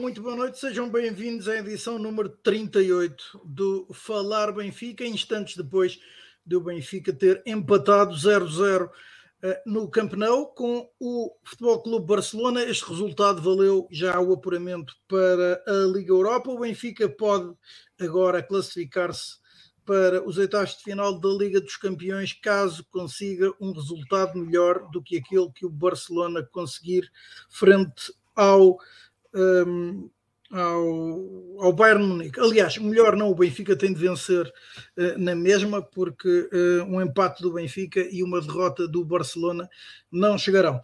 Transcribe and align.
Muito 0.00 0.20
boa 0.20 0.34
noite, 0.34 0.58
sejam 0.58 0.90
bem-vindos 0.90 1.46
à 1.46 1.56
edição 1.56 2.00
número 2.00 2.28
38 2.28 3.40
do 3.44 3.86
Falar 3.94 4.50
Benfica, 4.50 5.06
instantes 5.06 5.56
depois 5.56 6.00
do 6.44 6.60
Benfica 6.60 7.12
ter 7.12 7.40
empatado 7.46 8.12
0-0 8.12 8.90
eh, 9.40 9.62
no 9.64 9.88
Camp 9.88 10.14
Nou 10.14 10.48
com 10.48 10.90
o 10.98 11.30
Futebol 11.44 11.80
Clube 11.80 12.06
Barcelona. 12.08 12.64
Este 12.64 12.84
resultado 12.88 13.40
valeu 13.40 13.86
já 13.88 14.18
o 14.18 14.32
apuramento 14.32 14.92
para 15.06 15.62
a 15.64 15.86
Liga 15.86 16.10
Europa. 16.10 16.50
O 16.50 16.58
Benfica 16.58 17.08
pode 17.08 17.54
agora 17.96 18.42
classificar-se 18.42 19.36
para 19.84 20.26
os 20.26 20.38
oitavos 20.38 20.76
de 20.76 20.82
final 20.82 21.20
da 21.20 21.28
Liga 21.28 21.60
dos 21.60 21.76
Campeões, 21.76 22.32
caso 22.32 22.84
consiga 22.90 23.52
um 23.60 23.70
resultado 23.70 24.36
melhor 24.36 24.90
do 24.90 25.00
que 25.00 25.18
aquele 25.18 25.52
que 25.52 25.64
o 25.64 25.70
Barcelona 25.70 26.42
conseguir 26.42 27.08
frente 27.48 28.12
ao 28.34 28.76
um, 29.34 30.10
ao, 30.54 31.64
ao 31.64 31.72
Bayern 31.72 32.06
Munique. 32.06 32.40
Aliás, 32.40 32.78
melhor 32.78 33.16
não, 33.16 33.30
o 33.30 33.34
Benfica 33.34 33.74
tem 33.76 33.92
de 33.92 33.98
vencer 33.98 34.46
uh, 34.46 35.18
na 35.18 35.34
mesma, 35.34 35.82
porque 35.82 36.48
uh, 36.52 36.84
um 36.84 37.00
empate 37.00 37.42
do 37.42 37.52
Benfica 37.52 38.00
e 38.00 38.22
uma 38.22 38.40
derrota 38.40 38.86
do 38.86 39.04
Barcelona 39.04 39.68
não 40.10 40.38
chegarão. 40.38 40.80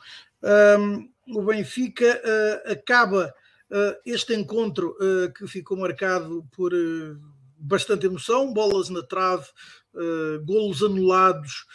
Um, 0.79 1.09
o 1.29 1.43
Benfica 1.43 2.21
uh, 2.25 2.73
acaba 2.73 3.33
este 4.05 4.35
encontro 4.35 4.97
que 5.39 5.47
ficou 5.47 5.77
marcado 5.77 6.45
por 6.51 6.73
bastante 7.57 8.05
emoção, 8.05 8.53
bolas 8.53 8.89
na 8.89 9.01
trave, 9.01 9.47
golos 10.45 10.83
anulados. 10.83 11.67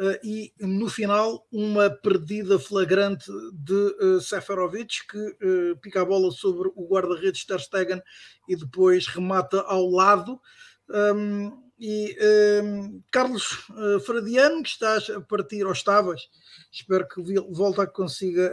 Uh, 0.00 0.16
e 0.24 0.50
no 0.58 0.88
final 0.88 1.46
uma 1.52 1.90
perdida 1.90 2.58
flagrante 2.58 3.30
de 3.52 3.74
uh, 3.74 4.18
Seferovic 4.18 5.06
que 5.06 5.18
uh, 5.18 5.76
pica 5.76 6.00
a 6.00 6.04
bola 6.06 6.30
sobre 6.30 6.70
o 6.74 6.88
guarda-redes 6.88 7.44
Ter 7.44 7.60
Stegen 7.60 8.02
e 8.48 8.56
depois 8.56 9.06
remata 9.06 9.60
ao 9.60 9.90
lado. 9.90 10.40
Um, 10.88 11.52
e 11.78 12.16
um, 12.64 13.02
Carlos 13.10 13.68
uh, 13.68 14.00
Fradiano 14.00 14.62
que 14.62 14.70
estás 14.70 15.10
a 15.10 15.20
partir 15.20 15.66
ou 15.66 15.72
estavas 15.72 16.30
espero 16.72 17.06
que 17.06 17.20
volta 17.50 17.86
consiga, 17.86 18.52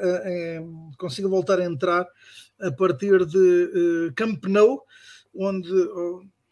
consiga 0.98 1.28
voltar 1.30 1.60
a 1.60 1.66
entrar 1.66 2.08
a 2.60 2.72
partir 2.72 3.26
de 3.26 4.12
Camp 4.16 4.46
Nou 4.46 4.84
onde 5.34 5.72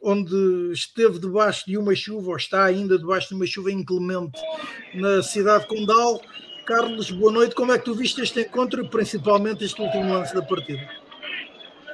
onde 0.02 0.72
esteve 0.72 1.20
debaixo 1.20 1.66
de 1.66 1.78
uma 1.78 1.96
chuva, 1.96 2.30
ou 2.30 2.38
está 2.38 2.66
ainda 2.66 2.98
debaixo 2.98 3.30
de 3.30 3.36
uma 3.36 3.46
chuva 3.46 3.72
inclemente 3.72 4.40
na 4.94 5.22
cidade 5.24 5.64
de 5.64 5.70
Condal. 5.70 6.22
Carlos, 6.66 7.12
boa 7.12 7.32
noite. 7.32 7.56
Como 7.56 7.72
é 7.72 7.78
que 7.78 7.86
tu 7.86 7.94
viste 7.94 8.22
este 8.22 8.42
encontro 8.42 8.84
e 8.84 8.90
principalmente 8.90 9.64
este 9.64 9.82
último 9.82 10.14
lance 10.14 10.34
da 10.34 10.42
partida? 10.42 10.88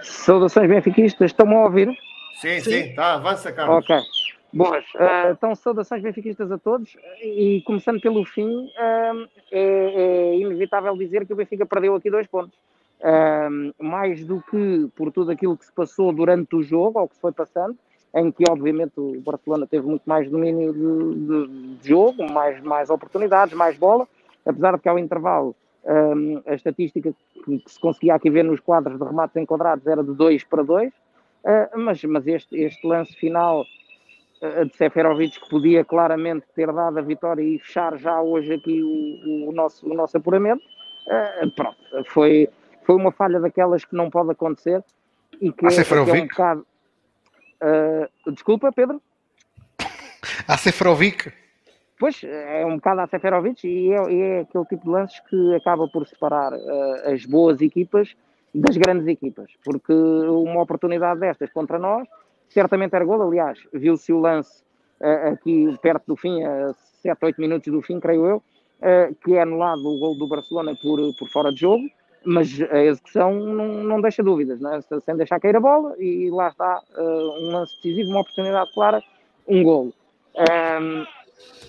Saudações 0.01 0.67
benfiquistas, 0.67 1.31
estão-me 1.31 1.55
a 1.55 1.65
ouvir? 1.65 1.87
Sim, 2.39 2.59
sim, 2.59 2.71
sim. 2.71 2.95
Tá, 2.95 3.15
avança, 3.15 3.51
Carlos. 3.51 3.83
Ok. 3.83 4.01
Boas, 4.53 4.83
uh, 4.95 5.31
então 5.31 5.55
saudações 5.55 6.01
benfiquistas 6.01 6.51
a 6.51 6.57
todos 6.57 6.97
e 7.23 7.61
começando 7.65 8.01
pelo 8.01 8.25
fim, 8.25 8.65
uh, 8.65 9.29
é, 9.49 9.61
é, 9.61 10.39
inevitável 10.39 10.95
dizer 10.97 11.25
que 11.25 11.31
o 11.31 11.37
Benfica 11.37 11.65
perdeu 11.65 11.95
aqui 11.95 12.11
dois 12.11 12.27
pontos. 12.27 12.57
Uh, 12.99 13.73
mais 13.83 14.23
do 14.25 14.43
que 14.51 14.89
por 14.95 15.11
tudo 15.11 15.31
aquilo 15.31 15.57
que 15.57 15.65
se 15.65 15.71
passou 15.71 16.11
durante 16.11 16.55
o 16.55 16.61
jogo, 16.61 16.99
ou 16.99 17.07
que 17.07 17.15
se 17.15 17.21
foi 17.21 17.31
passando, 17.31 17.75
em 18.13 18.31
que 18.31 18.43
obviamente 18.49 18.93
o 18.97 19.21
Barcelona 19.21 19.65
teve 19.65 19.87
muito 19.87 20.03
mais 20.05 20.29
domínio 20.29 20.73
de, 20.73 21.19
de, 21.19 21.77
de 21.77 21.89
jogo, 21.89 22.29
mais, 22.31 22.61
mais 22.61 22.89
oportunidades, 22.89 23.53
mais 23.53 23.77
bola, 23.77 24.07
apesar 24.45 24.75
de 24.75 24.81
que 24.81 24.89
ao 24.89 24.99
intervalo 24.99 25.55
um, 25.85 26.41
a 26.45 26.53
estatística 26.53 27.13
que, 27.13 27.59
que, 27.59 27.71
se 27.71 27.79
conseguia 27.79 28.15
aqui 28.15 28.29
ver 28.29 28.43
nos 28.43 28.59
quadros 28.59 28.99
de 28.99 29.03
remates 29.03 29.35
enquadrados 29.37 29.85
era 29.87 30.03
de 30.03 30.13
2 30.13 30.43
para 30.43 30.63
2, 30.63 30.89
uh, 30.89 31.79
mas, 31.79 32.03
mas 32.03 32.27
este, 32.27 32.55
este 32.57 32.85
lance 32.85 33.13
final 33.15 33.61
uh, 33.61 34.65
de 34.65 34.75
Seferovic 34.75 35.39
que 35.39 35.49
podia 35.49 35.85
claramente 35.85 36.45
ter 36.53 36.71
dado 36.71 36.99
a 36.99 37.01
vitória 37.01 37.41
e 37.41 37.59
fechar 37.59 37.97
já 37.97 38.21
hoje 38.21 38.53
aqui 38.53 38.83
o, 38.83 39.49
o 39.49 39.51
nosso, 39.53 39.89
o 39.89 39.93
nosso 39.93 40.17
apuramento, 40.17 40.63
uh, 41.07 41.49
pronto, 41.55 41.77
foi, 42.07 42.49
foi 42.83 42.95
uma 42.95 43.11
falha 43.11 43.39
daquelas 43.39 43.85
que 43.85 43.95
não 43.95 44.09
pode 44.09 44.31
acontecer 44.31 44.83
e 45.39 45.51
que, 45.51 45.65
ah, 45.65 45.69
é, 45.69 46.19
é 46.19 46.23
um 46.23 46.27
bocado 46.27 46.65
Uh, 47.61 48.31
desculpa, 48.31 48.71
Pedro? 48.71 49.01
A 50.47 50.57
Seferovic? 50.57 51.31
Pois, 51.99 52.23
é 52.23 52.65
um 52.65 52.75
bocado 52.77 53.01
a 53.01 53.07
Seferovic 53.07 53.67
e 53.67 53.91
é, 53.91 53.95
é 53.95 54.39
aquele 54.41 54.65
tipo 54.65 54.85
de 54.85 54.89
lances 54.89 55.19
que 55.29 55.55
acaba 55.55 55.87
por 55.87 56.07
separar 56.07 56.51
uh, 56.51 57.13
as 57.13 57.25
boas 57.25 57.61
equipas 57.61 58.15
das 58.53 58.75
grandes 58.75 59.07
equipas, 59.07 59.51
porque 59.63 59.93
uma 59.93 60.63
oportunidade 60.63 61.19
destas 61.19 61.51
contra 61.51 61.77
nós 61.77 62.07
certamente 62.49 62.95
era 62.95 63.05
gol. 63.05 63.21
Aliás, 63.21 63.59
viu-se 63.71 64.11
o 64.11 64.19
lance 64.19 64.63
uh, 64.99 65.33
aqui 65.33 65.77
perto 65.81 66.07
do 66.07 66.15
fim, 66.15 66.43
a 66.43 66.73
7, 67.03 67.17
8 67.23 67.39
minutos 67.39 67.71
do 67.71 67.81
fim, 67.81 67.99
creio 67.99 68.25
eu, 68.25 68.43
que 69.23 69.35
é 69.35 69.43
anulado 69.43 69.85
o 69.87 69.99
gol 69.99 70.17
do 70.17 70.27
Barcelona 70.27 70.75
por, 70.81 70.99
por 71.15 71.29
fora 71.29 71.51
de 71.51 71.59
jogo 71.59 71.83
mas 72.23 72.61
a 72.69 72.83
execução 72.83 73.33
não, 73.33 73.67
não 73.83 74.01
deixa 74.01 74.21
dúvidas, 74.21 74.59
né? 74.59 74.79
sem 75.03 75.15
deixar 75.15 75.39
cair 75.39 75.55
a 75.55 75.59
bola, 75.59 75.95
e 75.97 76.29
lá 76.29 76.49
está 76.49 76.81
uh, 76.97 77.43
um 77.43 77.51
lance 77.51 77.75
decisivo, 77.77 78.11
uma 78.11 78.21
oportunidade 78.21 78.71
clara, 78.73 79.01
um 79.47 79.63
golo. 79.63 79.93
Um, 80.37 81.05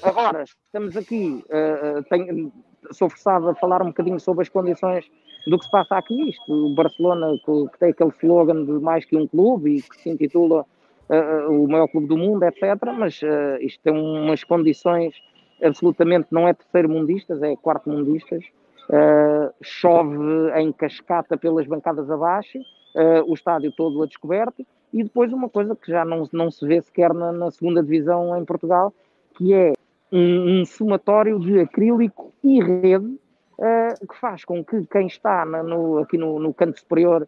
agora, 0.02 0.44
estamos 0.44 0.96
aqui, 0.96 1.42
uh, 1.46 2.02
tenho, 2.10 2.52
sou 2.90 3.08
forçado 3.08 3.48
a 3.48 3.54
falar 3.54 3.82
um 3.82 3.86
bocadinho 3.86 4.20
sobre 4.20 4.42
as 4.42 4.48
condições 4.48 5.10
do 5.46 5.58
que 5.58 5.64
se 5.64 5.70
passa 5.70 5.96
aqui. 5.96 6.28
Isto, 6.28 6.52
o 6.52 6.74
Barcelona, 6.74 7.32
que, 7.44 7.68
que 7.72 7.78
tem 7.78 7.90
aquele 7.90 8.12
slogan 8.22 8.64
de 8.64 8.72
mais 8.72 9.04
que 9.04 9.16
um 9.16 9.26
clube 9.26 9.78
e 9.78 9.82
que 9.82 9.96
se 9.96 10.10
intitula 10.10 10.66
uh, 11.08 11.50
o 11.50 11.66
maior 11.66 11.88
clube 11.88 12.08
do 12.08 12.16
mundo, 12.16 12.44
etc. 12.44 12.62
Mas 12.96 13.20
isto 13.60 13.80
tem 13.82 13.94
umas 13.94 14.44
condições 14.44 15.14
absolutamente, 15.62 16.28
não 16.30 16.46
é 16.46 16.52
terceiro 16.52 16.88
mundistas, 16.90 17.42
é 17.42 17.56
quarto 17.56 17.88
mundistas. 17.88 18.44
Uh, 18.92 19.50
chove 19.62 20.18
em 20.56 20.70
cascata 20.70 21.34
pelas 21.38 21.66
bancadas 21.66 22.10
abaixo, 22.10 22.58
uh, 22.58 23.24
o 23.26 23.32
estádio 23.32 23.72
todo 23.72 24.02
a 24.02 24.06
descoberto, 24.06 24.66
e 24.92 25.02
depois 25.02 25.32
uma 25.32 25.48
coisa 25.48 25.74
que 25.74 25.90
já 25.90 26.04
não, 26.04 26.28
não 26.30 26.50
se 26.50 26.66
vê 26.66 26.78
sequer 26.82 27.14
na, 27.14 27.32
na 27.32 27.50
segunda 27.50 27.82
divisão 27.82 28.36
em 28.36 28.44
Portugal, 28.44 28.92
que 29.34 29.54
é 29.54 29.72
um, 30.12 30.60
um 30.60 30.64
somatório 30.66 31.38
de 31.40 31.60
acrílico 31.60 32.34
e 32.44 32.62
rede, 32.62 33.18
uh, 33.58 34.06
que 34.06 34.14
faz 34.20 34.44
com 34.44 34.62
que 34.62 34.86
quem 34.86 35.06
está 35.06 35.46
na, 35.46 35.62
no, 35.62 35.96
aqui 35.96 36.18
no, 36.18 36.38
no, 36.38 36.52
canto 36.52 36.78
superior 36.78 37.26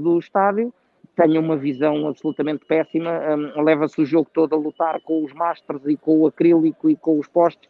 do 0.00 0.20
estádio 0.20 0.72
tenha 1.16 1.40
uma 1.40 1.56
visão 1.56 2.06
absolutamente 2.06 2.64
péssima, 2.64 3.10
um, 3.36 3.60
leva-se 3.60 4.00
o 4.00 4.06
jogo 4.06 4.30
todo 4.32 4.54
a 4.54 4.58
lutar 4.58 5.00
com 5.02 5.24
os 5.24 5.32
mastros 5.34 5.84
e 5.86 5.96
com 5.96 6.20
o 6.20 6.26
acrílico 6.28 6.88
e 6.88 6.94
com 6.94 7.18
os 7.18 7.26
postes 7.26 7.68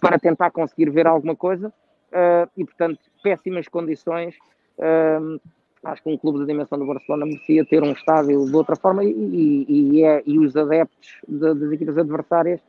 para 0.00 0.18
tentar 0.20 0.52
conseguir 0.52 0.88
ver 0.88 1.06
alguma 1.06 1.34
coisa, 1.34 1.72
uh, 2.16 2.50
e, 2.56 2.64
portanto, 2.64 2.98
péssimas 3.22 3.68
condições. 3.68 4.34
Uh, 4.78 5.38
acho 5.84 6.02
que 6.02 6.08
um 6.08 6.16
clube 6.16 6.40
da 6.40 6.46
dimensão 6.46 6.78
do 6.78 6.86
Barcelona 6.86 7.26
merecia 7.26 7.64
ter 7.64 7.82
um 7.82 7.92
estádio 7.92 8.44
de 8.46 8.56
outra 8.56 8.74
forma 8.74 9.04
e, 9.04 9.10
e, 9.10 9.98
e, 9.98 10.04
é, 10.04 10.22
e 10.26 10.38
os 10.38 10.56
adeptos 10.56 11.20
de, 11.28 11.54
das 11.54 11.72
equipas 11.72 11.98
adversárias 11.98 12.60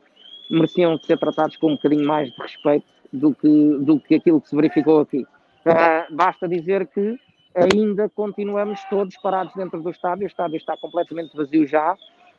mereciam 0.50 0.96
ser 0.98 1.18
tratados 1.18 1.56
com 1.56 1.68
um 1.72 1.76
bocadinho 1.76 2.06
mais 2.06 2.30
de 2.30 2.42
respeito 2.42 2.86
do 3.12 3.34
que, 3.34 3.78
do 3.80 3.98
que 4.00 4.14
aquilo 4.16 4.40
que 4.40 4.48
se 4.48 4.56
verificou 4.56 5.00
aqui. 5.00 5.26
Uh, 5.66 6.14
basta 6.14 6.48
dizer 6.48 6.86
que 6.86 7.18
ainda 7.54 8.08
continuamos 8.08 8.80
todos 8.88 9.16
parados 9.16 9.52
dentro 9.54 9.82
do 9.82 9.90
estádio, 9.90 10.24
o 10.24 10.26
estádio 10.26 10.56
está 10.56 10.76
completamente 10.76 11.36
vazio 11.36 11.66
já. 11.66 11.96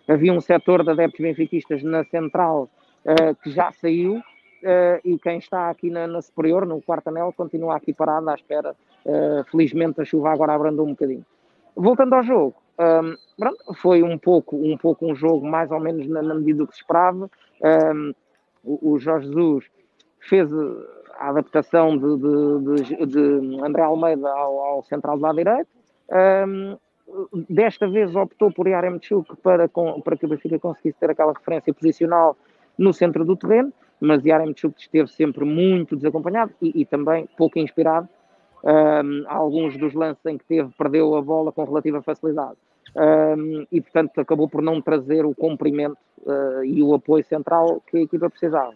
Havia 0.07 0.33
um 0.33 0.41
setor 0.41 0.83
de 0.83 0.91
adeptos 0.91 1.19
benfiquistas 1.19 1.83
na 1.83 2.03
central 2.05 2.69
uh, 3.05 3.35
que 3.43 3.51
já 3.51 3.71
saiu, 3.73 4.21
Uh, 4.61 4.99
e 5.05 5.17
quem 5.17 5.37
está 5.37 5.69
aqui 5.69 5.89
na, 5.89 6.05
na, 6.05 6.21
superior, 6.21 6.65
no 6.65 6.81
quarto 6.81 7.07
anel, 7.07 7.33
continua 7.35 7.75
aqui 7.75 7.93
parado 7.93 8.29
à 8.29 8.35
espera. 8.35 8.75
Uh, 9.05 9.43
felizmente 9.49 10.01
a 10.01 10.05
chuva 10.05 10.31
agora 10.31 10.53
abrandou 10.53 10.85
um 10.85 10.91
bocadinho. 10.91 11.25
Voltando 11.75 12.13
ao 12.13 12.23
jogo, 12.23 12.55
um, 12.77 12.83
ehm, 12.83 13.15
pronto, 13.37 13.73
foi 13.75 14.03
um 14.03 14.17
pouco, 14.17 14.57
um 14.57 14.77
pouco 14.77 15.05
um 15.05 15.15
jogo 15.15 15.47
mais 15.47 15.71
ou 15.71 15.79
menos 15.79 16.07
na, 16.07 16.21
na 16.21 16.35
medida 16.35 16.59
do 16.59 16.67
que 16.67 16.73
se 16.73 16.81
esperava. 16.81 17.29
Um, 17.61 17.67
ehm, 17.67 18.11
o, 18.63 18.91
o, 18.91 18.99
Jorge 18.99 19.27
Jesus 19.27 19.65
fez 20.19 20.51
a 21.17 21.29
adaptação 21.29 21.97
de, 21.97 22.17
de, 22.17 22.83
de, 22.83 23.05
de 23.05 23.61
André 23.63 23.81
Almeida 23.81 24.29
ao, 24.29 24.59
ao 24.59 24.83
central 24.83 25.15
do 25.15 25.23
lado 25.23 25.37
direito. 25.37 25.69
Um, 26.11 26.15
ehm, 26.15 26.77
desta 27.49 27.87
vez 27.87 28.13
optou 28.13 28.51
por 28.51 28.67
Yaremchuk 28.67 29.37
para, 29.37 29.69
para 29.69 30.17
que 30.17 30.25
o 30.25 30.29
Benfica 30.29 30.59
conseguisse 30.59 30.99
ter 30.99 31.11
aquela 31.11 31.31
referência 31.31 31.73
posicional 31.73 32.35
no 32.77 32.93
centro 32.93 33.23
do 33.23 33.37
terreno 33.37 33.71
mas 33.99 34.23
Yaremchuk 34.23 34.79
esteve 34.79 35.09
sempre 35.09 35.45
muito 35.45 35.95
desacompanhado 35.95 36.51
e, 36.61 36.81
e 36.81 36.85
também 36.85 37.27
pouco 37.37 37.59
inspirado. 37.59 38.07
Um, 38.63 39.23
alguns 39.27 39.77
dos 39.77 39.93
lances 39.93 40.25
em 40.25 40.37
que 40.37 40.45
teve, 40.45 40.69
perdeu 40.77 41.15
a 41.15 41.21
bola 41.21 41.51
com 41.51 41.63
relativa 41.63 42.01
facilidade. 42.01 42.57
Um, 42.95 43.65
e, 43.71 43.79
portanto, 43.79 44.19
acabou 44.19 44.49
por 44.49 44.61
não 44.61 44.81
trazer 44.81 45.25
o 45.25 45.35
comprimento 45.35 45.97
uh, 46.25 46.63
e 46.63 46.81
o 46.81 46.93
apoio 46.93 47.23
central 47.23 47.81
que 47.87 47.97
a 47.97 48.01
equipa 48.01 48.29
precisava. 48.29 48.73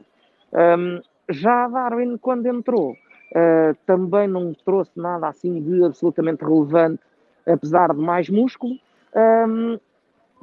Um, 0.54 1.02
já 1.30 1.68
Darwin, 1.68 2.18
quando 2.18 2.46
entrou, 2.48 2.92
uh, 2.92 3.76
também 3.86 4.28
não 4.28 4.54
trouxe 4.54 4.92
nada 4.96 5.28
assim 5.28 5.62
de 5.62 5.84
absolutamente 5.84 6.46
relevante 6.46 7.02
apesar 7.46 7.94
de 7.94 8.00
mais 8.00 8.30
músculo, 8.30 8.76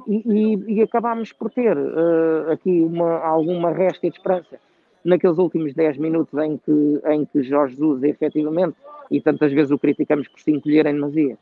e, 0.07 0.15
e, 0.25 0.73
e, 0.75 0.81
acabámos 0.81 1.31
por 1.31 1.51
ter 1.51 1.77
uh, 1.77 2.51
aqui 2.51 2.81
uma, 2.81 3.19
alguma 3.19 3.71
resta 3.71 4.09
de 4.09 4.15
esperança 4.15 4.59
naqueles 5.03 5.37
últimos 5.37 5.73
10 5.73 5.97
minutos 5.97 6.37
em 6.39 6.57
que, 6.57 7.01
em 7.07 7.25
que 7.25 7.43
Jorge 7.43 7.75
Jesus, 7.75 8.03
efetivamente, 8.03 8.75
e 9.09 9.19
tantas 9.19 9.51
vezes 9.51 9.71
o 9.71 9.79
criticamos 9.79 10.27
por 10.27 10.39
se 10.39 10.51
encolher 10.51 10.85
em 10.85 10.93
demasia, 10.93 11.37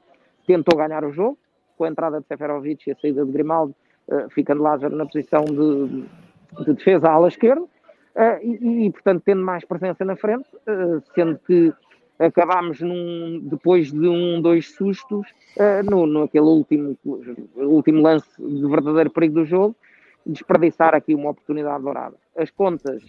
tentou 0.47 0.77
ganhar 0.77 1.03
o 1.03 1.11
jogo, 1.11 1.37
com 1.77 1.83
a 1.83 1.89
entrada 1.89 2.19
de 2.19 2.27
Seferovic 2.27 2.89
e 2.89 2.91
a 2.91 2.95
saída 2.95 3.25
de 3.25 3.31
Grimaldo, 3.31 3.75
uh, 4.07 4.29
ficando 4.31 4.63
Lázaro 4.63 4.95
na 4.95 5.05
posição 5.05 5.45
de, 5.45 6.03
de 6.65 6.73
defesa 6.73 7.07
à 7.07 7.13
ala 7.13 7.27
esquerda, 7.27 7.61
uh, 7.61 7.67
e, 8.41 8.87
e, 8.87 8.91
portanto, 8.91 9.21
tendo 9.23 9.43
mais 9.43 9.63
presença 9.63 10.03
na 10.03 10.15
frente, 10.15 10.49
uh, 10.55 11.01
sendo 11.13 11.39
que 11.39 11.71
acabámos 12.17 12.81
num, 12.81 13.39
depois 13.43 13.91
de 13.91 14.07
um, 14.07 14.41
dois 14.41 14.73
sustos, 14.75 15.25
no, 15.89 16.05
no 16.05 16.23
aquele 16.23 16.43
último, 16.43 16.97
último 17.55 18.01
lance 18.01 18.27
de 18.37 18.67
verdadeiro 18.67 19.09
perigo 19.09 19.35
do 19.35 19.45
jogo, 19.45 19.73
desperdiçar 20.25 20.93
aqui 20.93 21.15
uma 21.15 21.31
oportunidade 21.31 21.83
dourada. 21.83 22.15
As 22.35 22.51
contas 22.51 23.03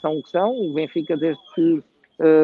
são 0.00 0.18
o 0.18 0.22
que 0.22 0.30
são, 0.30 0.50
o 0.50 0.74
Benfica, 0.74 1.16
desde 1.16 1.42
que 1.54 1.82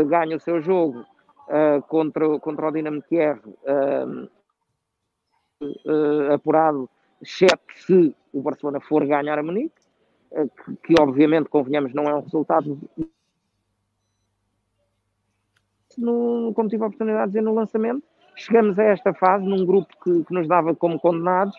ganha 0.07 0.37
o 0.37 0.41
seu 0.41 0.61
jogo, 0.61 1.05
uh, 1.51 1.83
contra, 1.83 2.39
contra 2.39 2.69
o 2.69 2.73
Dinamo 2.73 3.03
Kiev 3.03 3.41
uh, 3.47 4.29
uh, 5.63 6.33
apurado, 6.33 6.89
exceto 7.21 7.61
se 7.75 8.15
o 8.33 8.41
Barcelona 8.41 8.81
for 8.81 9.05
ganhar 9.05 9.39
a 9.39 9.43
Munique, 9.43 9.75
que, 10.31 10.77
que, 10.85 10.95
obviamente, 11.01 11.49
convenhamos, 11.49 11.93
não 11.93 12.05
é 12.05 12.15
um 12.15 12.21
resultado. 12.21 12.79
No, 15.99 16.53
como 16.55 16.69
tive 16.69 16.85
a 16.85 16.87
oportunidade 16.87 17.25
de 17.25 17.29
dizer 17.31 17.43
no 17.43 17.53
lançamento, 17.53 18.05
chegamos 18.37 18.79
a 18.79 18.85
esta 18.85 19.13
fase 19.13 19.45
num 19.45 19.67
grupo 19.67 19.93
que, 20.05 20.25
que 20.25 20.33
nos 20.33 20.47
dava 20.47 20.73
como 20.75 21.01
condenados 21.01 21.57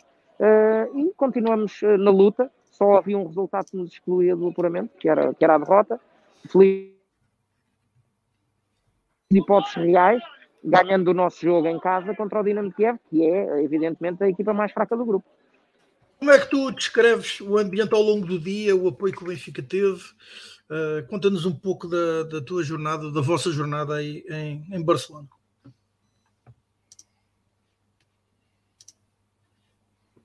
e 0.95 1.13
continuamos 1.15 1.79
na 1.99 2.11
luta. 2.11 2.51
Só 2.71 2.97
havia 2.97 3.17
um 3.17 3.27
resultado 3.27 3.65
que 3.69 3.77
nos 3.77 3.91
excluía 3.91 4.35
do 4.35 4.47
apuramento, 4.47 4.97
que 4.97 5.07
era, 5.07 5.33
que 5.33 5.43
era 5.43 5.55
a 5.55 5.57
derrota. 5.57 5.99
Feliz 6.49 6.91
hipóteses 9.31 9.75
reais, 9.75 10.21
ganhando 10.63 11.09
o 11.09 11.13
nosso 11.13 11.41
jogo 11.41 11.67
em 11.67 11.79
casa 11.79 12.15
contra 12.15 12.39
o 12.39 12.43
Dinamo 12.43 12.71
Kiev, 12.73 12.97
que 13.09 13.23
é, 13.23 13.63
evidentemente, 13.63 14.23
a 14.23 14.29
equipa 14.29 14.53
mais 14.53 14.71
fraca 14.71 14.95
do 14.95 15.05
grupo. 15.05 15.25
Como 16.19 16.31
é 16.31 16.39
que 16.39 16.49
tu 16.49 16.71
descreves 16.71 17.41
o 17.41 17.57
ambiente 17.57 17.93
ao 17.95 18.01
longo 18.01 18.27
do 18.27 18.39
dia, 18.39 18.75
o 18.75 18.87
apoio 18.87 19.13
que 19.13 19.23
o 19.23 19.27
Benfica 19.27 19.61
teve? 19.61 20.01
Uh, 20.69 21.05
Conta-nos 21.09 21.45
um 21.45 21.53
pouco 21.53 21.87
da, 21.87 22.23
da, 22.23 22.41
tua 22.41 22.63
jornada, 22.63 23.11
da 23.11 23.21
vossa 23.21 23.51
jornada 23.51 23.95
aí 23.95 24.23
em, 24.29 24.63
em 24.71 24.83
Barcelona. 24.83 25.27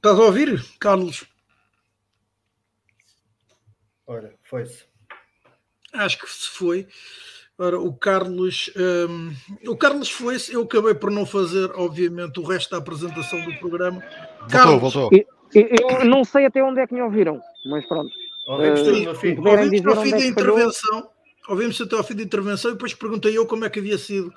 Estás 0.07 0.21
a 0.21 0.25
ouvir, 0.25 0.65
Carlos? 0.79 1.25
Ora, 4.07 4.33
foi-se. 4.45 4.85
Acho 5.93 6.19
que 6.21 6.31
se 6.31 6.49
foi. 6.49 6.87
Ora, 7.59 7.81
o 7.81 7.93
Carlos, 7.93 8.71
um, 8.77 9.35
o 9.69 9.77
Carlos 9.77 10.09
foi 10.09 10.37
eu 10.51 10.63
acabei 10.63 10.95
por 10.95 11.11
não 11.11 11.27
fazer, 11.27 11.73
obviamente, 11.75 12.39
o 12.39 12.45
resto 12.45 12.71
da 12.71 12.77
apresentação 12.77 13.45
do 13.45 13.59
programa. 13.59 13.99
Voltou, 13.99 14.49
Carlos, 14.49 14.81
voltou. 14.81 15.11
Eu, 15.53 15.69
eu, 15.91 16.05
não 16.05 16.23
sei 16.23 16.47
até 16.47 16.63
onde 16.63 16.83
é 16.83 16.87
que 16.87 16.95
me 16.95 17.03
ouviram, 17.03 17.41
mas 17.69 17.85
pronto. 17.89 18.13
Ouvimos, 18.47 18.83
uh, 18.83 18.85
ouvimos 18.85 19.81
até 19.81 19.89
ao 19.89 20.03
fim 20.05 20.11
da 20.11 20.19
é 20.19 20.27
intervenção, 20.29 21.11
ouvimos 21.49 21.81
até 21.81 21.97
ao 21.97 22.05
fim 22.05 22.15
da 22.15 22.23
intervenção 22.23 22.71
e 22.71 22.75
depois 22.75 22.95
perguntei 22.95 23.37
eu 23.37 23.45
como 23.45 23.65
é 23.65 23.71
que 23.71 23.81
havia 23.81 23.99
sido 23.99 24.33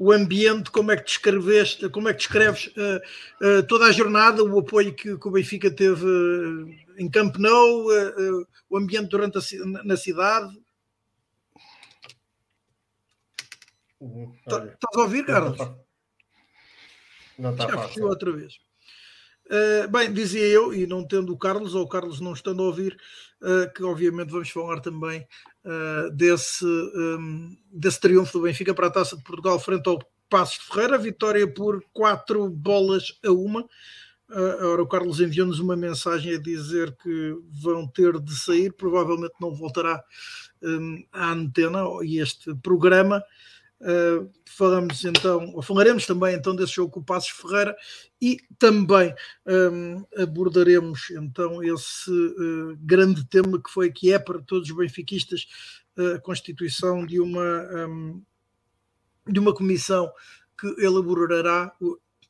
o 0.00 0.12
ambiente, 0.12 0.70
como 0.70 0.90
é 0.90 0.96
que 0.96 1.04
descreveste, 1.04 1.86
como 1.90 2.08
é 2.08 2.14
que 2.14 2.20
descreves 2.20 2.68
uh, 2.68 3.58
uh, 3.58 3.62
toda 3.66 3.84
a 3.84 3.92
jornada, 3.92 4.42
o 4.42 4.58
apoio 4.58 4.94
que, 4.94 5.18
que 5.18 5.28
o 5.28 5.30
Benfica 5.30 5.70
teve 5.70 6.06
uh, 6.06 6.70
em 6.96 7.06
Camp 7.10 7.36
Nou, 7.36 7.86
o 8.70 8.78
ambiente 8.78 9.10
durante 9.10 9.36
a, 9.36 9.42
na 9.84 9.98
cidade. 9.98 10.58
Uhum, 14.00 14.34
Estás 14.38 14.96
a 14.96 15.00
ouvir, 15.00 15.26
Carlos? 15.26 15.58
Não 17.38 17.52
está 17.52 17.68
fácil. 17.68 18.06
outra 18.06 18.32
vez. 18.32 18.58
Bem, 19.90 20.10
dizia 20.14 20.46
eu, 20.46 20.72
e 20.72 20.86
não 20.86 21.06
tendo 21.06 21.30
o 21.34 21.38
Carlos, 21.38 21.74
ou 21.74 21.84
o 21.84 21.88
Carlos 21.88 22.20
não 22.20 22.32
estando 22.32 22.62
a 22.62 22.66
ouvir, 22.66 22.96
que 23.74 23.82
obviamente 23.82 24.30
vamos 24.30 24.50
falar 24.50 24.80
também 24.80 25.26
uh, 25.64 26.10
desse, 26.10 26.64
um, 26.64 27.56
desse 27.72 28.00
triunfo 28.00 28.38
do 28.38 28.44
Benfica 28.44 28.74
para 28.74 28.88
a 28.88 28.90
Taça 28.90 29.16
de 29.16 29.22
Portugal 29.22 29.58
frente 29.58 29.88
ao 29.88 29.98
Passos 30.28 30.60
de 30.60 30.66
Ferreira, 30.66 30.96
vitória 30.96 31.52
por 31.52 31.82
quatro 31.92 32.48
bolas 32.48 33.18
a 33.24 33.32
uma. 33.32 33.62
Uh, 34.30 34.64
ora, 34.64 34.82
o 34.82 34.86
Carlos 34.86 35.20
enviou-nos 35.20 35.58
uma 35.58 35.74
mensagem 35.74 36.36
a 36.36 36.40
dizer 36.40 36.96
que 37.02 37.36
vão 37.60 37.88
ter 37.88 38.20
de 38.20 38.32
sair, 38.36 38.72
provavelmente 38.72 39.34
não 39.40 39.52
voltará 39.52 40.00
um, 40.62 41.04
à 41.12 41.32
antena 41.32 41.82
e 42.04 42.20
este 42.20 42.54
programa. 42.56 43.24
Uh, 43.80 44.30
falamos 44.44 45.06
então, 45.06 45.54
ou 45.54 45.62
falaremos 45.62 46.04
também 46.04 46.34
então 46.34 46.54
desse 46.54 46.74
jogo 46.74 46.92
com 46.92 47.00
o 47.00 47.04
Passos 47.04 47.30
Ferreira 47.30 47.74
e 48.20 48.36
também 48.58 49.14
um, 49.46 50.04
abordaremos 50.22 51.08
então 51.12 51.62
esse 51.64 52.10
uh, 52.10 52.76
grande 52.78 53.24
tema 53.24 53.58
que 53.58 53.70
foi 53.70 53.90
que 53.90 54.12
é 54.12 54.18
para 54.18 54.38
todos 54.42 54.68
os 54.68 54.76
benfiquistas 54.76 55.48
uh, 55.96 56.16
a 56.16 56.20
constituição 56.20 57.06
de 57.06 57.20
uma 57.20 57.88
um, 57.88 58.22
de 59.26 59.40
uma 59.40 59.54
comissão 59.54 60.12
que 60.60 60.66
elaborará 60.84 61.72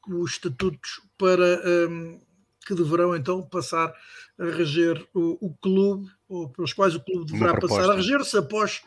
os 0.08 0.30
estatutos 0.30 1.02
para 1.18 1.60
um, 1.90 2.20
que 2.64 2.76
deverão 2.76 3.16
então 3.16 3.42
passar 3.42 3.92
a 4.38 4.44
reger 4.44 5.04
o, 5.12 5.48
o 5.48 5.52
clube 5.54 6.08
ou 6.28 6.48
pelos 6.48 6.72
quais 6.72 6.94
o 6.94 7.00
clube 7.00 7.32
deverá 7.32 7.58
passar 7.58 7.90
a 7.90 7.96
reger-se 7.96 8.38
após 8.38 8.82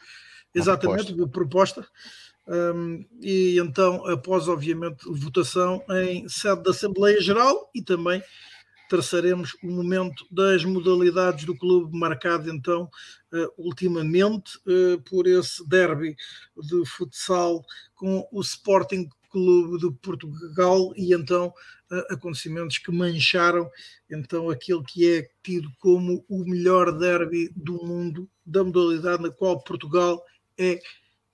exatamente 0.56 1.22
a 1.22 1.28
proposta 1.28 1.86
um, 2.48 3.06
e 3.22 3.58
então, 3.58 4.06
após, 4.06 4.48
obviamente, 4.48 5.06
votação 5.06 5.84
em 5.90 6.28
sede 6.28 6.64
da 6.64 6.72
Assembleia 6.72 7.22
Geral 7.22 7.70
e 7.74 7.82
também 7.82 8.22
traçaremos 8.90 9.56
o 9.64 9.68
momento 9.68 10.26
das 10.30 10.64
modalidades 10.64 11.46
do 11.46 11.58
clube, 11.58 11.98
marcado 11.98 12.50
então 12.50 12.84
uh, 13.32 13.54
ultimamente 13.58 14.58
uh, 14.68 15.02
por 15.10 15.26
esse 15.26 15.68
derby 15.68 16.16
de 16.56 16.86
futsal 16.86 17.64
com 17.96 18.28
o 18.32 18.42
Sporting 18.42 19.10
Clube 19.32 19.80
de 19.80 19.92
Portugal 20.00 20.94
e 20.96 21.14
então 21.14 21.48
uh, 21.92 22.14
acontecimentos 22.14 22.78
que 22.78 22.92
mancharam 22.92 23.68
então 24.12 24.50
aquele 24.50 24.84
que 24.84 25.10
é 25.10 25.30
tido 25.42 25.72
como 25.80 26.24
o 26.30 26.44
melhor 26.46 26.92
derby 26.92 27.50
do 27.56 27.84
mundo 27.84 28.30
da 28.46 28.64
modalidade 28.64 29.24
na 29.24 29.32
qual 29.32 29.64
Portugal 29.64 30.24
é 30.56 30.80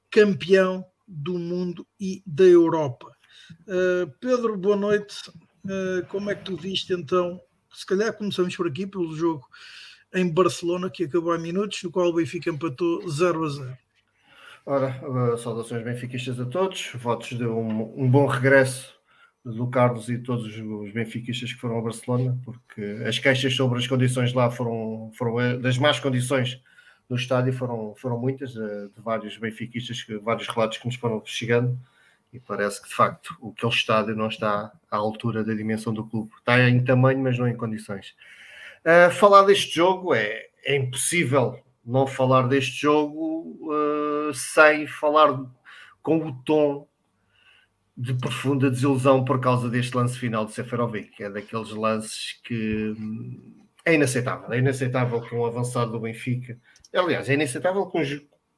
campeão 0.10 0.86
do 1.10 1.40
mundo 1.40 1.88
e 2.00 2.22
da 2.26 2.44
Europa. 2.44 3.12
Uh, 3.62 4.12
Pedro, 4.22 4.56
boa 4.56 4.76
noite. 4.76 5.16
Uh, 5.66 6.06
como 6.08 6.30
é 6.30 6.36
que 6.36 6.46
tu 6.46 6.56
viste 6.56 6.94
então? 6.94 7.42
Se 7.74 7.86
calhar 7.86 8.14
começamos 8.14 8.56
por 8.56 8.68
aqui, 8.68 8.86
pelo 8.86 9.16
jogo 9.16 9.46
em 10.14 10.32
Barcelona, 10.32 10.90
que 10.90 11.04
acabou 11.04 11.32
há 11.32 11.38
minutos, 11.38 11.82
no 11.84 11.92
qual 11.92 12.10
o 12.10 12.14
Benfica 12.14 12.50
empatou 12.50 13.08
0 13.10 13.46
a 13.46 13.50
0. 13.50 13.78
Ora, 14.66 15.34
uh, 15.34 15.38
saudações 15.38 15.84
benfiquistas 15.84 16.40
a 16.40 16.46
todos, 16.46 16.92
votos 16.96 17.30
de 17.30 17.46
um, 17.46 18.04
um, 18.04 18.10
bom 18.10 18.28
regresso 18.28 18.94
do 19.44 19.68
Carlos 19.68 20.10
e 20.10 20.20
todos 20.20 20.46
os 20.46 20.92
benfiquistas 20.92 21.52
que 21.54 21.60
foram 21.60 21.80
a 21.80 21.82
Barcelona, 21.82 22.40
porque 22.46 22.82
as 23.08 23.18
queixas 23.18 23.56
sobre 23.56 23.80
as 23.80 23.88
condições 23.88 24.34
lá 24.34 24.52
foram, 24.52 25.12
foram 25.18 25.60
das 25.60 25.78
más 25.78 26.00
condições 26.00 26.62
no 27.10 27.16
estádio 27.16 27.52
foram, 27.52 27.96
foram 27.96 28.20
muitas, 28.20 28.54
de, 28.54 28.90
de 28.90 29.02
vários 29.02 29.36
benfiquistas, 29.38 30.06
vários 30.22 30.48
relatos 30.48 30.78
que 30.78 30.86
nos 30.86 30.96
foram 30.96 31.22
chegando, 31.26 31.78
e 32.32 32.40
parece 32.40 32.82
que 32.82 32.88
de 32.88 32.96
facto 32.96 33.36
o 33.42 33.50
aquele 33.50 33.72
estádio 33.72 34.16
não 34.16 34.28
está 34.28 34.72
à 34.92 34.98
altura 34.98 35.44
da 35.44 35.54
dimensão 35.54 35.92
do 35.92 36.06
clube. 36.06 36.32
Está 36.38 36.70
em 36.70 36.84
tamanho, 36.84 37.20
mas 37.20 37.40
não 37.40 37.48
em 37.48 37.58
condições. 37.58 38.16
Uh, 38.86 39.12
falar 39.12 39.44
deste 39.44 39.76
jogo 39.76 40.14
é, 40.14 40.48
é 40.64 40.76
impossível 40.76 41.60
não 41.84 42.06
falar 42.06 42.48
deste 42.48 42.82
jogo 42.82 43.58
uh, 43.64 44.34
sem 44.34 44.86
falar 44.86 45.44
com 46.04 46.18
o 46.18 46.34
tom 46.44 46.88
de 47.98 48.14
profunda 48.14 48.70
desilusão 48.70 49.26
por 49.26 49.42
causa 49.42 49.68
deste 49.68 49.98
lance 49.98 50.18
final 50.18 50.46
de 50.46 50.54
Seferovic. 50.54 51.22
É 51.24 51.30
daqueles 51.30 51.72
lances 51.72 52.40
que 52.44 52.96
hum, 52.98 53.66
é 53.84 53.96
inaceitável. 53.96 54.54
É 54.54 54.60
inaceitável 54.60 55.20
que 55.22 55.34
um 55.34 55.46
avançado 55.46 55.92
do 55.92 56.00
Benfica 56.00 56.58
Aliás, 56.94 57.30
é 57.30 57.34
inaceitável 57.34 57.86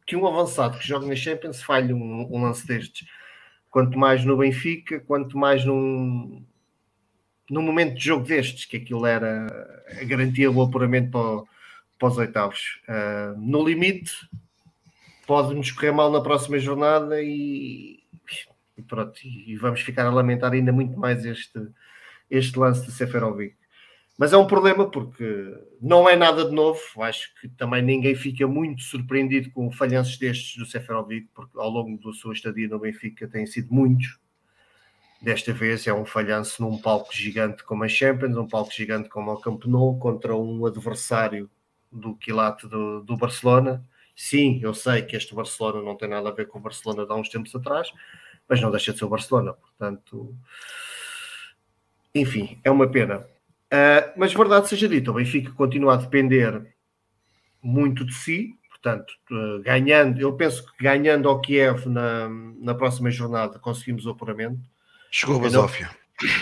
que 0.05 0.15
um, 0.15 0.27
avançado 0.27 0.77
que 0.77 0.87
joga 0.87 1.05
na 1.05 1.15
Champions 1.15 1.61
falhe 1.61 1.93
um, 1.93 2.33
um, 2.33 2.41
lance 2.43 2.65
destes. 2.65 3.07
Quanto 3.69 3.97
mais 3.97 4.25
no 4.25 4.37
Benfica, 4.37 4.99
quanto 4.99 5.37
mais 5.37 5.65
num, 5.65 6.45
num 7.49 7.61
momento 7.61 7.95
de 7.95 8.05
jogo 8.05 8.25
destes, 8.25 8.65
que 8.65 8.77
aquilo 8.77 9.05
era 9.05 9.47
a 9.99 10.03
garantia 10.03 10.51
do 10.51 10.61
apuramento 10.61 11.11
para, 11.11 11.43
para 11.99 12.07
os 12.07 12.17
oitavos. 12.17 12.81
Uh, 12.87 13.39
no 13.39 13.65
limite, 13.65 14.11
pode-nos 15.25 15.71
correr 15.71 15.91
mal 15.91 16.11
na 16.11 16.21
próxima 16.21 16.59
jornada 16.59 17.21
e 17.21 18.01
e 18.81 18.83
pronto, 18.83 19.19
e, 19.23 19.55
vamos 19.57 19.81
ficar 19.81 20.05
a 20.05 20.11
lamentar 20.11 20.51
ainda 20.51 20.71
muito 20.71 20.99
mais 20.99 21.23
este, 21.23 21.59
este 22.29 22.57
lance 22.57 22.85
de 22.85 22.91
Seferovic. 22.91 23.55
Mas 24.21 24.33
é 24.33 24.37
um 24.37 24.45
problema 24.45 24.87
porque 24.87 25.51
não 25.81 26.07
é 26.07 26.15
nada 26.15 26.45
de 26.45 26.51
novo. 26.51 26.79
Acho 26.99 27.33
que 27.41 27.49
também 27.49 27.81
ninguém 27.81 28.13
fica 28.13 28.47
muito 28.47 28.83
surpreendido 28.83 29.49
com 29.49 29.71
falhanços 29.71 30.15
destes 30.15 30.57
do 30.57 30.63
Seferovic, 30.63 31.27
porque 31.33 31.57
ao 31.57 31.67
longo 31.67 31.97
da 31.97 32.13
sua 32.13 32.31
estadia 32.31 32.67
no 32.67 32.77
Benfica 32.77 33.27
têm 33.27 33.47
sido 33.47 33.73
muitos. 33.73 34.19
Desta 35.19 35.51
vez 35.51 35.87
é 35.87 35.93
um 35.93 36.05
falhanço 36.05 36.61
num 36.61 36.77
palco 36.77 37.11
gigante 37.11 37.63
como 37.63 37.83
a 37.83 37.87
Champions, 37.87 38.37
um 38.37 38.47
palco 38.47 38.71
gigante 38.71 39.09
como 39.09 39.31
o 39.31 39.41
Camp 39.41 39.65
Nou, 39.65 39.97
contra 39.97 40.35
um 40.35 40.67
adversário 40.67 41.49
do 41.91 42.13
quilate 42.13 42.67
do, 42.67 43.01
do 43.01 43.17
Barcelona. 43.17 43.83
Sim, 44.15 44.59
eu 44.61 44.75
sei 44.75 45.01
que 45.01 45.15
este 45.15 45.33
Barcelona 45.33 45.81
não 45.81 45.97
tem 45.97 46.07
nada 46.07 46.29
a 46.29 46.31
ver 46.31 46.47
com 46.47 46.59
o 46.59 46.61
Barcelona 46.61 47.07
de 47.07 47.11
há 47.11 47.15
uns 47.15 47.27
tempos 47.27 47.55
atrás, 47.55 47.91
mas 48.47 48.61
não 48.61 48.69
deixa 48.69 48.93
de 48.93 48.99
ser 48.99 49.05
o 49.05 49.09
Barcelona. 49.09 49.53
Portanto, 49.53 50.37
enfim, 52.13 52.59
é 52.63 52.69
uma 52.69 52.87
pena. 52.87 53.25
Uh, 53.71 54.11
mas 54.17 54.33
verdade 54.33 54.67
seja 54.67 54.89
dita, 54.89 55.11
o 55.11 55.13
Benfica 55.13 55.51
continua 55.51 55.93
a 55.93 55.97
depender 55.97 56.75
muito 57.63 58.03
de 58.03 58.13
si, 58.13 58.49
portanto, 58.69 59.13
uh, 59.31 59.61
ganhando, 59.61 60.19
eu 60.19 60.33
penso 60.33 60.65
que 60.65 60.83
ganhando 60.83 61.29
ao 61.29 61.39
Kiev 61.39 61.87
na, 61.87 62.27
na 62.59 62.75
próxima 62.75 63.09
jornada 63.09 63.59
conseguimos 63.59 64.05
o 64.05 64.09
apuramento. 64.09 64.59
Chegou 65.09 65.37
a 65.37 65.39
Basófia. 65.39 65.89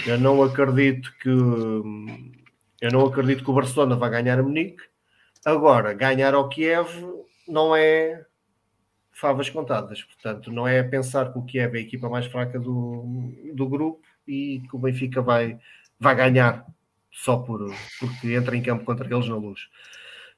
Eu, 0.08 0.18
não 0.18 0.42
acredito 0.42 1.14
que 1.22 1.30
eu 1.30 2.92
não 2.92 3.06
acredito 3.06 3.44
que 3.44 3.50
o 3.50 3.54
Barcelona 3.54 3.96
vá 3.96 4.10
ganhar 4.10 4.40
a 4.40 4.44
Munique. 4.44 4.84
Agora, 5.46 5.94
ganhar 5.94 6.34
ao 6.34 6.50
Kiev 6.50 6.90
não 7.48 7.76
é 7.76 8.26
favas 9.12 9.50
contadas. 9.50 10.02
Portanto, 10.04 10.52
não 10.52 10.68
é 10.68 10.82
pensar 10.82 11.32
que 11.32 11.38
o 11.38 11.44
Kiev 11.44 11.76
é 11.76 11.80
a 11.80 11.82
equipa 11.82 12.10
mais 12.10 12.26
fraca 12.26 12.60
do, 12.60 13.32
do 13.54 13.68
grupo 13.68 14.02
e 14.28 14.62
que 14.70 14.76
o 14.76 14.80
Benfica 14.80 15.22
vai, 15.22 15.60
vai 16.00 16.16
ganhar 16.16 16.66
só 17.24 17.38
por, 17.38 17.74
porque 18.00 18.34
entra 18.34 18.56
em 18.56 18.62
campo 18.62 18.86
contra 18.86 19.06
eles 19.06 19.28
na 19.28 19.36
luz. 19.36 19.62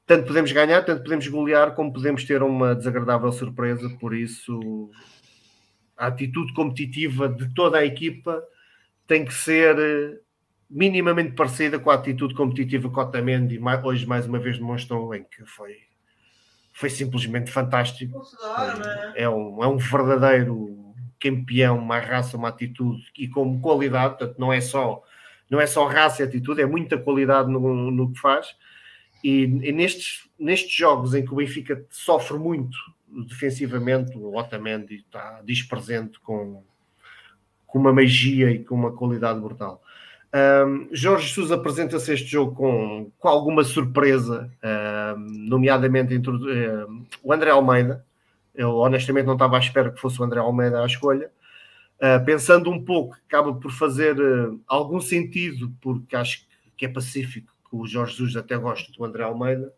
Tanto 0.06 0.26
podemos 0.26 0.52
ganhar, 0.52 0.84
tanto 0.84 1.04
podemos 1.04 1.28
golear, 1.28 1.76
como 1.76 1.94
podemos 1.94 2.24
ter 2.24 2.42
uma 2.42 2.76
desagradável 2.76 3.32
surpresa. 3.32 3.90
Por 4.00 4.16
isso, 4.16 4.90
a 5.96 6.08
atitude 6.08 6.54
competitiva 6.54 7.30
de 7.30 7.54
toda 7.54 7.78
a 7.78 7.86
equipa 7.86 8.44
tem 9.08 9.24
que 9.24 9.34
ser 9.34 9.78
eh, 9.78 10.20
minimamente 10.70 11.34
parecida 11.34 11.80
com 11.80 11.92
a 11.92 11.96
atitude 11.96 12.34
competitiva 12.34 12.92
que 12.92 13.00
Otamendi 13.00 13.60
hoje 13.84 14.06
mais 14.08 14.26
uma 14.26 14.40
vez 14.40 14.58
demonstrou, 14.58 15.14
em 15.14 15.24
que 15.24 15.46
foi 15.46 15.78
foi 16.74 16.90
simplesmente 16.90 17.52
fantástico. 17.52 18.22
É 19.16 19.30
um, 19.30 19.64
é 19.64 19.68
um 19.68 19.78
verdadeiro 19.78 20.94
campeão, 21.20 21.78
uma 21.78 22.00
raça, 22.00 22.38
uma 22.38 22.48
atitude 22.48 23.04
e 23.16 23.28
com 23.28 23.60
qualidade, 23.62 24.18
portanto, 24.18 24.40
não 24.40 24.52
é 24.52 24.60
só 24.60 25.04
não 25.52 25.60
é 25.60 25.68
só 25.68 25.86
raça 25.86 26.22
e 26.22 26.26
atitude, 26.26 26.62
é 26.62 26.66
muita 26.66 26.98
qualidade 26.98 27.52
no, 27.52 27.92
no 27.92 28.14
que 28.14 28.20
faz. 28.20 28.56
E, 29.22 29.44
e, 29.44 29.72
nestes, 29.74 30.30
nestes 30.40 30.72
jogos 30.72 31.14
em 31.14 31.26
que 31.26 31.34
o 31.34 31.36
Benfica 31.36 31.86
sofre 31.90 32.40
muito 32.40 32.78
defensivamente, 33.28 34.18
o 34.18 34.34
Otamendi 34.34 34.96
está 34.96 35.42
despresente 35.44 36.18
com, 36.22 36.64
com 37.68 37.80
uma 37.80 37.92
magia 37.92 38.50
e 38.50 38.64
com 38.64 38.76
uma 38.76 38.94
qualidade 38.94 39.42
brutal. 39.42 39.84
Um, 40.34 40.88
Jorge 40.94 41.28
Jesus 41.28 41.52
apresenta-se 41.52 42.14
este 42.14 42.28
jogo 42.28 42.56
com, 42.56 43.12
com 43.20 43.28
alguma 43.28 43.66
surpresa, 43.66 44.50
um, 44.64 45.50
nomeadamente 45.50 46.14
entre 46.14 46.32
um, 46.32 47.06
o 47.22 47.34
André 47.34 47.52
Almeida. 47.52 48.06
Eu 48.56 48.78
honestamente 48.78 49.26
não 49.26 49.34
estava 49.34 49.58
à 49.58 49.60
espera 49.60 49.92
que 49.92 50.00
fosse 50.00 50.22
o 50.22 50.24
André 50.24 50.40
Almeida 50.40 50.82
a 50.82 50.86
escolha. 50.86 51.30
Uh, 52.02 52.26
pensando 52.26 52.72
um 52.72 52.84
pouco, 52.84 53.16
acaba 53.28 53.54
por 53.54 53.72
fazer 53.72 54.20
uh, 54.20 54.60
algum 54.68 55.00
sentido, 55.00 55.72
porque 55.80 56.16
acho 56.16 56.48
que 56.76 56.86
é 56.86 56.90
pacífico 56.90 57.54
que 57.70 57.76
o 57.76 57.86
Jorge 57.86 58.14
Jesus 58.14 58.36
até 58.36 58.58
gosta 58.58 58.92
do 58.92 59.06
André 59.06 59.24
Almeida 59.24 59.72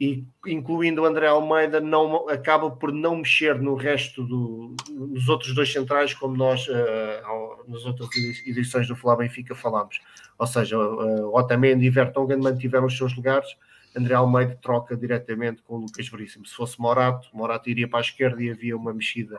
e 0.00 0.24
incluindo 0.46 1.02
o 1.02 1.04
André 1.04 1.28
Almeida, 1.28 1.80
não, 1.80 2.28
acaba 2.28 2.70
por 2.70 2.92
não 2.92 3.16
mexer 3.16 3.60
no 3.60 3.76
resto 3.76 4.24
do, 4.24 4.74
nos 4.90 5.28
outros 5.28 5.54
dois 5.54 5.72
centrais, 5.72 6.12
como 6.12 6.36
nós 6.36 6.66
uh, 6.66 7.68
nas 7.68 7.84
outras 7.86 8.10
edições 8.44 8.88
do 8.88 8.96
Falar 8.96 9.16
Benfica 9.16 9.54
falámos. 9.54 10.00
Ou 10.36 10.46
seja, 10.46 10.76
uh, 10.76 11.34
Otamendi 11.34 11.86
e 11.86 11.90
Vertonghen 11.90 12.38
mantiveram 12.38 12.86
os 12.86 12.96
seus 12.96 13.14
lugares, 13.14 13.48
André 13.96 14.14
Almeida 14.14 14.58
troca 14.60 14.96
diretamente 14.96 15.62
com 15.62 15.76
o 15.76 15.80
Lucas 15.82 16.08
Veríssimo. 16.08 16.44
Se 16.44 16.54
fosse 16.54 16.80
Morato, 16.80 17.28
Morato 17.32 17.70
iria 17.70 17.88
para 17.88 18.00
a 18.00 18.02
esquerda 18.02 18.42
e 18.42 18.50
havia 18.50 18.76
uma 18.76 18.92
mexida 18.92 19.38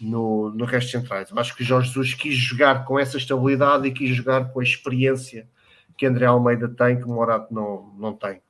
no, 0.00 0.50
no 0.50 0.64
resto 0.64 0.90
centrais. 0.90 1.30
Acho 1.36 1.56
que 1.56 1.64
Jorge 1.64 1.88
Jesus 1.88 2.14
quis 2.14 2.34
jogar 2.34 2.84
com 2.84 2.98
essa 2.98 3.16
estabilidade 3.16 3.86
e 3.88 3.92
quis 3.92 4.14
jogar 4.14 4.52
com 4.52 4.60
a 4.60 4.62
experiência 4.62 5.48
que 5.96 6.06
André 6.06 6.26
Almeida 6.26 6.68
tem, 6.68 7.00
que 7.00 7.06
Morato 7.06 7.52
não, 7.52 7.92
não 7.98 8.14
tem 8.14 8.40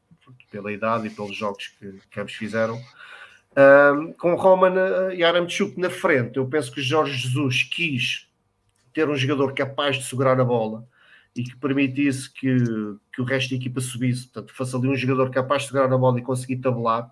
pela 0.51 0.73
idade 0.73 1.07
e 1.07 1.11
pelos 1.11 1.37
jogos 1.37 1.69
que, 1.79 2.01
que 2.11 2.21
ambos 2.21 2.35
fizeram. 2.35 2.79
Um, 3.57 4.13
com 4.13 4.35
Roman 4.35 5.13
e 5.15 5.25
Aramchuk 5.25 5.81
na 5.81 5.91
frente, 5.91 6.37
eu 6.37 6.47
penso 6.47 6.71
que 6.71 6.81
Jorge 6.81 7.17
Jesus 7.17 7.63
quis 7.65 8.29
ter 8.93 9.09
um 9.09 9.17
jogador 9.17 9.55
capaz 9.55 9.97
de 9.97 10.05
segurar 10.05 10.39
a 10.41 10.45
bola 10.45 10.87
e 11.35 11.43
que 11.43 11.57
permitisse 11.57 12.33
que, 12.33 12.57
que 13.13 13.21
o 13.21 13.25
resto 13.25 13.51
da 13.51 13.57
equipa 13.57 13.81
subisse. 13.81 14.25
Portanto, 14.25 14.55
fosse 14.55 14.77
ali 14.77 14.89
um 14.89 14.97
jogador 14.97 15.31
capaz 15.31 15.63
de 15.63 15.69
segurar 15.69 15.93
a 15.93 15.99
bola 15.99 16.19
e 16.19 16.23
conseguir 16.23 16.57
tabular. 16.57 17.11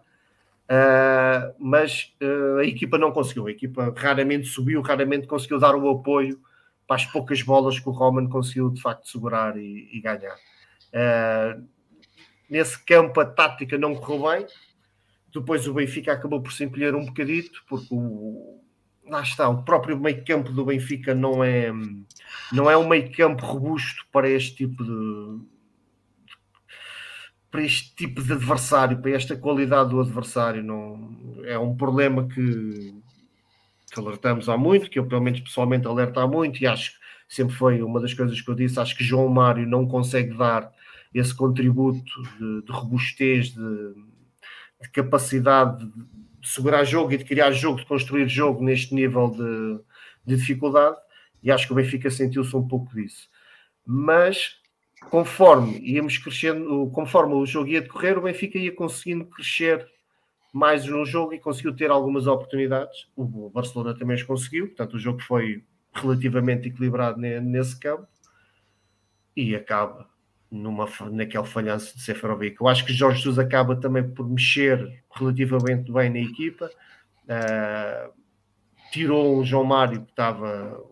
Uh, 0.66 1.54
mas 1.60 2.12
uh, 2.20 2.58
a 2.58 2.64
equipa 2.64 2.98
não 2.98 3.12
conseguiu. 3.12 3.46
A 3.46 3.50
equipa 3.50 3.94
raramente 3.96 4.48
subiu, 4.48 4.82
raramente 4.82 5.26
conseguiu 5.26 5.58
dar 5.58 5.74
o 5.74 5.88
apoio 5.88 6.40
para 6.86 6.96
as 6.96 7.06
poucas 7.06 7.42
bolas 7.42 7.78
que 7.78 7.88
o 7.88 7.92
Roman 7.92 8.28
conseguiu 8.28 8.70
de 8.70 8.80
facto 8.80 9.08
segurar 9.08 9.56
e, 9.56 9.88
e 9.92 10.00
ganhar. 10.00 10.36
Uh, 10.92 11.64
nesse 12.48 12.82
campo 12.84 13.20
a 13.20 13.24
tática 13.24 13.78
não 13.78 13.94
correu 13.94 14.30
bem. 14.30 14.46
Depois 15.32 15.66
o 15.68 15.74
Benfica 15.74 16.12
acabou 16.12 16.40
por 16.40 16.52
se 16.52 16.64
encolher 16.64 16.94
um 16.94 17.04
bocadito, 17.04 17.62
porque 17.68 17.88
o, 17.90 18.60
lá 19.06 19.22
está, 19.22 19.48
o 19.48 19.62
próprio 19.62 19.98
meio 19.98 20.24
campo 20.24 20.50
do 20.50 20.64
Benfica 20.64 21.14
não 21.14 21.44
é, 21.44 21.70
não 22.52 22.70
é 22.70 22.76
um 22.76 22.88
meio 22.88 23.12
campo 23.12 23.44
robusto 23.44 24.06
para 24.10 24.28
este 24.28 24.56
tipo 24.56 24.82
de 24.82 25.55
para 27.50 27.62
este 27.62 27.94
tipo 27.94 28.22
de 28.22 28.32
adversário, 28.32 28.98
para 28.98 29.12
esta 29.12 29.36
qualidade 29.36 29.90
do 29.90 30.00
adversário. 30.00 30.62
Não, 30.62 31.16
é 31.44 31.58
um 31.58 31.76
problema 31.76 32.26
que, 32.28 32.94
que 33.92 34.00
alertamos 34.00 34.48
há 34.48 34.56
muito, 34.56 34.90
que 34.90 34.98
eu 34.98 35.06
pelo 35.06 35.22
menos 35.22 35.40
pessoalmente 35.40 35.86
alerto 35.86 36.20
há 36.20 36.26
muito, 36.26 36.62
e 36.62 36.66
acho 36.66 36.92
que 36.92 36.98
sempre 37.28 37.54
foi 37.54 37.82
uma 37.82 38.00
das 38.00 38.14
coisas 38.14 38.40
que 38.40 38.48
eu 38.48 38.54
disse, 38.54 38.78
acho 38.78 38.96
que 38.96 39.04
João 39.04 39.28
Mário 39.28 39.66
não 39.66 39.86
consegue 39.86 40.36
dar 40.36 40.70
esse 41.14 41.34
contributo 41.34 42.22
de, 42.38 42.62
de 42.62 42.72
robustez, 42.72 43.48
de, 43.48 43.94
de, 44.82 44.90
capacidade 44.92 45.86
de 45.86 46.48
segurar 46.48 46.84
jogo 46.84 47.12
e 47.12 47.16
de 47.16 47.24
criar 47.24 47.52
jogo, 47.52 47.78
de 47.78 47.86
construir 47.86 48.28
jogo 48.28 48.62
neste 48.62 48.94
nível 48.94 49.30
de, 49.30 49.80
de 50.26 50.36
dificuldade, 50.36 50.96
e 51.42 51.50
acho 51.50 51.66
que 51.66 51.72
o 51.72 51.76
Benfica 51.76 52.10
sentiu-se 52.10 52.54
um 52.54 52.66
pouco 52.66 52.94
disso. 52.94 53.28
Mas 53.84 54.56
conforme 55.10 55.78
íamos 55.78 56.18
crescendo, 56.18 56.90
conforme 56.90 57.34
o 57.34 57.46
jogo 57.46 57.68
ia 57.68 57.80
decorrer, 57.80 58.18
o 58.18 58.22
Benfica 58.22 58.58
ia 58.58 58.74
conseguindo 58.74 59.26
crescer 59.26 59.86
mais 60.52 60.86
no 60.86 61.04
jogo 61.04 61.34
e 61.34 61.38
conseguiu 61.38 61.74
ter 61.74 61.90
algumas 61.90 62.26
oportunidades. 62.26 63.08
O 63.14 63.50
Barcelona 63.50 63.94
também 63.94 64.16
as 64.16 64.22
conseguiu, 64.22 64.68
portanto, 64.68 64.94
o 64.94 64.98
jogo 64.98 65.20
foi 65.20 65.62
relativamente 65.92 66.68
equilibrado 66.68 67.18
nesse 67.20 67.78
campo 67.78 68.06
e 69.36 69.54
acaba 69.54 70.08
numa, 70.50 70.88
naquele 71.10 71.44
falhanço 71.44 71.96
de 71.96 72.02
Seferovic. 72.02 72.60
Eu 72.60 72.68
acho 72.68 72.84
que 72.84 72.92
Jorge 72.92 73.18
Jesus 73.18 73.38
acaba 73.38 73.76
também 73.76 74.08
por 74.08 74.28
mexer 74.28 75.02
relativamente 75.10 75.92
bem 75.92 76.10
na 76.10 76.20
equipa. 76.20 76.70
Uh, 77.24 78.12
tirou 78.90 79.38
o 79.38 79.44
João 79.44 79.64
Mário 79.64 80.02
que 80.02 80.10
estava 80.10 80.82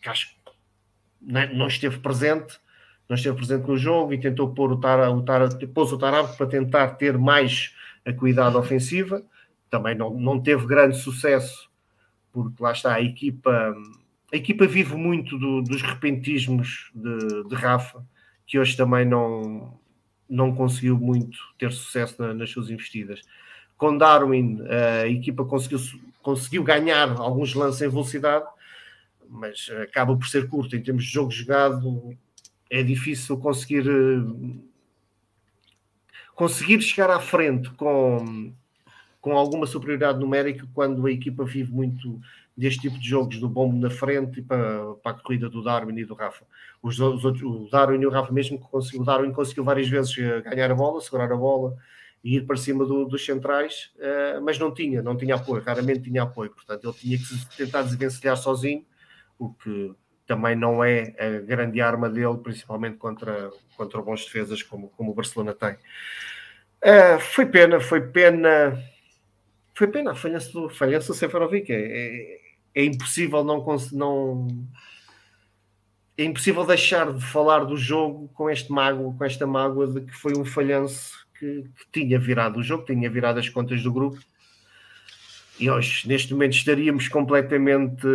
que 0.00 0.08
acho 0.08 0.28
que 0.28 1.54
não 1.54 1.66
esteve 1.66 1.98
presente 1.98 2.58
não 3.10 3.16
esteve 3.16 3.36
presente 3.36 3.66
no 3.66 3.76
jogo 3.76 4.14
e 4.14 4.20
tentou 4.20 4.54
pôr 4.54 4.70
o 4.70 4.78
Tara, 4.78 5.10
o 5.10 5.22
pôs 5.74 5.92
o 5.92 5.98
Tarab 5.98 6.36
para 6.36 6.46
tentar 6.46 6.88
ter 6.90 7.18
mais 7.18 7.74
a 8.06 8.12
cuidado 8.12 8.56
ofensiva 8.56 9.22
também 9.68 9.96
não, 9.96 10.14
não 10.18 10.40
teve 10.40 10.64
grande 10.64 10.96
sucesso 10.96 11.68
porque 12.32 12.62
lá 12.62 12.70
está 12.70 12.94
a 12.94 13.02
equipa 13.02 13.74
a 14.32 14.36
equipa 14.36 14.64
vive 14.64 14.94
muito 14.94 15.36
do, 15.36 15.60
dos 15.60 15.82
repentismos 15.82 16.90
de, 16.94 17.48
de 17.48 17.54
Rafa 17.56 18.02
que 18.46 18.58
hoje 18.58 18.76
também 18.76 19.04
não, 19.04 19.76
não 20.28 20.54
conseguiu 20.54 20.96
muito 20.96 21.36
ter 21.58 21.72
sucesso 21.72 22.22
na, 22.22 22.32
nas 22.32 22.50
suas 22.50 22.70
investidas. 22.70 23.22
Com 23.76 23.96
Darwin, 23.96 24.60
a 25.02 25.08
equipa 25.08 25.44
conseguiu, 25.44 25.78
conseguiu 26.22 26.62
ganhar 26.62 27.10
alguns 27.20 27.54
lances 27.54 27.82
em 27.82 27.88
velocidade, 27.88 28.44
mas 29.28 29.68
acaba 29.82 30.16
por 30.16 30.26
ser 30.26 30.48
curto. 30.48 30.76
Em 30.76 30.82
termos 30.82 31.04
de 31.04 31.10
jogo 31.10 31.30
jogado, 31.30 32.16
é 32.70 32.82
difícil 32.82 33.36
conseguir 33.36 33.84
conseguir 36.34 36.80
chegar 36.80 37.10
à 37.10 37.20
frente 37.20 37.68
com, 37.72 38.54
com 39.20 39.36
alguma 39.36 39.66
superioridade 39.66 40.18
numérica 40.18 40.66
quando 40.72 41.06
a 41.06 41.12
equipa 41.12 41.44
vive 41.44 41.70
muito 41.70 42.18
deste 42.56 42.80
tipo 42.80 42.98
de 42.98 43.08
jogos, 43.08 43.38
do 43.38 43.48
bombo 43.48 43.76
na 43.76 43.90
frente 43.90 44.40
e 44.40 44.42
para, 44.42 44.94
para 45.02 45.12
a 45.12 45.20
corrida 45.20 45.50
do 45.50 45.62
Darwin 45.62 45.98
e 45.98 46.04
do 46.04 46.14
Rafa. 46.14 46.44
Os, 46.82 46.98
os 46.98 47.24
o 47.24 47.68
Darwin 47.70 48.00
e 48.00 48.06
o 48.06 48.10
Rafa, 48.10 48.32
mesmo 48.32 48.58
conseguiu, 48.58 49.02
o 49.02 49.04
Darwin 49.04 49.32
conseguiu 49.32 49.64
várias 49.64 49.88
vezes 49.88 50.16
eh, 50.16 50.40
ganhar 50.40 50.70
a 50.70 50.74
bola, 50.74 51.00
segurar 51.00 51.30
a 51.30 51.36
bola 51.36 51.76
e 52.22 52.36
ir 52.36 52.46
para 52.46 52.56
cima 52.56 52.84
do, 52.84 53.06
dos 53.06 53.24
centrais, 53.24 53.92
uh, 53.96 54.42
mas 54.42 54.58
não 54.58 54.72
tinha, 54.72 55.02
não 55.02 55.16
tinha 55.16 55.36
apoio, 55.36 55.62
raramente 55.62 56.02
tinha 56.02 56.22
apoio, 56.22 56.50
portanto 56.50 56.84
ele 56.84 56.92
tinha 56.92 57.18
que 57.18 57.56
tentar 57.56 57.82
desvencilhar 57.82 58.36
sozinho, 58.36 58.84
o 59.38 59.54
que 59.54 59.94
também 60.30 60.54
não 60.54 60.84
é 60.84 61.12
a 61.18 61.40
grande 61.40 61.80
arma 61.80 62.08
dele, 62.08 62.38
principalmente 62.38 62.98
contra, 62.98 63.50
contra 63.76 64.00
bons 64.00 64.24
defesas 64.24 64.62
como, 64.62 64.88
como 64.90 65.10
o 65.10 65.14
Barcelona 65.14 65.52
tem. 65.52 65.72
Uh, 66.84 67.18
foi 67.18 67.46
pena, 67.46 67.80
foi 67.80 68.00
pena 68.00 68.80
foi 69.74 69.88
pena 69.88 70.12
a 70.12 70.14
falhança 70.14 70.52
do, 70.52 70.68
falhança 70.68 71.08
do 71.08 71.14
Seferovic. 71.14 71.72
É, 71.72 71.74
é, 71.74 72.40
é, 72.76 72.84
impossível 72.84 73.42
não, 73.42 73.64
não 73.92 74.46
é 76.16 76.22
impossível 76.22 76.64
deixar 76.64 77.12
de 77.12 77.24
falar 77.24 77.64
do 77.64 77.76
jogo 77.76 78.28
com 78.34 78.48
este 78.48 78.70
mágoa, 78.70 79.12
com 79.12 79.24
esta 79.24 79.48
mágoa 79.48 79.88
de 79.88 80.02
que 80.02 80.12
foi 80.12 80.38
um 80.38 80.44
falhanço 80.44 81.26
que, 81.36 81.62
que, 81.62 81.90
tinha 81.90 82.20
virado 82.20 82.60
o 82.60 82.62
jogo, 82.62 82.84
tinha 82.84 83.10
virado 83.10 83.40
as 83.40 83.48
contas 83.48 83.82
do 83.82 83.92
grupo. 83.92 84.20
E 85.58 85.68
hoje, 85.68 86.06
neste 86.06 86.32
momento, 86.34 86.52
estaríamos 86.52 87.08
completamente. 87.08 88.06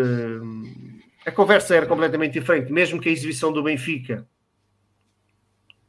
A 1.25 1.31
conversa 1.31 1.75
era 1.75 1.85
completamente 1.85 2.39
diferente, 2.39 2.71
mesmo 2.71 3.01
que 3.01 3.09
a 3.09 3.11
exibição 3.11 3.51
do 3.51 3.63
Benfica 3.63 4.27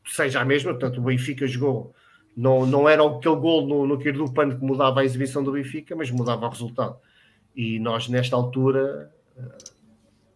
seja 0.07 0.41
a 0.41 0.45
mesma, 0.45 0.73
portanto, 0.73 0.99
o 0.99 1.05
Benfica 1.05 1.47
jogou 1.47 1.95
não, 2.37 2.67
não 2.67 2.89
era 2.89 3.03
aquele 3.03 3.37
gol 3.37 3.67
no, 3.67 3.87
no 3.87 3.97
do 3.97 4.33
Pano 4.33 4.59
que 4.59 4.65
mudava 4.65 5.01
a 5.01 5.05
exibição 5.05 5.43
do 5.43 5.53
Benfica, 5.53 5.97
mas 5.97 6.11
mudava 6.11 6.47
o 6.47 6.51
resultado. 6.51 6.99
E 7.55 7.79
nós, 7.81 8.09
nesta 8.09 8.37
altura, 8.37 9.11
eh, 9.39 9.65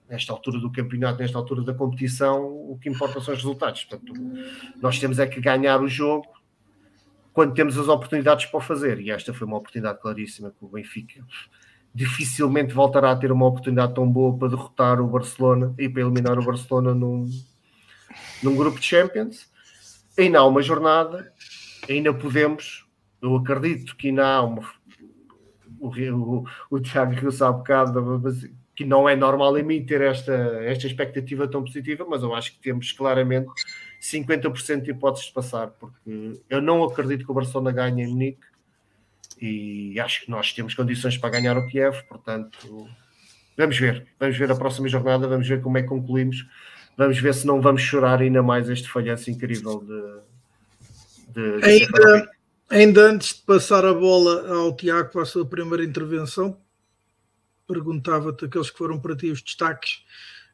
nesta 0.09 0.33
altura 0.33 0.59
do 0.59 0.73
campeonato, 0.73 1.21
nesta 1.21 1.37
altura 1.37 1.63
da 1.63 1.75
competição, 1.75 2.43
o 2.47 2.79
que 2.81 2.89
importa 2.89 3.21
são 3.21 3.35
os 3.35 3.41
resultados. 3.41 3.85
Portanto, 3.85 4.15
nós 4.81 4.99
temos 4.99 5.19
é 5.19 5.27
que 5.27 5.41
ganhar 5.43 5.83
o 5.83 5.89
jogo 5.89 6.27
quando 7.35 7.53
temos 7.53 7.77
as 7.77 7.87
oportunidades 7.87 8.47
para 8.47 8.59
o 8.59 8.63
fazer. 8.63 8.99
E 9.01 9.11
esta 9.11 9.35
foi 9.35 9.47
uma 9.47 9.59
oportunidade 9.59 10.01
claríssima 10.01 10.51
que 10.51 10.65
o 10.65 10.69
Benfica 10.69 11.23
dificilmente 11.95 12.73
voltará 12.73 13.11
a 13.11 13.17
ter 13.17 13.33
uma 13.33 13.47
oportunidade 13.47 13.95
tão 13.95 14.11
boa 14.11 14.37
para 14.37 14.49
derrotar 14.49 15.01
o 15.01 15.07
Barcelona 15.07 15.75
e 15.79 15.89
para 15.89 16.03
eliminar 16.03 16.39
o 16.39 16.45
Barcelona 16.45 16.95
num, 16.95 17.29
num 18.43 18.57
grupo 18.57 18.79
de 18.79 18.87
Champions. 18.87 19.51
Ainda 20.17 20.39
há 20.41 20.47
uma 20.47 20.63
jornada 20.63 21.33
ainda 21.89 22.13
podemos, 22.13 22.87
eu 23.21 23.37
acredito 23.37 23.97
que 23.97 24.09
ainda 24.09 24.27
há 24.27 24.43
uma, 24.43 24.63
o, 25.79 25.89
o, 25.89 26.45
o 26.71 26.81
Tiago 26.81 27.13
Rio 27.13 27.33
sabe 27.33 27.59
bocado, 27.59 28.23
que 28.75 28.85
não 28.85 29.09
é 29.09 29.15
normal 29.17 29.59
em 29.59 29.63
mim 29.63 29.85
ter 29.85 30.01
esta, 30.01 30.33
esta 30.65 30.87
expectativa 30.87 31.49
tão 31.49 31.63
positiva, 31.63 32.07
mas 32.09 32.23
eu 32.23 32.35
acho 32.35 32.53
que 32.53 32.61
temos 32.61 32.93
claramente 32.93 33.49
50% 34.01 34.83
de 34.83 34.91
hipóteses 34.91 35.29
de 35.29 35.35
passar, 35.35 35.69
porque 35.69 36.41
eu 36.49 36.63
não 36.63 36.83
acredito 36.85 37.25
que 37.25 37.31
o 37.31 37.35
Barcelona 37.35 37.73
ganhe 37.73 38.03
em 38.03 38.09
Munique 38.09 38.50
e 39.41 39.99
acho 39.99 40.25
que 40.25 40.31
nós 40.31 40.53
temos 40.53 40.75
condições 40.75 41.17
para 41.17 41.31
ganhar 41.31 41.57
o 41.57 41.67
Kiev, 41.67 42.03
portanto, 42.09 42.89
vamos 43.57 43.79
ver, 43.79 44.07
vamos 44.19 44.37
ver 44.37 44.51
a 44.51 44.57
próxima 44.57 44.89
jornada, 44.89 45.27
vamos 45.27 45.49
ver 45.49 45.63
como 45.63 45.79
é 45.79 45.83
que 45.83 45.89
concluímos, 45.89 46.47
vamos 46.97 47.19
ver 47.19 47.35
se 47.35 47.47
não 47.47 47.61
vamos 47.61 47.83
chorar 47.83 48.21
ainda 48.21 48.43
mais 48.43 48.69
este 48.69 48.89
falhanço 48.89 49.31
incrível 49.31 49.81
de, 49.81 51.61
de, 51.61 51.65
ainda, 51.65 52.31
ainda 52.69 53.01
antes 53.11 53.35
de 53.35 53.43
passar 53.43 53.85
a 53.85 53.95
bola 53.95 54.49
ao 54.55 54.77
Tiago 54.77 55.11
para 55.11 55.23
a 55.23 55.27
sua 55.27 55.47
primeira 55.47 55.85
intervenção, 55.85 56.57
perguntava-te 57.67 58.45
aqueles 58.45 58.71
que 58.71 58.79
foram 58.79 59.01
para 59.01 59.17
ti 59.17 59.31
os 59.31 59.41
destaques 59.41 60.05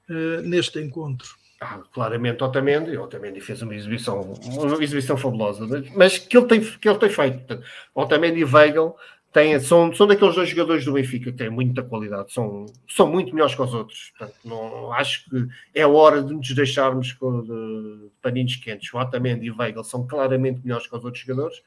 uh, 0.09 0.43
neste 0.43 0.81
encontro. 0.81 1.29
Ah, 1.59 1.81
claramente 1.93 2.45
Otamendi, 2.45 2.99
Otamendi 2.99 3.41
fez 3.41 3.63
uma 3.63 3.75
exibição, 3.75 4.21
uma 4.21 4.83
exibição 4.85 5.17
fabulosa, 5.17 5.67
mas 5.95 6.19
que 6.19 6.37
ele 6.37 6.47
tem, 6.47 6.61
que 6.61 6.89
ele 6.89 6.99
tem 6.99 7.09
feito. 7.09 7.63
Otamendi 7.95 8.41
e 8.41 8.45
Weigl 8.45 8.95
têm, 9.33 9.59
são, 9.59 9.95
são 9.95 10.07
daqueles 10.07 10.35
dois 10.35 10.51
jogadores 10.51 10.85
do 10.85 10.93
Benfica 10.93 11.31
que 11.31 11.37
têm 11.37 11.49
muita 11.49 11.83
qualidade, 11.83 12.31
são, 12.31 12.67
são 12.87 13.11
muito 13.11 13.35
melhores 13.35 13.55
que 13.55 13.63
os 13.63 13.73
outros. 13.73 14.13
Portanto, 14.19 14.39
não, 14.45 14.93
acho 14.93 15.31
que 15.31 15.47
é 15.75 15.87
hora 15.87 16.23
de 16.23 16.35
nos 16.35 16.55
deixarmos 16.55 17.13
com, 17.15 17.43
de, 17.43 18.11
paninhos 18.21 18.57
quentes. 18.57 18.93
Otamendi 18.93 19.47
e 19.47 19.51
Weigl 19.51 19.83
são 19.83 20.07
claramente 20.07 20.61
melhores 20.63 20.87
que 20.87 20.95
os 20.95 21.05
outros 21.05 21.25
jogadores 21.25 21.63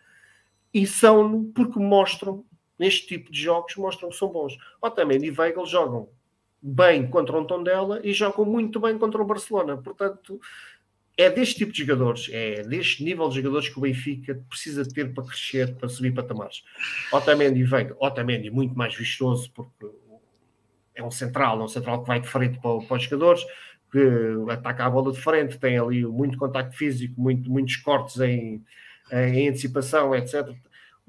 e 0.71 0.85
são 0.85 1.51
porque 1.55 1.79
mostram, 1.79 2.45
neste 2.77 3.07
tipo 3.07 3.31
de 3.31 3.41
jogos, 3.41 3.75
mostram 3.75 4.09
que 4.09 4.15
são 4.15 4.29
bons. 4.29 4.55
Otamendi 4.79 5.27
e 5.27 5.31
Weigl 5.31 5.65
jogam 5.65 6.09
bem 6.61 7.07
contra 7.07 7.37
o 7.37 7.45
Tondela 7.45 8.01
e 8.03 8.13
jogam 8.13 8.45
muito 8.45 8.79
bem 8.79 8.97
contra 8.97 9.21
o 9.21 9.25
Barcelona. 9.25 9.77
Portanto, 9.77 10.39
é 11.17 11.29
deste 11.29 11.55
tipo 11.55 11.71
de 11.71 11.79
jogadores, 11.79 12.29
é 12.31 12.61
deste 12.63 13.03
nível 13.03 13.27
de 13.27 13.35
jogadores 13.35 13.67
que 13.67 13.77
o 13.77 13.81
Benfica 13.81 14.41
precisa 14.49 14.87
ter 14.87 15.13
para 15.13 15.25
crescer, 15.25 15.75
para 15.75 15.89
subir 15.89 16.13
patamares. 16.13 16.63
Otamendi 17.11 17.63
vem, 17.63 17.91
Otamendi 17.99 18.49
muito 18.49 18.73
mais 18.77 18.95
vistoso, 18.95 19.51
porque 19.53 19.87
é 20.95 21.03
um 21.03 21.11
central, 21.11 21.59
é 21.59 21.63
um 21.63 21.67
central 21.67 22.01
que 22.01 22.07
vai 22.07 22.21
de 22.21 22.27
frente 22.27 22.59
para, 22.61 22.79
para 22.79 22.97
os 22.97 23.03
jogadores, 23.03 23.43
que 23.91 23.99
ataca 24.49 24.85
a 24.85 24.89
bola 24.89 25.11
de 25.11 25.19
frente, 25.19 25.57
tem 25.57 25.77
ali 25.77 26.05
muito 26.05 26.37
contacto 26.37 26.77
físico, 26.77 27.19
muito, 27.19 27.49
muitos 27.51 27.75
cortes 27.77 28.19
em, 28.21 28.63
em 29.11 29.49
antecipação, 29.49 30.15
etc. 30.15 30.55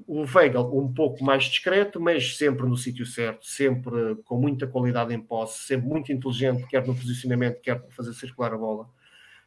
O 0.07 0.23
Weigl 0.23 0.77
um 0.77 0.91
pouco 0.93 1.23
mais 1.23 1.45
discreto, 1.45 1.99
mas 1.99 2.37
sempre 2.37 2.67
no 2.67 2.77
sítio 2.77 3.05
certo, 3.05 3.45
sempre 3.45 4.15
com 4.23 4.37
muita 4.39 4.67
qualidade 4.67 5.13
em 5.13 5.19
posse, 5.19 5.59
sempre 5.59 5.87
muito 5.87 6.11
inteligente, 6.11 6.65
quer 6.67 6.85
no 6.85 6.95
posicionamento, 6.95 7.61
quer 7.61 7.75
para 7.75 7.91
fazer 7.91 8.13
circular 8.13 8.53
a 8.53 8.57
bola 8.57 8.89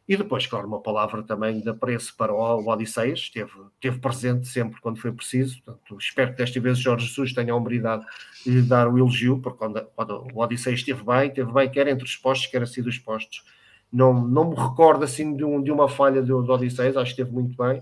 e 0.07 0.15
depois, 0.15 0.45
claro, 0.45 0.67
uma 0.67 0.79
palavra 0.79 1.23
também 1.23 1.59
de 1.59 1.67
apreço 1.67 2.15
para 2.15 2.31
o 2.31 2.67
Odisseias, 2.67 3.19
esteve, 3.19 3.51
esteve 3.73 3.99
presente 3.99 4.47
sempre 4.47 4.79
quando 4.79 4.99
foi 4.99 5.11
preciso. 5.11 5.59
Portanto, 5.63 5.97
espero 5.99 6.31
que 6.31 6.37
desta 6.37 6.59
vez 6.59 6.77
Jorge 6.77 7.07
Jesus 7.07 7.33
tenha 7.33 7.53
a 7.53 7.55
humanidade 7.55 8.05
de 8.45 8.51
lhe 8.51 8.61
dar 8.61 8.87
o 8.87 8.99
elogio, 8.99 9.39
porque 9.39 9.57
quando, 9.57 9.83
quando 9.95 10.27
o 10.31 10.39
Odisseias 10.39 10.79
esteve 10.79 11.03
bem, 11.03 11.29
esteve 11.29 11.51
bem, 11.51 11.69
quer 11.69 11.87
entre 11.87 12.05
os 12.05 12.15
postos, 12.15 12.47
quer 12.47 12.61
assim 12.61 12.83
dos 12.83 12.99
postos. 12.99 13.43
Não, 13.91 14.13
não 14.13 14.51
me 14.51 14.55
recordo 14.55 15.03
assim 15.03 15.35
de, 15.35 15.43
um, 15.43 15.61
de 15.61 15.71
uma 15.71 15.89
falha 15.89 16.21
do, 16.21 16.43
do 16.43 16.53
Odisseias, 16.53 16.95
acho 16.95 17.15
que 17.15 17.21
esteve 17.21 17.33
muito 17.33 17.57
bem. 17.57 17.81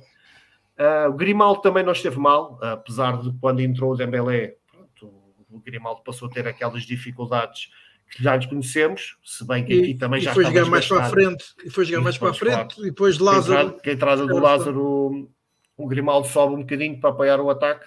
Uh, 0.78 1.10
o 1.10 1.14
Grimaldo 1.14 1.62
também 1.62 1.84
não 1.84 1.92
esteve 1.92 2.18
mal, 2.18 2.58
apesar 2.62 3.22
de 3.22 3.32
quando 3.40 3.62
entrou 3.62 3.94
o 3.94 3.96
Dembélé, 3.96 4.56
pronto, 4.72 5.14
o 5.50 5.60
Grimaldo 5.60 6.02
passou 6.04 6.28
a 6.28 6.32
ter 6.32 6.48
aquelas 6.48 6.84
dificuldades 6.84 7.70
que 8.10 8.24
já 8.24 8.36
nos 8.36 8.46
conhecemos, 8.46 9.18
se 9.24 9.46
bem 9.46 9.64
que 9.64 9.74
aqui 9.74 9.92
e, 9.92 9.98
também 9.98 10.20
e 10.20 10.24
já 10.24 10.34
foi 10.34 10.46
jogar 10.46 10.66
mais 10.66 10.88
para 10.88 11.06
a 11.06 11.10
frente, 11.10 11.46
e 11.66 11.70
foi 11.70 11.86
jogar 11.86 12.02
mais 12.02 12.18
para 12.18 12.30
a 12.30 12.34
frente, 12.34 12.76
claro. 12.76 12.82
e 12.82 12.90
depois 12.90 13.18
Lázaro. 13.18 13.80
Que 13.80 13.90
a 13.90 13.94
entrada 13.94 14.26
do 14.26 14.38
Lázaro, 14.40 15.30
o 15.78 15.88
Grimaldo 15.88 16.28
sobe 16.28 16.56
um 16.56 16.60
bocadinho 16.60 17.00
para 17.00 17.10
apoiar 17.10 17.40
o 17.40 17.50
ataque. 17.50 17.86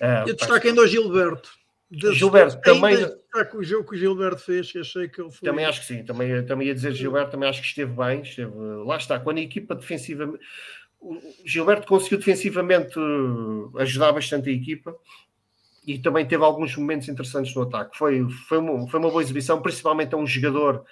Uh, 0.00 0.28
eu 0.28 0.36
destaco 0.36 0.66
ainda 0.66 0.82
o 0.82 0.86
Gilberto. 0.86 1.50
Gilberto 1.90 2.60
também. 2.60 2.96
Destaco 2.96 3.58
o 3.58 3.64
jogo 3.64 3.88
que 3.88 3.96
o 3.96 3.98
Gilberto 3.98 4.42
fez, 4.42 4.72
achei 4.78 5.08
que 5.08 5.20
ele 5.20 5.30
foi. 5.30 5.48
Também 5.48 5.64
acho 5.64 5.80
que 5.80 5.86
sim, 5.86 6.04
também, 6.04 6.44
também 6.44 6.68
ia 6.68 6.74
dizer 6.74 6.92
Gilberto, 6.92 7.30
também 7.30 7.48
acho 7.48 7.60
que 7.60 7.68
esteve 7.68 7.92
bem. 7.92 8.22
Esteve, 8.22 8.52
lá 8.84 8.96
está, 8.96 9.18
quando 9.20 9.38
a 9.38 9.42
equipa 9.42 9.74
defensiva. 9.74 10.32
O 11.02 11.18
Gilberto 11.44 11.86
conseguiu 11.86 12.18
defensivamente 12.18 12.94
ajudar 13.76 14.12
bastante 14.12 14.48
a 14.48 14.52
equipa 14.52 14.96
e 15.84 15.98
também 15.98 16.24
teve 16.24 16.44
alguns 16.44 16.76
momentos 16.76 17.08
interessantes 17.08 17.54
no 17.54 17.62
ataque. 17.62 17.98
Foi, 17.98 18.30
foi, 18.48 18.58
uma, 18.58 18.88
foi 18.88 19.00
uma 19.00 19.10
boa 19.10 19.22
exibição, 19.22 19.60
principalmente 19.60 20.14
a 20.14 20.16
um 20.16 20.26
jogador 20.26 20.84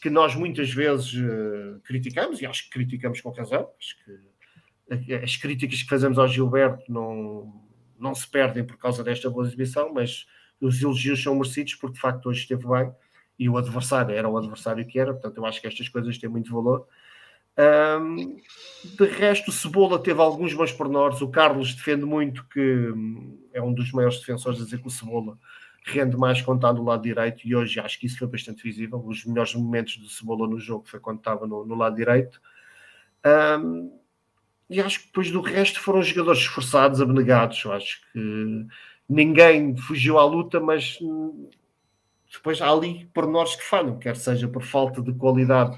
que 0.00 0.08
nós 0.08 0.34
muitas 0.34 0.70
vezes 0.70 1.12
uh, 1.12 1.80
criticamos, 1.84 2.40
e 2.40 2.46
acho 2.46 2.64
que 2.64 2.70
criticamos 2.70 3.20
com 3.20 3.30
razão. 3.30 3.68
Acho 3.78 3.96
que 4.04 5.14
as 5.14 5.36
críticas 5.36 5.82
que 5.82 5.88
fazemos 5.88 6.18
ao 6.18 6.26
Gilberto 6.26 6.90
não, 6.90 7.62
não 7.98 8.14
se 8.14 8.26
perdem 8.30 8.64
por 8.64 8.78
causa 8.78 9.04
desta 9.04 9.28
boa 9.28 9.46
exibição, 9.46 9.92
mas 9.92 10.26
os 10.60 10.80
elogios 10.80 11.22
são 11.22 11.34
merecidos 11.34 11.74
porque 11.74 11.94
de 11.94 12.00
facto 12.00 12.26
hoje 12.26 12.40
esteve 12.40 12.66
bem 12.66 12.90
e 13.38 13.48
o 13.48 13.56
adversário 13.56 14.14
era 14.14 14.28
o 14.28 14.36
adversário 14.36 14.86
que 14.86 14.98
era, 14.98 15.12
portanto 15.12 15.36
eu 15.36 15.46
acho 15.46 15.60
que 15.60 15.66
estas 15.66 15.88
coisas 15.88 16.16
têm 16.18 16.30
muito 16.30 16.52
valor. 16.52 16.86
Um, 17.58 18.36
de 18.84 19.04
resto, 19.06 19.48
o 19.48 19.52
Cebola 19.52 19.98
teve 19.98 20.20
alguns 20.20 20.54
bons 20.54 20.72
pormenores. 20.72 21.20
O 21.20 21.28
Carlos 21.28 21.74
defende 21.74 22.04
muito 22.04 22.46
que 22.48 22.60
hum, 22.60 23.38
é 23.52 23.60
um 23.60 23.74
dos 23.74 23.90
maiores 23.90 24.20
defensores 24.20 24.60
a 24.60 24.64
dizer 24.64 24.78
que 24.80 24.86
o 24.86 24.90
Cebola 24.90 25.36
rende 25.84 26.16
mais 26.16 26.40
quando 26.40 26.58
está 26.58 26.70
do 26.70 26.84
lado 26.84 27.02
direito 27.02 27.46
e 27.46 27.56
hoje 27.56 27.80
acho 27.80 27.98
que 27.98 28.06
isso 28.06 28.18
foi 28.18 28.28
bastante 28.28 28.62
visível. 28.62 29.02
Os 29.04 29.24
melhores 29.24 29.54
momentos 29.54 29.96
do 29.96 30.08
Cebola 30.08 30.46
no 30.46 30.60
jogo 30.60 30.86
foi 30.86 31.00
quando 31.00 31.18
estava 31.18 31.46
no, 31.46 31.64
no 31.66 31.74
lado 31.74 31.96
direito. 31.96 32.40
Um, 33.26 33.98
e 34.70 34.80
acho 34.80 35.00
que 35.00 35.06
depois 35.06 35.30
do 35.30 35.40
resto 35.40 35.80
foram 35.80 36.02
jogadores 36.02 36.40
esforçados, 36.40 37.00
abnegados. 37.00 37.64
Eu 37.64 37.72
acho 37.72 38.00
que 38.12 38.66
ninguém 39.08 39.76
fugiu 39.76 40.18
à 40.18 40.24
luta, 40.24 40.60
mas 40.60 40.98
hum, 41.00 41.48
depois 42.30 42.60
há 42.60 42.70
ali 42.70 43.10
pormenores 43.12 43.56
que 43.56 43.64
falham, 43.64 43.98
quer 43.98 44.14
seja 44.14 44.46
por 44.46 44.62
falta 44.62 45.02
de 45.02 45.12
qualidade 45.14 45.76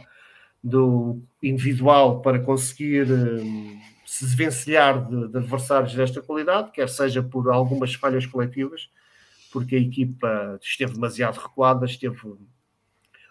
do 0.63 1.23
individual 1.43 2.21
para 2.21 2.39
conseguir 2.39 3.11
um, 3.11 3.81
se 4.05 4.25
desvencilhar 4.25 5.07
de, 5.07 5.29
de, 5.29 5.39
adversários 5.39 5.95
desta 5.95 6.21
qualidade, 6.21 6.71
quer 6.73 6.89
seja 6.89 7.23
por 7.23 7.51
algumas 7.51 7.95
falhas 7.95 8.27
coletivas, 8.27 8.91
porque 9.53 9.77
a 9.77 9.81
equipa 9.81 10.59
esteve 10.63 10.95
demasiado 10.95 11.39
recuada, 11.39 11.87
esteve 11.87 12.17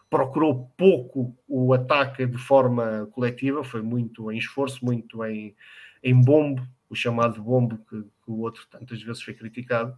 procurou 0.09 0.71
pouco 0.75 1.37
o 1.47 1.71
ataque 1.73 2.25
de 2.25 2.37
forma 2.37 3.07
coletiva, 3.11 3.63
foi 3.63 3.81
muito 3.81 4.31
em 4.31 4.37
esforço, 4.37 4.83
muito 4.83 5.23
em, 5.23 5.55
em 6.03 6.19
bombo, 6.19 6.67
o 6.89 6.95
chamado 6.95 7.41
bombo 7.41 7.77
que, 7.89 8.01
que 8.01 8.31
o 8.31 8.39
outro 8.39 8.65
tantas 8.71 9.01
vezes 9.03 9.21
foi 9.21 9.35
criticado. 9.35 9.95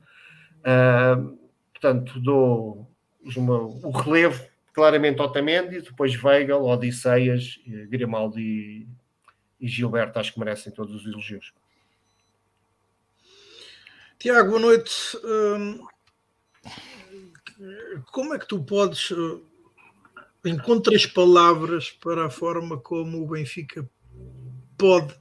Uh, 0.60 1.38
portanto, 1.72 2.20
dou 2.20 2.92
uma, 3.38 3.60
o 3.62 3.92
relevo 3.92 4.51
claramente 4.74 5.22
Otamendi, 5.22 5.82
depois 5.82 6.22
Weigel, 6.22 6.64
Odisseias, 6.64 7.60
Grimaldi 7.90 8.88
e 9.60 9.68
Gilberto, 9.68 10.20
acho 10.20 10.34
que 10.34 10.40
merecem 10.40 10.72
todos 10.72 10.96
os 10.96 11.06
elogios. 11.06 11.54
Tiago, 14.18 14.50
boa 14.50 14.62
noite. 14.62 15.18
Hum, 15.24 15.86
como 18.12 18.34
é 18.34 18.40
que 18.40 18.48
tu 18.48 18.64
podes 18.64 19.12
uh, 19.12 19.44
encontras 20.46 21.06
palavras 21.06 21.92
para 21.92 22.26
a 22.26 22.30
forma 22.30 22.78
como 22.78 23.22
o 23.22 23.28
Benfica 23.28 23.88
pode 24.78 25.16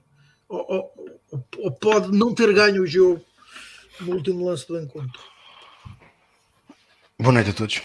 ou, 0.48 0.66
ou, 0.68 1.48
ou, 1.58 1.72
pode 1.72 2.16
não 2.16 2.34
ter 2.34 2.52
ganho 2.52 2.82
o 2.82 2.86
jogo 2.86 3.24
no 4.00 4.14
último 4.14 4.44
lance 4.46 4.66
do 4.66 4.80
encontro. 4.80 5.22
Boa 7.18 7.32
noite 7.32 7.50
a 7.50 7.52
todos. 7.52 7.80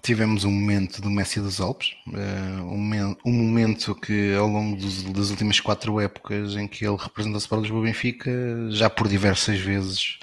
Tivemos 0.00 0.44
um 0.44 0.50
momento 0.50 1.02
do 1.02 1.10
Messi 1.10 1.40
dos 1.40 1.60
Alpes, 1.60 1.94
uh, 2.08 2.62
um, 2.62 3.32
momento 3.32 3.94
que 3.94 4.34
ao 4.34 4.46
longo 4.46 4.76
das 5.12 5.30
últimas 5.30 5.60
quatro 5.60 6.00
épocas 6.00 6.56
em 6.56 6.66
que 6.66 6.86
ele 6.86 6.96
representa-se 6.96 7.46
para 7.46 7.58
o 7.58 7.60
Lisboa 7.62 7.82
Benfica, 7.82 8.30
já 8.70 8.88
por 8.88 9.06
diversas 9.06 9.58
vezes 9.60 10.18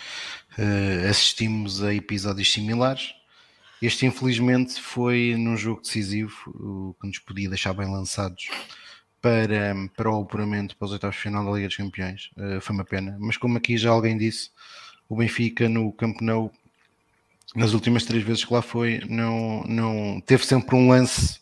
uh, 0.57 1.09
assistimos 1.09 1.83
a 1.83 1.93
episódios 1.93 2.51
similares 2.51 3.13
este, 3.81 4.05
infelizmente, 4.05 4.81
foi 4.81 5.35
num 5.37 5.55
jogo 5.55 5.81
decisivo, 5.81 6.33
o 6.47 6.95
que 6.99 7.07
nos 7.07 7.19
podia 7.19 7.47
deixar 7.47 7.73
bem 7.73 7.89
lançados 7.89 8.49
para, 9.21 9.73
para 9.95 10.11
o 10.11 10.21
apuramento 10.21 10.75
para 10.75 10.85
os 10.85 10.91
oitavos 10.91 11.15
de 11.15 11.21
final 11.21 11.45
da 11.45 11.51
Liga 11.51 11.67
dos 11.67 11.77
Campeões. 11.77 12.29
Uh, 12.37 12.59
foi 12.59 12.75
uma 12.75 12.83
pena. 12.83 13.17
Mas, 13.19 13.37
como 13.37 13.57
aqui 13.57 13.77
já 13.77 13.89
alguém 13.91 14.17
disse, 14.17 14.51
o 15.07 15.15
Benfica 15.15 15.69
no 15.69 15.93
Camp 15.93 16.19
Nou, 16.19 16.51
nas 17.55 17.73
últimas 17.73 18.03
três 18.05 18.23
vezes 18.23 18.45
que 18.45 18.53
lá 18.53 18.61
foi, 18.61 19.01
não, 19.09 19.63
não 19.63 20.21
teve 20.21 20.45
sempre 20.45 20.75
um 20.75 20.89
lance 20.89 21.39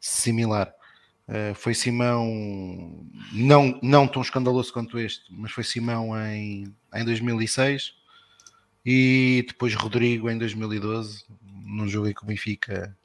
similar. 0.00 0.72
Uh, 1.28 1.54
foi 1.54 1.74
Simão, 1.74 3.04
não, 3.32 3.78
não 3.82 4.06
tão 4.06 4.22
escandaloso 4.22 4.72
quanto 4.72 4.98
este, 4.98 5.24
mas 5.30 5.50
foi 5.50 5.64
Simão 5.64 6.16
em, 6.16 6.72
em 6.94 7.04
2006 7.04 7.94
e 8.84 9.44
depois 9.48 9.74
Rodrigo 9.74 10.30
em 10.30 10.38
2012, 10.38 11.24
num 11.64 11.88
jogo 11.88 12.08
em 12.08 12.14
que 12.14 12.22
o 12.22 12.26
Benfica, 12.26 12.96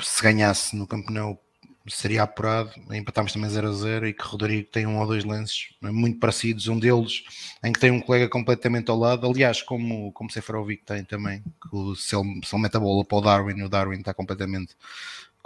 se 0.00 0.22
ganhasse 0.22 0.74
no 0.74 0.86
campeonato, 0.88 1.38
seria 1.88 2.22
apurado. 2.22 2.70
Empatámos 2.92 3.32
também 3.32 3.48
0 3.48 3.68
a 3.68 3.72
0 3.72 4.06
e 4.08 4.12
que 4.12 4.24
Rodrigo 4.24 4.68
tem 4.70 4.86
um 4.86 4.98
ou 4.98 5.06
dois 5.06 5.24
lances 5.24 5.68
muito 5.80 6.18
parecidos. 6.18 6.68
Um 6.68 6.78
deles 6.78 7.22
em 7.64 7.72
que 7.72 7.80
tem 7.80 7.90
um 7.90 8.00
colega 8.00 8.28
completamente 8.28 8.90
ao 8.90 8.98
lado, 8.98 9.26
aliás, 9.26 9.62
como, 9.62 10.12
como 10.12 10.30
Seferovic 10.30 10.84
tem 10.84 11.04
também, 11.04 11.42
que 11.42 12.00
se 12.00 12.16
ele, 12.16 12.40
se 12.44 12.54
ele 12.54 12.62
mete 12.62 12.76
a 12.76 12.80
bola 12.80 13.04
para 13.04 13.18
o 13.18 13.20
Darwin, 13.20 13.62
o 13.62 13.68
Darwin 13.68 13.98
está 13.98 14.14
completamente 14.14 14.74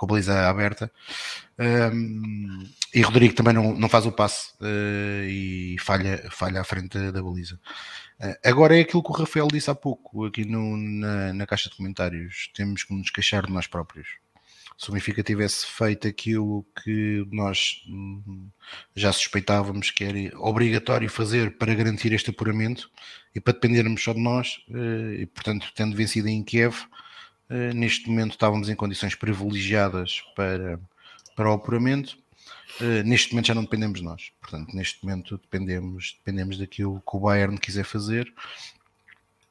com 0.00 0.06
a 0.06 0.08
baliza 0.08 0.48
aberta. 0.48 0.90
Um, 1.58 2.66
e 2.94 3.02
Rodrigo 3.02 3.34
também 3.34 3.52
não, 3.52 3.74
não 3.74 3.88
faz 3.88 4.06
o 4.06 4.12
passe 4.12 4.52
uh, 4.60 5.24
e 5.24 5.76
falha, 5.78 6.26
falha 6.30 6.62
à 6.62 6.64
frente 6.64 6.98
da 7.12 7.22
baliza. 7.22 7.60
Uh, 8.18 8.34
agora 8.42 8.78
é 8.78 8.80
aquilo 8.80 9.02
que 9.02 9.10
o 9.10 9.14
Rafael 9.14 9.46
disse 9.48 9.70
há 9.70 9.74
pouco, 9.74 10.24
aqui 10.24 10.46
no, 10.46 10.74
na, 10.76 11.34
na 11.34 11.46
caixa 11.46 11.68
de 11.68 11.76
comentários. 11.76 12.50
Temos 12.54 12.82
que 12.82 12.94
nos 12.94 13.10
queixar 13.10 13.44
de 13.44 13.52
nós 13.52 13.66
próprios. 13.66 14.08
Se 14.80 14.88
o 14.88 14.94
Benfica 14.94 15.22
tivesse 15.22 15.66
feito 15.66 16.08
aquilo 16.08 16.66
que 16.82 17.26
nós 17.30 17.82
hum, 17.86 18.48
já 18.96 19.12
suspeitávamos 19.12 19.90
que 19.90 20.04
era 20.04 20.40
obrigatório 20.40 21.10
fazer 21.10 21.58
para 21.58 21.74
garantir 21.74 22.12
este 22.14 22.30
apuramento 22.30 22.90
e 23.34 23.40
para 23.40 23.52
dependermos 23.52 24.02
só 24.02 24.14
de 24.14 24.20
nós, 24.20 24.64
uh, 24.70 25.12
e 25.12 25.26
portanto, 25.26 25.70
tendo 25.74 25.94
vencido 25.94 26.28
em 26.28 26.42
Kiev, 26.42 26.86
Uh, 27.50 27.74
neste 27.74 28.08
momento 28.08 28.30
estávamos 28.30 28.68
em 28.68 28.76
condições 28.76 29.16
privilegiadas 29.16 30.22
para, 30.36 30.78
para 31.34 31.50
o 31.50 31.54
apuramento. 31.54 32.16
Uh, 32.80 33.02
neste 33.04 33.32
momento 33.32 33.46
já 33.46 33.54
não 33.56 33.64
dependemos 33.64 33.98
de 33.98 34.04
nós. 34.04 34.30
Portanto, 34.40 34.72
neste 34.72 35.04
momento 35.04 35.36
dependemos, 35.36 36.16
dependemos 36.18 36.58
daquilo 36.58 37.00
que 37.00 37.16
o 37.16 37.18
Bayern 37.18 37.58
quiser 37.58 37.84
fazer. 37.84 38.32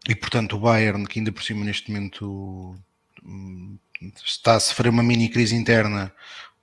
E, 0.07 0.15
portanto, 0.15 0.55
o 0.55 0.59
Bayern, 0.61 1.05
que 1.05 1.19
ainda 1.19 1.29
por 1.29 1.43
cima 1.43 1.65
neste 1.65 1.91
momento 1.91 2.73
hum, 3.21 3.77
está 4.25 4.55
a 4.55 4.59
sofrer 4.59 4.89
uma 4.89 5.03
mini 5.03 5.29
crise 5.29 5.55
interna 5.55 6.13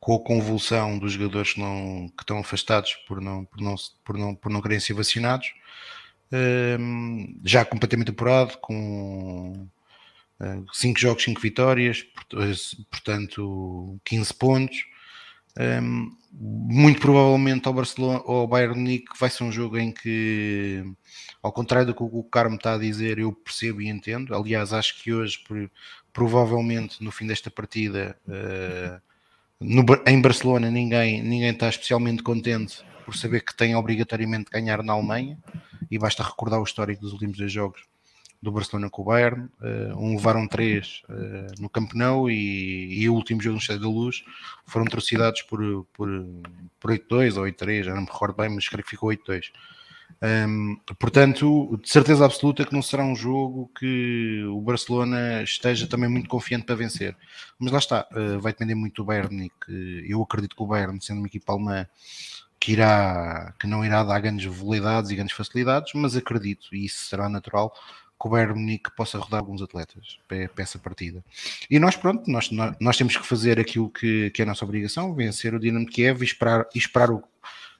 com 0.00 0.14
a 0.14 0.20
convulsão 0.20 0.98
dos 0.98 1.12
jogadores 1.12 1.54
que, 1.54 1.60
não, 1.60 2.08
que 2.16 2.22
estão 2.22 2.38
afastados 2.38 2.94
por 3.06 3.20
não, 3.20 3.44
por, 3.44 3.60
não, 3.60 3.74
por, 4.04 4.18
não, 4.18 4.34
por 4.34 4.52
não 4.52 4.62
querem 4.62 4.80
ser 4.80 4.94
vacinados, 4.94 5.52
hum, 6.78 7.38
já 7.44 7.64
completamente 7.64 8.10
apurado, 8.10 8.58
com 8.58 9.68
5 10.72 10.98
jogos, 11.00 11.24
5 11.24 11.40
vitórias, 11.40 12.04
portanto 12.90 13.98
15 14.04 14.34
pontos. 14.34 14.84
Um, 15.58 16.14
muito 16.38 17.00
provavelmente 17.00 17.66
ao 17.66 17.72
Barcelona 17.72 18.20
ou 18.26 18.40
ao 18.40 18.46
Bayern 18.46 18.74
Munique 18.74 19.18
vai 19.18 19.30
ser 19.30 19.42
um 19.42 19.50
jogo 19.50 19.78
em 19.78 19.90
que, 19.90 20.84
ao 21.42 21.50
contrário 21.50 21.86
do 21.86 21.94
que 21.94 22.02
o 22.02 22.22
Carmo 22.24 22.56
está 22.56 22.74
a 22.74 22.78
dizer, 22.78 23.18
eu 23.18 23.32
percebo 23.32 23.80
e 23.80 23.88
entendo. 23.88 24.34
Aliás, 24.34 24.74
acho 24.74 25.02
que 25.02 25.14
hoje, 25.14 25.42
provavelmente 26.16 27.04
no 27.04 27.12
fim 27.12 27.26
desta 27.26 27.50
partida, 27.50 28.16
uh, 28.26 28.98
no, 29.60 29.84
em 30.06 30.18
Barcelona, 30.18 30.70
ninguém, 30.70 31.22
ninguém 31.22 31.50
está 31.50 31.68
especialmente 31.68 32.22
contente 32.22 32.82
por 33.04 33.14
saber 33.14 33.44
que 33.44 33.54
tem 33.54 33.76
obrigatoriamente 33.76 34.46
de 34.46 34.50
ganhar 34.50 34.82
na 34.82 34.94
Alemanha. 34.94 35.38
E 35.90 35.98
basta 35.98 36.22
recordar 36.22 36.58
o 36.58 36.64
histórico 36.64 37.02
dos 37.02 37.12
últimos 37.12 37.36
dois 37.36 37.52
jogos 37.52 37.82
do 38.40 38.50
Barcelona 38.50 38.88
com 38.88 39.02
o 39.02 39.04
Bayern, 39.04 39.46
uh, 39.60 39.98
um 39.98 40.16
levaram 40.16 40.48
três 40.48 41.02
uh, 41.10 41.60
no 41.60 41.68
Camp 41.68 41.92
Nou 41.92 42.30
e, 42.30 43.02
e, 43.02 43.08
o 43.10 43.14
último 43.14 43.42
jogo 43.42 43.56
no 43.56 43.60
Estádio 43.60 43.82
da 43.82 43.88
Luz 43.88 44.24
foram 44.64 44.86
atrocidades 44.86 45.42
por, 45.42 45.60
por, 45.92 46.08
por 46.80 46.92
8-2 46.92 47.36
ou 47.36 47.44
8-3, 47.44 47.82
já 47.84 47.94
não 47.94 48.02
me 48.02 48.08
recordo 48.10 48.36
bem, 48.36 48.48
mas 48.48 48.66
creio 48.66 48.84
que 48.84 48.90
ficou 48.90 49.10
8-2. 49.10 49.50
Um, 50.22 50.76
portanto, 50.98 51.78
de 51.82 51.90
certeza 51.90 52.24
absoluta 52.24 52.64
que 52.64 52.72
não 52.72 52.80
será 52.80 53.04
um 53.04 53.14
jogo 53.14 53.70
que 53.78 54.42
o 54.44 54.60
Barcelona 54.60 55.42
esteja 55.42 55.86
também 55.86 56.08
muito 56.08 56.28
confiante 56.28 56.64
para 56.64 56.74
vencer. 56.74 57.16
Mas 57.58 57.72
lá 57.72 57.78
está, 57.78 58.08
uh, 58.12 58.40
vai 58.40 58.52
depender 58.52 58.74
muito 58.74 59.02
do 59.02 59.04
Bayern. 59.04 59.50
Que 59.64 60.04
eu 60.08 60.22
acredito 60.22 60.56
que 60.56 60.62
o 60.62 60.66
Bayern, 60.66 60.98
sendo 61.00 61.18
uma 61.18 61.26
equipa 61.26 61.52
alemã, 61.52 61.86
que, 62.58 62.72
irá, 62.72 63.54
que 63.60 63.66
não 63.66 63.84
irá 63.84 64.02
dar 64.02 64.18
grandes 64.20 64.52
veleidades 64.52 65.10
e 65.10 65.16
grandes 65.16 65.36
facilidades, 65.36 65.92
mas 65.94 66.16
acredito, 66.16 66.74
e 66.74 66.86
isso 66.86 67.04
será 67.04 67.28
natural, 67.28 67.72
que 68.18 68.26
o 68.26 68.30
Bayern 68.30 68.58
Munique 68.58 68.90
possa 68.96 69.18
rodar 69.18 69.40
alguns 69.40 69.60
atletas 69.60 70.18
para, 70.26 70.48
para, 70.48 70.62
essa 70.62 70.78
partida. 70.78 71.22
E 71.70 71.78
nós, 71.78 71.96
pronto, 71.96 72.30
nós, 72.30 72.50
nós, 72.50 72.74
nós 72.80 72.96
temos 72.96 73.16
que 73.16 73.26
fazer 73.26 73.60
aquilo 73.60 73.90
que, 73.90 74.30
que, 74.30 74.40
é 74.40 74.44
a 74.44 74.48
nossa 74.48 74.64
obrigação, 74.64 75.14
vencer 75.14 75.54
o 75.54 75.60
Dinamo 75.60 75.84
de 75.84 75.92
Kiev 75.92 76.22
e 76.22 76.24
esperar, 76.24 76.66
e 76.74 76.78
esperar 76.78 77.10
o, 77.10 77.22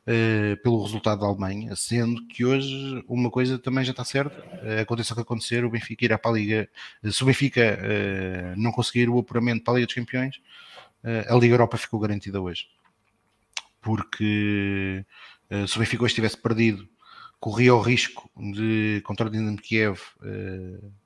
uh, 0.07 0.57
pelo 0.63 0.83
resultado 0.83 1.21
da 1.21 1.27
Alemanha, 1.27 1.75
sendo 1.75 2.27
que 2.29 2.45
hoje 2.45 3.05
uma 3.09 3.31
coisa 3.31 3.59
também 3.59 3.85
já 3.85 3.91
está 3.91 4.05
certa, 4.05 4.39
uh, 4.39 4.81
aconteça 4.81 5.13
o 5.13 5.17
que 5.17 5.23
acontecer, 5.23 5.65
o 5.65 5.71
Benfica 5.71 6.05
irá 6.05 6.19
para 6.19 6.31
a 6.31 6.35
Liga, 6.35 6.69
se 7.11 7.23
o 7.23 7.27
Benfica 7.27 7.79
uh, 7.79 8.61
não 8.61 8.73
conseguir 8.73 9.09
o 9.09 9.19
apuramento 9.19 9.65
para 9.65 9.75
a 9.75 9.77
Liga 9.77 9.87
dos 9.87 9.95
Campeões, 9.95 10.37
a 11.29 11.37
Liga 11.37 11.55
Europa 11.55 11.77
ficou 11.77 12.01
garantida 12.01 12.41
hoje. 12.41 12.67
Porque 13.81 15.07
se 15.69 15.77
o 15.77 15.79
Benfica 15.79 16.03
hoje 16.03 16.17
tivesse 16.17 16.37
perdido 16.37 16.89
corria 17.39 17.73
o 17.73 17.81
risco 17.81 18.29
de, 18.37 19.01
contra 19.05 19.29
o 19.29 19.31
Dinamo 19.31 19.57
Kiev, 19.59 20.01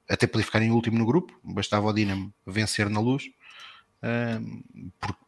até 0.09 0.27
poder 0.27 0.45
ficar 0.45 0.63
em 0.63 0.71
último 0.71 0.97
no 0.97 1.05
grupo, 1.05 1.39
bastava 1.45 1.87
o 1.89 1.93
Dinamo 1.93 2.33
vencer 2.47 2.89
na 2.89 2.99
luz, 2.99 3.25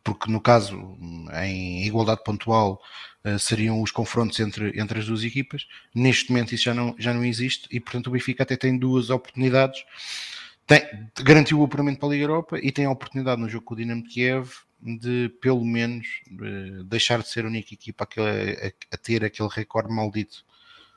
porque, 0.03 0.31
no 0.31 0.41
caso, 0.41 0.99
em 1.45 1.87
igualdade 1.87 2.25
pontual, 2.25 2.81
uh, 3.25 3.39
seriam 3.39 3.83
os 3.83 3.91
confrontos 3.91 4.41
entre, 4.41 4.79
entre 4.81 4.99
as 4.99 5.07
duas 5.07 5.25
equipas. 5.25 5.67
Neste 5.95 6.31
momento 6.31 6.55
isso 6.55 6.65
já 6.65 6.75
não, 6.75 6.95
já 6.99 7.13
não 7.13 7.25
existe 7.25 7.69
e, 7.71 7.79
portanto, 7.79 8.07
o 8.07 8.11
Benfica 8.11 8.43
até 8.43 8.57
tem 8.57 8.79
duas 8.79 9.11
oportunidades. 9.11 9.85
Tem, 10.67 10.83
garantiu 11.23 11.61
o 11.61 11.65
apuramento 11.65 11.99
para 11.99 12.09
a 12.09 12.13
Liga 12.13 12.25
Europa 12.25 12.59
e 12.63 12.73
tem 12.73 12.87
a 12.87 12.91
oportunidade 12.91 13.41
no 13.41 13.49
jogo 13.49 13.65
com 13.65 13.75
o 13.75 13.77
Dinamo 13.77 14.03
de 14.03 14.09
Kiev 14.09 14.51
de 14.81 15.29
pelo 15.41 15.65
menos 15.65 16.07
deixar 16.87 17.21
de 17.21 17.29
ser 17.29 17.45
a 17.45 17.49
única 17.49 17.73
equipa 17.73 18.05
a, 18.05 18.67
a, 18.67 18.73
a 18.93 18.97
ter 18.97 19.25
aquele 19.25 19.49
recorde 19.49 19.93
maldito 19.93 20.45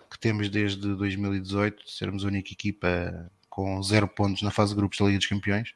que 0.09 0.17
temos 0.17 0.49
desde 0.49 0.95
2018, 0.95 1.89
sermos 1.89 2.23
a 2.23 2.27
única 2.27 2.51
equipa 2.51 3.29
com 3.55 3.81
zero 3.81 4.05
pontos 4.05 4.41
na 4.41 4.51
fase 4.51 4.71
de 4.71 4.75
grupos 4.75 4.99
da 4.99 5.05
Liga 5.05 5.17
dos 5.17 5.27
Campeões. 5.27 5.73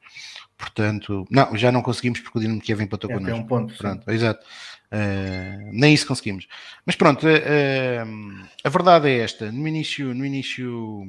Portanto, 0.58 1.26
não, 1.32 1.56
já 1.56 1.72
não 1.72 1.82
conseguimos 1.82 2.20
porque 2.20 2.38
o 2.38 2.42
Dinamo 2.42 2.60
Kiev 2.60 2.82
empatou 2.82 3.10
é, 3.10 3.14
connosco. 3.14 3.38
É 3.38 3.40
um 3.40 3.48
ponto. 3.48 3.74
Pronto, 3.78 4.12
exato. 4.12 4.46
Uh, 4.92 5.70
nem 5.72 5.94
isso 5.94 6.06
conseguimos. 6.06 6.46
Mas 6.86 6.98
pronto, 6.98 7.26
uh, 7.26 7.30
uh, 7.30 8.50
a 8.62 8.70
verdade 8.70 9.08
é 9.08 9.20
esta. 9.20 9.50
No 9.50 9.66
início, 9.66 10.14
no 10.14 10.26
início 10.26 11.08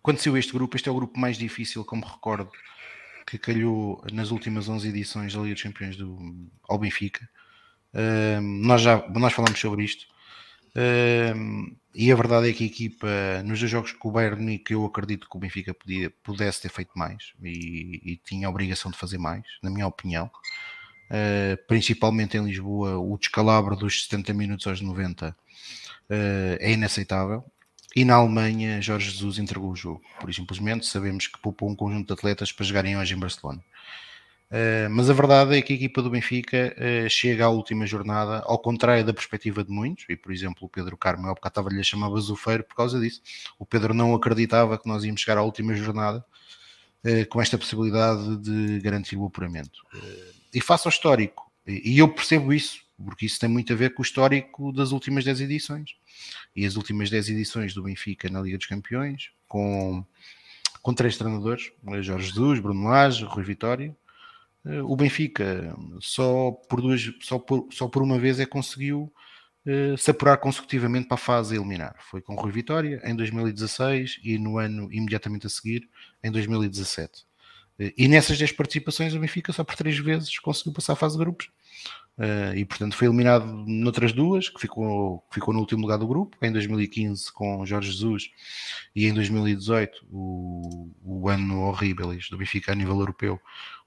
quando 0.00 0.20
saiu 0.20 0.36
este 0.36 0.52
grupo, 0.52 0.76
este 0.76 0.88
é 0.88 0.92
o 0.92 0.94
grupo 0.94 1.18
mais 1.18 1.36
difícil, 1.36 1.84
como 1.84 2.06
recordo, 2.06 2.52
que 3.26 3.36
calhou 3.36 4.00
nas 4.12 4.30
últimas 4.30 4.68
11 4.68 4.88
edições 4.88 5.34
da 5.34 5.40
Liga 5.40 5.54
dos 5.54 5.62
Campeões 5.64 5.96
do, 5.96 6.16
ao 6.68 6.78
Benfica. 6.78 7.28
Nós 8.42 8.82
já 8.82 9.02
nós 9.08 9.32
falamos 9.32 9.58
sobre 9.58 9.82
isto. 9.82 10.06
E 11.94 12.10
a 12.10 12.16
verdade 12.16 12.50
é 12.50 12.52
que 12.52 12.64
a 12.64 12.66
equipa, 12.66 13.06
nos 13.44 13.60
dois 13.60 13.70
jogos 13.70 13.92
com 13.92 14.08
o 14.08 14.12
Bayern 14.12 14.40
Munique, 14.40 14.72
eu 14.72 14.84
acredito 14.84 15.28
que 15.30 15.36
o 15.36 15.40
Benfica 15.40 15.72
podia, 15.72 16.10
pudesse 16.24 16.62
ter 16.62 16.68
feito 16.68 16.90
mais 16.96 17.32
e, 17.40 18.00
e 18.04 18.16
tinha 18.16 18.48
a 18.48 18.50
obrigação 18.50 18.90
de 18.90 18.98
fazer 18.98 19.18
mais, 19.18 19.44
na 19.62 19.70
minha 19.70 19.86
opinião. 19.86 20.28
Uh, 21.04 21.56
principalmente 21.68 22.36
em 22.36 22.44
Lisboa, 22.44 22.98
o 22.98 23.16
descalabro 23.16 23.76
dos 23.76 24.04
70 24.04 24.34
minutos 24.34 24.66
aos 24.66 24.80
90 24.80 25.28
uh, 25.28 25.34
é 26.58 26.72
inaceitável. 26.72 27.44
E 27.94 28.04
na 28.04 28.14
Alemanha, 28.16 28.82
Jorge 28.82 29.10
Jesus 29.10 29.38
entregou 29.38 29.70
o 29.70 29.76
jogo. 29.76 30.02
Por 30.18 30.34
simplesmente 30.34 30.86
sabemos 30.86 31.28
que 31.28 31.38
poupou 31.38 31.70
um 31.70 31.76
conjunto 31.76 32.08
de 32.08 32.12
atletas 32.12 32.50
para 32.50 32.66
jogarem 32.66 32.96
hoje 32.96 33.14
em 33.14 33.18
Barcelona. 33.18 33.62
Uh, 34.54 34.88
mas 34.88 35.10
a 35.10 35.12
verdade 35.12 35.58
é 35.58 35.60
que 35.60 35.72
a 35.72 35.76
equipa 35.76 36.00
do 36.00 36.08
Benfica 36.08 36.76
uh, 36.78 37.10
chega 37.10 37.44
à 37.44 37.48
última 37.48 37.84
jornada, 37.86 38.38
ao 38.46 38.56
contrário 38.56 39.04
da 39.04 39.12
perspectiva 39.12 39.64
de 39.64 39.72
muitos, 39.72 40.04
e 40.08 40.14
por 40.14 40.30
exemplo 40.30 40.66
o 40.66 40.68
Pedro 40.68 40.96
Carmo, 40.96 41.26
eu 41.26 41.34
estava-lhe 41.44 41.80
a 41.80 41.82
chamar 41.82 42.08
bazufeiro 42.08 42.62
por 42.62 42.76
causa 42.76 43.00
disso. 43.00 43.20
O 43.58 43.66
Pedro 43.66 43.92
não 43.92 44.14
acreditava 44.14 44.78
que 44.78 44.86
nós 44.88 45.02
íamos 45.02 45.22
chegar 45.22 45.38
à 45.38 45.42
última 45.42 45.74
jornada 45.74 46.24
uh, 47.04 47.28
com 47.28 47.42
esta 47.42 47.58
possibilidade 47.58 48.36
de 48.36 48.78
garantir 48.78 49.16
o 49.16 49.26
apuramento. 49.26 49.80
e 50.54 50.60
faça 50.60 50.88
o 50.88 50.92
histórico, 50.92 51.50
e, 51.66 51.94
e 51.94 51.98
eu 51.98 52.06
percebo 52.06 52.52
isso, 52.52 52.78
porque 53.04 53.26
isso 53.26 53.40
tem 53.40 53.48
muito 53.48 53.72
a 53.72 53.76
ver 53.76 53.92
com 53.92 54.02
o 54.02 54.04
histórico 54.04 54.72
das 54.72 54.92
últimas 54.92 55.24
10 55.24 55.40
edições 55.40 55.96
e 56.54 56.64
as 56.64 56.76
últimas 56.76 57.10
10 57.10 57.30
edições 57.30 57.74
do 57.74 57.82
Benfica 57.82 58.30
na 58.30 58.40
Liga 58.40 58.56
dos 58.56 58.68
Campeões, 58.68 59.30
com, 59.48 60.04
com 60.80 60.94
três 60.94 61.16
treinadores, 61.16 61.72
Jorge 62.02 62.28
Jesus, 62.28 62.60
Bruno 62.60 62.84
Lage, 62.84 63.24
Rui 63.24 63.42
Vitória. 63.42 63.96
Eh, 64.66 64.82
o 64.82 64.96
Benfica 64.96 65.76
só 66.00 66.52
por, 66.68 66.80
duas, 66.80 67.10
só 67.20 67.38
por, 67.38 67.68
só 67.70 67.88
por 67.88 68.02
uma 68.02 68.18
vez 68.18 68.40
é 68.40 68.46
conseguiu 68.46 69.12
uh, 69.66 69.96
se 69.96 70.10
apurar 70.10 70.38
consecutivamente 70.38 71.08
para 71.08 71.16
a 71.16 71.18
fase 71.18 71.56
eliminar. 71.56 71.96
Foi 72.10 72.20
com 72.20 72.34
Rui 72.34 72.52
Vitória 72.52 73.00
em 73.04 73.14
2016 73.14 74.20
e 74.24 74.38
no 74.38 74.58
ano 74.58 74.92
imediatamente 74.92 75.46
a 75.46 75.50
seguir, 75.50 75.88
em 76.22 76.30
2017. 76.30 77.22
Uh, 77.78 77.92
e 77.96 78.08
nessas 78.08 78.38
10 78.38 78.52
participações 78.52 79.14
o 79.14 79.20
Benfica 79.20 79.52
só 79.52 79.64
por 79.64 79.76
três 79.76 79.98
vezes 79.98 80.38
conseguiu 80.38 80.72
passar 80.72 80.94
a 80.94 80.96
fase 80.96 81.16
de 81.16 81.24
grupos 81.24 81.50
Uh, 82.16 82.54
e 82.54 82.64
portanto 82.64 82.96
foi 82.96 83.08
eliminado 83.08 83.44
noutras 83.66 84.12
duas, 84.12 84.48
que 84.48 84.60
ficou, 84.60 85.24
ficou 85.32 85.52
no 85.52 85.58
último 85.58 85.82
lugar 85.82 85.98
do 85.98 86.06
grupo, 86.06 86.36
em 86.42 86.52
2015 86.52 87.32
com 87.32 87.66
Jorge 87.66 87.90
Jesus 87.90 88.30
e 88.94 89.06
em 89.06 89.12
2018 89.12 90.06
o, 90.12 90.90
o 91.02 91.28
ano 91.28 91.62
horrível 91.62 92.16
do 92.30 92.38
Benfica 92.38 92.70
a 92.70 92.74
nível 92.76 93.00
europeu, 93.00 93.40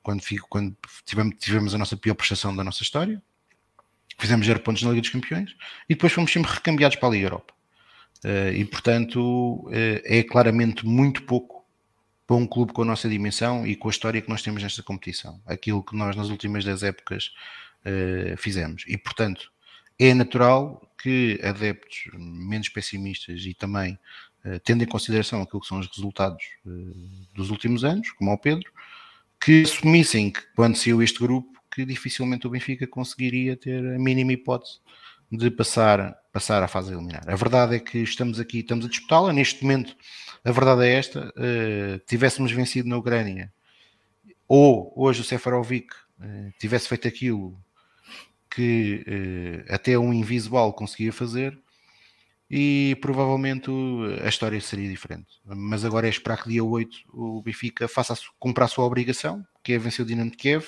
quando, 0.03 0.21
fico, 0.21 0.45
quando 0.49 0.75
tivemos, 1.05 1.35
tivemos 1.39 1.73
a 1.73 1.77
nossa 1.77 1.95
pior 1.95 2.15
prestação 2.15 2.53
da 2.53 2.65
nossa 2.65 2.83
história, 2.83 3.21
fizemos 4.19 4.45
zero 4.45 4.59
pontos 4.59 4.83
na 4.83 4.89
Liga 4.89 5.01
dos 5.01 5.09
Campeões 5.09 5.55
e 5.87 5.95
depois 5.95 6.11
fomos 6.11 6.31
sempre 6.31 6.51
recambiados 6.51 6.97
para 6.97 7.07
a 7.07 7.11
Liga 7.11 7.27
Europa. 7.27 7.53
Uh, 8.25 8.51
e 8.53 8.65
portanto 8.65 9.21
uh, 9.67 9.71
é 10.03 10.21
claramente 10.23 10.85
muito 10.85 11.23
pouco 11.23 11.65
para 12.25 12.35
um 12.35 12.45
clube 12.45 12.73
com 12.73 12.81
a 12.81 12.85
nossa 12.85 13.07
dimensão 13.07 13.65
e 13.65 13.73
com 13.73 13.87
a 13.87 13.91
história 13.91 14.21
que 14.21 14.27
nós 14.27 14.41
temos 14.41 14.61
nesta 14.61 14.83
competição. 14.83 15.41
Aquilo 15.45 15.81
que 15.81 15.95
nós 15.95 16.13
nas 16.13 16.27
últimas 16.27 16.65
10 16.65 16.83
épocas 16.83 17.31
fizemos. 18.37 18.83
E, 18.87 18.97
portanto, 18.97 19.51
é 19.99 20.13
natural 20.13 20.81
que 21.01 21.39
adeptos 21.43 22.09
menos 22.13 22.69
pessimistas 22.69 23.41
e 23.45 23.53
também 23.53 23.97
uh, 24.45 24.59
tendo 24.63 24.83
em 24.83 24.87
consideração 24.87 25.41
aquilo 25.41 25.61
que 25.61 25.67
são 25.67 25.79
os 25.79 25.87
resultados 25.87 26.43
uh, 26.65 27.27
dos 27.33 27.49
últimos 27.49 27.83
anos, 27.83 28.11
como 28.11 28.31
ao 28.31 28.37
Pedro, 28.37 28.71
que 29.39 29.63
assumissem 29.63 30.31
que 30.31 30.41
quando 30.55 30.75
saiu 30.75 31.01
este 31.01 31.19
grupo 31.19 31.57
que 31.71 31.85
dificilmente 31.85 32.47
o 32.47 32.49
Benfica 32.49 32.87
conseguiria 32.87 33.55
ter 33.55 33.79
a 33.79 33.99
mínima 33.99 34.33
hipótese 34.33 34.79
de 35.31 35.51
passar, 35.51 36.15
passar 36.31 36.63
à 36.63 36.67
fase 36.67 36.93
eliminar. 36.93 37.23
A 37.27 37.35
verdade 37.35 37.75
é 37.75 37.79
que 37.79 37.99
estamos 37.99 38.39
aqui, 38.39 38.59
estamos 38.59 38.85
a 38.85 38.89
disputá-la. 38.89 39.33
Neste 39.33 39.61
momento, 39.61 39.95
a 40.43 40.51
verdade 40.51 40.85
é 40.85 40.93
esta: 40.93 41.27
uh, 41.29 41.99
tivéssemos 42.07 42.51
vencido 42.51 42.89
na 42.89 42.97
Ucrânia, 42.97 43.53
ou 44.47 44.91
hoje 44.95 45.21
o 45.21 45.23
Seferovic 45.23 45.93
uh, 46.19 46.51
tivesse 46.57 46.87
feito 46.87 47.07
aquilo 47.07 47.59
que 48.57 49.05
uh, 49.07 49.73
até 49.75 49.99
um 49.99 50.11
invisual 50.11 50.73
conseguia 50.73 51.13
fazer 51.13 51.55
e 52.49 52.97
provavelmente 52.99 53.69
a 54.23 54.27
história 54.27 54.59
seria 54.59 54.89
diferente. 54.89 55.27
Mas 55.45 55.85
agora 55.85 56.07
é 56.07 56.09
esperar 56.09 56.41
que 56.41 56.49
dia 56.49 56.63
8 56.63 56.97
o 57.13 57.39
Benfica 57.43 57.87
faça 57.87 58.15
cumpra 58.39 58.65
a 58.65 58.67
sua 58.67 58.85
obrigação, 58.85 59.45
que 59.63 59.73
é 59.73 59.77
vencer 59.77 60.03
o 60.03 60.07
Dinamo 60.07 60.31
de 60.31 60.37
Kiev, 60.37 60.65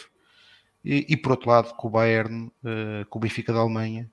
e, 0.86 1.08
e 1.10 1.18
por 1.18 1.32
outro 1.32 1.50
lado, 1.50 1.76
que 1.76 1.88
o 1.88 1.90
Bayern, 1.90 2.52
uh, 2.64 3.06
com 3.10 3.18
o 3.18 3.22
Benfica 3.22 3.52
da 3.52 3.60
Alemanha, 3.60 4.08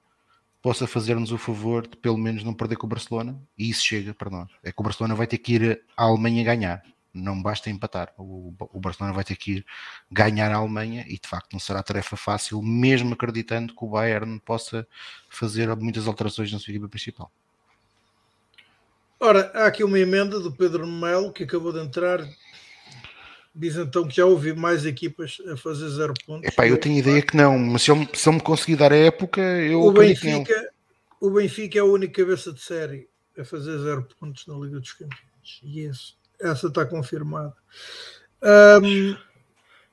possa 0.63 0.87
fazer-nos 0.87 1.31
o 1.31 1.37
favor 1.37 1.87
de 1.87 1.99
pelo 1.99 2.17
menos 2.17 2.43
não 2.43 2.55
perder 2.55 2.77
com 2.77 2.87
o 2.87 2.91
Barcelona, 2.91 3.39
e 3.59 3.69
isso 3.69 3.85
chega 3.85 4.15
para 4.15 4.31
nós. 4.31 4.49
É 4.65 4.73
que 4.73 4.81
o 4.81 4.85
Barcelona 4.85 5.15
vai 5.15 5.27
ter 5.27 5.37
que 5.37 5.55
ir 5.55 5.85
à 5.95 6.05
Alemanha 6.05 6.43
ganhar 6.43 6.83
não 7.17 7.43
basta 7.43 7.71
empatar. 7.71 8.13
O, 8.19 8.55
o 8.73 8.81
Barcelona 8.81 9.15
vai 9.15 9.25
ter 9.25 9.37
que 9.37 9.53
ir 9.53 9.67
ganhar 10.11 10.53
a 10.53 10.57
Alemanha 10.57 11.05
e 11.09 11.19
de 11.19 11.29
facto 11.29 11.53
não 11.53 11.61
será 11.61 11.83
tarefa 11.83 12.17
fácil, 12.17 12.63
mesmo 12.63 13.15
acreditando 13.15 13.75
que 13.75 13.85
o 13.85 13.89
Bayern 13.89 14.39
possa 14.41 14.87
fazer 15.29 15.75
muitas 15.77 16.07
alterações 16.07 16.53
na 16.53 16.59
sua 16.59 16.73
equipa 16.73 16.89
principal. 16.89 17.31
Ora, 19.19 19.51
há 19.55 19.67
aqui 19.67 19.83
uma 19.83 19.99
emenda 19.99 20.39
do 20.39 20.53
Pedro 20.53 20.87
Melo 20.87 21.33
que 21.33 21.45
acabou 21.45 21.73
de 21.73 21.81
entrar. 21.81 22.21
Diz 23.55 23.75
então 23.77 24.07
que 24.07 24.17
já 24.17 24.27
houve 24.27 24.53
mais 24.53 24.85
equipas 24.85 25.39
a 25.51 25.57
fazer 25.57 25.89
zero 25.89 26.13
pontos. 26.27 26.47
Epá, 26.47 26.69
eu 26.69 26.79
tenho 26.79 26.99
ideia 26.99 27.23
que 27.23 27.35
não, 27.35 27.59
mas 27.59 27.83
se 27.83 27.91
eu, 27.91 28.07
se 28.13 28.29
eu 28.29 28.35
me 28.35 28.41
conseguir 28.41 28.77
dar 28.77 28.93
a 28.93 28.97
época, 28.97 29.41
eu 29.41 29.81
o 29.81 29.93
Benfica, 29.93 30.71
o 31.19 31.31
Benfica 31.31 31.79
é 31.79 31.81
a 31.81 31.85
única 31.85 32.23
cabeça 32.23 32.53
de 32.53 32.61
série 32.61 33.09
a 33.39 33.45
fazer 33.45 33.79
zero 33.79 34.07
pontos 34.21 34.47
na 34.47 34.55
Liga 34.57 34.79
dos 34.79 34.93
Campeões. 34.93 35.61
E 35.63 35.81
esse 35.81 36.13
essa 36.41 36.69
está 36.69 36.85
confirmada. 36.85 37.55
Um, 38.43 39.17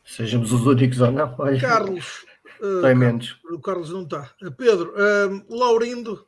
Sejamos 0.06 0.52
os 0.52 0.66
únicos 0.66 1.00
ou 1.02 1.12
não. 1.12 1.36
Olha. 1.38 1.60
Carlos. 1.60 2.26
Tem 2.60 2.94
uh, 2.94 2.98
menos. 2.98 3.40
O 3.52 3.60
Carlos 3.60 3.90
não 3.90 4.04
está. 4.04 4.30
Pedro, 4.58 4.94
um, 4.98 5.58
Laurindo, 5.58 6.26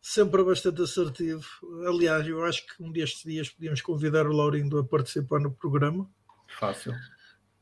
sempre 0.00 0.42
bastante 0.42 0.82
assertivo. 0.82 1.44
Aliás, 1.86 2.26
eu 2.26 2.44
acho 2.44 2.66
que 2.66 2.82
um 2.82 2.90
destes 2.90 3.24
dias 3.24 3.48
podíamos 3.50 3.80
convidar 3.80 4.26
o 4.26 4.32
Laurindo 4.32 4.78
a 4.78 4.84
participar 4.84 5.40
no 5.40 5.50
programa. 5.50 6.08
Fácil. 6.58 6.94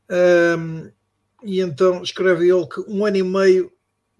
Um, 0.09 0.91
e 1.43 1.59
então 1.59 2.01
escreve 2.03 2.49
ele 2.49 2.65
que 2.67 2.79
um 2.81 3.05
ano 3.05 3.17
e 3.17 3.23
meio 3.23 3.71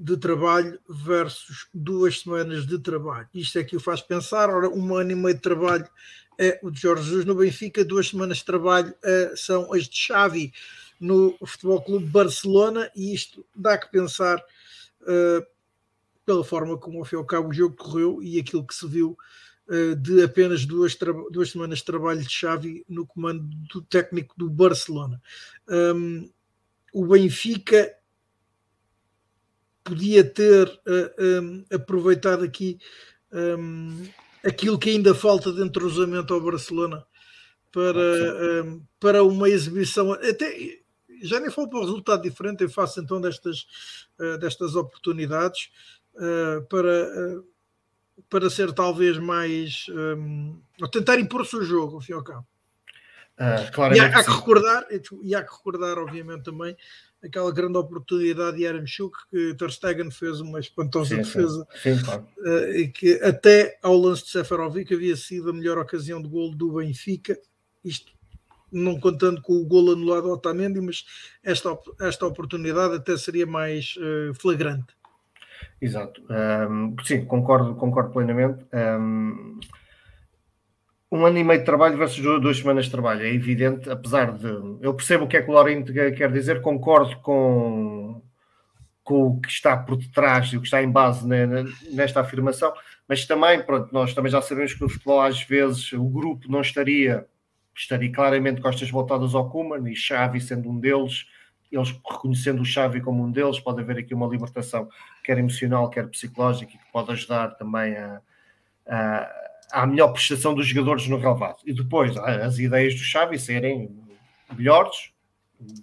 de 0.03 0.17
trabalho 0.17 0.77
versus 0.89 1.65
duas 1.73 2.19
semanas 2.19 2.67
de 2.67 2.77
trabalho. 2.77 3.25
Isto 3.33 3.59
é 3.59 3.63
que 3.63 3.77
o 3.77 3.79
faz 3.79 4.01
pensar. 4.01 4.49
Ora, 4.49 4.67
um 4.67 4.93
ano 4.93 5.11
e 5.11 5.15
meio 5.15 5.33
de 5.33 5.39
trabalho 5.39 5.87
é 6.37 6.59
o 6.61 6.69
de 6.69 6.81
Jorge 6.81 7.05
Jesus 7.05 7.23
no 7.23 7.35
Benfica, 7.35 7.85
duas 7.85 8.09
semanas 8.09 8.39
de 8.39 8.45
trabalho 8.45 8.89
uh, 8.89 9.37
são 9.37 9.71
as 9.71 9.87
de 9.87 9.95
Xavi 9.95 10.51
no 10.99 11.37
Futebol 11.45 11.81
Clube 11.81 12.05
Barcelona, 12.07 12.91
e 12.93 13.13
isto 13.13 13.45
dá 13.55 13.77
que 13.77 13.89
pensar 13.91 14.39
uh, 14.39 15.45
pela 16.25 16.43
forma 16.43 16.77
como 16.77 16.99
ao 16.99 17.05
fim 17.05 17.15
e 17.15 17.19
ao 17.19 17.25
cabo 17.25 17.47
o 17.47 17.53
jogo 17.53 17.77
correu 17.77 18.21
e 18.21 18.37
aquilo 18.37 18.67
que 18.67 18.75
se 18.75 18.85
viu 18.85 19.17
uh, 19.69 19.95
de 19.95 20.21
apenas 20.21 20.65
duas, 20.65 20.97
duas 21.31 21.49
semanas 21.49 21.79
de 21.79 21.85
trabalho 21.85 22.21
de 22.21 22.29
Xavi 22.29 22.83
no 22.89 23.07
comando 23.07 23.47
do 23.71 23.81
técnico 23.81 24.35
do 24.37 24.49
Barcelona. 24.49 25.21
O 26.91 27.07
Benfica 27.07 27.89
podia 29.83 30.23
ter 30.23 30.67
um, 31.41 31.63
aproveitado 31.71 32.43
aqui 32.43 32.79
um, 33.31 34.07
aquilo 34.43 34.77
que 34.77 34.89
ainda 34.89 35.15
falta 35.15 35.51
de 35.51 35.61
entrosamento 35.61 36.33
ao 36.33 36.41
Barcelona 36.41 37.03
para, 37.71 38.63
um, 38.63 38.81
para 38.99 39.23
uma 39.23 39.49
exibição, 39.49 40.13
até 40.13 40.79
já 41.21 41.39
nem 41.39 41.49
falo 41.49 41.69
para 41.69 41.79
um 41.79 41.83
resultado 41.83 42.21
diferente, 42.21 42.63
eu 42.63 42.69
faço 42.69 42.99
então 42.99 43.19
destas, 43.19 43.65
uh, 44.19 44.37
destas 44.37 44.75
oportunidades 44.75 45.69
uh, 46.15 46.61
para, 46.67 47.37
uh, 47.37 47.45
para 48.29 48.49
ser 48.49 48.73
talvez 48.73 49.17
mais 49.17 49.85
um, 49.89 50.59
tentar 50.91 51.19
impor 51.19 51.41
o 51.41 51.45
seu 51.45 51.63
jogo, 51.63 51.95
ao 51.95 52.01
fim 52.01 52.11
e 52.11 52.15
ao 52.15 52.23
cabo. 52.23 52.45
Uh, 53.39 53.95
e, 53.95 53.99
há, 53.99 54.05
há 54.05 54.23
que 54.23 54.31
recordar, 54.31 54.85
e 55.23 55.35
há 55.35 55.43
que 55.43 55.51
recordar, 55.51 55.97
obviamente, 55.97 56.43
também 56.43 56.77
aquela 57.23 57.51
grande 57.51 57.77
oportunidade 57.77 58.57
de 58.57 58.67
Aramchuk 58.67 59.17
que 59.29 59.55
Ter 59.55 59.71
Stegen 59.71 60.11
fez 60.11 60.41
uma 60.41 60.59
espantosa 60.59 61.15
sim, 61.15 61.21
defesa 61.21 61.67
sim. 61.81 61.95
Sim, 61.95 62.03
claro. 62.03 62.27
uh, 62.39 62.75
e 62.75 62.87
que 62.89 63.15
até 63.23 63.79
ao 63.81 63.97
lance 63.97 64.25
de 64.25 64.31
Seferovic 64.31 64.93
havia 64.93 65.15
sido 65.15 65.49
a 65.49 65.53
melhor 65.53 65.77
ocasião 65.77 66.21
de 66.21 66.27
golo 66.27 66.53
do 66.53 66.73
Benfica. 66.73 67.37
Isto 67.83 68.11
não 68.71 68.99
contando 68.99 69.41
com 69.41 69.53
o 69.53 69.65
golo 69.65 69.93
anulado 69.93 70.27
ao 70.27 70.33
Otamendi 70.33 70.81
mas 70.81 71.05
esta, 71.43 71.77
esta 72.01 72.25
oportunidade 72.25 72.95
até 72.95 73.15
seria 73.15 73.45
mais 73.45 73.95
uh, 73.97 74.33
flagrante. 74.33 74.95
Exato, 75.81 76.21
um, 76.69 76.95
sim, 77.03 77.25
concordo, 77.25 77.75
concordo 77.75 78.11
plenamente. 78.11 78.65
Um, 78.73 79.59
um 81.13 81.27
ano 81.27 81.37
e 81.37 81.43
meio 81.43 81.59
de 81.59 81.65
trabalho 81.65 81.95
versus 81.95 82.23
duas 82.41 82.57
semanas 82.57 82.85
de 82.85 82.91
trabalho, 82.91 83.21
é 83.21 83.31
evidente, 83.31 83.87
apesar 83.87 84.31
de. 84.31 84.47
Eu 84.81 84.95
percebo 84.95 85.25
o 85.25 85.27
que 85.27 85.37
é 85.37 85.43
que 85.43 85.49
o 85.49 85.53
Laurent 85.53 85.85
quer 86.17 86.31
dizer, 86.31 86.59
concordo 86.59 87.15
com, 87.17 88.19
com 89.03 89.27
o 89.27 89.39
que 89.39 89.47
está 89.47 89.77
por 89.77 89.95
detrás 89.95 90.47
e 90.47 90.57
o 90.57 90.59
que 90.59 90.65
está 90.65 90.81
em 90.81 90.89
base 90.89 91.27
nesta 91.91 92.21
afirmação, 92.21 92.73
mas 93.07 93.27
também, 93.27 93.61
pronto, 93.61 93.93
nós 93.93 94.11
também 94.15 94.31
já 94.31 94.41
sabemos 94.41 94.73
que 94.73 94.81
no 94.81 94.89
futebol, 94.89 95.21
às 95.21 95.39
vezes, 95.43 95.93
o 95.93 96.03
grupo 96.03 96.51
não 96.51 96.61
estaria, 96.61 97.27
estaria 97.75 98.11
claramente 98.11 98.59
costas 98.59 98.89
voltadas 98.89 99.35
ao 99.35 99.51
Kuman 99.51 99.87
e 99.87 99.95
Xavi 99.95 100.41
sendo 100.41 100.67
um 100.67 100.79
deles, 100.79 101.27
eles 101.71 101.91
reconhecendo 101.91 102.63
o 102.63 102.65
Xavi 102.65 103.01
como 103.01 103.23
um 103.23 103.31
deles, 103.31 103.59
pode 103.59 103.81
haver 103.81 103.99
aqui 103.99 104.15
uma 104.15 104.25
libertação, 104.25 104.89
quer 105.23 105.37
emocional, 105.37 105.91
quer 105.91 106.07
psicológica, 106.07 106.71
que 106.71 106.91
pode 106.91 107.11
ajudar 107.11 107.49
também 107.49 107.95
a, 107.97 108.19
a 108.87 109.42
à 109.71 109.85
melhor 109.85 110.09
prestação 110.09 110.53
dos 110.53 110.67
jogadores 110.67 111.07
no 111.07 111.17
relevado. 111.17 111.57
E 111.65 111.73
depois 111.73 112.15
as 112.17 112.59
ideias 112.59 112.95
do 112.95 113.01
Xavi 113.01 113.39
serem 113.39 113.89
melhores, 114.57 115.11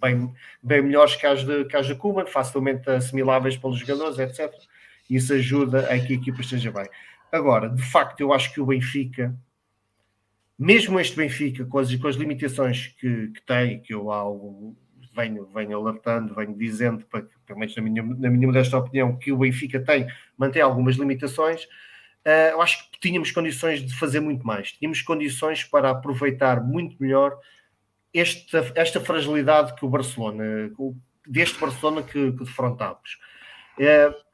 bem, 0.01 0.33
bem 0.63 0.83
melhores 0.83 1.17
que 1.17 1.27
as, 1.27 1.45
de, 1.45 1.65
que 1.65 1.77
as 1.77 1.87
de 1.87 1.95
Kuman, 1.95 2.27
facilmente 2.27 2.89
assimiláveis 2.91 3.57
pelos 3.57 3.79
jogadores, 3.79 4.19
etc. 4.19 4.53
Isso 5.09 5.33
ajuda 5.33 5.87
a 5.93 5.99
que 5.99 6.13
a 6.13 6.17
equipa 6.17 6.41
esteja 6.41 6.71
bem. 6.71 6.87
Agora, 7.33 7.69
de 7.69 7.83
facto, 7.83 8.21
eu 8.21 8.33
acho 8.33 8.53
que 8.53 8.61
o 8.61 8.67
Benfica, 8.67 9.35
mesmo 10.59 10.99
este 10.99 11.17
Benfica, 11.17 11.65
com 11.65 11.79
as, 11.79 11.95
com 11.95 12.09
as 12.09 12.17
limitações 12.17 12.89
que, 12.99 13.29
que 13.29 13.43
tem, 13.43 13.81
que 13.81 13.95
eu 13.95 14.11
algo 14.11 14.77
venho, 15.15 15.47
venho 15.47 15.79
alertando, 15.79 16.35
venho 16.35 16.57
dizendo, 16.57 17.05
para, 17.07 17.27
pelo 17.47 17.59
menos 17.59 17.75
na 17.77 17.83
minha, 17.83 18.03
na 18.03 18.31
minha 18.31 18.47
modesta 18.47 18.79
opinião, 18.79 19.17
que 19.17 19.33
o 19.33 19.39
Benfica 19.39 19.81
tem, 19.81 20.07
mantém 20.37 20.63
algumas 20.63 20.97
limitações, 20.97 21.67
uh, 22.27 22.51
eu 22.53 22.63
acho 22.63 22.91
que 22.91 23.01
tínhamos 23.01 23.31
condições 23.31 23.85
de 23.85 23.95
fazer 23.99 24.21
muito 24.21 24.47
mais. 24.47 24.73
Tínhamos 24.73 25.03
condições 25.03 25.65
para 25.65 25.91
aproveitar 25.91 26.63
muito 26.63 26.97
melhor 27.01 27.39
esta, 28.13 28.73
esta 28.75 29.01
fragilidade 29.01 29.75
que 29.75 29.85
o 29.85 29.89
Barcelona, 29.89 30.71
deste 31.27 31.59
Barcelona 31.59 32.03
que, 32.03 32.33
que 32.33 32.45
defrontámos. 32.45 33.19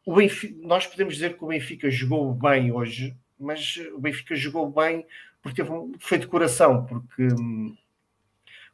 O 0.04 0.14
Benfica, 0.14 0.54
nós 0.66 0.86
podemos 0.86 1.14
dizer 1.14 1.36
que 1.36 1.44
o 1.44 1.48
Benfica 1.48 1.90
jogou 1.90 2.32
bem 2.32 2.72
hoje, 2.72 3.14
mas 3.38 3.76
o 3.92 4.00
Benfica 4.00 4.34
jogou 4.34 4.70
bem 4.70 5.04
porque 5.42 5.62
teve 5.62 5.70
foi 6.00 6.18
de 6.18 6.26
coração, 6.26 6.84
porque 6.86 7.22
hum, 7.22 7.76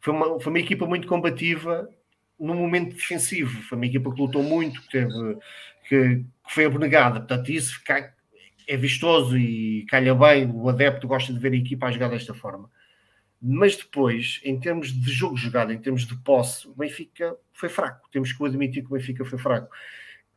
foi 0.01 0.13
uma, 0.13 0.41
foi 0.41 0.53
uma 0.53 0.59
equipa 0.59 0.87
muito 0.87 1.07
combativa 1.07 1.89
no 2.39 2.55
momento 2.55 2.95
defensivo. 2.95 3.63
Foi 3.63 3.77
uma 3.77 3.87
equipa 3.87 4.13
que 4.13 4.21
lutou 4.21 4.43
muito, 4.43 4.81
que, 4.83 4.91
teve, 4.91 5.39
que, 5.89 6.17
que 6.17 6.55
foi 6.55 6.65
abnegada. 6.65 7.21
Portanto, 7.21 7.53
isso 7.53 7.83
é 8.67 8.77
vistoso 8.77 9.37
e 9.37 9.85
calha 9.87 10.15
bem, 10.15 10.51
o 10.51 10.69
adepto 10.69 11.07
gosta 11.07 11.33
de 11.33 11.39
ver 11.39 11.53
a 11.53 11.57
equipa 11.57 11.87
a 11.87 11.93
jogar 11.93 12.09
desta 12.09 12.35
forma. 12.35 12.71
Mas 13.41 13.77
depois, 13.77 14.41
em 14.45 14.59
termos 14.61 14.93
de 14.93 15.11
jogo 15.11 15.37
jogado, 15.37 15.73
em 15.73 15.79
termos 15.79 16.07
de 16.07 16.17
posse, 16.17 16.69
o 16.69 16.75
Benfica 16.75 17.37
foi 17.53 17.69
fraco. 17.69 18.09
Temos 18.13 18.33
que 18.33 18.45
admitir 18.45 18.83
que 18.83 18.89
o 18.89 18.97
Benfica 18.97 19.25
foi 19.25 19.39
fraco. 19.39 19.69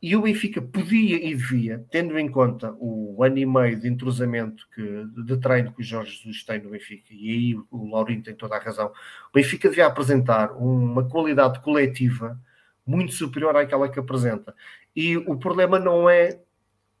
E 0.02 0.14
o 0.14 0.22
Benfica 0.22 0.60
podia 0.60 1.16
e 1.16 1.34
devia, 1.34 1.84
tendo 1.90 2.18
em 2.18 2.28
conta 2.28 2.74
o 2.78 3.22
ano 3.22 3.38
e 3.38 3.46
meio 3.46 3.80
de 3.80 3.88
entrosamento 3.88 4.68
que, 4.74 5.24
de 5.24 5.36
treino 5.38 5.72
que 5.72 5.80
o 5.80 5.84
Jorge 5.84 6.16
Jesus 6.16 6.44
tem 6.44 6.60
no 6.60 6.70
Benfica, 6.70 7.14
e 7.14 7.30
aí 7.30 7.54
o 7.70 7.90
Laurinho 7.90 8.22
tem 8.22 8.34
toda 8.34 8.56
a 8.56 8.60
razão, 8.60 8.88
o 8.88 9.32
Benfica 9.34 9.68
devia 9.68 9.86
apresentar 9.86 10.52
uma 10.52 11.08
qualidade 11.08 11.60
coletiva 11.60 12.38
muito 12.86 13.14
superior 13.14 13.56
àquela 13.56 13.88
que 13.88 13.98
apresenta. 13.98 14.54
E 14.94 15.16
o 15.16 15.36
problema 15.36 15.78
não 15.78 16.08
é 16.08 16.40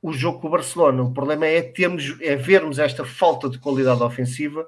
o 0.02 0.12
jogo 0.12 0.40
com 0.40 0.48
o 0.48 0.50
Barcelona. 0.50 1.02
O 1.02 1.12
problema 1.12 1.46
é, 1.46 1.62
termos, 1.62 2.16
é 2.20 2.36
vermos 2.36 2.78
esta 2.78 3.04
falta 3.04 3.48
de 3.48 3.58
qualidade 3.58 4.02
ofensiva 4.02 4.66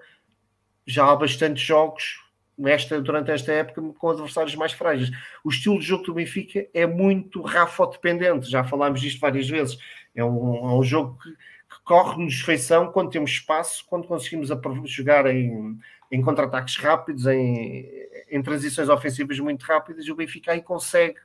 já 0.87 1.11
há 1.11 1.15
bastantes 1.15 1.63
jogos 1.63 2.19
nesta, 2.57 3.01
durante 3.01 3.31
esta 3.31 3.53
época 3.53 3.81
com 3.99 4.11
adversários 4.11 4.55
mais 4.57 4.73
frágeis. 4.73 5.11
O 5.45 5.51
estilo 5.51 5.79
de 5.79 5.85
jogo 5.87 6.05
do 6.05 6.15
Benfica 6.15 6.67
é 6.75 6.87
muito 6.87 7.43
Rafa-dependente, 7.43 8.51
já 8.51 8.65
falámos 8.65 9.01
disto 9.01 9.21
várias 9.21 9.49
vezes. 9.49 9.79
É 10.15 10.25
um, 10.25 10.71
é 10.71 10.75
um 10.75 10.83
jogo 10.83 11.19
que, 11.23 11.31
que 11.31 11.83
corre-nos 11.85 12.41
feição 12.41 12.91
quando 12.91 13.11
temos 13.11 13.31
espaço, 13.31 13.85
quando 13.87 14.09
conseguimos 14.09 14.49
jogar 14.87 15.27
em, 15.27 15.79
em 16.11 16.23
contra-ataques 16.23 16.77
rápidos, 16.77 17.27
em, 17.27 17.87
em 18.31 18.43
transições 18.43 18.89
ofensivas 18.89 19.39
muito 19.39 19.63
rápidas, 19.63 20.07
e 20.07 20.11
o 20.11 20.17
Benfica 20.17 20.53
aí 20.53 20.63
consegue, 20.63 21.19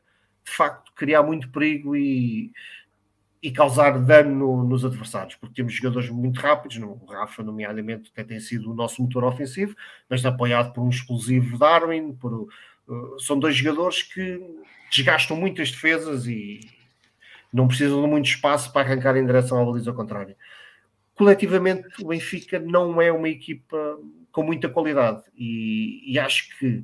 de 0.43 0.51
facto, 0.51 0.91
criar 0.93 1.23
muito 1.23 1.49
perigo 1.49 1.95
e 1.95 2.51
e 3.43 3.51
causar 3.51 3.99
dano 3.99 4.33
no, 4.33 4.63
nos 4.63 4.85
adversários, 4.85 5.35
porque 5.35 5.55
temos 5.55 5.73
jogadores 5.73 6.09
muito 6.09 6.39
rápidos, 6.39 6.77
o 6.77 7.05
Rafa, 7.05 7.43
nomeadamente, 7.43 8.09
que 8.09 8.23
tem 8.23 8.39
sido 8.39 8.71
o 8.71 8.73
nosso 8.73 9.01
motor 9.01 9.25
ofensivo, 9.25 9.75
mas 10.09 10.25
apoiado 10.25 10.71
por 10.71 10.81
um 10.81 10.89
explosivo 10.89 11.57
Darwin, 11.57 12.13
por, 12.13 12.47
uh, 12.87 13.19
são 13.19 13.37
dois 13.37 13.53
jogadores 13.53 14.01
que 14.01 14.41
desgastam 14.89 15.35
muitas 15.35 15.71
defesas 15.71 16.25
e 16.25 16.61
não 17.51 17.67
precisam 17.67 18.01
de 18.01 18.07
muito 18.07 18.27
espaço 18.27 18.71
para 18.71 18.87
arrancar 18.87 19.17
em 19.17 19.25
direção 19.25 19.61
à 19.61 19.65
baliza 19.65 19.91
contrária. 19.91 20.37
Coletivamente, 21.13 22.01
o 22.01 22.07
Benfica 22.07 22.59
não 22.59 23.01
é 23.01 23.11
uma 23.11 23.27
equipa 23.27 23.99
com 24.31 24.41
muita 24.41 24.69
qualidade 24.69 25.21
e, 25.37 26.13
e 26.13 26.17
acho 26.17 26.57
que 26.57 26.81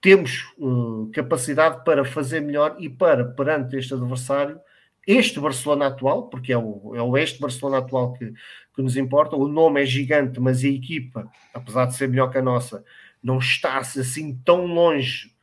temos 0.00 0.44
uh, 0.58 1.10
capacidade 1.12 1.84
para 1.84 2.04
fazer 2.04 2.38
melhor 2.38 2.76
e 2.78 2.88
para, 2.88 3.24
perante 3.24 3.76
este 3.76 3.92
adversário, 3.92 4.60
este 5.08 5.40
Barcelona 5.40 5.86
atual, 5.86 6.28
porque 6.28 6.52
é 6.52 6.58
o, 6.58 6.94
é 6.94 7.00
o 7.00 7.16
este 7.16 7.40
Barcelona 7.40 7.78
atual 7.78 8.12
que, 8.12 8.30
que 8.76 8.82
nos 8.82 8.94
importa, 8.94 9.34
o 9.36 9.48
nome 9.48 9.82
é 9.82 9.86
gigante, 9.86 10.38
mas 10.38 10.62
a 10.62 10.68
equipa, 10.68 11.26
apesar 11.54 11.86
de 11.86 11.96
ser 11.96 12.08
melhor 12.10 12.30
que 12.30 12.36
a 12.36 12.42
nossa, 12.42 12.84
não 13.22 13.38
está 13.38 13.78
assim 13.78 14.38
tão 14.44 14.66
longe, 14.66 15.34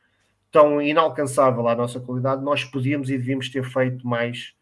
tão 0.52 0.80
inalcançável 0.80 1.66
à 1.66 1.74
nossa 1.74 1.98
qualidade, 1.98 2.44
nós 2.44 2.62
podíamos 2.62 3.10
e 3.10 3.18
devíamos 3.18 3.48
ter 3.48 3.64
feito 3.64 4.06
mais 4.06 4.54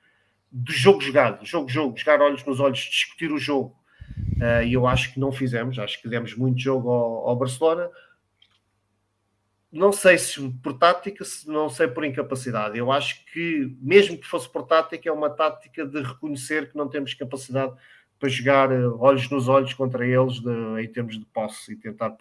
de 0.50 0.72
jogo 0.72 1.02
jogado, 1.02 1.44
jogo, 1.44 1.68
jogo, 1.68 1.98
jogar 1.98 2.22
olhos 2.22 2.42
nos 2.42 2.58
olhos, 2.58 2.78
discutir 2.78 3.30
o 3.30 3.38
jogo. 3.38 3.76
Uh, 4.36 4.64
e 4.64 4.72
eu 4.72 4.86
acho 4.86 5.12
que 5.12 5.20
não 5.20 5.32
fizemos, 5.32 5.78
acho 5.78 6.00
que 6.00 6.08
demos 6.08 6.34
muito 6.34 6.58
jogo 6.58 6.90
ao, 6.90 7.28
ao 7.28 7.36
Barcelona 7.36 7.90
não 9.74 9.92
sei 9.92 10.16
se 10.18 10.40
por 10.62 10.74
tática, 10.74 11.24
se 11.24 11.48
não 11.48 11.68
sei 11.68 11.88
por 11.88 12.04
incapacidade. 12.04 12.78
Eu 12.78 12.92
acho 12.92 13.24
que, 13.26 13.76
mesmo 13.80 14.16
que 14.16 14.26
fosse 14.26 14.48
por 14.48 14.62
tática, 14.62 15.08
é 15.08 15.12
uma 15.12 15.28
tática 15.28 15.84
de 15.84 16.00
reconhecer 16.00 16.70
que 16.70 16.76
não 16.76 16.88
temos 16.88 17.12
capacidade 17.12 17.74
para 18.18 18.28
jogar 18.28 18.70
eh, 18.70 18.86
olhos 18.86 19.28
nos 19.28 19.48
olhos 19.48 19.74
contra 19.74 20.06
eles 20.06 20.40
de, 20.40 20.80
em 20.80 20.86
termos 20.88 21.18
de 21.18 21.26
posse 21.26 21.72
e 21.72 21.76
tentar 21.76 22.16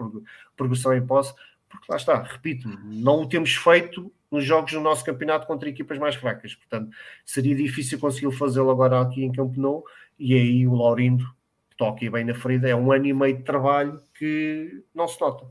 progressão 0.58 0.96
em 0.96 1.06
posse, 1.06 1.34
porque 1.70 1.86
lá 1.90 1.96
está, 1.96 2.22
repito, 2.24 2.68
não 2.86 3.22
o 3.22 3.30
temos 3.30 3.54
feito 3.54 4.12
nos 4.32 4.44
jogos 4.44 4.72
do 4.72 4.82
nosso 4.82 5.06
campeonato 5.06 5.46
contra 5.46 5.70
equipas 5.70 6.00
mais 6.00 6.16
fracas. 6.16 6.56
Portanto, 6.56 6.90
seria 7.24 7.56
difícil 7.56 8.00
conseguir 8.00 8.32
fazê-lo 8.36 8.72
agora 8.72 9.00
aqui 9.00 9.24
em 9.24 9.32
Campo 9.32 9.60
Nou 9.60 9.84
e 10.18 10.34
aí 10.34 10.68
o 10.68 10.74
Laurindo 10.74 11.26
toca 11.78 12.10
bem 12.10 12.26
na 12.26 12.34
ferida. 12.34 12.68
É 12.68 12.76
um 12.76 12.92
ano 12.92 13.06
e 13.06 13.14
meio 13.14 13.38
de 13.38 13.44
trabalho 13.44 14.02
que 14.16 14.84
não 14.94 15.08
se 15.08 15.22
nota. 15.22 15.46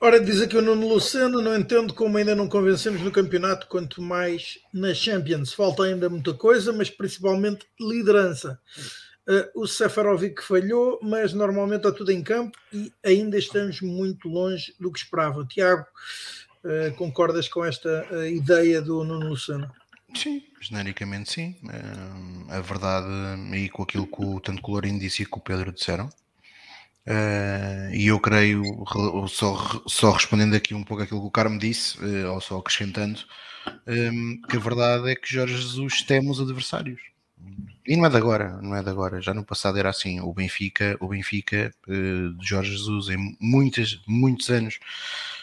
Ora, 0.00 0.20
diz 0.20 0.42
aqui 0.42 0.56
o 0.56 0.62
Nuno 0.62 0.86
Luceno, 0.86 1.40
não 1.40 1.56
entendo 1.56 1.94
como 1.94 2.18
ainda 2.18 2.34
não 2.34 2.48
convencemos 2.48 3.00
no 3.00 3.10
campeonato, 3.10 3.66
quanto 3.68 4.02
mais 4.02 4.58
na 4.72 4.92
Champions. 4.92 5.52
Falta 5.54 5.84
ainda 5.84 6.10
muita 6.10 6.34
coisa, 6.34 6.72
mas 6.72 6.90
principalmente 6.90 7.66
liderança. 7.80 8.60
Uh, 9.26 9.62
o 9.62 9.66
Seferovic 9.66 10.42
falhou, 10.42 10.98
mas 11.02 11.32
normalmente 11.32 11.86
está 11.86 11.92
tudo 11.92 12.10
em 12.12 12.22
campo 12.22 12.58
e 12.70 12.92
ainda 13.02 13.38
estamos 13.38 13.80
muito 13.80 14.28
longe 14.28 14.74
do 14.78 14.92
que 14.92 14.98
esperava. 14.98 15.46
Tiago, 15.46 15.86
uh, 16.64 16.94
concordas 16.96 17.48
com 17.48 17.64
esta 17.64 18.06
uh, 18.10 18.26
ideia 18.26 18.82
do 18.82 19.02
Nuno 19.02 19.30
Luceno? 19.30 19.72
Sim, 20.14 20.44
genericamente 20.60 21.32
sim. 21.32 21.56
a 22.48 22.60
verdade, 22.60 23.06
aí 23.52 23.68
com 23.68 23.82
aquilo 23.82 24.06
que 24.06 24.22
o, 24.22 24.38
tanto 24.38 24.62
que 24.62 24.70
o 24.70 24.80
disse 24.98 25.22
e 25.22 25.26
que 25.26 25.36
o 25.36 25.40
Pedro 25.40 25.72
disseram, 25.72 26.08
Uh, 27.06 27.94
e 27.94 28.06
eu 28.06 28.18
creio, 28.18 28.62
só, 29.28 29.82
só 29.86 30.12
respondendo 30.12 30.54
aqui 30.54 30.74
um 30.74 30.82
pouco 30.82 31.02
aquilo 31.02 31.20
que 31.20 31.26
o 31.26 31.30
Carmo 31.30 31.58
disse, 31.58 31.98
uh, 31.98 32.32
ou 32.32 32.40
só 32.40 32.58
acrescentando, 32.58 33.20
um, 33.86 33.92
ehm, 33.92 34.40
que 34.48 34.56
a 34.56 34.60
verdade 34.60 35.10
é 35.10 35.14
que 35.14 35.30
Jorge 35.30 35.56
Jesus 35.56 36.02
teme 36.02 36.30
os 36.30 36.40
adversários. 36.40 37.00
E 37.86 37.96
não 37.96 38.06
é 38.06 38.08
de 38.08 38.16
agora, 38.16 38.58
não 38.62 38.74
é 38.74 38.82
de 38.82 38.88
agora. 38.88 39.20
Já 39.20 39.34
no 39.34 39.44
passado 39.44 39.78
era 39.78 39.90
assim. 39.90 40.20
O 40.20 40.32
Benfica, 40.32 40.96
o 41.00 41.08
Benfica 41.08 41.70
uh, 41.86 42.32
de 42.34 42.46
Jorge 42.46 42.72
Jesus, 42.72 43.08
em 43.10 43.36
muitas, 43.38 44.00
muitos 44.06 44.48
anos, 44.48 44.78
eh, 44.78 45.33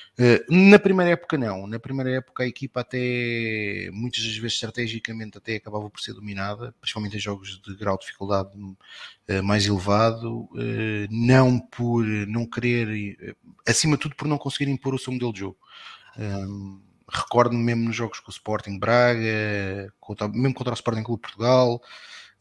na 0.49 0.78
primeira 0.78 1.12
época 1.12 1.38
não, 1.38 1.66
na 1.66 1.80
primeira 1.80 2.12
época 2.12 2.43
a 2.43 2.47
equipa 2.47 2.82
até 2.82 3.89
muitas 3.91 4.24
das 4.24 4.36
vezes 4.36 4.53
estrategicamente 4.53 5.38
até 5.38 5.55
acabava 5.55 5.89
por 5.89 5.99
ser 5.99 6.14
dominada, 6.14 6.76
principalmente 6.80 7.16
em 7.16 7.20
jogos 7.20 7.62
de 7.62 7.76
grau 7.76 7.97
de 7.97 8.05
dificuldade 8.05 8.51
uh, 8.55 9.43
mais 9.43 9.66
elevado, 9.66 10.41
uh, 10.41 11.07
não 11.09 11.59
por 11.59 12.05
não 12.05 12.45
querer, 12.45 13.36
acima 13.68 13.95
de 13.95 14.01
tudo 14.03 14.16
por 14.16 14.28
não 14.28 14.38
conseguir 14.38 14.70
impor 14.70 14.93
o 14.93 14.99
seu 14.99 15.14
modelo 15.14 15.34
de 15.34 15.39
jogo. 15.39 15.57
Recordo-me 17.07 17.62
mesmo 17.62 17.86
nos 17.86 17.95
jogos 17.95 18.20
com 18.20 18.30
o 18.30 18.34
Sporting 18.34 18.80
Braga, 18.80 19.93
mesmo 20.34 20.53
contra 20.53 20.74
o 20.74 20.76
Sporting 20.76 21.03
Clube 21.03 21.22
Portugal, 21.22 21.82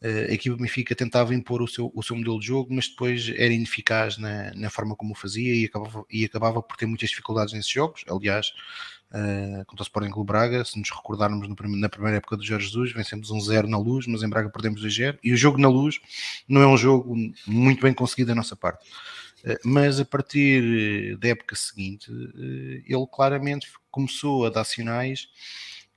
a 0.03 0.33
equipa 0.33 0.55
do 0.55 0.63
Benfica 0.63 0.95
tentava 0.95 1.35
impor 1.35 1.61
o 1.61 1.67
seu, 1.67 1.91
o 1.93 2.01
seu 2.01 2.15
modelo 2.15 2.39
de 2.39 2.47
jogo, 2.47 2.73
mas 2.73 2.87
depois 2.87 3.29
era 3.29 3.53
ineficaz 3.53 4.17
na, 4.17 4.51
na 4.55 4.69
forma 4.69 4.95
como 4.95 5.11
o 5.11 5.15
fazia 5.15 5.53
e 5.53 5.65
acabava, 5.65 6.03
e 6.09 6.25
acabava 6.25 6.61
por 6.61 6.75
ter 6.75 6.87
muitas 6.87 7.09
dificuldades 7.09 7.53
nesses 7.53 7.69
jogos. 7.69 8.03
Aliás, 8.09 8.51
uh, 9.11 9.63
contra 9.65 9.83
o 9.83 9.85
Sporting 9.85 10.09
Clube 10.09 10.27
Braga, 10.27 10.65
se 10.65 10.79
nos 10.79 10.89
recordarmos 10.89 11.47
no, 11.47 11.55
na 11.77 11.87
primeira 11.87 12.17
época 12.17 12.35
do 12.35 12.43
Jorge 12.43 12.65
Jesus, 12.65 12.91
vencemos 12.93 13.29
um 13.29 13.39
0 13.39 13.67
na 13.67 13.77
luz, 13.77 14.07
mas 14.07 14.23
em 14.23 14.29
Braga 14.29 14.49
perdemos 14.49 14.83
2-0. 14.83 15.19
E 15.23 15.33
o 15.33 15.37
jogo 15.37 15.59
na 15.59 15.69
luz 15.69 15.99
não 16.47 16.61
é 16.61 16.67
um 16.67 16.77
jogo 16.77 17.15
muito 17.45 17.81
bem 17.83 17.93
conseguido 17.93 18.29
da 18.29 18.35
nossa 18.35 18.55
parte. 18.55 18.83
Uh, 19.45 19.57
mas 19.63 19.99
a 19.99 20.05
partir 20.05 21.15
da 21.17 21.27
época 21.27 21.55
seguinte, 21.55 22.11
ele 22.87 23.07
claramente 23.11 23.67
começou 23.91 24.47
a 24.47 24.49
dar 24.49 24.63
sinais 24.63 25.27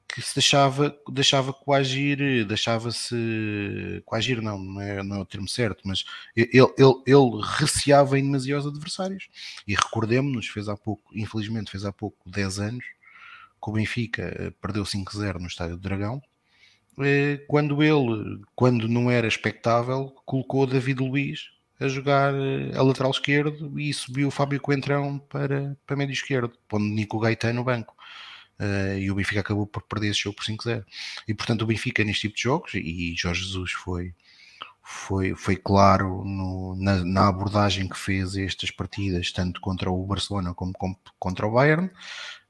que 0.08 0.22
se 0.22 0.34
deixava, 0.34 0.96
deixava 1.08 1.52
coagir, 1.52 2.46
deixava-se 2.46 4.02
coagir, 4.04 4.40
não, 4.40 4.58
não 4.58 4.80
é, 4.80 5.02
não 5.02 5.16
é 5.16 5.18
o 5.20 5.24
termo 5.24 5.48
certo, 5.48 5.82
mas 5.84 6.04
ele, 6.36 6.48
ele, 6.52 7.02
ele 7.06 7.42
receava 7.58 8.18
em 8.18 8.22
demasia 8.22 8.58
os 8.58 8.66
adversários. 8.66 9.28
E 9.66 9.74
recordemos-nos, 9.74 10.46
fez 10.46 10.68
há 10.68 10.76
pouco, 10.76 11.10
infelizmente 11.16 11.70
fez 11.70 11.84
há 11.84 11.92
pouco 11.92 12.18
10 12.30 12.60
anos, 12.60 12.84
que 12.84 13.70
o 13.70 13.72
Benfica 13.72 14.22
eh, 14.38 14.52
perdeu 14.60 14.84
5-0 14.84 15.40
no 15.40 15.46
Estádio 15.46 15.76
do 15.76 15.82
Dragão, 15.82 16.22
eh, 17.00 17.40
quando 17.48 17.82
ele, 17.82 18.40
quando 18.54 18.88
não 18.88 19.10
era 19.10 19.26
expectável, 19.26 20.14
colocou 20.24 20.66
David 20.66 21.00
Luiz 21.00 21.50
a 21.80 21.88
jogar 21.88 22.32
eh, 22.34 22.76
a 22.76 22.82
lateral 22.82 23.10
esquerdo 23.10 23.78
e 23.80 23.92
subiu 23.92 24.28
o 24.28 24.30
Fábio 24.30 24.60
Coentrão 24.60 25.18
para, 25.18 25.76
para 25.86 25.96
médio 25.96 26.12
esquerdo, 26.12 26.52
pondo 26.68 26.84
Nico 26.84 27.18
Gaetano 27.18 27.54
no 27.54 27.64
banco. 27.64 27.96
Uh, 28.58 28.98
e 28.98 29.10
o 29.10 29.14
Benfica 29.14 29.40
acabou 29.40 29.66
por 29.66 29.82
perder 29.82 30.08
esse 30.08 30.20
jogo 30.20 30.36
por 30.36 30.44
5-0. 30.44 30.84
E 31.26 31.34
portanto, 31.34 31.62
o 31.62 31.66
Benfica 31.66 32.04
neste 32.04 32.22
tipo 32.22 32.36
de 32.36 32.42
jogos, 32.42 32.74
e 32.74 33.14
Jorge 33.16 33.42
Jesus 33.42 33.72
foi, 33.72 34.14
foi, 34.82 35.34
foi 35.34 35.56
claro 35.56 36.24
no, 36.24 36.76
na, 36.76 37.04
na, 37.04 37.28
abordagem 37.28 37.88
que 37.88 37.98
fez 37.98 38.36
estas 38.36 38.70
partidas, 38.70 39.32
tanto 39.32 39.60
contra 39.60 39.90
o 39.90 40.06
Barcelona 40.06 40.54
como, 40.54 40.72
como 40.74 40.96
contra 41.18 41.46
o 41.46 41.52
Bayern, 41.52 41.90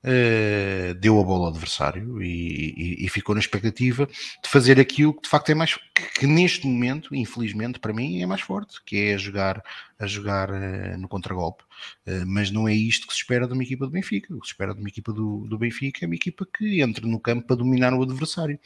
Uh, 0.05 0.93
deu 0.97 1.19
a 1.19 1.25
bola 1.25 1.45
ao 1.45 1.49
adversário 1.49 2.23
e, 2.23 2.75
e, 2.77 3.07
e, 3.07 3.09
ficou 3.09 3.35
na 3.35 3.41
expectativa 3.41 4.07
de 4.07 4.51
fazer 4.51 4.79
aquilo 4.79 5.15
que 5.15 5.23
de 5.23 5.29
facto 5.31 5.49
é 5.49 5.55
mais 5.55 5.77
que, 5.77 6.21
que, 6.21 6.27
neste 6.27 6.67
momento, 6.67 7.15
infelizmente 7.15 7.79
para 7.79 7.91
mim, 7.91 8.21
é 8.21 8.27
mais 8.27 8.43
forte, 8.43 8.85
que 8.85 8.99
é 8.99 9.15
a 9.15 9.17
jogar, 9.17 9.65
a 9.99 10.07
jogar 10.07 10.51
uh, 10.51 10.99
no 10.99 11.09
contragolpe. 11.09 11.65
Uh, 12.07 12.27
mas 12.27 12.51
não 12.51 12.69
é 12.69 12.75
isto 12.75 13.07
que 13.07 13.15
se 13.15 13.21
espera 13.21 13.47
de 13.47 13.55
uma 13.55 13.63
equipa 13.63 13.87
do 13.87 13.93
Benfica. 13.93 14.35
O 14.35 14.41
que 14.41 14.47
se 14.47 14.53
espera 14.53 14.75
de 14.75 14.81
uma 14.81 14.91
equipa 14.91 15.11
do, 15.11 15.47
do 15.49 15.57
Benfica 15.57 16.05
é 16.05 16.07
uma 16.07 16.15
equipa 16.15 16.47
que 16.47 16.83
entre 16.83 17.07
no 17.07 17.19
campo 17.19 17.47
para 17.47 17.57
dominar 17.57 17.95
o 17.95 18.03
adversário. 18.03 18.59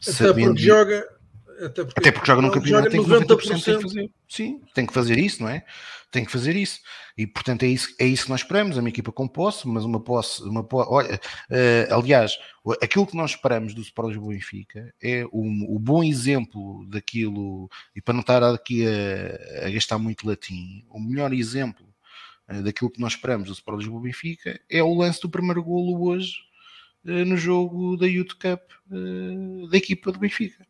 Até 0.00 0.12
Sabendo... 0.12 0.46
porque 0.46 0.62
joga 0.62 1.06
até 1.64 1.84
porque, 1.84 2.00
Até 2.00 2.12
porque 2.12 2.26
joga 2.26 2.42
num 2.42 2.50
campeonato 2.50 2.90
tem 2.90 3.02
que 3.02 3.10
90%, 3.10 3.64
tem 3.64 3.76
que 3.76 3.82
fazer. 3.82 4.10
Sim, 4.28 4.60
tem 4.74 4.86
que 4.86 4.92
fazer 4.92 5.18
isso, 5.18 5.42
não 5.42 5.48
é? 5.48 5.64
Tem 6.10 6.24
que 6.24 6.32
fazer 6.32 6.56
isso. 6.56 6.80
E 7.16 7.26
portanto 7.26 7.62
é 7.62 7.68
isso, 7.68 7.94
é 7.98 8.06
isso 8.06 8.24
que 8.24 8.30
nós 8.30 8.40
esperamos, 8.40 8.76
é 8.76 8.80
uma 8.80 8.88
equipa 8.88 9.10
com 9.10 9.26
posse, 9.26 9.66
mas 9.66 9.84
uma 9.84 9.98
posse, 9.98 10.42
uma 10.42 10.62
posse 10.62 10.90
olha, 10.90 11.14
uh, 11.14 11.94
aliás, 11.94 12.38
aquilo 12.82 13.06
que 13.06 13.16
nós 13.16 13.30
esperamos 13.30 13.72
do 13.72 13.80
Sport 13.80 14.08
Lisboa 14.08 14.34
Benfica 14.34 14.94
é 15.02 15.24
o, 15.32 15.74
o, 15.74 15.78
bom 15.78 16.04
exemplo 16.04 16.86
daquilo, 16.88 17.70
e 17.94 18.02
para 18.02 18.12
não 18.12 18.20
estar 18.20 18.42
aqui 18.42 18.84
a, 18.86 19.66
a 19.66 19.70
gastar 19.70 19.98
muito 19.98 20.28
latim, 20.28 20.84
o 20.90 21.00
melhor 21.00 21.32
exemplo 21.32 21.86
uh, 22.50 22.62
daquilo 22.62 22.90
que 22.90 23.00
nós 23.00 23.14
esperamos 23.14 23.46
do 23.46 23.54
Sport 23.54 23.78
Lisboa 23.78 24.02
Benfica 24.02 24.60
é 24.70 24.82
o 24.82 24.94
lance 24.94 25.20
do 25.22 25.30
primeiro 25.30 25.64
golo 25.64 26.06
hoje 26.06 26.34
uh, 27.06 27.24
no 27.24 27.36
jogo 27.38 27.96
da 27.96 28.06
Youth 28.06 28.34
Cup 28.34 28.60
da 29.70 29.76
equipa 29.76 30.12
do 30.12 30.18
Benfica 30.18 30.66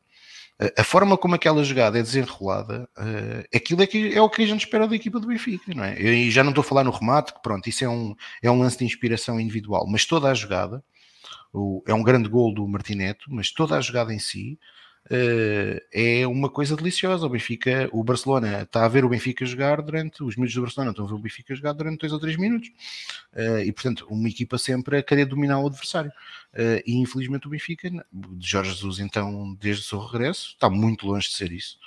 a 0.76 0.82
forma 0.82 1.18
como 1.18 1.34
aquela 1.34 1.62
jogada 1.62 1.98
é 1.98 2.02
desenrolada, 2.02 2.88
uh, 2.96 3.56
aquilo 3.56 3.82
é, 3.82 3.86
que, 3.86 4.14
é 4.14 4.20
o 4.22 4.30
que 4.30 4.42
a 4.42 4.46
gente 4.46 4.64
espera 4.64 4.88
da 4.88 4.96
equipa 4.96 5.20
do 5.20 5.26
Benfica, 5.26 5.74
não 5.74 5.84
é? 5.84 6.00
E 6.00 6.30
já 6.30 6.42
não 6.42 6.50
estou 6.50 6.62
a 6.62 6.64
falar 6.64 6.82
no 6.82 6.90
remate, 6.90 7.34
que 7.34 7.42
pronto, 7.42 7.68
isso 7.68 7.84
é 7.84 7.88
um, 7.88 8.14
é 8.42 8.50
um 8.50 8.58
lance 8.58 8.78
de 8.78 8.84
inspiração 8.84 9.38
individual, 9.38 9.86
mas 9.86 10.06
toda 10.06 10.30
a 10.30 10.34
jogada, 10.34 10.82
o, 11.52 11.82
é 11.86 11.92
um 11.92 12.02
grande 12.02 12.28
gol 12.28 12.54
do 12.54 12.66
Martineto, 12.66 13.26
mas 13.28 13.50
toda 13.50 13.76
a 13.76 13.80
jogada 13.80 14.14
em 14.14 14.18
si 14.18 14.58
é 15.92 16.26
uma 16.26 16.50
coisa 16.50 16.76
deliciosa. 16.76 17.26
O 17.26 17.28
Benfica, 17.28 17.88
o 17.92 18.02
Barcelona 18.02 18.62
está 18.62 18.84
a 18.84 18.88
ver 18.88 19.04
o 19.04 19.08
Benfica 19.08 19.44
jogar 19.46 19.80
durante, 19.82 20.22
os 20.22 20.36
minutos 20.36 20.54
do 20.54 20.62
Barcelona 20.62 20.90
estão 20.90 21.04
a 21.04 21.08
ver 21.08 21.14
o 21.14 21.18
Benfica 21.18 21.54
jogar 21.54 21.72
durante 21.72 22.00
dois 22.00 22.12
ou 22.12 22.20
três 22.20 22.36
minutos, 22.36 22.68
uh, 23.34 23.60
e 23.60 23.72
portanto, 23.72 24.06
uma 24.10 24.28
equipa 24.28 24.58
sempre 24.58 24.98
a 24.98 25.02
querer 25.02 25.26
dominar 25.26 25.60
o 25.60 25.66
adversário. 25.66 26.10
Uh, 26.52 26.82
e 26.86 26.96
infelizmente 26.96 27.46
o 27.46 27.50
Benfica, 27.50 27.88
de 27.90 28.48
Jorge 28.48 28.72
Jesus, 28.72 28.98
então, 28.98 29.54
desde 29.60 29.82
o 29.82 29.86
seu 29.86 29.98
regresso, 30.00 30.50
está 30.50 30.68
muito 30.68 31.06
longe 31.06 31.28
de 31.28 31.34
ser 31.34 31.52
isso. 31.52 31.78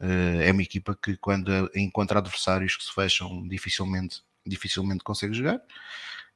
é 0.00 0.52
uma 0.52 0.62
equipa 0.62 0.96
que, 1.00 1.16
quando 1.16 1.50
encontra 1.74 2.18
adversários 2.18 2.76
que 2.76 2.84
se 2.84 2.94
fecham, 2.94 3.46
dificilmente, 3.48 4.22
dificilmente 4.46 5.04
consegue 5.04 5.34
jogar. 5.34 5.60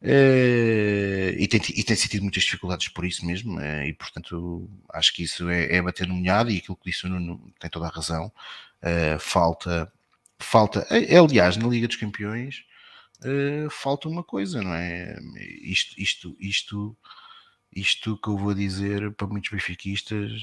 Uh, 0.03 1.30
e, 1.38 1.46
tem, 1.46 1.61
e 1.76 1.84
tem 1.84 1.94
sentido 1.94 2.22
muitas 2.22 2.42
dificuldades 2.42 2.88
por 2.88 3.05
isso 3.05 3.24
mesmo, 3.24 3.57
uh, 3.61 3.84
e 3.84 3.92
portanto 3.92 4.68
acho 4.92 5.14
que 5.14 5.22
isso 5.22 5.48
é, 5.48 5.76
é, 5.76 5.80
bater 5.80 6.09
no 6.09 6.14
molhado 6.14 6.50
e 6.50 6.57
aquilo 6.57 6.76
que 6.76 6.90
disse 6.90 7.07
o 7.07 7.09
Nuno 7.09 7.53
tem 7.61 7.70
toda 7.70 7.86
a 7.86 7.90
razão. 7.90 8.32
Uh, 8.82 9.16
falta, 9.20 9.92
falta, 10.40 10.84
aliás, 10.90 11.57
na 11.57 11.68
Liga 11.68 11.86
dos 11.86 11.96
Campeões, 11.96 12.64
falta 13.70 14.09
uma 14.09 14.24
coisa, 14.24 14.61
não 14.61 14.74
é? 14.74 15.16
Isto, 15.62 15.94
isto, 15.96 16.36
isto, 16.40 16.96
isto 17.72 18.18
que 18.18 18.28
eu 18.28 18.36
vou 18.36 18.53
dizer 18.53 19.12
para 19.12 19.28
muitos 19.28 19.53
benfiquistas 19.53 20.42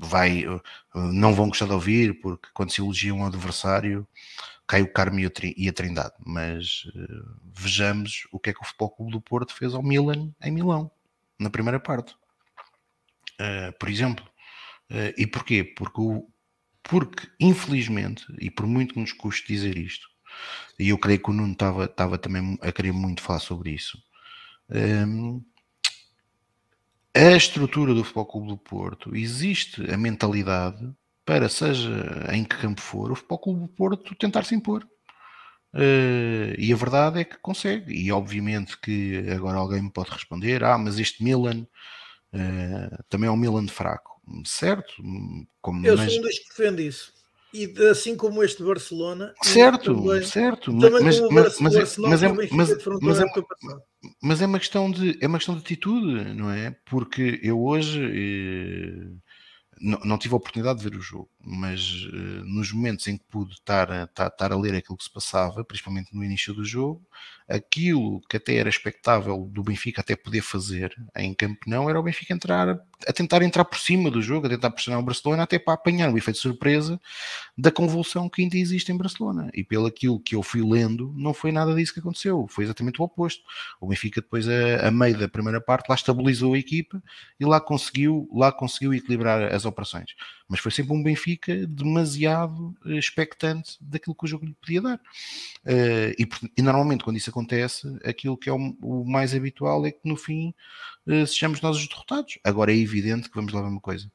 vai, 0.00 0.44
não 0.92 1.32
vão 1.32 1.46
gostar 1.46 1.66
de 1.66 1.72
ouvir, 1.72 2.20
porque 2.20 2.48
quando 2.52 2.72
se 2.72 2.80
elogia 2.80 3.14
um 3.14 3.24
adversário 3.24 4.04
cai 4.72 4.80
o 4.80 4.90
Carmo 4.90 5.20
e 5.20 5.68
a 5.68 5.72
Trindade, 5.74 6.14
mas 6.24 6.84
uh, 6.94 7.38
vejamos 7.54 8.26
o 8.32 8.40
que 8.40 8.48
é 8.48 8.52
que 8.54 8.62
o 8.62 8.64
Futebol 8.64 8.88
Clube 8.88 9.12
do 9.12 9.20
Porto 9.20 9.54
fez 9.54 9.74
ao 9.74 9.82
Milan 9.82 10.32
em 10.42 10.50
Milão, 10.50 10.90
na 11.38 11.50
primeira 11.50 11.78
parte. 11.78 12.14
Uh, 13.34 13.70
por 13.78 13.90
exemplo. 13.90 14.24
Uh, 14.90 15.12
e 15.18 15.26
porquê? 15.26 15.62
Porque, 15.62 16.00
o, 16.00 16.26
porque, 16.82 17.28
infelizmente, 17.38 18.24
e 18.40 18.50
por 18.50 18.66
muito 18.66 18.94
que 18.94 19.00
nos 19.00 19.12
custe 19.12 19.46
dizer 19.46 19.76
isto, 19.76 20.08
e 20.78 20.88
eu 20.88 20.96
creio 20.96 21.22
que 21.22 21.28
o 21.28 21.34
Nuno 21.34 21.52
estava, 21.52 22.16
também 22.16 22.58
a 22.62 22.72
querer 22.72 22.92
muito 22.92 23.20
falar 23.20 23.40
sobre 23.40 23.72
isso, 23.72 24.02
um, 24.70 25.44
a 27.14 27.36
estrutura 27.36 27.92
do 27.92 28.04
Futebol 28.04 28.24
Clube 28.24 28.48
do 28.48 28.56
Porto 28.56 29.14
existe 29.14 29.82
a 29.92 29.98
mentalidade 29.98 30.94
para, 31.24 31.48
seja 31.48 32.26
em 32.32 32.44
que 32.44 32.56
campo 32.56 32.80
for, 32.80 33.12
o 33.12 33.14
Futebol 33.14 33.38
Clube 33.38 33.60
do 33.60 33.68
Porto 33.68 34.14
tentar 34.14 34.44
se 34.44 34.54
impor. 34.54 34.86
Uh, 35.74 36.52
e 36.58 36.70
a 36.72 36.76
verdade 36.76 37.20
é 37.20 37.24
que 37.24 37.38
consegue. 37.38 37.94
E 37.94 38.12
obviamente 38.12 38.78
que 38.78 39.24
agora 39.30 39.56
alguém 39.56 39.82
me 39.82 39.90
pode 39.90 40.10
responder: 40.10 40.62
ah, 40.64 40.76
mas 40.76 40.98
este 40.98 41.24
Milan 41.24 41.66
uh, 42.34 43.04
também 43.08 43.28
é 43.28 43.30
um 43.30 43.36
Milan 43.36 43.66
fraco. 43.68 44.20
Certo? 44.44 44.94
Como, 45.60 45.86
Eu 45.86 45.96
mas... 45.96 46.12
sou 46.12 46.20
um 46.20 46.22
dos 46.22 46.38
que 46.38 46.48
defende 46.48 46.86
isso. 46.86 47.12
E 47.54 47.70
assim 47.90 48.16
como 48.16 48.42
este 48.42 48.62
Barcelona. 48.62 49.34
Certo, 49.42 49.94
também, 49.94 50.22
certo. 50.22 50.70
Também 50.72 51.02
mas, 51.02 51.20
mas, 51.20 51.60
mas, 51.60 51.74
é, 51.74 52.00
mas, 52.00 52.22
é, 52.22 52.28
mas, 52.32 52.50
mas, 53.02 53.20
é, 53.20 53.26
mas 54.22 54.42
é 54.42 54.46
uma 54.46 54.58
questão 54.58 54.90
de 54.90 55.18
é 55.20 55.26
uma 55.26 55.36
questão 55.36 55.54
de 55.54 55.60
atitude, 55.60 56.32
não 56.34 56.50
é? 56.50 56.74
Porque 56.86 57.40
eu 57.42 57.62
hoje. 57.62 58.00
Eh, 58.02 59.31
não, 59.82 60.16
tive 60.18 60.34
a 60.34 60.36
oportunidade 60.36 60.78
de 60.78 60.88
ver 60.88 60.96
o 60.96 61.00
jogo, 61.00 61.28
mas 61.44 62.04
uh, 62.06 62.44
nos 62.44 62.72
momentos 62.72 63.06
em 63.08 63.16
que 63.16 63.24
pude 63.24 63.54
estar 63.54 63.90
a, 63.90 64.04
estar 64.04 64.52
a 64.52 64.56
ler 64.56 64.74
aquilo 64.74 64.96
que 64.96 65.04
se 65.04 65.10
passava, 65.10 65.64
principalmente 65.64 66.14
no 66.14 66.24
início 66.24 66.54
do 66.54 66.64
jogo, 66.64 67.04
aquilo 67.48 68.20
que 68.28 68.36
até 68.36 68.56
era 68.56 68.68
expectável 68.68 69.48
do 69.50 69.62
Benfica 69.62 70.00
até 70.00 70.16
poder 70.16 70.42
fazer 70.42 70.94
em 71.16 71.34
campo 71.34 71.60
não 71.66 71.90
era 71.90 71.98
o 71.98 72.02
Benfica 72.02 72.32
entrar 72.32 72.80
a 73.06 73.12
tentar 73.12 73.42
entrar 73.42 73.64
por 73.64 73.78
cima 73.78 74.10
do 74.10 74.22
jogo, 74.22 74.46
a 74.46 74.50
tentar 74.50 74.70
pressionar 74.70 75.00
o 75.00 75.04
Barcelona 75.04 75.42
até 75.42 75.58
para 75.58 75.74
apanhar 75.74 76.12
o 76.12 76.16
efeito 76.16 76.36
de 76.36 76.42
surpresa 76.42 77.00
da 77.56 77.70
convulsão 77.70 78.28
que 78.28 78.42
ainda 78.42 78.56
existe 78.56 78.92
em 78.92 78.96
Barcelona. 78.96 79.50
E 79.54 79.64
pelo 79.64 79.86
aquilo 79.86 80.20
que 80.20 80.34
eu 80.34 80.42
fui 80.42 80.62
lendo, 80.62 81.12
não 81.16 81.34
foi 81.34 81.52
nada 81.52 81.74
disso 81.74 81.92
que 81.92 82.00
aconteceu, 82.00 82.46
foi 82.48 82.64
exatamente 82.64 83.00
o 83.00 83.04
oposto. 83.04 83.42
O 83.80 83.88
Benfica 83.88 84.20
depois 84.20 84.48
a, 84.48 84.88
a 84.88 84.90
meio 84.90 85.18
da 85.18 85.28
primeira 85.28 85.60
parte 85.60 85.88
lá 85.88 85.94
estabilizou 85.94 86.54
a 86.54 86.58
equipa 86.58 87.02
e 87.38 87.44
lá 87.44 87.60
conseguiu, 87.60 88.28
lá 88.32 88.52
conseguiu 88.52 88.94
equilibrar 88.94 89.52
as 89.52 89.64
operações. 89.64 90.14
Mas 90.48 90.60
foi 90.60 90.70
sempre 90.70 90.92
um 90.92 91.02
Benfica 91.02 91.31
demasiado 91.66 92.74
eh, 92.86 92.98
expectante 92.98 93.76
daquilo 93.80 94.14
que 94.14 94.24
o 94.24 94.28
jogo 94.28 94.46
lhe 94.46 94.54
podia 94.54 94.80
dar. 94.80 95.00
Uh, 95.64 96.12
e, 96.18 96.28
e 96.56 96.62
normalmente 96.62 97.04
quando 97.04 97.16
isso 97.16 97.30
acontece, 97.30 97.86
aquilo 98.04 98.36
que 98.36 98.48
é 98.48 98.52
o, 98.52 98.76
o 98.82 99.04
mais 99.04 99.34
habitual 99.34 99.86
é 99.86 99.92
que 99.92 100.00
no 100.04 100.16
fim 100.16 100.54
uh, 101.06 101.26
sejamos 101.26 101.60
nós 101.60 101.76
os 101.76 101.88
derrotados. 101.88 102.38
Agora 102.44 102.72
é 102.72 102.76
evidente 102.76 103.28
que 103.28 103.34
vamos 103.34 103.52
lá 103.52 103.60
ver 103.60 103.68
uma 103.68 103.80
coisa: 103.80 104.10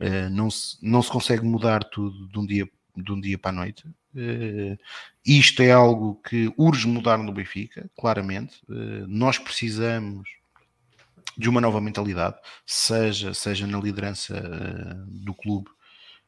uh, 0.00 0.30
não, 0.30 0.50
se, 0.50 0.76
não 0.82 1.02
se 1.02 1.10
consegue 1.10 1.44
mudar 1.44 1.84
tudo 1.84 2.28
de 2.28 2.38
um 2.38 2.46
dia, 2.46 2.68
de 2.96 3.12
um 3.12 3.20
dia 3.20 3.38
para 3.38 3.50
a 3.50 3.54
noite. 3.54 3.86
Uh, 4.14 4.78
isto 5.24 5.62
é 5.62 5.72
algo 5.72 6.16
que 6.16 6.52
urge 6.56 6.86
mudar 6.86 7.18
no 7.18 7.32
Benfica, 7.32 7.90
claramente. 7.96 8.60
nós 9.08 9.38
precisamos 9.38 10.28
de 11.38 11.48
uma 11.48 11.60
nova 11.60 11.80
mentalidade, 11.80 12.36
seja, 12.66 13.32
seja 13.32 13.66
na 13.66 13.78
liderança 13.78 14.34
do 15.08 15.32
clube, 15.32 15.70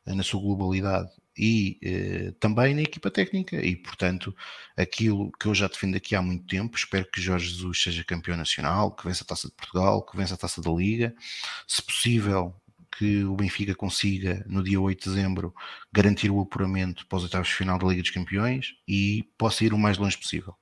na 0.07 0.23
sua 0.23 0.41
globalidade 0.41 1.11
e 1.37 1.79
eh, 1.83 2.33
também 2.39 2.75
na 2.75 2.83
equipa 2.83 3.11
técnica. 3.11 3.57
E, 3.57 3.77
portanto, 3.77 4.35
aquilo 4.77 5.33
que 5.33 5.47
eu 5.47 5.55
já 5.55 5.67
defendo 5.67 5.97
aqui 5.97 6.15
há 6.15 6.23
muito 6.23 6.47
tempo, 6.47 6.77
espero 6.77 7.09
que 7.11 7.21
Jorge 7.21 7.51
Jesus 7.51 7.83
seja 7.83 8.05
campeão 8.05 8.37
nacional, 8.37 8.95
que 8.95 9.05
vença 9.05 9.25
a 9.25 9.27
taça 9.27 9.49
de 9.49 9.55
Portugal, 9.55 10.05
que 10.05 10.17
vença 10.17 10.35
a 10.35 10.39
taça 10.39 10.61
da 10.61 10.71
Liga, 10.71 11.15
se 11.67 11.83
possível. 11.83 12.55
Que 12.97 13.25
o 13.25 13.35
Benfica 13.35 13.75
consiga, 13.75 14.45
no 14.47 14.63
dia 14.63 14.81
8 14.81 15.03
de 15.03 15.11
dezembro, 15.11 15.55
garantir 15.93 16.31
o 16.31 16.41
apuramento 16.41 17.07
para 17.07 17.17
os 17.17 17.25
oitavos 17.25 17.49
de 17.49 17.55
final 17.55 17.79
da 17.79 17.87
Liga 17.87 18.03
dos 18.03 18.11
Campeões 18.11 18.75
e 18.87 19.25
possa 19.37 19.65
ir 19.65 19.75
o 19.75 19.79
mais 19.79 19.99
longe 19.99 20.17
possível. 20.17 20.55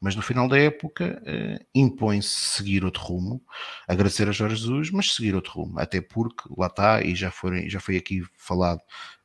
Mas 0.00 0.16
no 0.16 0.22
final 0.22 0.48
da 0.48 0.58
época, 0.58 1.22
eh, 1.24 1.64
impõe-se 1.74 2.28
seguir 2.28 2.84
outro 2.84 3.02
rumo, 3.02 3.42
agradecer 3.86 4.28
a 4.28 4.32
Jorge 4.32 4.56
Jesus, 4.56 4.90
mas 4.90 5.14
seguir 5.14 5.34
outro 5.34 5.52
rumo, 5.52 5.78
até 5.78 6.00
porque 6.00 6.48
lá 6.56 6.66
está, 6.66 7.02
e 7.02 7.14
já 7.14 7.30
foi, 7.30 7.68
já 7.68 7.78
foi 7.78 7.96
aqui 7.96 8.22
falado 8.36 8.80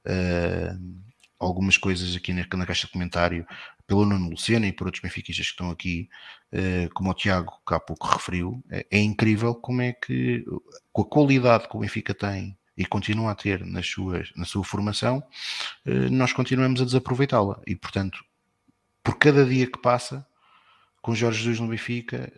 uh, 0.05 1.01
algumas 1.39 1.78
coisas 1.78 2.16
aqui 2.16 2.32
na, 2.32 2.45
na, 2.53 2.66
caixa 2.66 2.86
de 2.86 2.93
comentário 2.93 3.45
pelo 3.88 4.06
Nuno 4.06 4.30
Luciano 4.30 4.66
e 4.66 4.72
por 4.72 4.88
outros 4.88 5.02
benfiquistas 5.02 5.48
que 5.48 5.52
estão 5.52 5.70
aqui, 5.72 6.10
uh, 6.54 6.94
como 6.94 7.12
o 7.12 7.14
Tiago 7.14 7.52
que 7.68 7.74
há 7.74 7.80
pouco 7.80 8.08
referiu, 8.08 8.64
é, 8.70 8.86
é, 8.90 9.00
incrível 9.00 9.56
como 9.56 9.82
é 9.82 9.94
que, 9.94 10.46
com 10.92 11.02
a 11.02 11.06
qualidade 11.06 11.68
que 11.68 11.76
o 11.76 11.80
Benfica 11.80 12.14
tem 12.14 12.58
e 12.78 12.86
continua 12.86 13.32
a 13.32 13.36
ter 13.36 13.66
nas 13.66 13.88
suas, 13.88 14.32
na 14.36 14.46
sua 14.46 14.64
formação, 14.64 15.24
uh, 15.86 16.10
nós 16.12 16.34
continuamos 16.34 16.82
a 16.82 16.86
desaproveitá-la. 16.86 17.62
E, 17.68 17.76
portanto, 17.76 18.24
por 19.04 19.18
cada 19.18 19.46
dia 19.46 19.68
que 19.68 19.80
passa, 19.80 20.26
com 21.02 21.16
Jorge 21.16 21.40
Jesus 21.40 21.60
no 21.60 21.68
Benfica, 21.68 22.32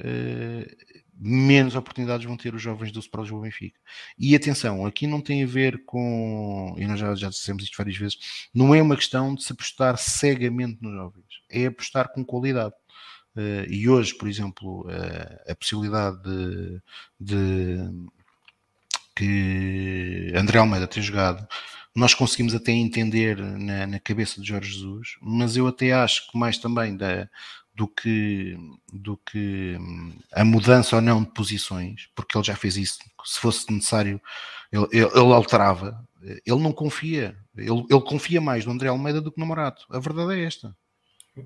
menos 1.25 1.73
oportunidades 1.73 2.25
vão 2.25 2.35
ter 2.35 2.53
os 2.53 2.61
jovens 2.61 2.91
do 2.91 3.01
Super 3.01 3.21
Lisboa 3.21 3.43
Benfica. 3.43 3.79
E 4.19 4.35
atenção, 4.35 4.85
aqui 4.85 5.07
não 5.07 5.21
tem 5.21 5.41
a 5.41 5.47
ver 5.47 5.85
com, 5.85 6.75
e 6.77 6.85
nós 6.85 6.99
já, 6.99 7.15
já 7.15 7.29
dissemos 7.29 7.63
isto 7.63 7.77
várias 7.77 7.95
vezes, 7.95 8.17
não 8.53 8.75
é 8.75 8.81
uma 8.81 8.97
questão 8.97 9.33
de 9.33 9.41
se 9.41 9.53
apostar 9.53 9.97
cegamente 9.97 10.79
nos 10.81 10.93
jovens, 10.93 11.25
é 11.49 11.67
apostar 11.67 12.11
com 12.11 12.25
qualidade. 12.25 12.73
Uh, 13.35 13.65
e 13.69 13.87
hoje, 13.87 14.13
por 14.15 14.27
exemplo, 14.27 14.81
uh, 14.81 15.51
a 15.51 15.55
possibilidade 15.55 16.21
de, 16.21 16.81
de, 17.19 17.77
que 19.15 20.33
André 20.35 20.59
Almeida 20.59 20.87
tenha 20.87 21.03
jogado, 21.03 21.47
nós 21.95 22.13
conseguimos 22.13 22.53
até 22.53 22.71
entender 22.71 23.37
na, 23.37 23.87
na, 23.87 23.99
cabeça 23.99 24.41
de 24.41 24.47
Jorge 24.47 24.71
Jesus, 24.71 25.15
mas 25.21 25.55
eu 25.55 25.67
até 25.67 25.93
acho 25.93 26.29
que 26.29 26.37
mais 26.37 26.57
também 26.57 26.97
da, 26.97 27.29
do 27.75 27.87
que, 27.87 28.57
do 28.91 29.17
que 29.17 29.77
hum, 29.79 30.13
a 30.31 30.45
mudança 30.45 30.95
ou 30.95 31.01
não 31.01 31.23
de 31.23 31.31
posições, 31.31 32.09
porque 32.15 32.37
ele 32.37 32.43
já 32.43 32.55
fez 32.55 32.77
isso. 32.77 32.99
Se 33.25 33.39
fosse 33.39 33.71
necessário, 33.71 34.21
ele, 34.71 34.87
ele, 34.91 35.05
ele 35.05 35.33
alterava. 35.33 36.03
Ele 36.21 36.61
não 36.61 36.71
confia, 36.71 37.35
ele, 37.57 37.85
ele, 37.89 38.01
confia 38.01 38.39
mais 38.39 38.65
no 38.65 38.71
André 38.71 38.87
Almeida 38.87 39.19
do 39.19 39.31
que 39.31 39.39
no 39.39 39.45
Morato. 39.45 39.85
A 39.89 39.99
verdade 39.99 40.39
é 40.39 40.45
esta. 40.45 40.75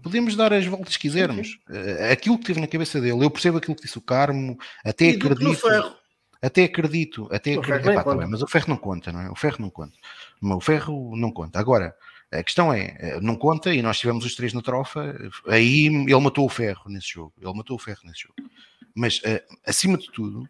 Podemos 0.03 0.35
dar 0.35 0.53
as 0.53 0.65
voltas 0.65 0.97
que 0.97 1.03
quisermos. 1.03 1.57
Eh, 1.69 2.11
aquilo 2.11 2.37
que 2.37 2.45
teve 2.45 2.59
na 2.59 2.67
cabeça 2.67 2.99
dele, 2.99 3.23
eu 3.23 3.31
percebo 3.31 3.57
aquilo 3.57 3.75
que 3.75 3.83
disse 3.83 3.97
o 3.97 4.01
Carmo, 4.01 4.57
até 4.83 5.05
e 5.05 5.15
acredito. 5.15 5.67
Até 6.39 6.65
acredito, 6.65 7.27
até 7.31 7.55
acredito. 7.55 7.89
Epá, 7.89 8.03
tá 8.03 8.27
mas 8.27 8.43
o 8.43 8.47
ferro 8.47 8.65
não 8.67 8.77
conta, 8.77 9.11
não 9.11 9.21
é? 9.21 9.31
O 9.31 9.35
ferro 9.35 9.57
não 9.59 9.69
conta. 9.71 9.95
O 10.41 10.61
ferro 10.61 11.15
não 11.15 11.31
conta. 11.31 11.59
Agora, 11.59 11.95
a 12.31 12.43
questão 12.43 12.73
é, 12.73 12.95
eh, 12.99 13.19
não 13.21 13.35
conta, 13.35 13.73
e 13.73 13.81
nós 13.81 13.99
tivemos 13.99 14.25
os 14.25 14.35
três 14.35 14.53
na 14.53 14.61
trofa, 14.61 15.15
aí 15.47 15.85
ele 15.85 16.19
matou 16.19 16.45
o 16.45 16.49
ferro 16.49 16.89
nesse 16.89 17.13
jogo. 17.13 17.33
Ele 17.39 17.53
matou 17.53 17.75
o 17.75 17.79
ferro 17.79 18.01
nesse 18.03 18.23
jogo. 18.23 18.35
Mas, 18.95 19.21
eh, 19.23 19.43
acima 19.65 19.97
de 19.97 20.11
tudo, 20.11 20.47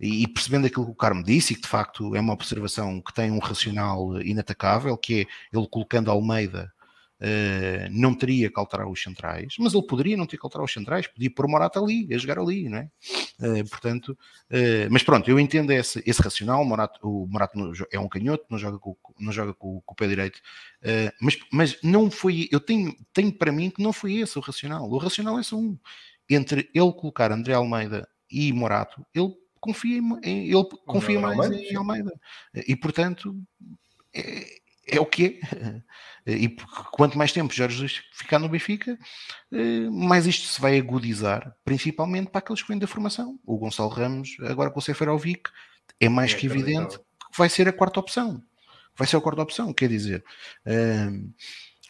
e 0.00 0.28
percebendo 0.28 0.66
aquilo 0.66 0.86
que 0.86 0.92
o 0.92 0.96
Carmo 0.96 1.24
disse, 1.24 1.52
e 1.52 1.56
que 1.56 1.62
de 1.62 1.68
facto 1.68 2.14
é 2.14 2.20
uma 2.20 2.32
observação 2.32 3.00
que 3.00 3.12
tem 3.12 3.30
um 3.30 3.40
racional 3.40 4.20
inatacável, 4.22 4.96
que 4.96 5.22
é 5.22 5.56
ele 5.56 5.66
colocando 5.68 6.10
Almeida 6.10 6.72
Uh, 7.20 7.90
não 7.90 8.14
teria 8.14 8.48
que 8.48 8.60
alterar 8.60 8.88
os 8.88 9.02
centrais, 9.02 9.56
mas 9.58 9.74
ele 9.74 9.82
poderia 9.82 10.16
não 10.16 10.24
ter 10.24 10.36
que 10.36 10.46
alterar 10.46 10.64
os 10.64 10.72
centrais, 10.72 11.08
podia 11.08 11.28
pôr 11.28 11.46
o 11.46 11.48
Morata 11.48 11.80
ali, 11.80 12.06
a 12.14 12.16
jogar 12.16 12.38
ali, 12.38 12.68
não 12.68 12.78
é? 12.78 12.90
Uh, 13.40 13.68
portanto, 13.68 14.10
uh, 14.10 14.88
mas 14.88 15.02
pronto, 15.02 15.28
eu 15.28 15.40
entendo 15.40 15.72
esse, 15.72 16.00
esse 16.06 16.22
racional. 16.22 16.62
O 16.62 16.64
Morato, 16.64 17.00
o 17.02 17.26
Morato 17.26 17.58
é 17.90 17.98
um 17.98 18.08
canhoto, 18.08 18.44
não 18.48 18.56
joga 18.56 18.78
com, 18.78 18.96
não 19.18 19.32
joga 19.32 19.52
com, 19.52 19.80
com 19.84 19.92
o 19.92 19.96
pé 19.96 20.06
direito, 20.06 20.40
mas, 21.20 21.36
mas 21.52 21.78
não 21.82 22.08
foi. 22.08 22.48
Eu 22.52 22.60
tenho, 22.60 22.94
tenho 23.12 23.32
para 23.32 23.50
mim 23.50 23.68
que 23.68 23.82
não 23.82 23.92
foi 23.92 24.18
esse 24.18 24.38
o 24.38 24.40
racional. 24.40 24.88
O 24.88 24.96
racional 24.96 25.40
é 25.40 25.42
só 25.42 25.56
um. 25.56 25.76
Entre 26.30 26.70
ele 26.72 26.92
colocar 26.92 27.32
André 27.32 27.54
Almeida 27.54 28.08
e 28.30 28.52
Morato, 28.52 29.04
ele 29.12 29.34
confia, 29.60 29.98
em, 30.22 30.46
ele 30.46 30.64
confia 30.86 31.18
mais 31.18 31.36
Almeida. 31.36 31.64
em 31.64 31.74
Almeida, 31.74 32.12
e 32.54 32.76
portanto. 32.76 33.34
É, 34.14 34.67
é 34.88 35.00
o 35.00 35.06
que 35.06 35.40
é. 35.42 35.82
E 36.28 36.48
quanto 36.92 37.16
mais 37.16 37.32
tempo 37.32 37.54
Jorge 37.54 37.76
Jesus 37.78 38.02
ficar 38.12 38.38
no 38.38 38.50
Benfica, 38.50 38.98
eh, 39.50 39.88
mais 39.90 40.26
isto 40.26 40.46
se 40.46 40.60
vai 40.60 40.78
agudizar, 40.78 41.56
principalmente 41.64 42.30
para 42.30 42.40
aqueles 42.40 42.60
que 42.60 42.68
vêm 42.68 42.78
da 42.78 42.86
formação. 42.86 43.40
O 43.46 43.56
Gonçalo 43.56 43.88
Ramos, 43.88 44.36
agora 44.42 44.70
com 44.70 44.78
o 44.78 44.82
Seferovic, 44.82 45.50
é 45.98 46.06
mais 46.06 46.32
é, 46.32 46.36
que 46.36 46.44
evidente 46.44 46.98
que 46.98 47.38
vai 47.38 47.48
ser 47.48 47.66
a 47.66 47.72
quarta 47.72 47.98
opção. 47.98 48.42
Vai 48.94 49.08
ser 49.08 49.16
a 49.16 49.22
quarta 49.22 49.40
opção, 49.40 49.72
quer 49.72 49.88
dizer. 49.88 50.22
Eh, 50.66 51.08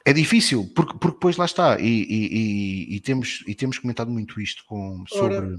é 0.05 0.13
difícil, 0.13 0.71
porque, 0.73 0.97
porque 0.99 1.17
depois 1.17 1.37
lá 1.37 1.45
está, 1.45 1.81
e, 1.81 2.07
e, 2.09 2.97
e, 2.97 3.01
temos, 3.01 3.43
e 3.47 3.57
temos 3.57 3.79
comentado 3.79 4.11
muito 4.11 4.41
isto 4.41 4.65
com, 4.67 5.05
sobre, 5.09 5.57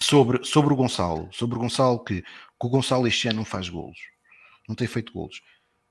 sobre, 0.00 0.44
sobre 0.44 0.72
o 0.72 0.76
Gonçalo, 0.76 1.28
sobre 1.32 1.56
o 1.56 1.60
Gonçalo 1.60 2.02
que, 2.04 2.22
que 2.22 2.26
o 2.60 2.68
Gonçalo 2.68 3.08
este 3.08 3.26
ano 3.26 3.38
não 3.38 3.44
faz 3.44 3.68
golos, 3.68 3.98
não 4.68 4.76
tem 4.76 4.86
feito 4.86 5.12
golos 5.12 5.42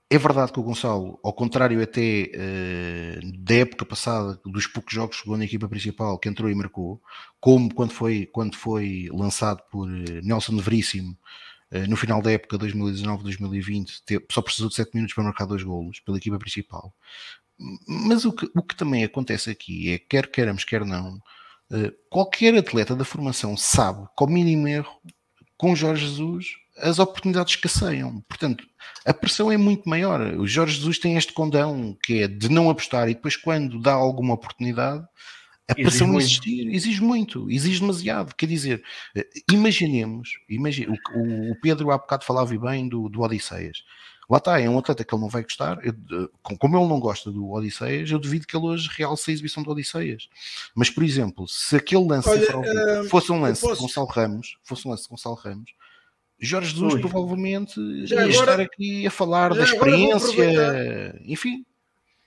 é 0.10 0.18
verdade 0.18 0.54
que 0.54 0.60
o 0.60 0.64
Gonçalo, 0.64 1.20
ao 1.22 1.34
contrário 1.34 1.82
até 1.84 2.32
uh, 2.34 3.44
da 3.44 3.56
época 3.56 3.86
passada, 3.86 4.40
dos 4.46 4.66
poucos 4.66 4.94
jogos 4.94 5.18
que 5.18 5.24
jogou 5.24 5.38
na 5.38 5.44
equipa 5.44 5.68
principal, 5.68 6.18
que 6.18 6.30
entrou 6.30 6.50
e 6.50 6.56
marcou, 6.56 7.02
como 7.42 7.74
quando 7.74 7.92
foi, 7.92 8.26
quando 8.28 8.56
foi 8.56 9.10
lançado 9.12 9.62
por 9.70 9.86
uh, 9.90 10.22
Nelson 10.24 10.58
Veríssimo 10.58 11.18
uh, 11.74 11.90
no 11.90 11.98
final 11.98 12.22
da 12.22 12.32
época 12.32 12.58
2019-2020, 12.58 14.24
só 14.32 14.42
precisou 14.42 14.70
de 14.70 14.76
7 14.76 14.92
minutos 14.94 15.14
para 15.14 15.26
marcar 15.26 15.46
dois 15.46 15.62
golos 15.62 16.00
pela 16.00 16.18
equipa 16.18 16.40
principal. 16.40 16.94
Mas 17.86 18.24
o 18.24 18.32
que, 18.32 18.50
o 18.56 18.64
que 18.64 18.76
também 18.76 19.04
acontece 19.04 19.50
aqui 19.50 19.92
é, 19.92 20.00
quer 20.00 20.28
queiramos, 20.28 20.64
quer 20.64 20.86
não, 20.86 21.20
qualquer 22.10 22.56
atleta 22.56 22.96
da 22.96 23.04
formação 23.04 23.58
sabe, 23.58 24.08
com 24.16 24.26
o 24.26 24.30
mínimo 24.30 24.68
erro, 24.68 25.02
com 25.58 25.76
Jorge 25.76 26.06
Jesus, 26.06 26.56
as 26.78 27.00
oportunidades 27.00 27.56
escasseiam. 27.56 28.22
Portanto, 28.28 28.66
a 29.06 29.14
pressão 29.14 29.52
é 29.52 29.58
muito 29.58 29.88
maior. 29.88 30.22
O 30.36 30.48
Jorge 30.48 30.76
Jesus 30.76 31.00
tem 31.00 31.18
este 31.18 31.34
condão 31.34 31.98
que 32.04 32.24
é 32.24 32.28
de 32.28 32.50
não 32.50 32.70
apostar 32.70 33.10
e 33.10 33.14
depois, 33.14 33.36
quando 33.36 33.82
dá 33.82 33.94
alguma 33.94 34.34
oportunidade, 34.34 35.06
a 35.68 35.76
pressão 35.76 36.18
exige 36.18 36.40
existir 36.40 36.64
muito. 36.64 36.76
exige 36.76 37.02
muito, 37.02 37.52
exige 37.52 37.80
demasiado. 37.82 38.34
Quer 38.36 38.46
dizer, 38.46 38.84
eh, 39.16 39.28
imaginemos, 39.52 40.40
imagine, 40.48 40.98
o, 41.14 41.52
o, 41.52 41.60
Pedro 41.60 41.92
há 41.92 41.98
bocado 41.98 42.24
falava 42.24 42.58
bem 42.58 42.88
do, 42.88 43.10
do 43.10 43.22
Odisseias. 43.22 43.84
Lá 44.30 44.38
está, 44.40 44.60
é 44.60 44.70
um 44.70 44.78
atleta 44.78 45.06
que 45.06 45.14
ele 45.14 45.22
não 45.22 45.30
vai 45.30 45.44
gostar. 45.44 45.80
Eu, 45.86 46.30
como 46.42 46.78
ele 46.78 46.88
não 46.88 47.00
gosta 47.00 47.32
do 47.32 47.50
Odisseias, 47.50 48.10
eu 48.10 48.20
duvido 48.20 48.48
que 48.48 48.56
ele 48.56 48.66
hoje 48.66 48.90
realce 48.92 49.30
a 49.30 49.34
exibição 49.34 49.64
do 49.64 49.72
Odisseias. 49.72 50.30
Mas, 50.76 50.90
por 50.90 51.04
exemplo, 51.04 51.48
se 51.48 51.76
aquele 51.76 52.06
lance 52.06 52.30
Olha, 52.30 53.02
uh, 53.02 53.10
fosse 53.10 53.32
um 53.32 53.40
lance 53.40 53.62
posso... 53.62 53.76
de 53.76 53.82
Gonçalo 53.82 54.08
Ramos, 54.08 54.58
fosse 54.64 54.88
um 54.88 54.92
lance 54.92 55.04
de 55.04 55.10
Gonçalo 55.10 55.36
Ramos, 55.36 55.72
Jorge 56.40 56.72
Jesus 56.72 56.94
Ui. 56.94 57.02
provavelmente 57.02 58.06
já 58.06 58.18
ia 58.18 58.22
agora, 58.24 58.52
estar 58.52 58.60
aqui 58.62 59.08
a 59.08 59.12
falar 59.12 59.54
da 59.54 59.64
experiência, 59.64 61.20
enfim. 61.26 61.66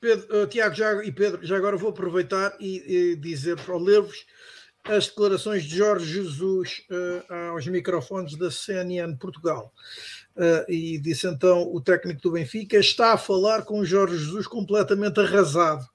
Pedro, 0.01 0.43
uh, 0.43 0.47
Tiago 0.47 0.75
já, 0.75 1.05
e 1.05 1.13
Pedro, 1.13 1.47
já 1.47 1.57
agora 1.57 1.77
vou 1.77 1.91
aproveitar 1.91 2.57
e, 2.59 3.13
e 3.13 3.17
dizer, 3.17 3.57
para 3.61 3.77
ler-vos 3.77 4.25
as 4.85 5.09
declarações 5.09 5.65
de 5.65 5.77
Jorge 5.77 6.07
Jesus 6.07 6.83
uh, 6.91 7.35
aos 7.51 7.67
microfones 7.67 8.35
da 8.37 8.51
CNN 8.51 9.15
Portugal. 9.17 9.73
Uh, 10.35 10.71
e 10.71 10.99
disse 10.99 11.27
então 11.27 11.71
o 11.73 11.81
técnico 11.81 12.23
do 12.23 12.33
Benfica 12.33 12.79
está 12.79 13.13
a 13.13 13.19
falar 13.19 13.63
com 13.63 13.85
Jorge 13.85 14.17
Jesus 14.17 14.47
completamente 14.47 15.21
arrasado. 15.21 15.87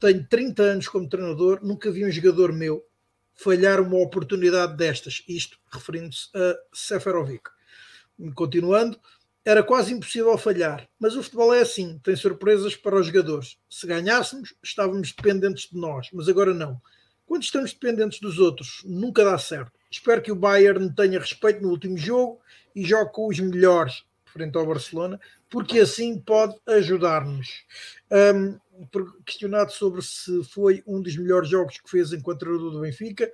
Tenho 0.00 0.26
30 0.28 0.62
anos 0.62 0.88
como 0.88 1.08
treinador, 1.08 1.60
nunca 1.62 1.90
vi 1.90 2.04
um 2.04 2.10
jogador 2.10 2.52
meu 2.52 2.84
falhar 3.36 3.80
uma 3.80 3.98
oportunidade 3.98 4.76
destas, 4.76 5.22
isto 5.28 5.58
referindo-se 5.70 6.28
a 6.34 6.56
Seferovic. 6.72 7.50
Continuando, 8.34 8.98
era 9.44 9.62
quase 9.62 9.92
impossível 9.92 10.36
falhar, 10.36 10.88
mas 10.98 11.14
o 11.14 11.22
futebol 11.22 11.54
é 11.54 11.60
assim, 11.60 12.00
tem 12.02 12.16
surpresas 12.16 12.74
para 12.74 12.96
os 12.96 13.06
jogadores. 13.06 13.58
Se 13.70 13.86
ganhássemos, 13.86 14.54
estávamos 14.62 15.12
dependentes 15.12 15.68
de 15.70 15.78
nós, 15.78 16.08
mas 16.12 16.28
agora 16.28 16.52
não. 16.52 16.80
Quando 17.26 17.42
estamos 17.42 17.72
dependentes 17.72 18.18
dos 18.18 18.38
outros, 18.38 18.82
nunca 18.84 19.24
dá 19.24 19.38
certo. 19.38 19.72
Espero 19.90 20.22
que 20.22 20.32
o 20.32 20.36
Bayern 20.36 20.92
tenha 20.94 21.20
respeito 21.20 21.62
no 21.62 21.70
último 21.70 21.96
jogo 21.96 22.40
e 22.74 22.84
jogue 22.84 23.12
com 23.12 23.28
os 23.28 23.38
melhores 23.38 24.04
frente 24.36 24.56
ao 24.56 24.66
Barcelona, 24.66 25.18
porque 25.48 25.80
assim 25.80 26.18
pode 26.18 26.54
ajudar-nos. 26.66 27.64
Um, 28.10 28.58
questionado 29.24 29.72
sobre 29.72 30.02
se 30.02 30.44
foi 30.44 30.82
um 30.86 31.00
dos 31.00 31.16
melhores 31.16 31.48
jogos 31.48 31.78
que 31.78 31.90
fez 31.90 32.12
enquanto 32.12 32.40
treinador 32.40 32.70
do 32.70 32.80
Benfica, 32.80 33.30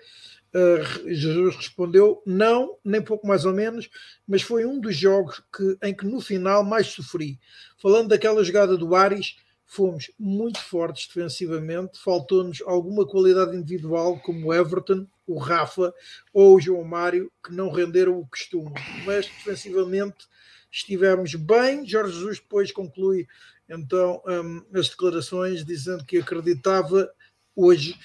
Uh, 0.55 1.11
Jesus 1.11 1.57
respondeu 1.57 2.23
não, 2.27 2.77
nem 2.85 3.01
pouco 3.01 3.27
mais 3.27 3.47
ou 3.47 3.55
menos, 3.55 3.89
mas 4.29 4.43
foi 4.43 4.67
um 4.67 4.79
dos 4.79 4.95
jogos 4.95 5.43
que, 5.55 5.79
em 5.83 5.95
que 5.95 6.05
no 6.05 6.21
final 6.21 6.63
mais 6.63 6.89
sofri. 6.89 7.41
Falando 7.79 8.09
daquela 8.09 8.45
jogada 8.45 8.77
do 8.77 8.95
Ares, 8.95 9.37
fomos 9.65 10.11
muito 10.19 10.61
fortes 10.61 11.07
defensivamente, 11.07 11.99
faltou-nos 11.99 12.61
alguma 12.67 13.07
qualidade 13.07 13.57
individual, 13.57 14.21
como 14.21 14.49
o 14.49 14.55
Everton, 14.55 15.07
o 15.27 15.39
Rafa 15.39 15.95
ou 16.35 16.57
o 16.57 16.61
João 16.61 16.85
Mário, 16.85 17.33
que 17.43 17.55
não 17.55 17.71
renderam 17.71 18.19
o 18.19 18.27
costume, 18.27 18.75
mas 19.07 19.27
defensivamente 19.27 20.27
estivemos 20.71 21.35
bem. 21.35 21.87
Jorge 21.87 22.13
Jesus 22.13 22.41
depois 22.41 22.71
conclui 22.71 23.27
então 23.73 24.23
um, 24.27 24.79
as 24.79 24.89
declarações 24.89 25.65
dizendo 25.65 26.05
que 26.05 26.19
acreditava 26.19 27.11
hoje 27.55 27.99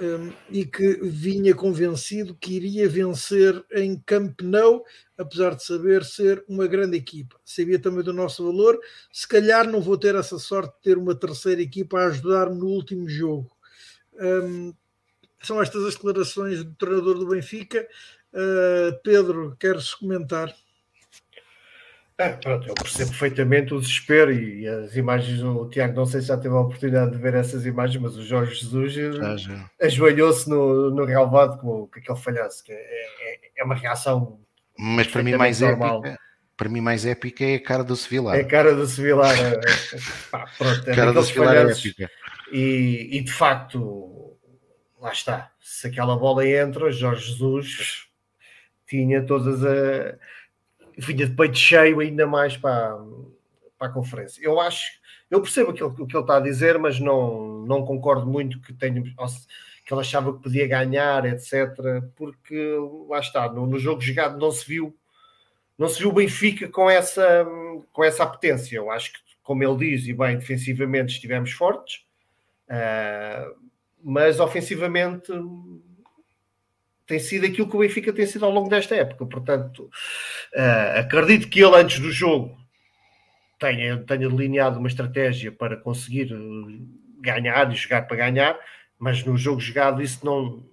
um, 0.00 0.32
e 0.50 0.64
que 0.64 0.96
vinha 1.02 1.54
convencido 1.54 2.34
que 2.34 2.54
iria 2.54 2.88
vencer 2.88 3.64
em 3.72 3.98
Camp 3.98 4.40
Nou, 4.40 4.84
apesar 5.16 5.54
de 5.54 5.64
saber 5.64 6.04
ser 6.04 6.44
uma 6.48 6.66
grande 6.66 6.96
equipa. 6.96 7.38
Sabia 7.44 7.78
também 7.78 8.02
do 8.02 8.12
nosso 8.12 8.44
valor. 8.44 8.78
Se 9.12 9.26
calhar 9.26 9.68
não 9.68 9.80
vou 9.80 9.98
ter 9.98 10.14
essa 10.14 10.38
sorte 10.38 10.74
de 10.76 10.82
ter 10.82 10.98
uma 10.98 11.14
terceira 11.14 11.60
equipa 11.60 11.98
a 11.98 12.06
ajudar-me 12.06 12.58
no 12.58 12.66
último 12.66 13.08
jogo. 13.08 13.50
Um, 14.14 14.72
são 15.42 15.60
estas 15.60 15.84
as 15.84 15.94
declarações 15.94 16.64
do 16.64 16.74
treinador 16.74 17.18
do 17.18 17.28
Benfica. 17.28 17.86
Uh, 18.32 18.98
Pedro, 19.02 19.56
queres 19.58 19.92
comentar? 19.94 20.54
É, 22.18 22.28
pronto, 22.30 22.68
eu 22.68 22.74
percebo 22.74 23.10
perfeitamente 23.10 23.74
o 23.74 23.80
desespero 23.80 24.32
e 24.32 24.66
as 24.66 24.94
imagens, 24.96 25.42
o 25.42 25.68
Tiago 25.68 25.94
não 25.94 26.06
sei 26.06 26.20
se 26.20 26.28
já 26.28 26.36
teve 26.36 26.54
a 26.54 26.60
oportunidade 26.60 27.12
de 27.12 27.18
ver 27.18 27.34
essas 27.34 27.64
imagens, 27.66 28.00
mas 28.00 28.16
o 28.16 28.24
Jorge 28.24 28.54
Jesus 28.54 28.94
ajoelhou-se 29.80 30.48
no, 30.48 30.90
no 30.90 31.04
relvado 31.04 31.58
com, 31.58 31.86
com 31.86 31.98
aquele 31.98 32.18
falhaço, 32.18 32.62
que 32.62 32.72
é, 32.72 32.76
é, 32.76 33.38
é 33.58 33.64
uma 33.64 33.74
reação 33.74 34.40
mas 34.78 35.06
para 35.06 35.22
mim 35.22 35.36
mais 35.36 35.60
normal. 35.60 36.04
épica 36.04 36.22
para 36.56 36.68
mim 36.68 36.80
mais 36.80 37.04
épica 37.04 37.44
é 37.44 37.56
a 37.56 37.62
cara 37.62 37.82
do 37.82 37.96
Sevilar. 37.96 38.36
É 38.36 38.40
a 38.42 38.44
cara 38.44 38.74
do 38.74 38.86
Sevilar. 38.86 39.34
é, 39.36 39.60
pá, 40.30 40.48
pronto, 40.56 40.88
é 40.88 40.92
a 40.92 40.94
cara 40.94 41.12
do 41.12 41.22
Sevilar 41.22 41.56
é 41.56 41.72
épica. 41.72 42.10
E, 42.52 43.08
e 43.10 43.20
de 43.20 43.32
facto, 43.32 44.36
lá 45.00 45.10
está. 45.10 45.50
Se 45.60 45.88
aquela 45.88 46.16
bola 46.16 46.46
entra, 46.46 46.92
Jorge 46.92 47.32
Jesus 47.32 48.06
tinha 48.86 49.24
todas 49.24 49.64
a 49.64 50.16
vinha 50.98 51.26
de 51.26 51.34
peito 51.34 51.56
cheio 51.56 52.00
ainda 52.00 52.26
mais 52.26 52.56
para, 52.56 52.98
para 53.78 53.88
a 53.88 53.92
conferência. 53.92 54.42
Eu 54.42 54.60
acho, 54.60 54.84
eu 55.30 55.40
percebo 55.40 55.70
aquilo, 55.70 55.88
o 55.88 56.06
que 56.06 56.16
ele 56.16 56.22
está 56.22 56.36
a 56.36 56.40
dizer, 56.40 56.78
mas 56.78 57.00
não, 57.00 57.62
não 57.66 57.84
concordo 57.84 58.26
muito 58.26 58.60
que 58.60 58.72
tenha 58.72 59.02
que 59.02 59.92
ele 59.92 60.00
achava 60.00 60.32
que 60.32 60.42
podia 60.42 60.66
ganhar, 60.66 61.24
etc. 61.26 61.74
Porque 62.14 62.76
lá 63.08 63.18
está, 63.18 63.50
no, 63.52 63.66
no 63.66 63.78
jogo 63.78 64.00
jogado 64.00 64.38
não 64.38 64.50
se 64.50 64.66
viu 64.66 64.96
não 65.78 65.88
se 65.88 65.98
viu 65.98 66.10
o 66.10 66.12
Benfica 66.12 66.68
com 66.68 66.88
essa, 66.88 67.44
com 67.92 68.04
essa 68.04 68.22
apetência. 68.22 68.76
Eu 68.76 68.90
acho 68.90 69.14
que, 69.14 69.18
como 69.42 69.64
ele 69.64 69.76
diz, 69.90 70.06
e 70.06 70.12
bem, 70.12 70.38
defensivamente 70.38 71.14
estivemos 71.14 71.50
fortes, 71.52 72.04
uh, 72.68 73.56
mas 74.02 74.38
ofensivamente 74.38 75.32
tem 77.12 77.18
sido 77.18 77.44
aquilo 77.44 77.68
que 77.68 77.76
o 77.76 77.80
Benfica 77.80 78.10
tem 78.10 78.24
sido 78.24 78.46
ao 78.46 78.50
longo 78.50 78.70
desta 78.70 78.96
época. 78.96 79.26
Portanto, 79.26 79.90
uh, 80.54 81.00
acredito 81.00 81.46
que 81.46 81.62
ele, 81.62 81.76
antes 81.76 82.00
do 82.00 82.10
jogo, 82.10 82.56
tenha, 83.58 83.98
tenha 83.98 84.30
delineado 84.30 84.78
uma 84.78 84.88
estratégia 84.88 85.52
para 85.52 85.76
conseguir 85.76 86.32
eh, 86.32 86.82
ganhar 87.20 87.70
e 87.70 87.76
jogar 87.76 88.08
para 88.08 88.16
ganhar, 88.16 88.58
mas 88.98 89.22
no 89.24 89.36
jogo 89.36 89.60
jogado 89.60 90.00
isso 90.00 90.24
não, 90.24 90.66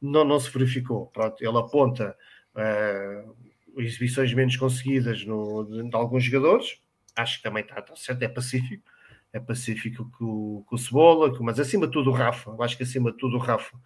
não, 0.00 0.24
não 0.24 0.40
se 0.40 0.50
verificou. 0.50 1.06
Pronto, 1.06 1.40
ele 1.40 1.56
aponta 1.56 2.16
uh, 2.56 3.80
exibições 3.80 4.34
menos 4.34 4.56
conseguidas 4.56 5.24
no, 5.24 5.62
de, 5.62 5.88
de, 5.88 5.96
alguns 5.96 6.24
jogadores, 6.24 6.76
acho 7.14 7.36
que 7.36 7.44
também 7.44 7.62
está, 7.62 7.78
está 7.78 7.94
certo, 7.94 8.20
é 8.20 8.28
pacífico. 8.28 8.82
É 9.32 9.38
pacífico 9.40 10.10
com 10.18 10.64
o, 10.70 10.76
Cebola, 10.76 11.32
mas 11.40 11.58
acima 11.58 11.86
de 11.86 11.92
tudo 11.92 12.10
o 12.10 12.12
Rafa. 12.12 12.54
Acho 12.60 12.76
que 12.76 12.82
acima 12.82 13.12
de 13.12 13.16
tudo 13.16 13.36
o 13.36 13.40
Rafa 13.40 13.78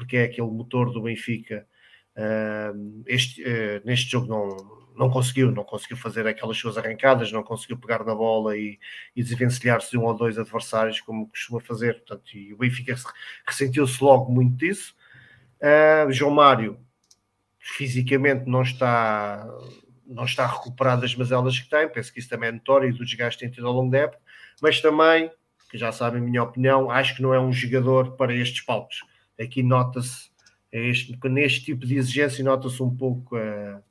porque 0.00 0.16
é 0.16 0.24
aquele 0.24 0.50
motor 0.50 0.90
do 0.90 1.02
Benfica. 1.02 1.66
Uh, 2.16 3.04
este, 3.06 3.42
uh, 3.42 3.82
neste 3.84 4.10
jogo 4.10 4.26
não, 4.26 4.56
não 4.96 5.10
conseguiu, 5.10 5.52
não 5.52 5.62
conseguiu 5.62 5.98
fazer 5.98 6.26
aquelas 6.26 6.56
suas 6.56 6.78
arrancadas, 6.78 7.30
não 7.30 7.42
conseguiu 7.42 7.76
pegar 7.76 8.02
na 8.02 8.14
bola 8.14 8.56
e, 8.56 8.78
e 9.14 9.22
desvencilhar-se 9.22 9.90
de 9.90 9.98
um 9.98 10.04
ou 10.04 10.14
dois 10.14 10.38
adversários 10.38 11.02
como 11.02 11.28
costuma 11.28 11.60
fazer. 11.60 11.96
Portanto, 11.96 12.34
e 12.34 12.54
o 12.54 12.56
Benfica 12.56 12.96
ressentiu-se 13.46 14.02
logo 14.02 14.32
muito 14.32 14.56
disso. 14.56 14.96
Uh, 15.60 16.10
João 16.10 16.30
Mário 16.30 16.80
fisicamente 17.58 18.48
não 18.48 18.62
está 18.62 19.46
não 20.06 20.24
está 20.24 20.46
recuperado 20.46 21.02
das 21.02 21.14
mazelas 21.14 21.60
que 21.60 21.68
tem, 21.68 21.88
penso 21.88 22.12
que 22.12 22.18
isso 22.18 22.28
também 22.28 22.48
é 22.48 22.52
notório 22.52 22.88
e 22.88 22.92
do 22.92 23.04
desgaste 23.04 23.38
que 23.38 23.44
tem 23.44 23.54
tido 23.54 23.68
ao 23.68 23.72
longo 23.72 23.92
da 23.92 23.98
época, 23.98 24.20
mas 24.60 24.80
também, 24.80 25.30
que 25.70 25.78
já 25.78 25.92
sabem 25.92 26.20
a 26.20 26.24
minha 26.24 26.42
opinião, 26.42 26.90
acho 26.90 27.14
que 27.14 27.22
não 27.22 27.32
é 27.32 27.38
um 27.38 27.52
jogador 27.52 28.16
para 28.16 28.34
estes 28.34 28.62
palcos 28.62 29.02
aqui 29.40 29.62
nota-se, 29.62 30.30
é 30.72 30.80
neste 31.28 31.64
tipo 31.64 31.86
de 31.86 31.96
exigência, 31.96 32.44
nota-se 32.44 32.82
um 32.82 32.94
pouco 32.94 33.36
a, 33.36 33.82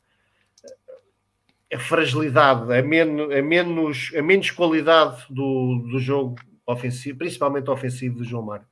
a 1.74 1.80
fragilidade, 1.80 2.74
a 2.74 2.82
menos, 2.82 3.32
a, 3.32 3.42
menos, 3.42 4.12
a 4.16 4.22
menos 4.22 4.52
qualidade 4.52 5.26
do, 5.30 5.88
do 5.92 6.00
jogo 6.00 6.36
ofensivo, 6.66 7.18
principalmente 7.18 7.70
ofensivo 7.70 8.20
do 8.20 8.24
João 8.24 8.44
Mário. 8.44 8.66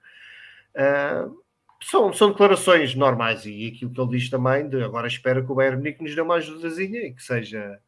Uh, 0.75 1.38
são, 1.84 2.11
são 2.13 2.32
declarações 2.32 2.95
normais 2.95 3.45
e 3.45 3.67
aquilo 3.67 3.91
que 3.91 4.01
ele 4.01 4.17
diz 4.17 4.30
também 4.30 4.67
de 4.67 4.82
agora 4.84 5.07
espera 5.07 5.43
que 5.43 5.51
o 5.51 5.55
Bayern 5.55 5.78
Munique 5.78 6.03
nos 6.03 6.15
dê 6.15 6.21
uma 6.21 6.36
ajudazinha 6.36 7.01
e 7.01 7.13
que 7.13 7.21
seja, 7.21 7.80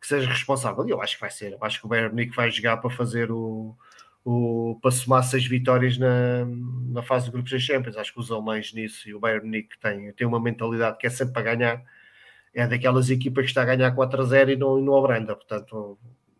que 0.00 0.06
seja 0.06 0.28
responsável. 0.28 0.86
Eu 0.88 1.00
acho 1.02 1.14
que 1.16 1.20
vai 1.20 1.30
ser, 1.30 1.52
eu 1.52 1.58
acho 1.62 1.80
que 1.80 1.86
o 1.86 1.88
Bayern 1.88 2.10
Munique 2.10 2.36
vai 2.36 2.50
jogar 2.50 2.78
para 2.78 2.90
fazer 2.90 3.30
o, 3.30 3.76
o, 4.24 4.78
para 4.80 4.90
somar 4.90 5.22
seis 5.22 5.46
vitórias 5.46 5.98
na, 5.98 6.46
na 6.46 7.02
fase 7.02 7.26
de 7.26 7.32
grupos 7.32 7.52
da 7.52 7.58
Champions. 7.58 7.96
Acho 7.96 8.12
que 8.12 8.20
os 8.20 8.30
alemães 8.30 8.72
nisso 8.72 9.08
e 9.08 9.14
o 9.14 9.20
Bayern 9.20 9.44
Munique 9.44 9.78
tem, 9.78 10.12
tem 10.12 10.26
uma 10.26 10.40
mentalidade 10.40 10.96
que 10.98 11.06
é 11.06 11.10
sempre 11.10 11.34
para 11.34 11.54
ganhar. 11.54 11.84
É 12.54 12.66
daquelas 12.66 13.10
equipas 13.10 13.44
que 13.44 13.50
está 13.50 13.62
a 13.62 13.66
ganhar 13.66 13.90
4 13.92 14.22
a 14.22 14.24
0 14.24 14.50
e 14.52 14.56
não, 14.56 14.78
e 14.78 14.82
não 14.82 14.96
abranda. 14.96 15.36
Portanto, 15.36 15.98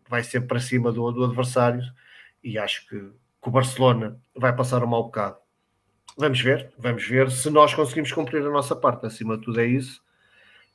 vai 0.09 0.23
sempre 0.23 0.47
para 0.47 0.59
cima 0.59 0.91
do, 0.91 1.11
do 1.11 1.25
adversário 1.25 1.83
e 2.43 2.57
acho 2.57 2.87
que, 2.87 2.97
que 2.97 3.49
o 3.49 3.51
Barcelona 3.51 4.19
vai 4.35 4.55
passar 4.55 4.83
um 4.83 4.87
mau 4.87 5.03
bocado. 5.03 5.37
Vamos 6.17 6.39
ver, 6.39 6.71
vamos 6.77 7.05
ver 7.05 7.29
se 7.29 7.49
nós 7.49 7.73
conseguimos 7.73 8.11
cumprir 8.11 8.41
a 8.41 8.49
nossa 8.49 8.75
parte. 8.75 9.05
Acima 9.05 9.37
de 9.37 9.43
tudo 9.43 9.59
é 9.59 9.65
isso. 9.65 10.01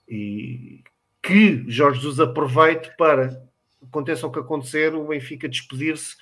E 0.06 0.84
que 1.22 1.64
Jorge 1.66 2.00
Jesus 2.00 2.20
aproveite 2.20 2.94
para, 2.96 3.42
aconteça 3.82 4.26
o 4.26 4.32
que 4.32 4.38
acontecer, 4.38 4.94
o 4.94 5.08
Benfica 5.08 5.48
despedir-se 5.48 6.16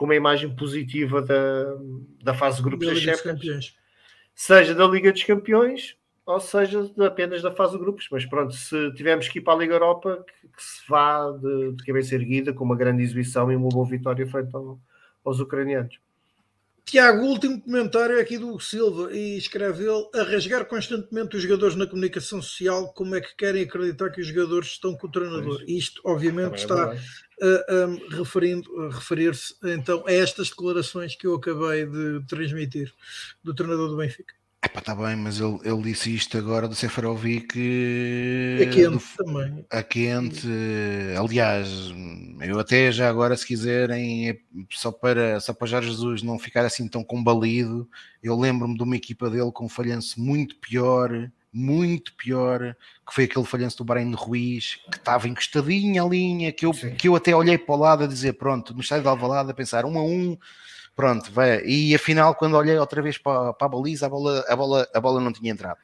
com 0.00 0.06
uma 0.06 0.16
imagem 0.16 0.48
positiva 0.56 1.20
da, 1.20 1.76
da 2.22 2.32
fase 2.32 2.56
de 2.56 2.62
grupos 2.62 2.86
da, 2.86 2.94
da 2.94 3.18
Champions, 3.18 3.76
seja 4.34 4.74
da 4.74 4.86
Liga 4.86 5.12
dos 5.12 5.22
Campeões 5.24 5.94
ou 6.24 6.40
seja 6.40 6.90
apenas 7.06 7.42
da 7.42 7.50
fase 7.50 7.72
de 7.72 7.80
grupos. 7.80 8.08
Mas 8.10 8.24
pronto, 8.24 8.54
se 8.54 8.94
tivermos 8.94 9.28
que 9.28 9.40
ir 9.40 9.42
para 9.42 9.52
a 9.52 9.56
Liga 9.58 9.74
Europa, 9.74 10.24
que, 10.26 10.48
que 10.48 10.62
se 10.62 10.80
vá 10.88 11.30
de, 11.32 11.72
de, 11.72 11.84
cabeça 11.84 12.14
erguida 12.14 12.50
com 12.50 12.64
uma 12.64 12.76
grande 12.76 13.02
exibição 13.02 13.52
e 13.52 13.56
uma 13.56 13.68
boa 13.68 13.86
vitória 13.86 14.26
frente 14.26 14.56
ao, 14.56 14.80
aos 15.22 15.38
ucranianos. 15.38 16.00
Tiago, 16.90 17.24
último 17.24 17.60
comentário 17.60 18.20
aqui 18.20 18.36
do 18.36 18.58
Silva 18.58 19.12
e 19.12 19.38
escreve 19.38 19.84
ele 19.84 20.08
a 20.12 20.24
rasgar 20.24 20.64
constantemente 20.64 21.36
os 21.36 21.42
jogadores 21.42 21.76
na 21.76 21.86
comunicação 21.86 22.42
social, 22.42 22.92
como 22.92 23.14
é 23.14 23.20
que 23.20 23.36
querem 23.36 23.62
acreditar 23.62 24.10
que 24.10 24.20
os 24.20 24.26
jogadores 24.26 24.70
estão 24.70 24.96
com 24.96 25.06
o 25.06 25.10
treinador? 25.10 25.62
Isto, 25.68 26.02
obviamente, 26.04 26.54
é 26.54 26.56
está 26.56 26.92
uh, 26.92 28.16
referindo, 28.16 28.68
a 28.80 28.92
referir-se 28.92 29.54
então 29.62 30.04
a 30.04 30.12
estas 30.12 30.50
declarações 30.50 31.14
que 31.14 31.28
eu 31.28 31.36
acabei 31.36 31.86
de 31.86 32.26
transmitir 32.26 32.92
do 33.44 33.54
treinador 33.54 33.88
do 33.88 33.96
Benfica. 33.96 34.39
Epá, 34.62 34.80
está 34.80 34.94
bem, 34.94 35.16
mas 35.16 35.40
ele, 35.40 35.58
ele 35.64 35.82
disse 35.82 36.14
isto 36.14 36.36
agora 36.36 36.68
do 36.68 36.74
Seferovic. 36.74 37.58
A 38.60 38.66
quente 38.66 38.90
do, 38.90 39.24
também. 39.24 39.66
A 39.70 39.82
quente. 39.82 40.46
Aliás, 41.18 41.68
eu 42.42 42.58
até 42.58 42.92
já 42.92 43.08
agora, 43.08 43.36
se 43.36 43.46
quiserem, 43.46 44.38
só 44.70 44.92
para, 44.92 45.40
só 45.40 45.54
para 45.54 45.66
já 45.66 45.80
Jesus 45.80 46.22
não 46.22 46.38
ficar 46.38 46.66
assim 46.66 46.86
tão 46.86 47.02
combalido, 47.02 47.88
eu 48.22 48.38
lembro-me 48.38 48.76
de 48.76 48.82
uma 48.82 48.96
equipa 48.96 49.30
dele 49.30 49.50
com 49.50 49.64
um 49.64 49.68
falhanço 49.68 50.20
muito 50.20 50.56
pior 50.56 51.30
muito 51.52 52.14
pior, 52.14 52.76
que 53.06 53.14
foi 53.14 53.24
aquele 53.24 53.44
falhanço 53.44 53.78
do 53.78 53.84
Bahrein 53.84 54.10
de 54.10 54.16
Ruiz, 54.16 54.76
que 54.90 54.96
estava 54.96 55.28
encostadinho 55.28 56.04
a 56.04 56.08
linha, 56.08 56.52
que 56.52 56.64
eu, 56.64 56.72
que 56.72 57.08
eu 57.08 57.16
até 57.16 57.34
olhei 57.34 57.58
para 57.58 57.74
o 57.74 57.78
lado 57.78 58.04
a 58.04 58.06
dizer, 58.06 58.34
pronto, 58.34 58.72
no 58.72 58.80
estádio 58.80 59.02
de 59.02 59.08
Alvalade 59.08 59.50
a 59.50 59.54
pensar 59.54 59.84
um 59.84 59.98
a 59.98 60.02
um, 60.02 60.38
pronto, 61.00 61.32
vai. 61.32 61.64
E 61.64 61.94
afinal, 61.94 62.34
quando 62.34 62.58
olhei 62.58 62.76
outra 62.76 63.00
vez 63.00 63.16
para, 63.16 63.54
para 63.54 63.66
a 63.66 63.70
baliza, 63.70 64.04
a 64.04 64.08
bola, 64.10 64.44
a, 64.46 64.54
bola, 64.54 64.88
a 64.94 65.00
bola 65.00 65.18
não 65.18 65.32
tinha 65.32 65.50
entrado. 65.50 65.78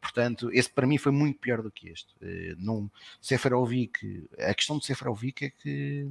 Portanto, 0.00 0.50
esse 0.50 0.70
para 0.70 0.86
mim 0.86 0.96
foi 0.96 1.12
muito 1.12 1.38
pior 1.38 1.60
do 1.60 1.70
que 1.70 1.90
este. 1.90 2.08
Eh, 2.22 2.54
não, 2.56 2.90
Seferovic, 3.20 4.26
a 4.38 4.54
questão 4.54 4.78
de 4.78 4.86
Seferovic 4.86 5.44
é 5.44 5.50
que 5.50 6.08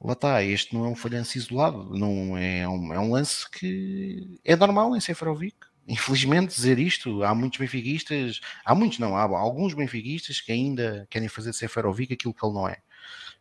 lá 0.00 0.12
está, 0.12 0.42
este 0.42 0.74
não 0.74 0.84
é 0.84 0.88
um 0.88 0.94
falhanço 0.94 1.38
isolado, 1.38 1.88
não 1.98 2.36
é 2.36 2.68
um, 2.68 2.92
é 2.92 3.00
um 3.00 3.12
lance 3.12 3.50
que 3.50 4.38
é 4.44 4.54
normal 4.54 4.94
em 4.94 5.00
Seferovic 5.00 5.56
infelizmente, 5.88 6.54
dizer 6.54 6.78
isto. 6.78 7.22
Há 7.22 7.34
muitos 7.34 7.58
benfiquistas, 7.58 8.40
há 8.64 8.74
muitos 8.74 8.98
não, 8.98 9.16
há 9.16 9.22
alguns 9.22 9.72
benfiquistas 9.72 10.40
que 10.40 10.52
ainda 10.52 11.06
querem 11.08 11.28
fazer 11.28 11.50
de 11.50 11.56
Seferovic 11.56 12.12
aquilo 12.12 12.34
que 12.34 12.44
ele 12.44 12.54
não 12.54 12.68
é. 12.68 12.78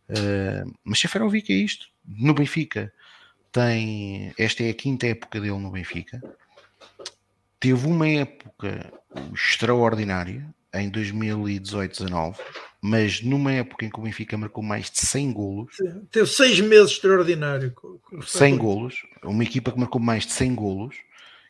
Uh, 0.09 0.71
mas 0.84 0.99
Seferovic 0.99 1.51
é 1.51 1.55
isto. 1.55 1.88
No 2.05 2.34
Benfica 2.36 2.93
tem. 3.55 4.33
Esta 4.37 4.63
é 4.63 4.69
a 4.69 4.73
quinta 4.73 5.07
época 5.07 5.39
dele 5.39 5.57
no 5.57 5.71
Benfica. 5.71 6.21
Teve 7.57 7.87
uma 7.87 8.07
época 8.07 8.93
extraordinária 9.33 10.45
em 10.73 10.91
2018-19, 10.91 12.35
mas 12.81 13.21
numa 13.21 13.53
época 13.53 13.85
em 13.85 13.89
que 13.89 13.97
o 13.97 14.03
Benfica 14.03 14.37
marcou 14.37 14.61
mais 14.61 14.91
de 14.91 14.99
100 14.99 15.31
golos. 15.31 15.77
Teve 16.11 16.27
seis 16.27 16.59
meses 16.59 16.91
extraordinário. 16.91 17.73
100 18.21 18.57
golos, 18.57 18.95
uma 19.23 19.43
equipa 19.43 19.71
que 19.71 19.79
marcou 19.79 20.01
mais 20.01 20.25
de 20.25 20.33
100 20.33 20.53
golos 20.53 20.95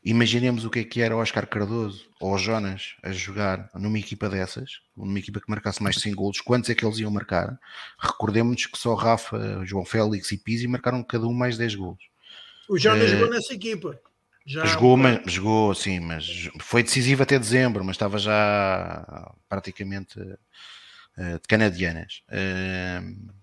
Imaginemos 0.06 0.64
o 0.64 0.70
que 0.70 0.80
é 0.80 0.84
que 0.84 1.02
era 1.02 1.16
o 1.18 1.20
Oscar 1.20 1.48
Cardoso 1.48 2.08
ou 2.22 2.36
o 2.36 2.38
Jonas 2.38 2.96
a 3.02 3.12
jogar 3.12 3.72
numa 3.74 3.98
equipa 3.98 4.30
dessas, 4.30 4.82
numa 4.96 5.18
equipa 5.18 5.42
que 5.42 5.50
marcasse 5.50 5.82
mais 5.82 5.96
de 5.96 6.04
100 6.04 6.14
golos, 6.14 6.42
quantos 6.42 6.70
é 6.70 6.76
que 6.76 6.86
eles 6.86 7.00
iam 7.00 7.10
marcar? 7.10 7.60
Recordemos 7.98 8.68
que 8.68 8.78
só 8.78 8.94
Rafa, 8.94 9.66
João 9.66 9.84
Félix 9.84 10.32
e 10.32 10.38
Pizzi 10.38 10.68
marcaram 10.68 11.04
cada 11.04 11.26
um 11.26 11.34
mais 11.34 11.58
10 11.58 11.74
golos. 11.74 12.04
O 12.70 12.78
Jonas 12.78 13.10
uh, 13.10 13.14
jogou 13.14 13.30
nessa 13.32 13.54
equipa. 13.56 14.00
Já 14.46 14.64
jogou, 14.68 14.96
mas, 14.96 15.22
jogou, 15.26 15.74
sim, 15.74 16.00
mas 16.00 16.52
foi 16.60 16.84
decisivo 16.84 17.24
até 17.24 17.40
dezembro, 17.40 17.84
mas 17.84 17.96
estava 17.96 18.20
já 18.20 19.34
praticamente 19.50 20.20
uh, 20.20 21.40
de 21.42 21.48
canadianas. 21.48 22.22
Uh, 22.30 23.34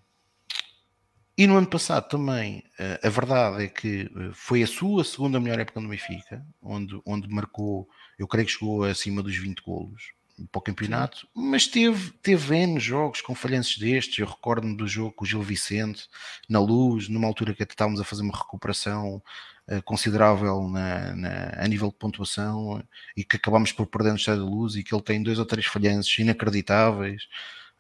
e 1.37 1.47
no 1.47 1.57
ano 1.57 1.67
passado 1.67 2.09
também, 2.09 2.63
eh, 2.79 3.01
a 3.03 3.09
verdade 3.09 3.65
é 3.65 3.69
que 3.69 4.11
eh, 4.15 4.31
foi 4.35 4.63
a 4.63 4.67
sua 4.67 5.03
segunda 5.03 5.41
melhor 5.41 5.59
época 5.59 5.81
no 5.81 5.89
Benfica, 5.89 6.45
onde, 6.61 7.01
onde 7.07 7.29
marcou, 7.29 7.89
eu 8.19 8.29
creio 8.29 8.47
que 8.47 8.53
chegou 8.53 8.85
acima 8.85 9.23
dos 9.23 9.37
20 9.37 9.63
golos 9.63 10.13
para 10.51 10.59
o 10.59 10.63
campeonato, 10.63 11.27
mas 11.35 11.67
teve, 11.67 12.11
teve 12.23 12.57
N 12.57 12.79
jogos 12.81 13.21
com 13.21 13.35
falhanços 13.35 13.79
destes. 13.79 14.19
Eu 14.19 14.27
recordo-me 14.27 14.77
do 14.77 14.87
jogo 14.87 15.13
com 15.13 15.25
o 15.25 15.27
Gil 15.27 15.43
Vicente, 15.43 16.09
na 16.49 16.59
luz, 16.59 17.09
numa 17.09 17.27
altura 17.27 17.55
que 17.55 17.63
até 17.63 17.73
estávamos 17.73 18.01
a 18.01 18.05
fazer 18.05 18.23
uma 18.23 18.37
recuperação 18.37 19.23
uh, 19.69 19.83
considerável 19.85 20.69
na, 20.69 21.15
na, 21.15 21.53
a 21.59 21.69
nível 21.69 21.89
de 21.89 21.97
pontuação 21.97 22.83
e 23.17 23.25
que 23.25 23.37
acabámos 23.37 23.73
por 23.73 23.87
perder 23.87 24.11
no 24.11 24.17
Estado 24.17 24.45
da 24.45 24.51
Luz 24.51 24.75
e 24.75 24.83
que 24.83 24.95
ele 24.95 25.03
tem 25.03 25.23
dois 25.23 25.39
ou 25.39 25.47
três 25.47 25.67
falhanços 25.67 26.19
inacreditáveis. 26.19 27.27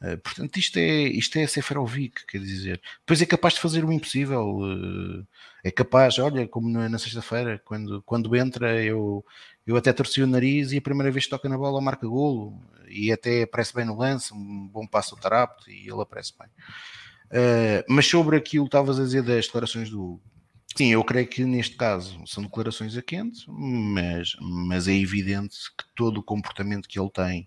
Uh, 0.03 0.19
portanto, 0.19 0.57
isto 0.57 0.79
é, 0.79 1.03
isto 1.03 1.39
é 1.39 1.47
Seferovic, 1.47 2.27
quer 2.27 2.41
dizer. 2.41 2.81
Depois 3.01 3.23
é 3.23 3.27
capaz 3.27 3.55
de 3.55 3.61
fazer 3.61 3.85
o 3.85 3.93
impossível. 3.93 4.59
Uh, 4.59 5.27
é 5.63 5.71
capaz, 5.71 6.19
olha, 6.19 6.47
como 6.49 6.69
na, 6.69 6.99
sexta-feira, 6.99 7.63
quando, 7.65 8.03
quando 8.03 8.35
entra, 8.35 8.83
eu, 8.83 9.25
eu 9.65 9.77
até 9.77 9.93
torci 9.93 10.21
o 10.21 10.27
nariz 10.27 10.73
e 10.73 10.79
a 10.79 10.83
primeira 10.83 11.11
vez 11.11 11.25
que 11.25 11.31
toca 11.31 11.49
na 11.49 11.57
bola 11.57 11.81
marca 11.81 12.07
golo 12.07 12.61
e 12.89 13.13
até 13.13 13.43
aparece 13.43 13.73
bem 13.73 13.85
no 13.85 13.97
lance, 13.97 14.35
um 14.35 14.69
bom 14.69 14.87
passo 14.87 15.15
ao 15.15 15.21
Tarapto 15.21 15.71
e 15.71 15.89
ele 15.89 16.03
aparece 16.03 16.33
bem. 16.37 16.49
Uh, 17.29 17.85
mas 17.89 18.07
sobre 18.07 18.37
aquilo 18.37 18.65
que 18.65 18.69
estavas 18.69 18.99
a 18.99 19.05
dizer 19.05 19.23
das 19.23 19.47
declarações 19.47 19.89
do 19.89 20.21
Sim, 20.77 20.89
eu 20.89 21.05
creio 21.05 21.27
que 21.27 21.45
neste 21.45 21.77
caso 21.77 22.19
são 22.27 22.43
declarações 22.43 22.97
a 22.97 23.03
quente, 23.03 23.45
mas, 23.49 24.35
mas 24.41 24.89
é 24.89 24.95
evidente 24.95 25.57
que 25.77 25.85
todo 25.95 26.19
o 26.19 26.23
comportamento 26.23 26.89
que 26.89 26.99
ele 26.99 27.11
tem 27.11 27.47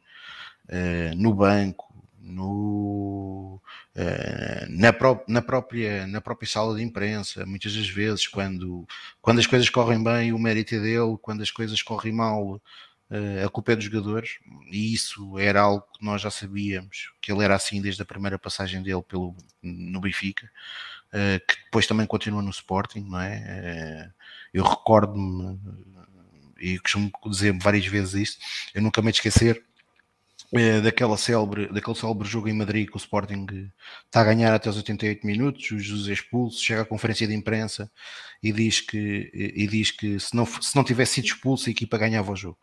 uh, 0.70 1.16
no 1.16 1.34
banco, 1.34 1.92
no, 2.26 3.62
uh, 3.96 4.66
na, 4.70 4.92
pró 4.92 5.24
na, 5.28 5.42
própria, 5.42 6.08
na 6.08 6.20
própria 6.20 6.50
sala 6.50 6.76
de 6.76 6.84
imprensa, 6.84 7.46
muitas 7.46 7.76
das 7.76 7.88
vezes, 7.88 8.28
quando, 8.28 8.88
quando 9.22 9.40
as 9.40 9.48
coisas 9.48 9.70
correm 9.70 10.04
bem, 10.04 10.34
o 10.34 10.40
mérito 10.40 10.76
é 10.76 10.80
dele, 10.80 11.18
quando 11.22 11.44
as 11.44 11.52
coisas 11.52 11.82
correm 11.84 12.12
mal, 12.12 12.56
uh, 12.56 13.46
a 13.46 13.50
culpa 13.50 13.74
é 13.74 13.76
dos 13.76 13.86
jogadores, 13.86 14.40
e 14.72 14.94
isso 14.94 15.38
era 15.38 15.62
algo 15.62 15.86
que 15.94 16.04
nós 16.04 16.22
já 16.22 16.32
sabíamos, 16.32 17.12
que 17.22 17.32
ele 17.32 17.44
era 17.44 17.56
assim 17.56 17.82
desde 17.82 18.02
a 18.02 18.06
primeira 18.06 18.40
passagem 18.40 18.82
dele 18.82 19.04
pelo, 19.04 19.36
no 19.62 20.02
Benfica, 20.02 20.50
uh, 21.14 21.40
que 21.48 21.64
depois 21.66 21.86
também 21.86 22.08
continua 22.08 22.42
no 22.42 22.50
Sporting, 22.50 23.02
não 23.08 23.22
é? 23.22 24.12
eu 24.52 24.64
recordo-me, 24.64 25.60
e 26.60 26.80
costumo 26.80 27.12
dizer 27.28 27.56
várias 27.62 27.86
vezes 27.86 28.14
isto, 28.14 28.46
eu 28.74 28.82
nunca 28.82 29.02
me 29.02 29.12
esquecer 29.12 29.64
é, 30.54 30.82
daquela 30.82 31.18
célebre, 31.18 31.68
daquele 31.68 31.96
célebre 31.96 32.28
jogo 32.28 32.48
em 32.48 32.54
Madrid 32.54 32.88
que 32.88 32.96
o 32.96 32.98
Sporting 32.98 33.46
está 34.06 34.22
a 34.22 34.24
ganhar 34.24 34.54
até 34.54 34.70
os 34.70 34.78
88 34.78 35.26
minutos, 35.26 35.72
o 35.72 35.80
Jesus 35.80 36.10
é 36.10 36.14
expulso, 36.14 36.64
chega 36.64 36.82
à 36.82 36.86
conferência 36.86 37.28
de 37.28 37.34
imprensa 37.34 37.92
e 38.42 38.52
diz 38.52 38.82
que, 38.82 39.32
e 39.34 39.68
diz 39.68 39.92
que 39.92 40.20
se, 40.20 40.36
não, 40.36 40.46
se 40.46 40.76
não 40.76 40.84
tivesse 40.84 41.16
sido 41.16 41.26
expulso 41.26 41.70
a 41.70 41.72
equipa 41.72 41.98
ganhava 41.98 42.32
o 42.32 42.36
jogo. 42.36 42.60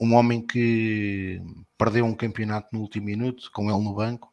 Um 0.00 0.14
homem 0.14 0.46
que 0.46 1.40
perdeu 1.78 2.04
um 2.04 2.14
campeonato 2.14 2.68
no 2.72 2.80
último 2.80 3.06
minuto, 3.06 3.50
com 3.52 3.70
ele 3.70 3.82
no 3.82 3.94
banco, 3.94 4.32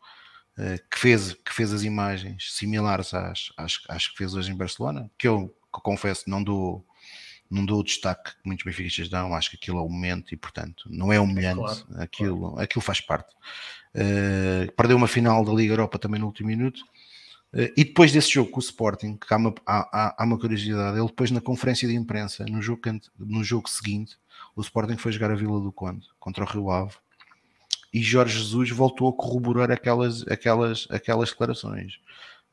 eh, 0.59 0.77
que 0.91 0.99
fez, 0.99 1.33
que 1.33 1.53
fez 1.53 1.71
as 1.71 1.83
imagens 1.83 2.53
similares 2.53 3.13
às, 3.13 3.53
às, 3.55 3.79
às 3.87 4.07
que 4.07 4.17
fez 4.17 4.33
hoje 4.33 4.51
em 4.51 4.57
Barcelona, 4.57 5.09
que 5.17 5.25
eu 5.25 5.47
que 5.73 5.81
confesso 5.81 6.29
não 6.29 6.43
dou 6.43 6.85
não 7.49 7.65
dou 7.65 7.79
o 7.79 7.83
destaque 7.83 8.31
que 8.31 8.37
muitos 8.45 8.63
benfiquistas 8.63 9.09
dão, 9.09 9.33
acho 9.33 9.49
que 9.49 9.55
aquilo 9.55 9.79
é 9.79 9.81
o 9.81 9.89
momento 9.89 10.33
e, 10.33 10.37
portanto, 10.37 10.87
não 10.89 11.11
é 11.11 11.19
humilhante, 11.19 11.59
claro, 11.59 11.85
aquilo, 11.97 12.39
claro. 12.39 12.59
aquilo 12.59 12.81
faz 12.81 13.01
parte. 13.01 13.33
Uh, 13.95 14.71
perdeu 14.73 14.95
uma 14.95 15.07
final 15.07 15.43
da 15.43 15.51
Liga 15.51 15.73
Europa 15.73 15.97
também 15.97 16.19
no 16.19 16.27
último 16.27 16.49
minuto. 16.49 16.83
Uh, 17.51 17.73
e 17.75 17.83
depois 17.83 18.11
desse 18.11 18.31
jogo 18.31 18.51
com 18.51 18.59
o 18.59 18.63
Sporting, 18.63 19.17
que 19.17 19.33
há 19.33 19.37
uma, 19.37 19.55
há, 19.65 20.15
há 20.21 20.23
uma 20.23 20.37
curiosidade, 20.37 20.97
ele 20.97 21.07
depois 21.07 21.31
na 21.31 21.41
conferência 21.41 21.87
de 21.87 21.95
imprensa, 21.95 22.45
no 22.45 22.61
jogo, 22.61 22.81
no 23.17 23.43
jogo 23.43 23.67
seguinte, 23.67 24.17
o 24.55 24.61
Sporting 24.61 24.97
foi 24.97 25.11
jogar 25.11 25.31
a 25.31 25.35
Vila 25.35 25.59
do 25.59 25.71
Conde 25.71 26.07
contra 26.19 26.43
o 26.43 26.47
Rio 26.47 26.69
Ave 26.69 26.93
e 27.93 28.01
Jorge 28.01 28.37
Jesus 28.37 28.69
voltou 28.69 29.09
a 29.09 29.13
corroborar 29.13 29.71
aquelas, 29.71 30.27
aquelas, 30.27 30.87
aquelas 30.91 31.29
declarações. 31.29 31.99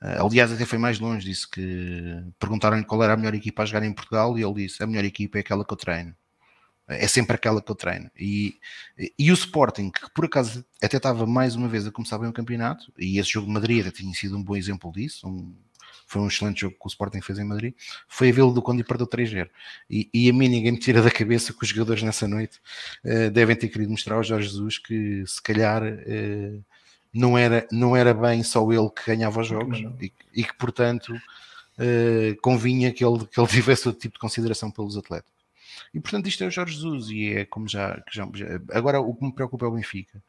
Uh, 0.07 0.25
aliás, 0.25 0.53
até 0.53 0.65
foi 0.65 0.79
mais 0.79 1.01
longe, 1.01 1.27
disse 1.27 1.51
que 1.51 2.23
perguntaram-lhe 2.39 2.85
qual 2.85 3.03
era 3.03 3.15
a 3.15 3.17
melhor 3.17 3.35
equipa 3.35 3.65
a 3.65 3.67
jogar 3.67 3.85
em 3.85 3.93
Portugal 3.93 4.39
e 4.39 4.45
ele 4.45 4.55
disse: 4.55 4.81
a 4.81 4.87
melhor 4.87 5.05
equipa 5.05 5.39
é 5.39 5.41
aquela 5.41 5.65
que 5.65 5.73
eu 5.73 5.77
treino. 5.77 6.15
É 6.89 7.09
sempre 7.09 7.35
aquela 7.35 7.61
que 7.61 7.69
eu 7.69 7.75
treino. 7.75 8.09
E, 8.17 8.61
e 9.19 9.33
o 9.33 9.35
Sporting, 9.35 9.91
que 9.91 10.09
por 10.15 10.27
acaso 10.27 10.65
até 10.81 10.99
estava 10.99 11.27
mais 11.27 11.57
uma 11.57 11.67
vez 11.67 11.85
a 11.85 11.91
começar 11.91 12.19
bem 12.19 12.29
o 12.29 12.33
campeonato, 12.33 12.93
e 12.97 13.19
esse 13.19 13.33
jogo 13.33 13.49
de 13.49 13.53
Madrid 13.53 13.91
tinha 13.91 14.15
sido 14.15 14.37
um 14.37 14.43
bom 14.43 14.55
exemplo 14.55 14.93
disso, 14.93 15.27
um, 15.27 15.53
foi 16.07 16.23
um 16.23 16.29
excelente 16.29 16.61
jogo 16.61 16.77
que 16.79 16.87
o 16.87 16.89
Sporting 16.89 17.21
fez 17.21 17.41
em 17.41 17.45
Madrid, 17.45 17.75
foi 18.07 18.29
a 18.29 18.33
Vila 18.33 18.53
do 18.53 18.63
Conde 18.63 18.83
e 18.83 18.85
perdeu 18.85 19.09
3-0. 19.09 19.51
E, 19.91 20.09
e, 20.15 20.31
a 20.31 20.33
mim 20.33 20.47
ninguém 20.49 20.71
me 20.71 20.79
tira 20.79 21.03
da 21.03 21.11
cabeça 21.11 21.53
que 21.53 21.65
os 21.65 21.69
jogadores 21.69 22.05
nessa 22.05 22.29
noite 22.29 22.61
uh, 23.05 23.29
devem 23.33 23.57
ter 23.57 23.69
querido 23.69 23.91
mostrar 23.91 24.15
ao 24.15 24.23
Jorge 24.23 24.49
Jesus 24.49 24.79
que 24.79 25.25
se 25.27 25.43
calhar 25.43 25.83
uh, 25.83 26.65
não 27.17 27.37
era, 27.37 27.67
não 27.73 27.97
era 27.97 28.13
bem 28.13 28.43
só 28.43 28.71
ele 28.71 28.91
que 28.91 29.07
ganhava 29.07 29.41
os 29.41 29.47
jogos 29.47 29.79
e, 30.01 30.13
e, 30.35 30.45
que, 30.45 30.55
portanto, 30.55 31.15
uh, 31.15 32.41
convinha 32.43 32.93
que 32.93 33.05
ele, 33.05 33.27
que 33.27 33.41
ele 33.41 33.49
tivesse 33.49 33.89
outro 33.89 34.01
tipo 34.01 34.15
de 34.15 34.21
consideração 34.21 34.71
pelos 34.71 34.97
atletas. 34.97 35.33
E, 35.95 36.01
portanto, 36.01 36.29
isto 36.29 36.45
é 36.45 36.47
o 36.47 36.51
Jorge 36.51 36.75
Jesus 36.75 37.11
e 37.11 37.29
é 37.31 37.45
como 37.47 37.67
já... 37.67 38.03
já, 38.13 38.29
agora, 38.71 39.01
o 39.01 39.15
que 39.15 39.25
me 39.25 39.33
preocupa 39.33 39.65
é 39.65 39.69
o 39.69 39.73
Benfica. 39.73 40.23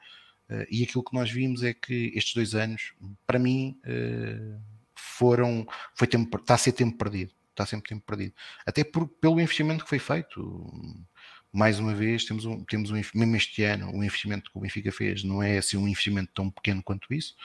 Uh, 0.50 0.66
e 0.72 0.84
aquilo 0.84 1.04
que 1.04 1.14
nós 1.14 1.30
vimos 1.30 1.62
é 1.62 1.74
que 1.74 2.12
estes 2.16 2.34
dois 2.34 2.56
anos, 2.56 2.94
para 3.26 3.38
mim, 3.38 3.78
uh, 3.86 4.60
foram... 4.96 5.68
Foi 5.94 6.08
tempo, 6.08 6.38
está 6.38 6.54
a 6.54 6.58
ser 6.58 6.72
tempo 6.72 6.98
perdido. 6.98 7.34
Está 7.52 7.66
sempre 7.66 7.90
tempo 7.90 8.06
perdido. 8.06 8.34
Até 8.66 8.84
por, 8.84 9.08
pelo 9.08 9.42
investimento 9.42 9.84
que 9.84 9.90
foi 9.90 10.00
feito 10.00 10.64
mais 11.58 11.80
uma 11.80 11.94
vez, 11.94 12.24
temos 12.24 12.46
um, 12.46 12.64
temos 12.64 12.92
um, 12.92 13.02
mesmo 13.16 13.36
este 13.36 13.64
ano, 13.64 13.92
o 13.92 14.04
investimento 14.04 14.52
que 14.52 14.58
o 14.58 14.62
Benfica 14.62 14.92
fez 14.92 15.24
não 15.24 15.42
é 15.42 15.58
assim 15.58 15.76
um 15.76 15.88
investimento 15.88 16.30
tão 16.32 16.52
pequeno 16.52 16.84
quanto 16.84 17.12
isso. 17.12 17.36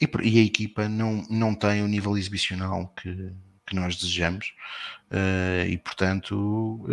E, 0.00 0.08
e, 0.22 0.38
a 0.38 0.42
equipa 0.44 0.88
não, 0.88 1.26
não 1.28 1.54
tem 1.54 1.82
o 1.82 1.88
nível 1.88 2.16
exibicional 2.16 2.88
que, 2.96 3.32
que 3.66 3.74
nós 3.74 3.96
desejamos, 3.96 4.54
uh, 5.10 5.68
e 5.68 5.76
portanto 5.76 6.86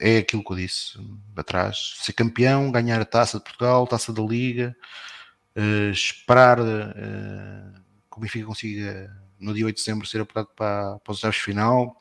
é 0.00 0.18
aquilo 0.18 0.44
que 0.44 0.52
eu 0.52 0.56
disse 0.56 0.98
atrás: 1.36 1.94
ser 1.98 2.12
campeão, 2.12 2.70
ganhar 2.70 3.00
a 3.00 3.04
taça 3.04 3.38
de 3.38 3.44
Portugal, 3.44 3.86
taça 3.86 4.12
da 4.12 4.22
Liga, 4.22 4.76
uh, 5.56 5.90
esperar 5.90 6.60
uh, 6.60 7.72
que 8.10 8.16
o 8.16 8.20
Benfica 8.20 8.46
consiga 8.46 9.14
no 9.38 9.52
dia 9.52 9.66
8 9.66 9.76
de 9.76 9.82
dezembro 9.82 10.06
ser 10.06 10.20
apurado 10.20 10.48
para, 10.56 10.98
para 11.00 11.12
os 11.12 11.18
oitavos 11.18 11.36
final 11.36 11.96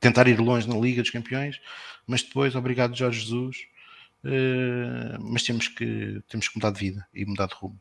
tentar 0.00 0.26
ir 0.28 0.40
longe 0.40 0.68
na 0.68 0.76
Liga 0.76 1.02
dos 1.02 1.10
Campeões, 1.10 1.60
mas 2.06 2.22
depois, 2.22 2.54
obrigado 2.54 2.96
Jorge 2.96 3.20
Jesus, 3.20 3.66
uh, 4.24 5.20
mas 5.20 5.42
temos 5.42 5.68
que, 5.68 6.22
temos 6.28 6.48
que 6.48 6.56
mudar 6.56 6.70
de 6.70 6.80
vida 6.80 7.06
e 7.12 7.24
mudar 7.24 7.46
de 7.46 7.54
rumo. 7.54 7.80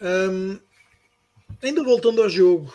Um, 0.00 0.60
ainda 1.62 1.82
voltando 1.82 2.22
ao 2.22 2.28
jogo, 2.28 2.72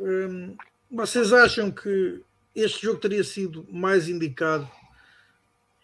um, 0.00 0.56
vocês 0.90 1.32
acham 1.32 1.70
que 1.70 2.22
este 2.54 2.82
jogo 2.82 3.00
teria 3.00 3.24
sido 3.24 3.66
mais 3.70 4.08
indicado 4.08 4.70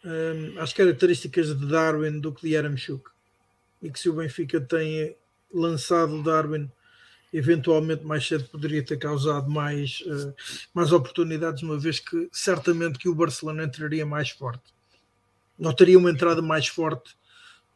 um, 0.04 0.60
às 0.60 0.72
características 0.72 1.58
de 1.58 1.66
Darwin 1.66 2.20
do 2.20 2.32
que 2.32 2.42
de 2.42 2.54
Yaramchuk? 2.54 3.10
E 3.82 3.90
que 3.90 3.98
se 3.98 4.08
o 4.08 4.14
Benfica 4.14 4.60
tem 4.60 5.16
lançado 5.52 6.22
Darwin 6.22 6.70
eventualmente 7.32 8.04
mais 8.04 8.26
cedo 8.26 8.44
poderia 8.44 8.82
ter 8.82 8.96
causado 8.96 9.50
mais, 9.50 10.00
uh, 10.06 10.34
mais 10.72 10.92
oportunidades, 10.92 11.62
uma 11.62 11.78
vez 11.78 12.00
que 12.00 12.28
certamente 12.32 12.98
que 12.98 13.08
o 13.08 13.14
Barcelona 13.14 13.64
entraria 13.64 14.06
mais 14.06 14.30
forte. 14.30 14.72
Não 15.58 15.72
teria 15.72 15.98
uma 15.98 16.10
entrada 16.10 16.40
mais 16.40 16.68
forte 16.68 17.16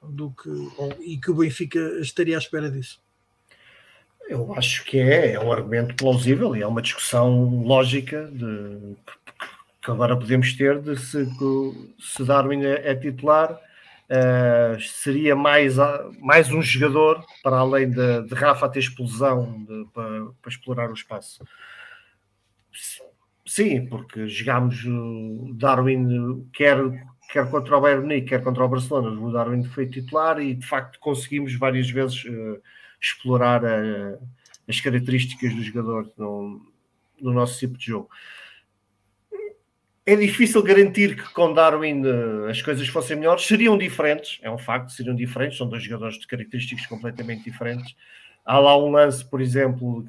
do 0.03 0.31
que 0.31 0.49
ou, 0.49 0.97
e 1.01 1.19
que 1.19 1.31
o 1.31 1.35
Benfica 1.35 1.79
estaria 2.01 2.37
à 2.37 2.39
espera 2.39 2.71
disso. 2.71 3.01
Eu 4.29 4.55
acho 4.55 4.85
que 4.85 4.99
é, 4.99 5.33
é 5.33 5.41
um 5.41 5.53
argumento 5.53 5.95
plausível 5.97 6.57
e 6.57 6.63
é 6.63 6.67
uma 6.67 6.81
discussão 6.81 7.63
lógica 7.65 8.31
de, 8.33 8.95
que 9.83 9.91
agora 9.91 10.17
podemos 10.17 10.53
ter 10.55 10.81
de 10.81 10.97
se, 10.97 11.29
se 11.99 12.25
Darwin 12.25 12.65
é, 12.65 12.91
é 12.91 12.95
titular, 12.95 13.61
uh, 14.13 14.81
seria 14.81 15.35
mais, 15.35 15.77
mais 16.21 16.51
um 16.53 16.61
jogador 16.61 17.25
para 17.43 17.59
além 17.59 17.91
de, 17.91 18.23
de 18.23 18.35
Rafa 18.35 18.69
ter 18.69 18.81
explosão 18.81 19.65
de, 19.65 19.87
para, 19.93 20.27
para, 20.43 20.51
explorar 20.51 20.91
o 20.91 20.95
espaço. 20.95 21.45
Sim, 23.47 23.87
porque 23.87 24.29
jogámos 24.29 24.85
Darwin 25.55 26.47
quer, 26.53 26.79
quer 27.31 27.51
contra 27.51 27.77
o 27.77 27.81
Bayern 27.81 28.03
Munique, 28.03 28.29
quer 28.29 28.43
contra 28.43 28.65
o 28.65 28.69
Barcelona, 28.69 29.21
o 29.21 29.33
Darwin 29.33 29.65
foi 29.65 29.87
titular 29.87 30.41
e 30.41 30.55
de 30.55 30.67
facto 30.67 30.99
conseguimos 31.01 31.55
várias 31.55 31.91
vezes 31.91 32.25
uh, 32.25 32.63
explorar 33.01 33.65
uh, 33.65 34.19
as 34.69 34.81
características 34.81 35.55
do 35.55 35.63
jogador 35.63 36.11
no, 36.17 36.65
no 37.21 37.33
nosso 37.33 37.59
tipo 37.59 37.77
de 37.77 37.87
jogo 37.87 38.09
é 40.05 40.17
difícil 40.17 40.63
garantir 40.63 41.17
que 41.17 41.33
com 41.33 41.53
Darwin 41.53 42.03
uh, 42.05 42.47
as 42.47 42.61
coisas 42.61 42.87
fossem 42.89 43.17
melhores. 43.17 43.47
Seriam 43.47 43.79
diferentes, 43.79 44.41
é 44.43 44.51
um 44.51 44.59
facto, 44.59 44.91
seriam 44.91 45.15
diferentes. 45.15 45.59
São 45.59 45.69
dois 45.69 45.83
jogadores 45.83 46.19
de 46.19 46.27
características 46.27 46.87
completamente 46.87 47.45
diferentes. 47.45 47.95
Há 48.45 48.59
lá 48.59 48.77
um 48.77 48.91
lance, 48.91 49.25
por 49.25 49.41
exemplo, 49.41 50.03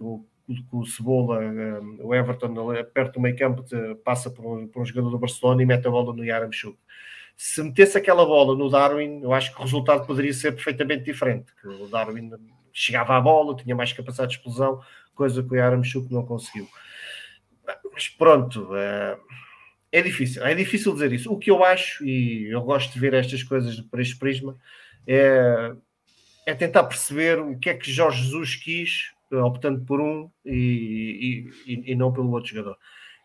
que 0.47 0.75
o 0.75 0.85
Cebola, 0.85 1.39
um, 1.39 1.99
o 2.01 2.15
Everton, 2.15 2.55
perto 2.91 3.13
do 3.13 3.21
meio 3.21 3.37
campo, 3.37 3.63
passa 4.03 4.31
por 4.31 4.45
um, 4.45 4.67
por 4.67 4.81
um, 4.81 4.85
jogador 4.85 5.11
do 5.11 5.19
Barcelona 5.19 5.61
e 5.61 5.65
mete 5.65 5.87
a 5.87 5.91
bola 5.91 6.11
no 6.11 6.25
Yaramchuk. 6.25 6.77
Se 7.37 7.61
metesse 7.61 7.97
aquela 7.97 8.25
bola 8.25 8.55
no 8.55 8.69
Darwin, 8.69 9.21
eu 9.21 9.31
acho 9.31 9.53
que 9.53 9.59
o 9.59 9.63
resultado 9.63 10.07
poderia 10.07 10.33
ser 10.33 10.53
perfeitamente 10.53 11.03
diferente. 11.03 11.53
Que 11.61 11.67
o 11.67 11.87
Darwin 11.87 12.31
chegava 12.71 13.15
à 13.15 13.21
bola, 13.21 13.55
tinha 13.55 13.75
mais 13.75 13.93
capacidade 13.93 14.31
de 14.31 14.37
explosão, 14.37 14.81
coisa 15.13 15.43
que 15.43 15.53
o 15.53 15.55
Yaramchuk 15.55 16.11
não 16.11 16.25
conseguiu. 16.25 16.67
Mas 17.93 18.07
pronto. 18.09 18.69
Uh, 18.71 19.17
é 19.93 20.01
difícil, 20.01 20.43
é 20.43 20.55
difícil 20.55 20.91
dizer 20.91 21.13
isso. 21.13 21.31
O 21.31 21.37
que 21.37 21.51
eu 21.51 21.63
acho, 21.63 22.03
e 22.03 22.51
eu 22.51 22.61
gosto 22.61 22.91
de 22.91 22.99
ver 22.99 23.13
estas 23.13 23.43
coisas 23.43 23.79
por 23.79 24.01
este 24.01 24.17
prisma, 24.17 24.57
é, 25.05 25.71
é 26.47 26.55
tentar 26.55 26.85
perceber 26.85 27.39
o 27.39 27.59
que 27.59 27.69
é 27.69 27.75
que 27.75 27.91
Jorge 27.91 28.23
Jesus 28.23 28.55
quis, 28.55 29.11
optando 29.31 29.85
por 29.85 30.01
um 30.01 30.31
e, 30.43 31.47
e, 31.67 31.91
e 31.91 31.95
não 31.95 32.11
pelo 32.11 32.31
outro 32.31 32.49
jogador. 32.49 32.75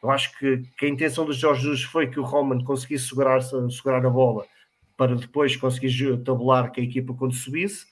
Eu 0.03 0.11
acho 0.11 0.39
que, 0.39 0.59
que, 0.79 0.85
a 0.85 0.89
intenção 0.91 1.25
do 1.25 1.33
Jorge 1.33 1.63
Jesus 1.63 1.85
foi 1.85 2.07
que 2.07 2.21
o 2.21 2.23
Roman 2.23 2.63
conseguisse 2.63 3.09
segurar, 3.09 3.41
segurar 3.41 4.05
a 4.05 4.11
bola 4.11 4.45
para 4.95 5.17
depois 5.17 5.57
conseguir 5.57 6.19
tabular 6.19 6.71
com 6.71 6.83
a 6.83 6.85
equipa 6.85 7.15
quando 7.15 7.35
subisse, 7.35 7.87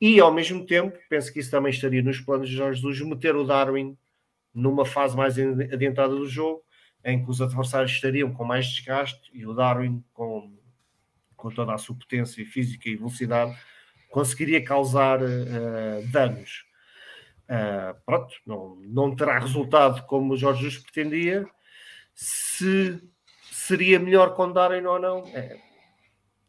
e 0.00 0.20
ao 0.20 0.32
mesmo 0.32 0.64
tempo, 0.64 0.96
penso 1.10 1.30
que 1.30 1.40
isso 1.40 1.50
também 1.50 1.70
estaria 1.70 2.02
nos 2.02 2.20
planos 2.20 2.48
de 2.48 2.56
Jorge 2.56 2.80
Jesus, 2.80 3.00
meter 3.02 3.36
o 3.36 3.44
Darwin 3.44 3.94
numa 4.54 4.86
fase 4.86 5.14
mais 5.14 5.38
adiantada 5.38 6.14
do 6.14 6.26
jogo 6.26 6.65
em 7.06 7.24
que 7.24 7.30
os 7.30 7.40
adversários 7.40 7.92
estariam 7.92 8.32
com 8.32 8.44
mais 8.44 8.66
desgaste 8.66 9.30
e 9.32 9.46
o 9.46 9.54
Darwin, 9.54 10.02
com, 10.12 10.52
com 11.36 11.50
toda 11.50 11.72
a 11.72 11.78
sua 11.78 11.94
potência 11.94 12.44
física 12.44 12.88
e 12.88 12.96
velocidade, 12.96 13.56
conseguiria 14.10 14.62
causar 14.62 15.22
uh, 15.22 16.06
danos. 16.10 16.66
Uh, 17.44 17.94
pronto, 18.04 18.34
não, 18.44 18.76
não 18.82 19.14
terá 19.14 19.38
resultado 19.38 20.04
como 20.06 20.34
o 20.34 20.36
Jorge 20.36 20.64
Jesus 20.64 20.82
pretendia. 20.82 21.46
Se 22.12 23.00
seria 23.52 24.00
melhor 24.00 24.34
com 24.34 24.50
Darwin 24.50 24.84
ou 24.84 24.98
não, 24.98 25.24
é, 25.28 25.60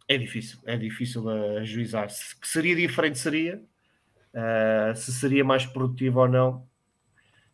é 0.08 0.18
difícil, 0.18 0.58
é 0.66 0.76
difícil 0.76 1.30
a 1.30 1.64
juizar. 1.64 2.10
Se 2.10 2.36
seria 2.41 2.76
diferente, 2.76 3.20
seria. 3.20 3.62
Uh, 4.34 4.95
se 4.95 5.14
seria 5.14 5.43
mais 5.43 5.68
produtivo 5.68 6.22
ou 6.22 6.28
não. 6.28 6.68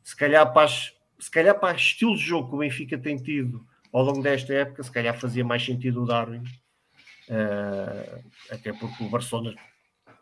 Se 0.02 0.16
calhar 0.16 0.54
para 0.54 0.64
as, 0.64 0.94
se 1.24 1.32
calhar 1.32 1.58
para 1.58 1.74
estilo 1.74 2.18
de 2.18 2.22
jogo 2.22 2.50
que 2.50 2.56
o 2.56 2.58
Benfica 2.58 2.98
tem 2.98 3.16
tido 3.16 3.66
ao 3.94 4.04
longo 4.04 4.22
desta 4.22 4.54
época, 4.54 4.84
se 4.84 4.92
calhar 4.92 5.18
fazia 5.18 5.46
mais 5.46 5.64
sentido 5.64 6.04
o 6.04 6.06
Darwin, 6.06 6.44
uh, 7.30 8.24
até 8.52 8.74
porque 8.74 9.02
o 9.02 9.10
Barcelona 9.10 9.56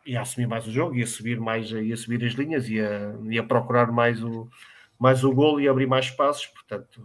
ia 0.06 0.20
assumir 0.20 0.46
mais 0.46 0.64
o 0.64 0.70
jogo, 0.70 0.94
ia 0.94 1.06
subir 1.06 1.40
mais, 1.40 1.72
ia 1.72 1.96
subir 1.96 2.24
as 2.24 2.34
linhas, 2.34 2.68
ia, 2.68 3.18
ia 3.28 3.42
procurar 3.42 3.90
mais 3.90 4.22
o, 4.22 4.48
mais 4.96 5.24
o 5.24 5.32
golo 5.32 5.60
e 5.60 5.68
abrir 5.68 5.88
mais 5.88 6.04
espaços, 6.04 6.46
portanto 6.46 7.02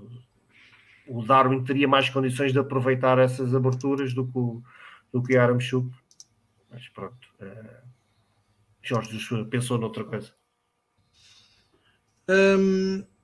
o 1.07 1.23
Darwin 1.25 1.63
teria 1.63 1.87
mais 1.87 2.07
condições 2.07 2.53
de 2.53 2.59
aproveitar 2.59 3.17
essas 3.17 3.55
aberturas 3.55 4.13
do 4.13 4.27
que 4.27 4.37
o, 4.37 4.61
do 5.11 5.23
que 5.23 5.35
o 5.35 5.41
Aramchuk, 5.41 5.89
mas 6.69 6.87
pronto, 6.89 7.33
uh, 7.41 7.87
Jorge 8.83 9.17
pensou 9.49 9.79
noutra 9.79 10.03
coisa. 10.03 10.35
Um 12.29 13.16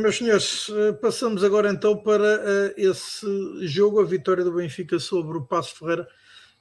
meus 0.00 0.16
senhores, 0.16 0.68
eh, 0.70 0.92
passamos 0.92 1.44
agora 1.44 1.70
então 1.70 1.96
para 1.96 2.40
uh, 2.40 2.74
esse 2.76 3.26
jogo, 3.66 4.00
a 4.00 4.04
vitória 4.04 4.42
do 4.42 4.52
Benfica 4.52 4.98
sobre 4.98 5.38
o 5.38 5.42
Passo 5.42 5.76
Ferreira 5.76 6.08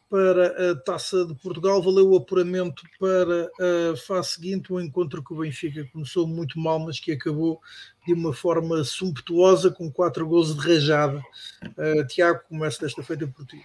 para 0.08 0.72
a 0.72 0.76
Taça 0.76 1.26
de 1.26 1.34
Portugal. 1.34 1.82
Valeu 1.82 2.12
o 2.12 2.16
apuramento 2.16 2.84
para 3.00 3.50
a 3.92 3.98
fase 3.98 4.34
seguinte, 4.34 4.72
um 4.72 4.80
encontro 4.80 5.24
que 5.24 5.34
o 5.34 5.38
Benfica 5.38 5.84
começou 5.92 6.28
muito 6.28 6.60
mal, 6.60 6.78
mas 6.78 7.00
que 7.00 7.12
acabou 7.12 7.60
de 8.06 8.14
uma 8.14 8.32
forma 8.32 8.84
sumptuosa, 8.84 9.72
com 9.72 9.92
quatro 9.92 10.28
gols 10.28 10.56
de 10.56 10.68
rajada. 10.68 11.20
Uh, 11.64 12.06
Tiago, 12.06 12.42
começa 12.48 12.82
desta 12.82 13.02
feita 13.02 13.26
por 13.26 13.48
ti. 13.48 13.60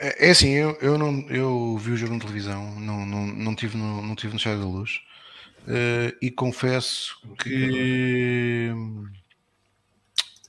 É, 0.00 0.26
é 0.26 0.30
assim, 0.30 0.50
eu, 0.50 0.76
eu, 0.80 0.98
não, 0.98 1.20
eu 1.28 1.78
vi 1.78 1.92
o 1.92 1.96
jogo 1.96 2.14
na 2.14 2.20
televisão, 2.20 2.80
não, 2.80 3.06
não, 3.06 3.26
não, 3.26 3.54
tive 3.54 3.76
no, 3.76 4.02
não 4.02 4.16
tive 4.16 4.32
no 4.32 4.38
Chá 4.38 4.56
da 4.56 4.64
Luz. 4.64 5.00
Uh, 5.68 6.16
e 6.22 6.30
confesso 6.30 7.20
que 7.42 8.72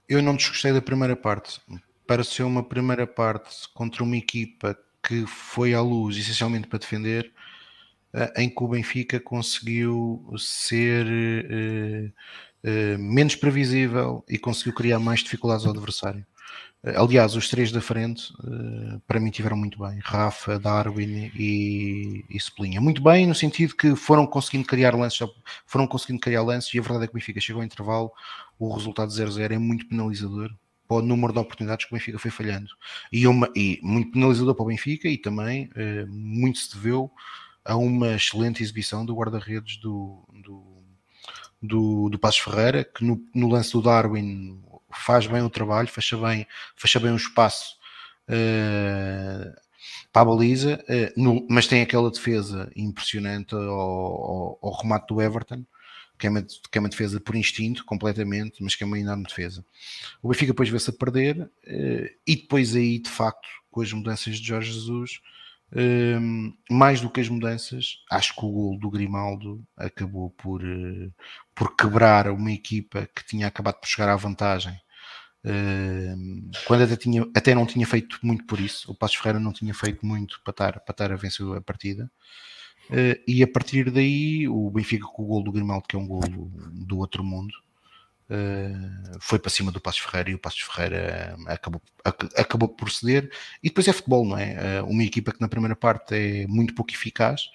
eu 0.07 0.21
não 0.23 0.33
desgostei 0.33 0.71
da 0.71 0.81
primeira 0.81 1.13
parte. 1.13 1.59
Pareceu 2.07 2.47
uma 2.47 2.63
primeira 2.63 3.05
parte 3.05 3.67
contra 3.73 4.01
uma 4.01 4.15
equipa 4.15 4.79
que 5.05 5.25
foi 5.27 5.73
à 5.73 5.81
luz 5.81 6.15
essencialmente 6.15 6.69
para 6.69 6.79
defender, 6.79 7.33
uh, 8.13 8.39
em 8.39 8.49
que 8.49 8.63
o 8.63 8.69
Benfica 8.69 9.19
conseguiu 9.19 10.25
ser 10.37 11.05
uh, 12.63 12.97
menos 12.97 13.35
previsível 13.35 14.23
e 14.29 14.37
conseguiu 14.37 14.73
criar 14.73 14.99
mais 14.99 15.19
dificuldades 15.19 15.65
ao 15.65 15.73
adversário. 15.73 16.25
Aliás, 16.81 17.35
os 17.35 17.49
três 17.49 17.73
da 17.73 17.81
frente 17.81 18.33
eh, 18.41 18.99
para 19.05 19.19
mim 19.19 19.29
tiveram 19.29 19.57
muito 19.57 19.77
bem: 19.77 19.99
Rafa, 20.01 20.57
Darwin 20.57 21.29
e, 21.35 22.23
e. 22.29 22.79
Muito 22.79 23.03
bem, 23.03 23.27
no 23.27 23.35
sentido 23.35 23.75
que 23.75 23.95
foram 23.97 24.25
conseguindo 24.25 24.65
criar 24.65 24.95
lances, 24.95 25.27
foram 25.65 25.85
conseguindo 25.85 26.21
criar 26.21 26.41
lances, 26.41 26.73
e 26.73 26.79
a 26.79 26.81
verdade 26.81 27.03
é 27.03 27.07
que 27.07 27.13
o 27.13 27.15
Benfica 27.15 27.41
chegou 27.41 27.61
ao 27.61 27.65
intervalo. 27.65 28.11
O 28.57 28.73
resultado 28.73 29.11
0-0 29.11 29.51
é 29.51 29.57
muito 29.57 29.87
penalizador 29.89 30.53
para 30.87 30.97
o 30.97 31.01
número 31.01 31.33
de 31.33 31.39
oportunidades 31.39 31.85
que 31.85 31.93
o 31.93 31.97
Benfica 31.97 32.17
foi 32.17 32.31
falhando, 32.31 32.69
e, 33.11 33.27
uma, 33.27 33.49
e 33.55 33.79
muito 33.83 34.11
penalizador 34.11 34.55
para 34.55 34.63
o 34.63 34.67
Benfica, 34.67 35.09
e 35.09 35.17
também 35.17 35.69
eh, 35.75 36.05
muito 36.07 36.59
se 36.59 36.73
deveu 36.73 37.11
a 37.65 37.75
uma 37.75 38.15
excelente 38.15 38.63
exibição 38.63 39.05
do 39.05 39.13
guarda-redes 39.13 39.77
do, 39.77 40.25
do, 40.33 40.83
do, 41.61 42.09
do 42.09 42.19
Passos 42.19 42.39
Ferreira, 42.39 42.85
que 42.85 43.03
no, 43.03 43.21
no 43.35 43.49
lance 43.49 43.73
do 43.73 43.81
Darwin 43.81 44.61
faz 44.91 45.27
bem 45.27 45.41
o 45.41 45.49
trabalho, 45.49 45.87
fecha 45.87 46.17
bem, 46.17 46.47
fecha 46.75 46.99
bem 46.99 47.11
o 47.11 47.15
espaço 47.15 47.77
uh, 48.29 49.53
para 50.11 50.21
a 50.21 50.25
baliza, 50.25 50.83
uh, 50.83 51.21
no, 51.21 51.45
mas 51.49 51.67
tem 51.67 51.81
aquela 51.81 52.11
defesa 52.11 52.71
impressionante 52.75 53.53
ao, 53.53 53.61
ao, 53.61 54.59
ao, 54.61 54.81
remate 54.81 55.07
do 55.07 55.21
Everton, 55.21 55.65
que 56.17 56.27
é, 56.27 56.29
uma, 56.29 56.41
que 56.41 56.77
é 56.77 56.79
uma 56.79 56.89
defesa 56.89 57.19
por 57.19 57.35
instinto, 57.35 57.85
completamente, 57.85 58.61
mas 58.61 58.75
que 58.75 58.83
é 58.83 58.87
uma 58.87 58.99
enorme 58.99 59.23
defesa. 59.23 59.65
O 60.21 60.27
Benfica 60.27 60.51
depois 60.51 60.69
vê-se 60.69 60.89
a 60.89 60.93
perder, 60.93 61.41
uh, 61.41 62.09
e 62.27 62.35
depois 62.35 62.75
aí, 62.75 62.99
de 62.99 63.09
facto, 63.09 63.47
com 63.71 63.81
as 63.81 63.93
mudanças 63.93 64.37
de 64.37 64.47
Jorge 64.47 64.71
Jesus, 64.71 65.21
um, 65.75 66.53
mais 66.69 66.99
do 66.99 67.09
que 67.09 67.21
as 67.21 67.29
mudanças, 67.29 67.97
acho 68.11 68.33
que 68.33 68.45
o 68.45 68.49
gol 68.51 68.79
do 68.79 68.89
Grimaldo 68.89 69.63
acabou 69.77 70.31
por, 70.31 70.63
uh, 70.63 71.13
por 71.53 71.75
quebrar 71.75 72.29
uma 72.29 72.51
equipa 72.51 73.07
que 73.15 73.25
tinha 73.25 73.47
acabado 73.47 73.79
por 73.79 73.87
chegar 73.87 74.09
à 74.09 74.15
vantagem. 74.15 74.73
Uh, 75.45 76.51
quando 76.65 76.83
até, 76.83 76.95
tinha, 76.95 77.25
até 77.35 77.53
não 77.53 77.65
tinha 77.65 77.85
feito 77.85 78.19
muito 78.23 78.45
por 78.45 78.59
isso, 78.59 78.91
o 78.91 78.95
Passos 78.95 79.17
Ferreira 79.17 79.39
não 79.39 79.53
tinha 79.53 79.73
feito 79.73 80.05
muito 80.05 80.41
para 80.43 80.51
estar, 80.51 80.79
para 80.79 80.93
estar 80.93 81.11
a 81.11 81.15
vencer 81.15 81.45
a 81.55 81.61
partida. 81.61 82.11
Uh, 82.89 83.21
e 83.27 83.43
a 83.43 83.47
partir 83.47 83.91
daí, 83.91 84.47
o 84.47 84.71
Benfica 84.71 85.05
com 85.05 85.23
o 85.23 85.27
gol 85.27 85.43
do 85.43 85.51
Grimaldo, 85.51 85.87
que 85.87 85.95
é 85.95 85.99
um 85.99 86.07
gol 86.07 86.21
do 86.71 86.97
outro 86.97 87.23
mundo, 87.23 87.53
foi 89.19 89.39
para 89.39 89.49
cima 89.49 89.71
do 89.71 89.81
Passos 89.81 90.01
Ferreira 90.01 90.29
e 90.29 90.35
o 90.35 90.39
Passos 90.39 90.61
Ferreira 90.61 91.35
acabou, 91.47 91.81
acabou 92.37 92.69
por 92.69 92.91
ceder. 92.91 93.31
E 93.63 93.69
depois 93.69 93.87
é 93.87 93.93
futebol, 93.93 94.25
não 94.25 94.37
é? 94.37 94.81
Uh, 94.81 94.85
uma 94.85 95.03
equipa 95.03 95.31
que 95.31 95.41
na 95.41 95.47
primeira 95.47 95.75
parte 95.75 96.15
é 96.15 96.47
muito 96.47 96.73
pouco 96.75 96.91
eficaz, 96.91 97.49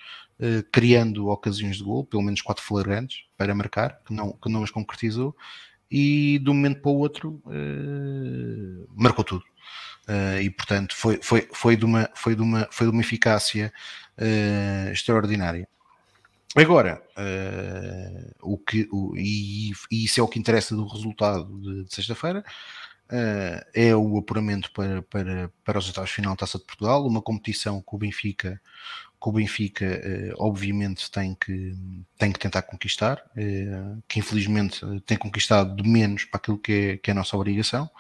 criando 0.73 1.29
ocasiões 1.29 1.77
de 1.77 1.85
gol, 1.85 2.05
pelo 2.05 2.23
menos 2.23 2.43
quatro 2.43 2.65
flagrantes 2.65 3.21
para 3.37 3.55
marcar, 3.55 4.01
que 4.05 4.13
não, 4.13 4.33
que 4.33 4.51
não 4.51 4.65
as 4.65 4.71
concretizou, 4.71 5.35
e 5.89 6.41
de 6.43 6.51
um 6.51 6.55
momento 6.55 6.81
para 6.83 6.91
o 6.91 6.97
outro 6.97 7.41
marcou 8.97 9.25
tudo. 9.25 9.45
E 10.43 10.51
portanto 10.51 10.95
foi, 10.97 11.21
foi, 11.23 11.49
foi, 11.53 11.77
de 11.77 11.85
uma, 11.85 12.11
foi, 12.17 12.35
de 12.35 12.43
uma, 12.43 12.67
foi 12.71 12.89
de 12.89 12.93
uma 12.93 13.01
eficácia 13.01 13.73
extraordinária. 14.93 15.69
Agora, 16.55 17.03
o 18.41 18.57
que, 18.57 18.89
o, 18.93 19.17
e, 19.17 19.73
e, 19.91 20.05
isso 20.05 20.21
é 20.21 20.23
o 20.23 20.29
que 20.29 20.39
interessa 20.39 20.75
do 20.77 20.87
resultado 20.87 21.61
de, 21.61 21.85
de 21.85 21.95
sexta-feira, 21.95 22.45
Uh, 23.07 23.61
é 23.75 23.95
o 23.95 24.17
apuramento 24.17 24.73
para, 24.73 25.03
para, 25.03 25.53
para 25.63 25.79
os 25.79 25.87
oitavos 25.89 26.11
final 26.11 26.33
da 26.33 26.39
Taça 26.39 26.59
de 26.59 26.65
Portugal, 26.65 27.07
uma 27.07 27.21
competição 27.21 27.83
que 27.83 27.95
o 27.95 27.99
Benfica, 27.99 28.59
que 29.23 29.29
o 29.29 29.33
Benfica 29.33 29.85
uh, 29.85 30.35
obviamente 30.39 31.11
tem 31.11 31.35
que, 31.35 31.77
tem 32.17 32.33
que 32.33 32.39
tentar 32.39 32.63
conquistar, 32.63 33.23
uh, 33.37 34.03
que 34.09 34.21
infelizmente 34.21 34.81
tem 35.03 35.19
conquistado 35.19 35.77
de 35.77 35.87
menos 35.87 36.25
para 36.25 36.39
aquilo 36.39 36.59
que 36.59 36.73
é, 36.73 36.97
que 36.97 37.11
é 37.11 37.13
a 37.13 37.15
nossa 37.15 37.37
obrigação 37.37 37.91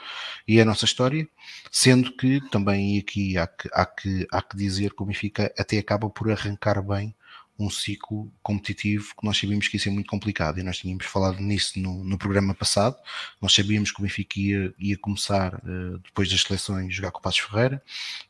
e 0.48 0.58
a 0.58 0.64
nossa 0.64 0.86
história, 0.86 1.28
sendo 1.70 2.16
que 2.16 2.40
também 2.48 2.98
aqui 2.98 3.36
há 3.36 3.46
que, 3.46 3.68
há 3.74 3.84
que, 3.84 4.26
há 4.32 4.40
que 4.40 4.56
dizer 4.56 4.94
que 4.94 5.02
o 5.02 5.06
Benfica 5.06 5.52
até 5.58 5.76
acaba 5.76 6.08
por 6.08 6.30
arrancar 6.30 6.82
bem 6.82 7.14
um 7.58 7.70
ciclo 7.70 8.32
competitivo 8.42 9.14
que 9.16 9.24
nós 9.24 9.38
sabíamos 9.38 9.68
que 9.68 9.76
ia 9.76 9.80
ser 9.80 9.90
muito 9.90 10.08
complicado. 10.08 10.58
E 10.58 10.62
nós 10.62 10.78
tínhamos 10.78 11.06
falado 11.06 11.40
nisso 11.40 11.78
no, 11.78 12.02
no 12.02 12.18
programa 12.18 12.54
passado. 12.54 12.96
Nós 13.40 13.54
sabíamos 13.54 13.92
que 13.92 14.00
o 14.00 14.02
Benfica 14.02 14.38
ia, 14.38 14.74
ia 14.78 14.98
começar 14.98 15.54
uh, 15.54 15.98
depois 15.98 16.28
das 16.28 16.42
seleções 16.42 16.94
jogar 16.94 17.12
com 17.12 17.18
o 17.18 17.22
Passos 17.22 17.40
Ferreira, 17.40 17.82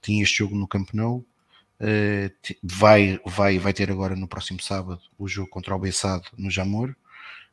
tinha 0.03 0.23
este 0.23 0.39
jogo 0.39 0.55
no 0.55 0.69
Camp 0.69 0.91
Nou, 0.93 1.19
uh, 1.81 2.57
vai, 2.63 3.19
vai, 3.25 3.59
vai 3.59 3.73
ter 3.73 3.91
agora 3.91 4.15
no 4.15 4.29
próximo 4.29 4.61
sábado 4.61 5.01
o 5.19 5.27
jogo 5.27 5.49
contra 5.49 5.75
o 5.75 5.79
Bessado 5.79 6.29
no 6.37 6.51
Jamor. 6.51 6.95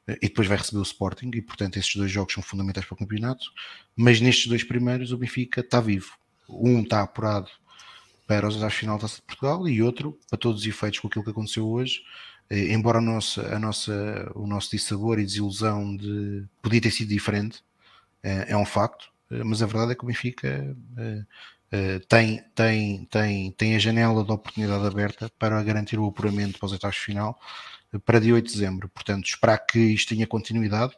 Uh, 0.07 0.17
e 0.21 0.27
depois 0.27 0.47
vai 0.47 0.57
receber 0.57 0.79
o 0.79 0.83
Sporting. 0.83 1.31
E 1.33 1.41
portanto 1.41 1.77
esses 1.77 1.95
dois 1.95 2.11
jogos 2.11 2.33
são 2.33 2.43
fundamentais 2.43 2.85
para 2.85 2.95
o 2.95 2.97
campeonato, 2.97 3.45
mas 3.95 4.19
nestes 4.19 4.47
dois 4.47 4.63
primeiros 4.63 5.13
o 5.13 5.17
Benfica 5.17 5.61
está 5.61 5.79
vivo. 5.79 6.19
Um 6.49 6.81
está 6.81 7.01
apurado 7.01 7.49
para 8.31 8.47
os 8.47 8.55
Taça 8.55 9.17
de 9.17 9.21
Portugal 9.23 9.67
e 9.67 9.83
outro, 9.83 10.17
para 10.29 10.39
todos 10.39 10.61
os 10.61 10.67
efeitos 10.67 10.99
com 10.99 11.09
aquilo 11.09 11.25
que 11.25 11.31
aconteceu 11.31 11.67
hoje, 11.67 12.01
eh, 12.49 12.71
embora 12.71 12.99
a 12.99 13.01
nossa, 13.01 13.41
a 13.53 13.59
nossa, 13.59 14.31
o 14.33 14.47
nosso 14.47 14.71
dissabor 14.71 15.19
e 15.19 15.25
desilusão 15.25 15.97
de 15.97 16.45
podia 16.61 16.79
ter 16.79 16.91
sido 16.91 17.09
diferente, 17.09 17.61
eh, 18.23 18.45
é 18.47 18.55
um 18.55 18.65
facto, 18.65 19.11
eh, 19.31 19.43
mas 19.43 19.61
a 19.61 19.65
verdade 19.65 19.91
é 19.91 19.95
que 19.95 20.03
o 20.05 20.07
Benfica 20.07 20.73
tem, 22.07 22.43
tem, 22.55 23.05
tem, 23.05 23.51
tem 23.51 23.75
a 23.75 23.79
janela 23.79 24.23
de 24.23 24.31
oportunidade 24.31 24.85
aberta 24.85 25.29
para 25.37 25.61
garantir 25.63 25.99
o 25.99 26.07
apuramento 26.07 26.57
para 26.57 26.67
os 26.67 26.71
oitavos 26.71 26.97
final 26.97 27.37
para 28.05 28.19
dia 28.19 28.33
8 28.33 28.45
de 28.45 28.53
dezembro. 28.53 28.89
Portanto, 28.89 29.25
esperar 29.25 29.57
que 29.57 29.79
isto 29.79 30.09
tenha 30.15 30.27
continuidade 30.27 30.93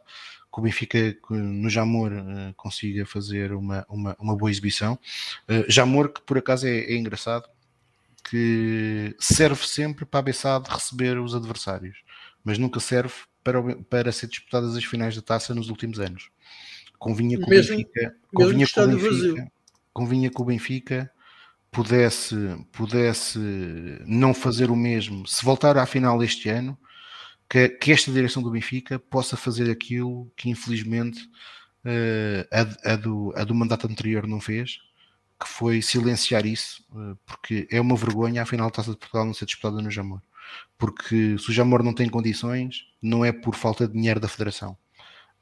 que 0.54 0.60
o 0.60 0.62
Benfica 0.62 1.16
no 1.30 1.68
Jamor 1.68 2.12
uh, 2.12 2.54
consiga 2.54 3.04
fazer 3.04 3.52
uma, 3.52 3.84
uma, 3.88 4.16
uma 4.20 4.36
boa 4.36 4.48
exibição. 4.48 4.96
Uh, 5.48 5.64
Jamor, 5.68 6.10
que 6.10 6.22
por 6.22 6.38
acaso 6.38 6.68
é, 6.68 6.78
é, 6.78 6.96
engraçado, 6.96 7.48
que 8.30 9.16
serve 9.18 9.66
sempre 9.66 10.04
para 10.04 10.20
a 10.20 10.22
Bessade 10.22 10.70
receber 10.70 11.18
os 11.18 11.34
adversários, 11.34 11.98
mas 12.44 12.56
nunca 12.56 12.78
serve 12.78 13.12
para, 13.42 13.60
para 13.90 14.12
ser 14.12 14.28
disputadas 14.28 14.76
as 14.76 14.84
finais 14.84 15.16
da 15.16 15.22
taça 15.22 15.52
nos 15.52 15.68
últimos 15.70 15.98
anos. 15.98 16.30
Convinha 17.00 17.36
que 17.36 17.44
o 17.44 17.48
Benfica, 17.48 18.16
convinha 18.32 18.66
que 18.66 18.80
o 18.80 18.86
Benfica, 18.86 19.52
convinha 19.92 20.30
que 20.30 20.40
o 20.40 20.44
Benfica 20.44 21.10
pudesse, 21.72 22.36
pudesse 22.70 23.38
não 24.06 24.32
fazer 24.32 24.70
o 24.70 24.76
mesmo 24.76 25.26
se 25.26 25.44
voltar 25.44 25.76
à 25.76 25.84
final 25.84 26.22
este 26.22 26.48
ano 26.48 26.78
que, 27.54 27.68
que, 27.68 27.92
esta 27.92 28.10
direção 28.10 28.42
do 28.42 28.50
Benfica 28.50 28.98
possa 28.98 29.36
fazer 29.36 29.70
aquilo 29.70 30.28
que 30.36 30.50
infelizmente 30.50 31.22
uh, 31.84 32.44
a, 32.50 32.94
a, 32.94 32.96
do, 32.96 33.32
a 33.36 33.44
do 33.44 33.54
mandato 33.54 33.86
anterior 33.86 34.26
não 34.26 34.40
fez, 34.40 34.78
que 35.40 35.48
foi 35.48 35.80
silenciar 35.80 36.44
isso, 36.44 36.84
uh, 36.90 37.16
porque 37.24 37.68
é 37.70 37.80
uma 37.80 37.94
vergonha 37.94 38.42
a 38.42 38.46
final 38.46 38.66
da 38.66 38.74
Taça 38.74 38.90
de 38.90 38.96
Portugal 38.96 39.24
não 39.24 39.32
ser 39.32 39.46
disputada 39.46 39.80
no 39.80 39.88
Jamor. 39.88 40.20
Porque 40.76 41.38
se 41.38 41.48
o 41.48 41.52
Jamor 41.52 41.84
não 41.84 41.94
tem 41.94 42.08
condições, 42.08 42.86
não 43.00 43.24
é 43.24 43.30
por 43.30 43.54
falta 43.54 43.86
de 43.86 43.92
dinheiro 43.92 44.18
da 44.18 44.26
Federação. 44.26 44.76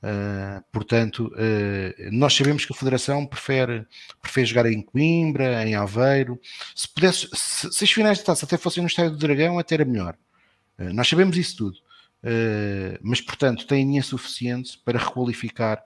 Uh, 0.02 0.62
portanto, 0.70 1.28
uh, 1.28 2.10
nós 2.12 2.34
sabemos 2.34 2.66
que 2.66 2.74
a 2.74 2.76
Federação 2.76 3.24
prefere, 3.24 3.86
prefere 4.20 4.46
jogar 4.46 4.66
em 4.66 4.82
Coimbra, 4.82 5.66
em 5.66 5.76
Aveiro. 5.76 6.38
Se, 6.76 6.86
pudesse, 6.92 7.26
se, 7.32 7.72
se 7.72 7.84
as 7.84 7.90
finais 7.90 8.18
de 8.18 8.24
taça 8.24 8.44
até 8.44 8.58
fossem 8.58 8.82
no 8.82 8.86
Estádio 8.86 9.12
do 9.12 9.18
Dragão, 9.18 9.58
até 9.58 9.76
era 9.76 9.84
melhor. 9.86 10.14
Uh, 10.78 10.92
nós 10.92 11.08
sabemos 11.08 11.38
isso 11.38 11.56
tudo. 11.56 11.78
Uh, 12.22 12.96
mas 13.02 13.20
portanto 13.20 13.66
tem 13.66 13.84
dinheiro 13.84 14.06
suficiente 14.06 14.78
para 14.84 14.96
requalificar 14.96 15.84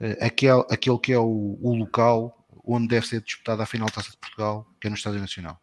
uh, 0.00 0.16
aquele, 0.20 0.64
aquele 0.68 0.98
que 0.98 1.12
é 1.12 1.18
o, 1.18 1.58
o, 1.62 1.76
local 1.76 2.44
onde 2.64 2.88
deve 2.88 3.06
ser 3.06 3.20
disputada 3.20 3.62
a 3.62 3.66
final 3.66 3.86
da 3.86 3.94
Taça 3.94 4.10
de 4.10 4.16
Portugal, 4.16 4.66
que 4.80 4.88
é 4.88 4.90
no 4.90 4.96
Estádio 4.96 5.20
Nacional. 5.20 5.60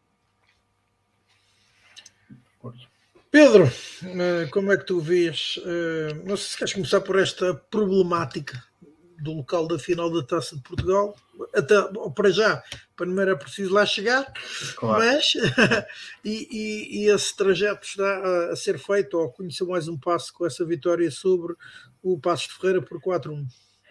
Pedro, 3.29 3.65
uh, 3.65 4.49
como 4.51 4.71
é 4.71 4.77
que 4.77 4.85
tu 4.85 5.01
vês? 5.01 5.59
não 6.25 6.37
sei 6.37 6.47
se 6.47 6.57
queres 6.57 6.73
começar 6.73 7.01
por 7.01 7.19
esta 7.19 7.53
problemática 7.53 8.63
do 9.21 9.33
local 9.33 9.67
da 9.67 9.77
final 9.77 10.11
da 10.11 10.23
Taça 10.23 10.55
de 10.55 10.61
Portugal. 10.61 11.15
Até 11.53 11.75
para 12.15 12.31
já, 12.31 12.63
para 12.95 13.05
não 13.07 13.21
era 13.21 13.35
preciso 13.35 13.73
lá 13.73 13.85
chegar, 13.85 14.31
claro. 14.75 15.03
mas 15.03 15.33
e, 16.23 16.47
e, 16.51 17.03
e, 17.03 17.09
esse 17.09 17.35
trajeto 17.35 17.85
está 17.85 18.05
a, 18.05 18.53
a, 18.53 18.55
ser 18.55 18.77
feito 18.77 19.17
ou 19.17 19.31
conheceu 19.31 19.67
mais 19.67 19.87
um 19.87 19.97
passo 19.97 20.33
com 20.33 20.45
essa 20.45 20.63
vitória 20.65 21.09
sobre 21.09 21.55
o 22.01 22.19
Passos 22.19 22.47
de 22.47 22.53
Ferreira 22.55 22.81
por 22.81 23.01
4-1. 23.01 23.45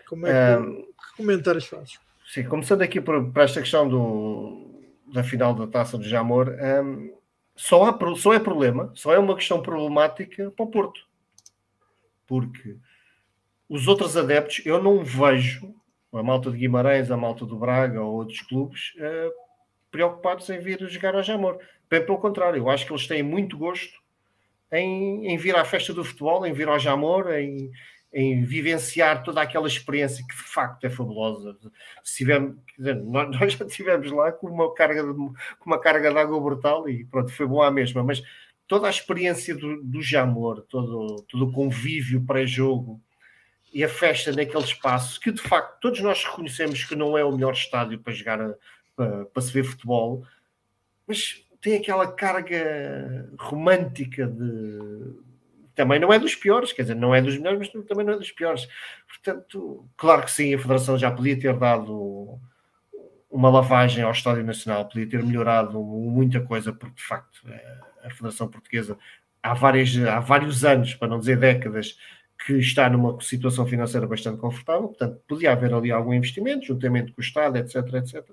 Como 0.09 0.27
é 0.27 0.57
que, 0.57 0.62
que 0.62 1.16
comentários 1.16 1.66
fazes? 1.66 1.99
Sim, 2.27 2.45
começando 2.45 2.83
aqui 2.83 3.01
por, 3.01 3.31
para 3.33 3.45
esta 3.45 3.61
questão 3.61 3.89
do, 3.89 4.81
da 5.12 5.23
final 5.23 5.55
da 5.55 5.66
Taça 5.66 5.99
do 5.99 6.05
Jamor, 6.05 6.49
um, 6.49 7.14
só, 7.55 7.85
há, 7.85 8.16
só 8.16 8.33
é 8.33 8.39
problema, 8.39 8.91
só 8.95 9.12
é 9.12 9.18
uma 9.18 9.35
questão 9.35 9.61
problemática 9.61 10.51
para 10.51 10.64
o 10.64 10.70
Porto. 10.70 11.01
Porque 12.27 12.77
os 13.73 13.89
outros 13.89 14.18
adeptos, 14.18 14.61
eu 14.66 14.83
não 14.83 15.03
vejo 15.03 15.75
a 16.12 16.23
malta 16.23 16.51
de 16.51 16.59
Guimarães, 16.59 17.11
a 17.11 17.16
malta 17.16 17.47
do 17.47 17.57
Braga 17.57 18.03
ou 18.03 18.16
outros 18.16 18.43
clubes 18.43 18.93
uh, 18.97 19.33
preocupados 19.91 20.51
em 20.51 20.61
vir 20.61 20.79
jogar 20.91 21.14
ao 21.14 21.23
Jamor. 21.23 21.59
Bem 21.89 22.05
pelo 22.05 22.18
contrário, 22.18 22.59
eu 22.59 22.68
acho 22.68 22.85
que 22.85 22.93
eles 22.93 23.07
têm 23.07 23.23
muito 23.23 23.57
gosto 23.57 23.99
em, 24.70 25.27
em 25.27 25.39
vir 25.39 25.57
à 25.57 25.64
festa 25.64 25.95
do 25.95 26.05
futebol, 26.05 26.45
em 26.45 26.53
vir 26.53 26.68
ao 26.68 26.79
Jamor, 26.79 27.33
em, 27.33 27.70
em 28.12 28.45
vivenciar 28.45 29.23
toda 29.23 29.41
aquela 29.41 29.66
experiência 29.66 30.23
que 30.29 30.37
de 30.37 30.43
facto 30.43 30.85
é 30.85 30.91
fabulosa. 30.91 31.57
Se 32.05 32.18
tiver, 32.18 32.53
dizer, 32.77 32.97
nós, 33.03 33.31
nós, 33.41 33.55
já 33.55 33.64
estivemos 33.64 34.12
lá 34.12 34.33
com 34.33 34.49
uma 34.49 34.75
carga 34.75 35.03
de, 35.03 35.14
com 35.14 35.64
uma 35.64 35.81
carga 35.81 36.12
de 36.12 36.18
água 36.18 36.39
brutal 36.39 36.87
e 36.91 37.07
pronto, 37.07 37.33
foi 37.33 37.47
bom 37.47 37.62
à 37.62 37.70
mesma, 37.70 38.05
mas 38.05 38.23
toda 38.68 38.87
a 38.87 38.91
experiência 38.91 39.55
do, 39.55 39.83
do 39.83 40.03
Jamor, 40.03 40.61
todo, 40.68 41.23
todo 41.23 41.47
o 41.47 41.53
convívio 41.53 42.23
pré-jogo, 42.27 43.01
e 43.73 43.83
a 43.83 43.89
festa 43.89 44.33
naquele 44.33 44.64
espaço 44.64 45.20
que 45.20 45.33
de 45.33 45.41
facto 45.41 45.81
todos 45.81 46.01
nós 46.01 46.25
reconhecemos 46.25 46.85
que 46.85 46.95
não 46.95 47.16
é 47.16 47.25
o 47.25 47.33
melhor 47.33 47.53
estádio 47.53 47.99
para 47.99 48.12
jogar 48.12 48.39
para, 48.95 49.25
para 49.27 49.43
se 49.43 49.53
ver 49.53 49.64
futebol, 49.64 50.27
mas 51.07 51.45
tem 51.61 51.77
aquela 51.77 52.11
carga 52.12 53.31
romântica 53.39 54.27
de 54.27 55.23
também 55.75 55.99
não 55.99 56.12
é 56.12 56.18
dos 56.18 56.35
piores, 56.35 56.73
quer 56.73 56.83
dizer, 56.83 56.95
não 56.95 57.14
é 57.14 57.23
dos 57.23 57.37
melhores, 57.39 57.70
mas 57.75 57.87
também 57.87 58.05
não 58.05 58.12
é 58.12 58.16
dos 58.18 58.31
piores. 58.31 58.68
Portanto, 59.09 59.89
claro 59.97 60.23
que 60.23 60.31
sim, 60.31 60.55
a 60.55 60.59
Federação 60.59 60.99
já 60.99 61.11
podia 61.11 61.39
ter 61.39 61.57
dado 61.57 62.39
uma 63.31 63.49
lavagem 63.49 64.05
ao 64.05 64.12
Estádio 64.12 64.45
Nacional, 64.45 64.87
podia 64.87 65.09
ter 65.09 65.23
melhorado 65.23 65.83
muita 65.83 66.41
coisa, 66.41 66.73
porque 66.73 66.97
de 66.97 67.03
facto 67.03 67.41
eh, 67.49 67.79
a 68.05 68.11
Federação 68.11 68.49
Portuguesa 68.49 68.99
há, 69.43 69.55
várias, 69.55 69.97
há 69.97 70.20
vários 70.20 70.64
anos, 70.64 70.95
para 70.95 71.09
não 71.09 71.18
dizer 71.18 71.39
décadas, 71.39 71.97
que 72.45 72.55
está 72.55 72.90
numa 72.90 73.20
situação 73.20 73.66
financeira 73.66 74.07
bastante 74.07 74.38
confortável, 74.38 74.88
portanto, 74.88 75.20
podia 75.28 75.53
haver 75.53 75.72
ali 75.72 75.90
algum 75.90 76.12
investimento, 76.12 76.66
juntamente 76.66 77.12
com 77.12 77.20
o 77.20 77.24
Estado, 77.24 77.57
etc, 77.57 77.76
etc. 77.95 78.24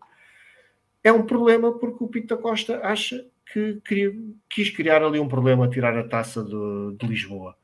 É 1.03 1.11
um 1.11 1.25
problema 1.25 1.77
porque 1.77 2.03
o 2.03 2.07
Pinto 2.07 2.37
Costa 2.37 2.79
acha 2.83 3.25
que 3.51 3.79
queria, 3.85 4.11
quis 4.49 4.69
criar 4.69 5.03
ali 5.03 5.19
um 5.19 5.27
problema, 5.27 5.69
tirar 5.69 5.97
a 5.97 6.07
taça 6.07 6.43
de, 6.43 6.97
de 6.97 7.07
Lisboa. 7.07 7.55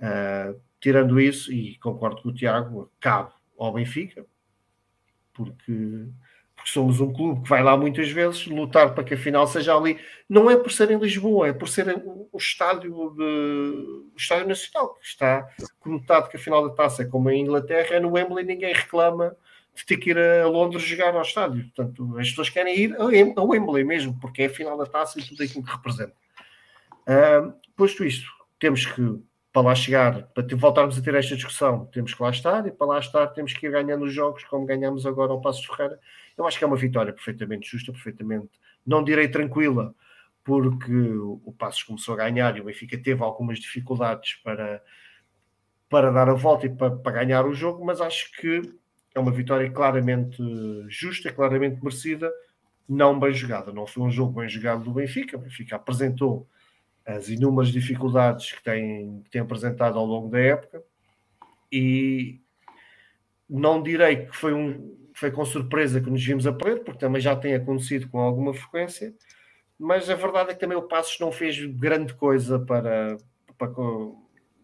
Uh, 0.00 0.60
tirando 0.80 1.20
isso, 1.20 1.52
e 1.52 1.78
concordo 1.78 2.22
com 2.22 2.28
o 2.28 2.34
Tiago, 2.34 2.90
cabe 3.00 3.32
ao 3.58 3.72
Benfica, 3.72 4.26
porque 5.32 6.06
porque 6.64 6.70
somos 6.72 6.98
um 6.98 7.12
clube 7.12 7.42
que 7.42 7.48
vai 7.50 7.62
lá 7.62 7.76
muitas 7.76 8.10
vezes 8.10 8.46
lutar 8.46 8.94
para 8.94 9.04
que 9.04 9.12
a 9.12 9.18
final 9.18 9.46
seja 9.46 9.76
ali. 9.76 9.98
Não 10.26 10.50
é 10.50 10.56
por 10.56 10.72
ser 10.72 10.90
em 10.90 10.98
Lisboa, 10.98 11.48
é 11.48 11.52
por 11.52 11.68
ser 11.68 11.94
o, 12.02 12.38
estádio, 12.38 13.10
de, 13.10 13.22
o 13.22 14.16
estádio 14.16 14.48
nacional, 14.48 14.94
que 14.94 15.06
está 15.06 15.46
conotado 15.78 16.30
que 16.30 16.38
a 16.38 16.40
final 16.40 16.66
da 16.66 16.74
taça 16.74 17.02
é 17.02 17.04
como 17.04 17.28
em 17.28 17.42
Inglaterra, 17.42 17.96
é 17.96 18.00
no 18.00 18.12
Wembley, 18.12 18.46
ninguém 18.46 18.72
reclama 18.72 19.36
de 19.74 19.84
ter 19.84 19.98
que 19.98 20.10
ir 20.10 20.18
a 20.18 20.48
Londres 20.48 20.82
jogar 20.82 21.14
ao 21.14 21.20
estádio. 21.20 21.64
Portanto, 21.64 22.16
as 22.18 22.30
pessoas 22.30 22.48
querem 22.48 22.78
ir 22.78 22.96
ao 23.36 23.48
Wembley 23.48 23.84
mesmo, 23.84 24.18
porque 24.18 24.44
é 24.44 24.46
a 24.46 24.50
final 24.50 24.78
da 24.78 24.86
taça 24.86 25.20
e 25.20 25.22
tudo 25.22 25.42
aquilo 25.42 25.62
que 25.62 25.70
representa. 25.70 26.14
Uh, 27.06 27.52
posto 27.76 28.06
isto, 28.06 28.26
temos 28.58 28.86
que, 28.86 29.02
para 29.52 29.62
lá 29.62 29.74
chegar, 29.74 30.22
para 30.28 30.46
voltarmos 30.56 30.96
a 30.96 31.02
ter 31.02 31.14
esta 31.14 31.36
discussão, 31.36 31.84
temos 31.92 32.14
que 32.14 32.22
lá 32.22 32.30
estar, 32.30 32.66
e 32.66 32.72
para 32.72 32.86
lá 32.86 32.98
estar 32.98 33.26
temos 33.28 33.52
que 33.52 33.66
ir 33.66 33.70
ganhando 33.70 34.06
os 34.06 34.14
jogos, 34.14 34.44
como 34.44 34.64
ganhamos 34.64 35.04
agora 35.04 35.30
ao 35.30 35.42
Passo 35.42 35.66
Ferreira. 35.66 36.00
Eu 36.36 36.46
acho 36.46 36.58
que 36.58 36.64
é 36.64 36.66
uma 36.66 36.76
vitória 36.76 37.12
perfeitamente 37.12 37.70
justa, 37.70 37.92
perfeitamente, 37.92 38.50
não 38.84 39.04
direi 39.04 39.28
tranquila, 39.28 39.94
porque 40.42 40.92
o 40.92 41.54
Passos 41.58 41.82
começou 41.82 42.14
a 42.14 42.18
ganhar 42.18 42.56
e 42.56 42.60
o 42.60 42.64
Benfica 42.64 42.98
teve 42.98 43.22
algumas 43.22 43.58
dificuldades 43.58 44.34
para, 44.44 44.82
para 45.88 46.10
dar 46.10 46.28
a 46.28 46.34
volta 46.34 46.66
e 46.66 46.68
para, 46.68 46.96
para 46.96 47.24
ganhar 47.24 47.46
o 47.46 47.54
jogo, 47.54 47.84
mas 47.84 48.00
acho 48.00 48.30
que 48.32 48.60
é 49.14 49.20
uma 49.20 49.30
vitória 49.30 49.70
claramente 49.70 50.42
justa, 50.88 51.32
claramente 51.32 51.82
merecida, 51.82 52.30
não 52.88 53.18
bem 53.18 53.32
jogada. 53.32 53.72
Não 53.72 53.86
foi 53.86 54.02
um 54.02 54.10
jogo 54.10 54.40
bem 54.40 54.48
jogado 54.48 54.84
do 54.84 54.92
Benfica. 54.92 55.36
O 55.36 55.40
Benfica 55.40 55.76
apresentou 55.76 56.48
as 57.06 57.28
inúmeras 57.28 57.70
dificuldades 57.70 58.52
que 58.52 58.62
tem, 58.62 59.22
que 59.22 59.30
tem 59.30 59.40
apresentado 59.40 59.98
ao 59.98 60.04
longo 60.04 60.28
da 60.28 60.40
época 60.40 60.82
e 61.70 62.40
não 63.48 63.82
direi 63.82 64.26
que 64.26 64.36
foi, 64.36 64.52
um, 64.52 64.96
foi 65.14 65.30
com 65.30 65.44
surpresa 65.44 66.00
que 66.00 66.10
nos 66.10 66.22
vimos 66.22 66.46
a 66.46 66.52
perder, 66.52 66.82
porque 66.82 66.98
também 66.98 67.22
já 67.22 67.34
tem 67.34 67.54
acontecido 67.54 68.08
com 68.08 68.18
alguma 68.18 68.52
frequência, 68.52 69.14
mas 69.78 70.10
a 70.10 70.14
verdade 70.14 70.50
é 70.50 70.54
que 70.54 70.60
também 70.60 70.76
o 70.76 70.82
Passos 70.82 71.18
não 71.20 71.32
fez 71.32 71.58
grande 71.76 72.14
coisa 72.14 72.58
para, 72.58 73.16
para, 73.56 73.70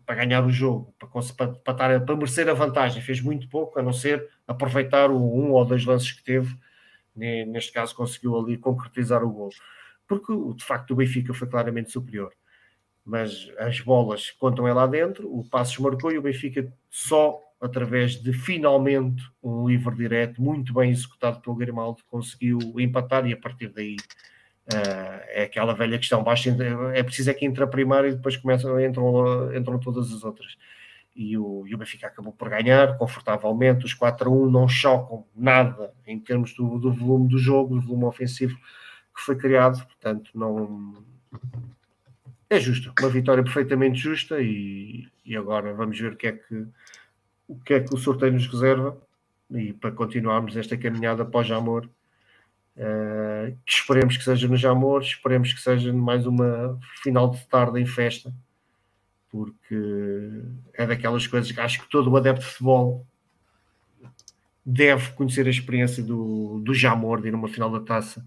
para 0.04 0.14
ganhar 0.16 0.44
o 0.44 0.50
jogo, 0.50 0.94
para, 0.98 1.08
para, 1.08 1.50
estar, 1.54 2.00
para 2.04 2.16
merecer 2.16 2.48
a 2.48 2.54
vantagem. 2.54 3.02
Fez 3.02 3.20
muito 3.20 3.48
pouco, 3.48 3.78
a 3.78 3.82
não 3.82 3.92
ser 3.92 4.28
aproveitar 4.46 5.10
o 5.10 5.16
um 5.16 5.52
ou 5.52 5.64
dois 5.64 5.84
lances 5.84 6.12
que 6.12 6.22
teve. 6.22 6.56
Neste 7.14 7.72
caso, 7.72 7.94
conseguiu 7.94 8.38
ali 8.38 8.56
concretizar 8.56 9.22
o 9.22 9.30
gol. 9.30 9.50
Porque, 10.06 10.32
de 10.54 10.64
facto, 10.64 10.92
o 10.92 10.96
Benfica 10.96 11.34
foi 11.34 11.48
claramente 11.48 11.90
superior. 11.90 12.32
Mas 13.04 13.50
as 13.58 13.80
bolas 13.80 14.30
contam 14.32 14.66
é 14.66 14.72
lá 14.72 14.86
dentro, 14.86 15.32
o 15.32 15.48
Passos 15.48 15.78
marcou 15.78 16.12
e 16.12 16.18
o 16.18 16.22
Benfica 16.22 16.72
só 16.88 17.40
através 17.60 18.12
de 18.12 18.32
finalmente 18.32 19.22
um 19.42 19.68
livre 19.68 19.94
direto 19.94 20.40
muito 20.40 20.72
bem 20.72 20.90
executado 20.90 21.40
pelo 21.40 21.56
Grimaldo 21.56 22.02
conseguiu 22.08 22.58
empatar 22.78 23.26
e 23.26 23.32
a 23.32 23.36
partir 23.36 23.68
daí 23.68 23.96
Uh, 24.72 25.18
é 25.30 25.42
aquela 25.44 25.74
velha 25.74 25.98
questão, 25.98 26.22
basta, 26.22 26.48
é 26.94 27.02
preciso 27.02 27.28
é 27.28 27.34
que 27.34 27.44
entre 27.44 27.64
a 27.64 27.66
primeira 27.66 28.08
e 28.08 28.14
depois 28.14 28.36
começam, 28.36 28.80
entram, 28.80 29.52
entram 29.52 29.80
todas 29.80 30.12
as 30.12 30.22
outras. 30.22 30.56
E 31.14 31.36
o, 31.36 31.66
e 31.66 31.74
o 31.74 31.78
Benfica 31.78 32.06
acabou 32.06 32.32
por 32.32 32.48
ganhar 32.48 32.96
confortavelmente. 32.96 33.84
Os 33.84 33.94
4 33.94 34.30
a 34.30 34.32
1 34.32 34.50
não 34.50 34.68
chocam 34.68 35.26
nada 35.34 35.92
em 36.06 36.20
termos 36.20 36.54
do, 36.54 36.78
do 36.78 36.92
volume 36.92 37.28
do 37.28 37.36
jogo, 37.36 37.74
do 37.74 37.82
volume 37.82 38.04
ofensivo 38.04 38.56
que 38.56 39.20
foi 39.20 39.36
criado. 39.36 39.84
Portanto, 39.84 40.30
não 40.34 41.04
é 42.48 42.60
justo, 42.60 42.92
uma 43.00 43.10
vitória 43.10 43.42
perfeitamente 43.42 43.98
justa. 43.98 44.40
E, 44.40 45.08
e 45.24 45.36
agora 45.36 45.74
vamos 45.74 45.98
ver 45.98 46.12
o 46.12 46.16
que 46.16 46.28
é 46.28 46.32
que 46.32 46.66
o 47.50 47.58
que 47.64 47.74
é 47.74 47.80
que 47.80 47.94
o 47.94 47.98
sorteio 47.98 48.32
nos 48.32 48.46
reserva 48.46 48.96
e 49.50 49.72
para 49.72 49.90
continuarmos 49.90 50.56
esta 50.56 50.76
caminhada 50.76 51.24
pós-amor 51.24 51.88
Uh, 52.76 53.54
que 53.66 53.72
esperemos 53.72 54.16
que 54.16 54.24
seja 54.24 54.48
no 54.48 54.56
Jamor, 54.56 55.02
esperemos 55.02 55.52
que 55.52 55.60
seja 55.60 55.92
mais 55.92 56.24
uma 56.24 56.78
final 57.02 57.28
de 57.28 57.44
tarde 57.46 57.78
em 57.78 57.84
festa, 57.84 58.32
porque 59.28 59.76
é 60.72 60.86
daquelas 60.86 61.26
coisas 61.26 61.50
que 61.52 61.60
acho 61.60 61.82
que 61.82 61.90
todo 61.90 62.10
o 62.10 62.16
adepto 62.16 62.40
de 62.40 62.46
futebol 62.46 63.06
deve 64.64 65.12
conhecer 65.12 65.46
a 65.46 65.50
experiência 65.50 66.02
do, 66.02 66.60
do 66.60 66.72
Jamor 66.72 67.20
de 67.20 67.28
ir 67.28 67.32
numa 67.32 67.48
final 67.48 67.70
da 67.70 67.80
taça 67.80 68.24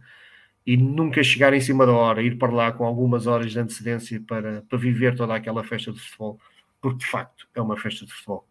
e 0.68 0.78
nunca 0.78 1.24
chegar 1.24 1.54
em 1.54 1.62
cima 1.62 1.86
da 1.86 1.94
hora, 1.94 2.22
ir 2.22 2.38
para 2.38 2.52
lá 2.52 2.72
com 2.72 2.86
algumas 2.86 3.26
horas 3.26 3.52
de 3.52 3.60
antecedência 3.60 4.22
para, 4.28 4.62
para 4.70 4.78
viver 4.78 5.16
toda 5.16 5.36
aquela 5.36 5.64
festa 5.64 5.92
de 5.92 6.00
futebol, 6.00 6.40
porque 6.82 7.00
de 7.00 7.06
facto 7.08 7.48
é 7.56 7.62
uma 7.62 7.78
festa 7.78 8.06
de 8.06 8.14
futebol. 8.14 8.46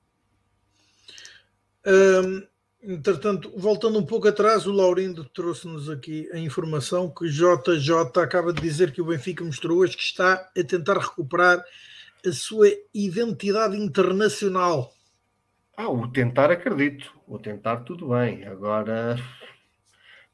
Um, 1.87 2.53
Entretanto, 2.85 3.53
voltando 3.57 3.97
um 3.97 4.05
pouco 4.05 4.27
atrás, 4.27 4.67
o 4.67 4.73
Laurindo 4.73 5.25
trouxe-nos 5.25 5.89
aqui 5.89 6.29
a 6.33 6.39
informação 6.39 7.09
que 7.09 7.29
JJ 7.29 8.21
acaba 8.21 8.53
de 8.53 8.61
dizer 8.61 8.91
que 8.91 9.01
o 9.01 9.05
Benfica 9.05 9.45
mostrou 9.45 9.79
hoje 9.79 9.97
que 9.97 10.03
está 10.03 10.51
a 10.57 10.65
tentar 10.65 10.99
recuperar 10.99 11.65
a 12.27 12.33
sua 12.33 12.67
identidade 12.93 13.77
internacional. 13.77 14.93
Ah, 15.77 15.89
o 15.89 16.11
tentar 16.11 16.51
acredito, 16.51 17.15
o 17.25 17.39
tentar 17.39 17.79
tudo 17.79 18.09
bem. 18.09 18.45
Agora 18.47 19.17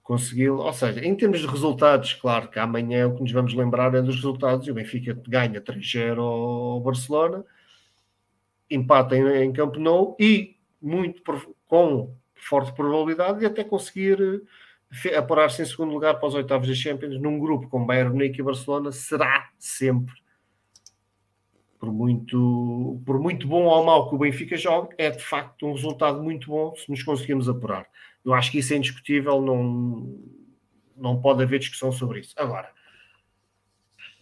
conseguiu, 0.02 0.56
ou 0.56 0.72
seja, 0.72 1.04
em 1.04 1.14
termos 1.14 1.40
de 1.40 1.46
resultados, 1.46 2.14
claro 2.14 2.48
que 2.48 2.58
amanhã 2.58 3.08
o 3.08 3.14
que 3.14 3.20
nos 3.20 3.32
vamos 3.32 3.52
lembrar 3.52 3.94
é 3.94 4.00
dos 4.00 4.16
resultados. 4.16 4.66
O 4.68 4.72
Benfica 4.72 5.20
ganha 5.28 5.60
3-0 5.60 6.18
ao 6.18 6.80
Barcelona, 6.80 7.44
empata 8.70 9.14
em, 9.14 9.44
em 9.44 9.52
Camp 9.52 9.76
Nou 9.76 10.16
e 10.18 10.57
muito 10.80 11.22
com 11.66 12.14
forte 12.34 12.72
probabilidade 12.72 13.40
de 13.40 13.46
até 13.46 13.64
conseguir 13.64 14.42
eh, 15.04 15.16
apurar-se 15.16 15.62
em 15.62 15.64
segundo 15.64 15.92
lugar 15.92 16.18
para 16.18 16.28
os 16.28 16.34
oitavos 16.34 16.68
da 16.68 16.74
Champions 16.74 17.20
num 17.20 17.38
grupo 17.38 17.68
com 17.68 17.84
Bayern 17.84 18.12
Munique 18.12 18.40
e 18.40 18.44
Barcelona 18.44 18.92
será 18.92 19.50
sempre 19.58 20.14
por 21.78 21.92
muito, 21.92 23.00
por 23.06 23.20
muito 23.20 23.46
bom 23.46 23.64
ou 23.64 23.84
mau 23.84 24.08
que 24.08 24.14
o 24.14 24.18
Benfica 24.18 24.56
jogue, 24.56 24.94
é 24.98 25.10
de 25.10 25.22
facto 25.22 25.66
um 25.66 25.72
resultado 25.72 26.22
muito 26.22 26.48
bom 26.48 26.74
se 26.74 26.90
nos 26.90 27.02
conseguirmos 27.02 27.48
apurar. 27.48 27.86
Eu 28.24 28.34
acho 28.34 28.50
que 28.50 28.58
isso 28.58 28.74
é 28.74 28.76
indiscutível, 28.76 29.40
não, 29.40 30.18
não 30.96 31.20
pode 31.20 31.42
haver 31.42 31.60
discussão 31.60 31.92
sobre 31.92 32.20
isso. 32.20 32.34
Agora, 32.36 32.70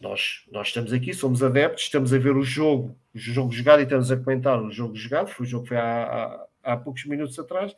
nós, 0.01 0.45
nós 0.51 0.69
estamos 0.69 0.93
aqui, 0.93 1.15
somos 1.15 1.43
adeptos, 1.43 1.85
estamos 1.85 2.13
a 2.13 2.19
ver 2.19 2.37
o 2.37 2.43
jogo, 2.43 2.97
o 3.15 3.19
jogo 3.19 3.53
jogado 3.53 3.81
e 3.81 3.85
estamos 3.85 4.11
a 4.11 4.17
comentar 4.17 4.63
o 4.63 4.71
jogo 4.71 4.95
jogado, 4.95 5.29
foi 5.29 5.47
o 5.47 5.49
jogo 5.49 5.65
que 5.65 5.69
foi 5.71 5.79
há, 5.79 6.03
há, 6.05 6.47
há 6.73 6.77
poucos 6.77 7.05
minutos 7.07 7.39
atrás, 7.39 7.75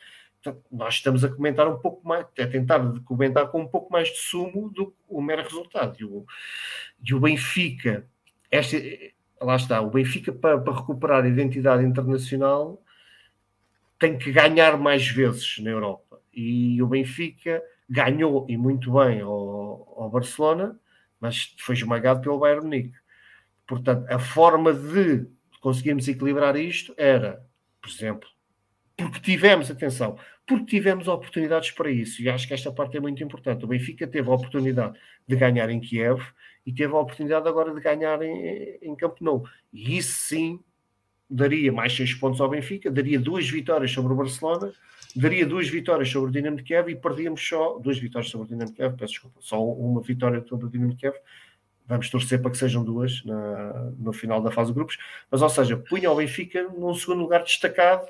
nós 0.71 0.95
estamos 0.95 1.25
a 1.25 1.29
comentar 1.29 1.69
um 1.69 1.79
pouco 1.79 2.07
mais, 2.07 2.27
a 2.39 2.47
tentar 2.47 2.81
comentar 3.05 3.49
com 3.49 3.63
um 3.63 3.69
pouco 3.69 3.93
mais 3.93 4.09
de 4.09 4.19
sumo 4.19 4.71
do 4.71 4.87
que 4.89 4.97
o 5.09 5.21
mero 5.21 5.43
resultado. 5.43 5.97
E 6.01 6.05
o, 6.05 6.25
e 7.05 7.15
o 7.15 7.21
Benfica, 7.21 8.07
este, 8.51 9.15
lá 9.41 9.57
está, 9.57 9.81
o 9.81 9.91
Benfica 9.91 10.33
para, 10.33 10.59
para, 10.59 10.77
recuperar 10.77 11.25
a 11.25 11.29
identidade 11.29 11.85
internacional 11.85 12.83
tem 13.99 14.17
que 14.17 14.31
ganhar 14.31 14.79
mais 14.79 15.09
vezes 15.09 15.59
na 15.59 15.71
Europa. 15.71 16.21
E 16.33 16.81
o 16.81 16.87
Benfica 16.87 17.63
ganhou 17.91 18.47
e 18.49 18.57
muito 18.57 18.93
bem 18.93 19.21
ao, 19.21 19.95
ao 19.97 20.09
Barcelona, 20.09 20.79
mas 21.21 21.55
foi 21.59 21.75
esmagado 21.75 22.21
pelo 22.21 22.39
Bayern 22.39 22.65
Munique. 22.65 22.95
Portanto, 23.67 24.07
a 24.09 24.19
forma 24.19 24.73
de 24.73 25.27
conseguirmos 25.61 26.09
equilibrar 26.09 26.57
isto 26.57 26.95
era, 26.97 27.45
por 27.81 27.91
exemplo, 27.91 28.29
porque 28.97 29.21
tivemos, 29.21 29.71
atenção, 29.71 30.19
porque 30.47 30.65
tivemos 30.65 31.07
oportunidades 31.07 31.71
para 31.71 31.91
isso, 31.91 32.23
e 32.23 32.29
acho 32.29 32.49
que 32.49 32.55
esta 32.55 32.73
parte 32.73 32.97
é 32.97 33.01
muito 33.01 33.23
importante. 33.23 33.65
O 33.65 33.69
Benfica 33.69 34.07
teve 34.07 34.29
a 34.29 34.33
oportunidade 34.33 34.99
de 35.27 35.37
ganhar 35.37 35.71
em 35.71 35.81
Kiev 35.81 36.23
e 36.67 36.73
teve 36.73 36.93
a 36.95 36.99
oportunidade 36.99 37.47
agora 37.47 37.73
de 37.73 37.81
ganhar 37.81 38.21
em, 38.23 38.79
em 38.83 38.97
Camp 38.97 39.21
Nou. 39.21 39.45
E 39.73 39.97
isso 39.99 40.29
sim 40.29 40.61
daria 41.31 41.71
mais 41.71 41.95
seis 41.95 42.15
pontos 42.15 42.41
ao 42.41 42.49
Benfica, 42.49 42.91
daria 42.91 43.21
duas 43.21 43.49
vitórias 43.49 43.91
sobre 43.91 44.13
o 44.13 44.17
Barcelona, 44.17 44.73
daria 45.15 45.47
duas 45.47 45.69
vitórias 45.69 46.09
sobre 46.11 46.31
o 46.31 46.33
Dinamo 46.33 46.57
de 46.57 46.63
Kiev 46.63 46.91
e 46.91 46.97
perdíamos 46.97 47.47
só 47.47 47.79
duas 47.79 47.99
vitórias 47.99 48.31
sobre 48.31 48.47
o 48.47 48.49
Dinamo 48.49 48.71
de 48.71 48.77
Kiev, 48.77 48.97
peço 48.97 49.13
desculpa, 49.13 49.39
só 49.41 49.65
uma 49.65 50.01
vitória 50.01 50.45
sobre 50.49 50.67
o 50.67 50.69
Dinamo 50.69 50.91
de 50.93 50.97
Kiev. 50.97 51.17
Vamos 51.87 52.11
torcer 52.11 52.41
para 52.43 52.51
que 52.51 52.59
sejam 52.59 52.85
duas 52.85 53.25
na, 53.25 53.93
no 53.99 54.13
final 54.13 54.43
da 54.43 54.51
fase 54.51 54.71
de 54.71 54.75
grupos, 54.75 54.99
mas 55.31 55.41
ou 55.41 55.49
seja, 55.49 55.77
punha 55.77 56.11
o 56.11 56.17
Benfica 56.17 56.63
num 56.65 56.95
segundo 56.95 57.21
lugar 57.21 57.43
destacado 57.43 58.07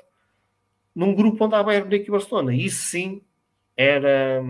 num 0.93 1.15
grupo 1.15 1.45
onde 1.45 1.55
há 1.55 1.63
Bayern 1.63 1.85
Munique 1.85 2.09
e 2.09 2.11
Barcelona. 2.11 2.53
Isso 2.53 2.87
sim 2.87 3.21
era 3.77 4.43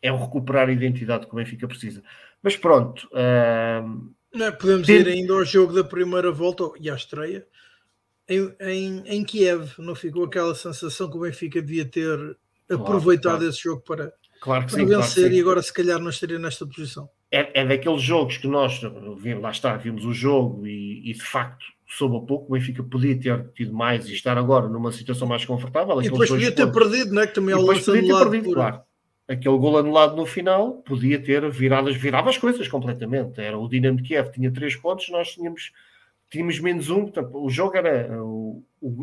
é 0.00 0.10
recuperar 0.10 0.68
a 0.68 0.72
identidade 0.72 1.26
que 1.26 1.32
o 1.32 1.36
Benfica 1.36 1.68
precisa. 1.68 2.02
Mas 2.42 2.56
pronto. 2.56 3.08
Uh, 3.12 4.10
Não, 4.32 4.52
podemos 4.52 4.86
tem... 4.86 5.00
ir 5.00 5.08
ainda 5.08 5.34
ao 5.34 5.44
jogo 5.44 5.74
da 5.74 5.84
primeira 5.84 6.30
volta 6.30 6.64
e 6.80 6.88
à 6.88 6.94
estreia 6.94 7.46
em, 8.28 8.54
em, 8.60 9.02
em 9.06 9.24
Kiev. 9.24 9.72
Não 9.78 9.94
ficou 9.94 10.24
aquela 10.24 10.54
sensação 10.54 11.10
que 11.10 11.16
o 11.16 11.20
Benfica 11.20 11.62
devia 11.62 11.84
ter 11.84 12.36
aproveitado 12.70 13.22
claro, 13.22 13.38
claro. 13.38 13.50
esse 13.50 13.62
jogo 13.62 13.82
para, 13.82 14.12
claro 14.40 14.66
para 14.66 14.76
sim, 14.76 14.86
vencer 14.86 15.32
e 15.32 15.40
agora 15.40 15.62
se 15.62 15.72
calhar 15.72 15.98
não 15.98 16.10
estaria 16.10 16.38
nesta 16.38 16.66
posição. 16.66 17.08
É, 17.30 17.60
é 17.60 17.66
daqueles 17.66 18.02
jogos 18.02 18.38
que 18.38 18.46
nós 18.46 18.80
lá 19.40 19.50
está, 19.50 19.76
vimos 19.76 20.04
o 20.04 20.12
jogo 20.12 20.66
e, 20.66 21.10
e 21.10 21.12
de 21.12 21.22
facto 21.22 21.64
soube 21.88 22.18
a 22.18 22.20
pouco, 22.20 22.46
o 22.46 22.52
Benfica 22.52 22.82
podia 22.82 23.18
ter 23.18 23.48
tido 23.54 23.72
mais 23.72 24.06
e 24.08 24.12
estar 24.12 24.36
agora 24.36 24.68
numa 24.68 24.92
situação 24.92 25.26
mais 25.26 25.44
confortável. 25.44 26.00
E 26.00 26.04
depois 26.04 26.28
podia 26.28 26.52
ter 26.52 26.66
pontos. 26.66 26.90
perdido, 26.90 27.14
não 27.14 27.22
é? 27.22 27.26
Que 27.26 27.34
também 27.34 27.54
ao 27.54 27.62
lance 27.62 27.84
podia 27.86 28.02
ter 28.02 28.18
perdido, 28.18 28.44
por... 28.44 28.54
claro. 28.54 28.80
Aquele 29.26 29.58
gol 29.58 29.78
anulado 29.78 30.16
no 30.16 30.24
final 30.24 30.82
podia 30.82 31.22
ter 31.22 31.50
virado, 31.50 31.92
virava 31.92 32.30
as 32.30 32.38
coisas 32.38 32.66
completamente. 32.68 33.40
Era 33.40 33.58
o 33.58 33.68
Dinamo 33.68 33.98
de 33.98 34.02
Kiev, 34.02 34.30
tinha 34.30 34.50
três 34.50 34.74
pontos, 34.76 35.08
nós 35.10 35.32
tínhamos, 35.32 35.72
tínhamos 36.30 36.60
menos 36.60 36.90
um. 36.90 37.02
Portanto, 37.02 37.42
o 37.42 37.50
jogo 37.50 37.76
era, 37.76 38.10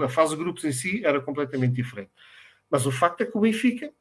a 0.03 0.09
fase 0.09 0.35
de 0.35 0.43
grupos 0.43 0.63
em 0.63 0.71
si 0.71 1.05
era 1.05 1.19
completamente 1.21 1.73
diferente. 1.73 2.11
Mas 2.69 2.85
o 2.85 2.91
facto 2.91 3.21
é 3.21 3.25
que 3.25 3.37
o 3.37 3.41
Benfica 3.41 3.91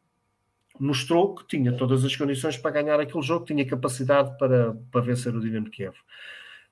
mostrou 0.79 1.35
que 1.35 1.47
tinha 1.47 1.73
todas 1.77 2.05
as 2.05 2.17
condições 2.17 2.57
para 2.57 2.83
ganhar 2.83 2.99
aquele 2.99 3.23
jogo, 3.23 3.45
tinha 3.45 3.65
capacidade 3.67 4.37
para, 4.39 4.75
para 4.91 5.01
vencer 5.01 5.35
o 5.35 5.41
Dinamo 5.41 5.71
Kiev. 5.71 5.95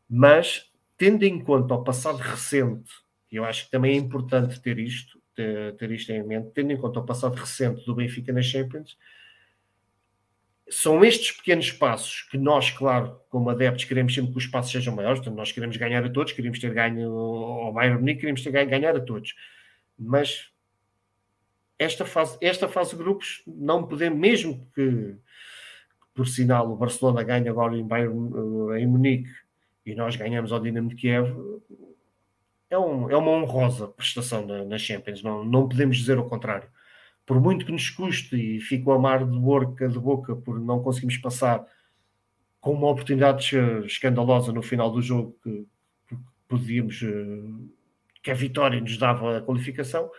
Mas, 0.08 0.70
tendo 0.96 1.22
em 1.22 1.42
conta 1.42 1.74
o 1.74 1.84
passado 1.84 2.18
recente, 2.18 2.90
e 3.30 3.36
eu 3.36 3.44
acho 3.44 3.64
que 3.64 3.70
também 3.70 3.92
é 3.92 3.96
importante 3.96 4.60
ter 4.60 4.78
isto, 4.78 5.20
ter, 5.34 5.76
ter 5.76 5.90
isto 5.90 6.10
em 6.10 6.22
mente, 6.22 6.50
tendo 6.52 6.72
em 6.72 6.76
conta 6.76 7.00
o 7.00 7.06
passado 7.06 7.34
recente 7.34 7.84
do 7.86 7.94
Benfica 7.94 8.32
nas 8.32 8.46
Champions, 8.46 8.98
são 10.68 11.04
estes 11.04 11.32
pequenos 11.32 11.70
passos 11.70 12.22
que 12.30 12.38
nós, 12.38 12.70
claro, 12.70 13.20
como 13.28 13.50
adeptos, 13.50 13.84
queremos 13.84 14.14
sempre 14.14 14.32
que 14.32 14.38
os 14.38 14.46
passos 14.46 14.72
sejam 14.72 14.94
maiores, 14.94 15.18
portanto, 15.18 15.36
nós 15.36 15.52
queremos 15.52 15.76
ganhar 15.76 16.04
a 16.04 16.10
todos, 16.10 16.32
queremos 16.32 16.58
ter 16.58 16.72
ganho 16.72 17.10
ao 17.12 17.72
Bayern 17.72 17.98
Munique, 17.98 18.20
queremos 18.20 18.42
ter 18.42 18.50
ganho, 18.50 18.70
ganhar 18.70 18.96
a 18.96 19.00
todos. 19.00 19.34
Mas 19.98 20.50
esta 21.78 22.04
fase, 22.04 22.38
esta 22.40 22.68
fase 22.68 22.90
de 22.90 22.96
grupos 22.96 23.42
não 23.46 23.86
podemos, 23.86 24.18
mesmo 24.18 24.70
que 24.74 25.16
por 26.14 26.26
sinal 26.26 26.70
o 26.70 26.76
Barcelona 26.76 27.22
ganhe 27.22 27.48
agora 27.48 27.76
em, 27.76 27.86
Bayern, 27.86 28.30
eh, 28.74 28.80
em 28.80 28.86
Munique 28.86 29.30
e 29.84 29.94
nós 29.94 30.14
ganhamos 30.14 30.52
ao 30.52 30.60
Dinamo 30.60 30.90
de 30.90 30.94
Kiev, 30.94 31.34
é, 32.70 32.78
um, 32.78 33.10
é 33.10 33.16
uma 33.16 33.30
honrosa 33.30 33.88
prestação 33.88 34.46
na, 34.46 34.64
na 34.64 34.78
Champions, 34.78 35.22
não, 35.22 35.44
não 35.44 35.68
podemos 35.68 35.96
dizer 35.96 36.18
o 36.18 36.28
contrário. 36.28 36.68
Por 37.24 37.40
muito 37.40 37.64
que 37.64 37.72
nos 37.72 37.88
custe 37.90 38.36
e 38.36 38.60
fico 38.60 38.90
a 38.92 38.96
amar 38.96 39.24
de 39.24 39.38
boca, 39.38 39.88
de 39.88 39.98
boca 39.98 40.34
por 40.34 40.60
não 40.60 40.82
conseguirmos 40.82 41.18
passar 41.18 41.64
com 42.60 42.72
uma 42.72 42.88
oportunidade 42.88 43.56
escandalosa 43.84 44.52
no 44.52 44.62
final 44.62 44.90
do 44.90 45.02
jogo 45.02 45.36
que, 45.42 45.66
que 46.08 46.16
podíamos 46.48 47.02
eh, 47.02 47.72
que 48.22 48.30
a 48.30 48.34
vitória 48.34 48.80
nos 48.80 48.96
dava 48.96 49.38
a 49.38 49.42
qualificação, 49.42 50.10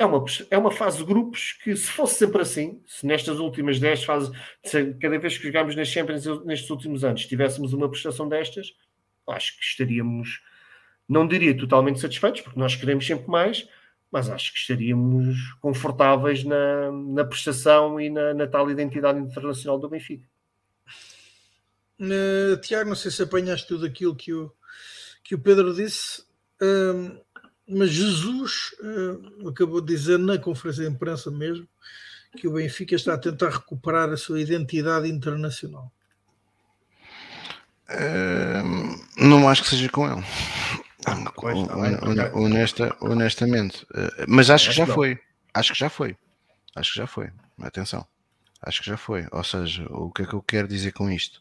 é 0.00 0.04
uma, 0.04 0.24
é 0.50 0.58
uma 0.58 0.70
fase 0.70 0.98
de 0.98 1.04
grupos 1.04 1.52
que, 1.62 1.76
se 1.76 1.90
fosse 1.90 2.14
sempre 2.14 2.40
assim, 2.40 2.80
se 2.86 3.06
nestas 3.06 3.38
últimas 3.38 3.78
10 3.78 4.04
fases, 4.04 4.30
cada 4.98 5.18
vez 5.18 5.36
que 5.36 5.44
jogámos 5.44 5.76
nas 5.76 5.88
Champions 5.88 6.24
nestes 6.44 6.70
últimos 6.70 7.04
anos, 7.04 7.26
tivéssemos 7.26 7.72
uma 7.72 7.88
prestação 7.88 8.26
destas, 8.28 8.74
acho 9.28 9.58
que 9.58 9.62
estaríamos, 9.62 10.42
não 11.08 11.26
diria 11.26 11.56
totalmente 11.56 12.00
satisfeitos, 12.00 12.40
porque 12.40 12.58
nós 12.58 12.74
queremos 12.74 13.06
sempre 13.06 13.28
mais, 13.28 13.68
mas 14.10 14.28
acho 14.28 14.52
que 14.52 14.58
estaríamos 14.58 15.36
confortáveis 15.60 16.44
na, 16.44 16.90
na 16.90 17.24
prestação 17.24 18.00
e 18.00 18.10
na, 18.10 18.34
na 18.34 18.46
tal 18.46 18.70
identidade 18.70 19.18
internacional 19.18 19.78
do 19.78 19.88
Benfica. 19.88 20.26
Uh, 22.00 22.56
Tiago, 22.62 22.88
não 22.88 22.96
sei 22.96 23.10
se 23.10 23.22
apanhaste 23.22 23.68
tudo 23.68 23.86
aquilo 23.86 24.16
que 24.16 24.32
o, 24.32 24.50
que 25.22 25.34
o 25.34 25.38
Pedro 25.38 25.74
disse. 25.74 26.22
Uh, 26.60 27.20
mas 27.68 27.90
Jesus 27.90 28.70
uh, 28.80 29.48
acabou 29.48 29.80
de 29.80 29.94
dizer 29.94 30.18
na 30.18 30.38
conferência 30.38 30.82
de 30.82 30.90
imprensa 30.90 31.30
mesmo 31.30 31.68
que 32.36 32.48
o 32.48 32.52
Benfica 32.52 32.94
está 32.94 33.14
a 33.14 33.18
tentar 33.18 33.50
recuperar 33.50 34.08
a 34.10 34.16
sua 34.16 34.40
identidade 34.40 35.08
internacional. 35.08 35.92
Uh, 37.88 39.24
não 39.24 39.48
acho 39.48 39.62
que 39.62 39.68
seja 39.68 39.88
com 39.88 40.06
ele. 40.06 40.24
Honesta, 42.34 42.96
honestamente, 43.00 43.84
uh, 43.84 44.24
mas 44.28 44.50
acho 44.50 44.70
que 44.70 44.76
já 44.76 44.86
foi. 44.86 45.18
Acho 45.52 45.72
que 45.72 45.78
já 45.78 45.88
foi. 45.88 46.16
Acho 46.76 46.92
que 46.92 46.98
já 46.98 47.06
foi. 47.06 47.30
Atenção, 47.60 48.06
acho 48.62 48.82
que 48.82 48.88
já 48.88 48.96
foi. 48.96 49.26
Ou 49.32 49.44
seja, 49.44 49.86
o 49.90 50.10
que 50.10 50.22
é 50.22 50.26
que 50.26 50.34
eu 50.34 50.42
quero 50.42 50.68
dizer 50.68 50.92
com 50.92 51.10
isto? 51.10 51.40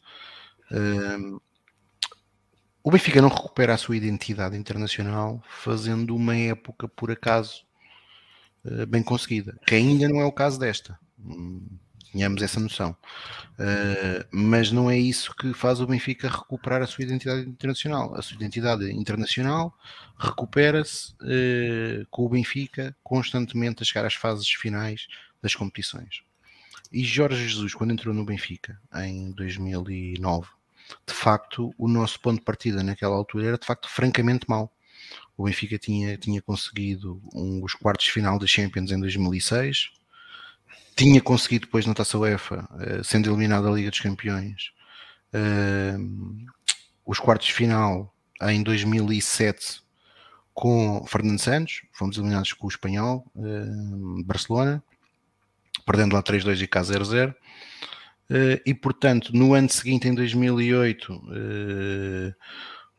Uh, 0.71 1.41
o 2.83 2.91
Benfica 2.91 3.21
não 3.21 3.29
recupera 3.29 3.73
a 3.73 3.77
sua 3.77 3.97
identidade 3.97 4.57
internacional 4.57 5.43
fazendo 5.47 6.15
uma 6.15 6.35
época 6.35 6.87
por 6.87 7.11
acaso 7.11 7.63
eh, 8.65 8.85
bem 8.85 9.03
conseguida, 9.03 9.57
que 9.65 9.75
ainda 9.75 10.07
não 10.07 10.21
é 10.21 10.25
o 10.25 10.31
caso 10.31 10.59
desta. 10.59 10.97
Tínhamos 12.11 12.41
essa 12.41 12.59
noção. 12.59 12.95
Uh, 13.59 14.25
mas 14.31 14.71
não 14.71 14.89
é 14.89 14.97
isso 14.97 15.35
que 15.35 15.53
faz 15.53 15.79
o 15.79 15.87
Benfica 15.87 16.29
recuperar 16.29 16.81
a 16.81 16.87
sua 16.87 17.03
identidade 17.03 17.47
internacional. 17.47 18.15
A 18.15 18.21
sua 18.21 18.35
identidade 18.35 18.91
internacional 18.91 19.73
recupera-se 20.17 21.13
uh, 21.21 22.05
com 22.09 22.25
o 22.25 22.29
Benfica 22.29 22.95
constantemente 23.03 23.83
a 23.83 23.85
chegar 23.85 24.05
às 24.05 24.15
fases 24.15 24.49
finais 24.49 25.07
das 25.41 25.53
competições. 25.53 26.23
E 26.91 27.03
Jorge 27.03 27.47
Jesus, 27.47 27.75
quando 27.75 27.91
entrou 27.91 28.13
no 28.13 28.25
Benfica 28.25 28.79
em 28.95 29.31
2009, 29.31 30.47
de 31.07 31.13
facto, 31.13 31.73
o 31.77 31.87
nosso 31.87 32.19
ponto 32.19 32.39
de 32.39 32.45
partida 32.45 32.81
naquela 32.81 33.15
altura 33.15 33.47
era 33.47 33.57
de 33.57 33.65
facto 33.65 33.87
francamente 33.87 34.49
mau. 34.49 34.71
O 35.37 35.45
Benfica 35.45 35.77
tinha, 35.77 36.17
tinha 36.17 36.41
conseguido 36.41 37.21
um, 37.33 37.63
os 37.63 37.73
quartos 37.73 38.07
de 38.07 38.11
final 38.11 38.39
da 38.39 38.47
Champions 38.47 38.91
em 38.91 38.99
2006, 38.99 39.91
tinha 40.99 41.21
conseguido 41.21 41.65
depois 41.65 41.85
na 41.85 41.93
Taça 41.93 42.17
UEFA, 42.17 42.67
uh, 42.71 43.03
sendo 43.03 43.29
eliminado 43.29 43.63
da 43.63 43.71
Liga 43.71 43.89
dos 43.89 43.99
Campeões, 43.99 44.71
uh, 45.33 46.47
os 47.05 47.19
quartos 47.19 47.47
de 47.47 47.53
final 47.53 48.13
em 48.41 48.61
2007 48.61 49.81
com 50.53 51.05
Fernando 51.07 51.39
Santos, 51.39 51.83
fomos 51.93 52.17
eliminados 52.17 52.51
com 52.51 52.67
o 52.67 52.69
Espanhol, 52.69 53.25
uh, 53.35 54.23
Barcelona, 54.25 54.83
perdendo 55.85 56.13
lá 56.13 56.21
3-2 56.21 56.61
e 56.61 56.67
cá 56.67 56.81
0-0. 56.81 57.33
Eh, 58.31 58.61
e 58.63 58.73
portanto 58.75 59.31
no 59.33 59.53
ano 59.53 59.69
seguinte, 59.69 60.07
em 60.07 60.13
2008, 60.13 61.21
eh, 61.33 62.33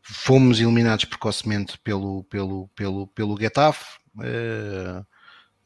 fomos 0.02 0.60
eliminados 0.60 1.04
precocemente 1.04 1.78
pelo, 1.78 2.24
pelo, 2.24 2.68
pelo, 2.74 3.06
pelo 3.08 3.38
Getafe. 3.38 4.00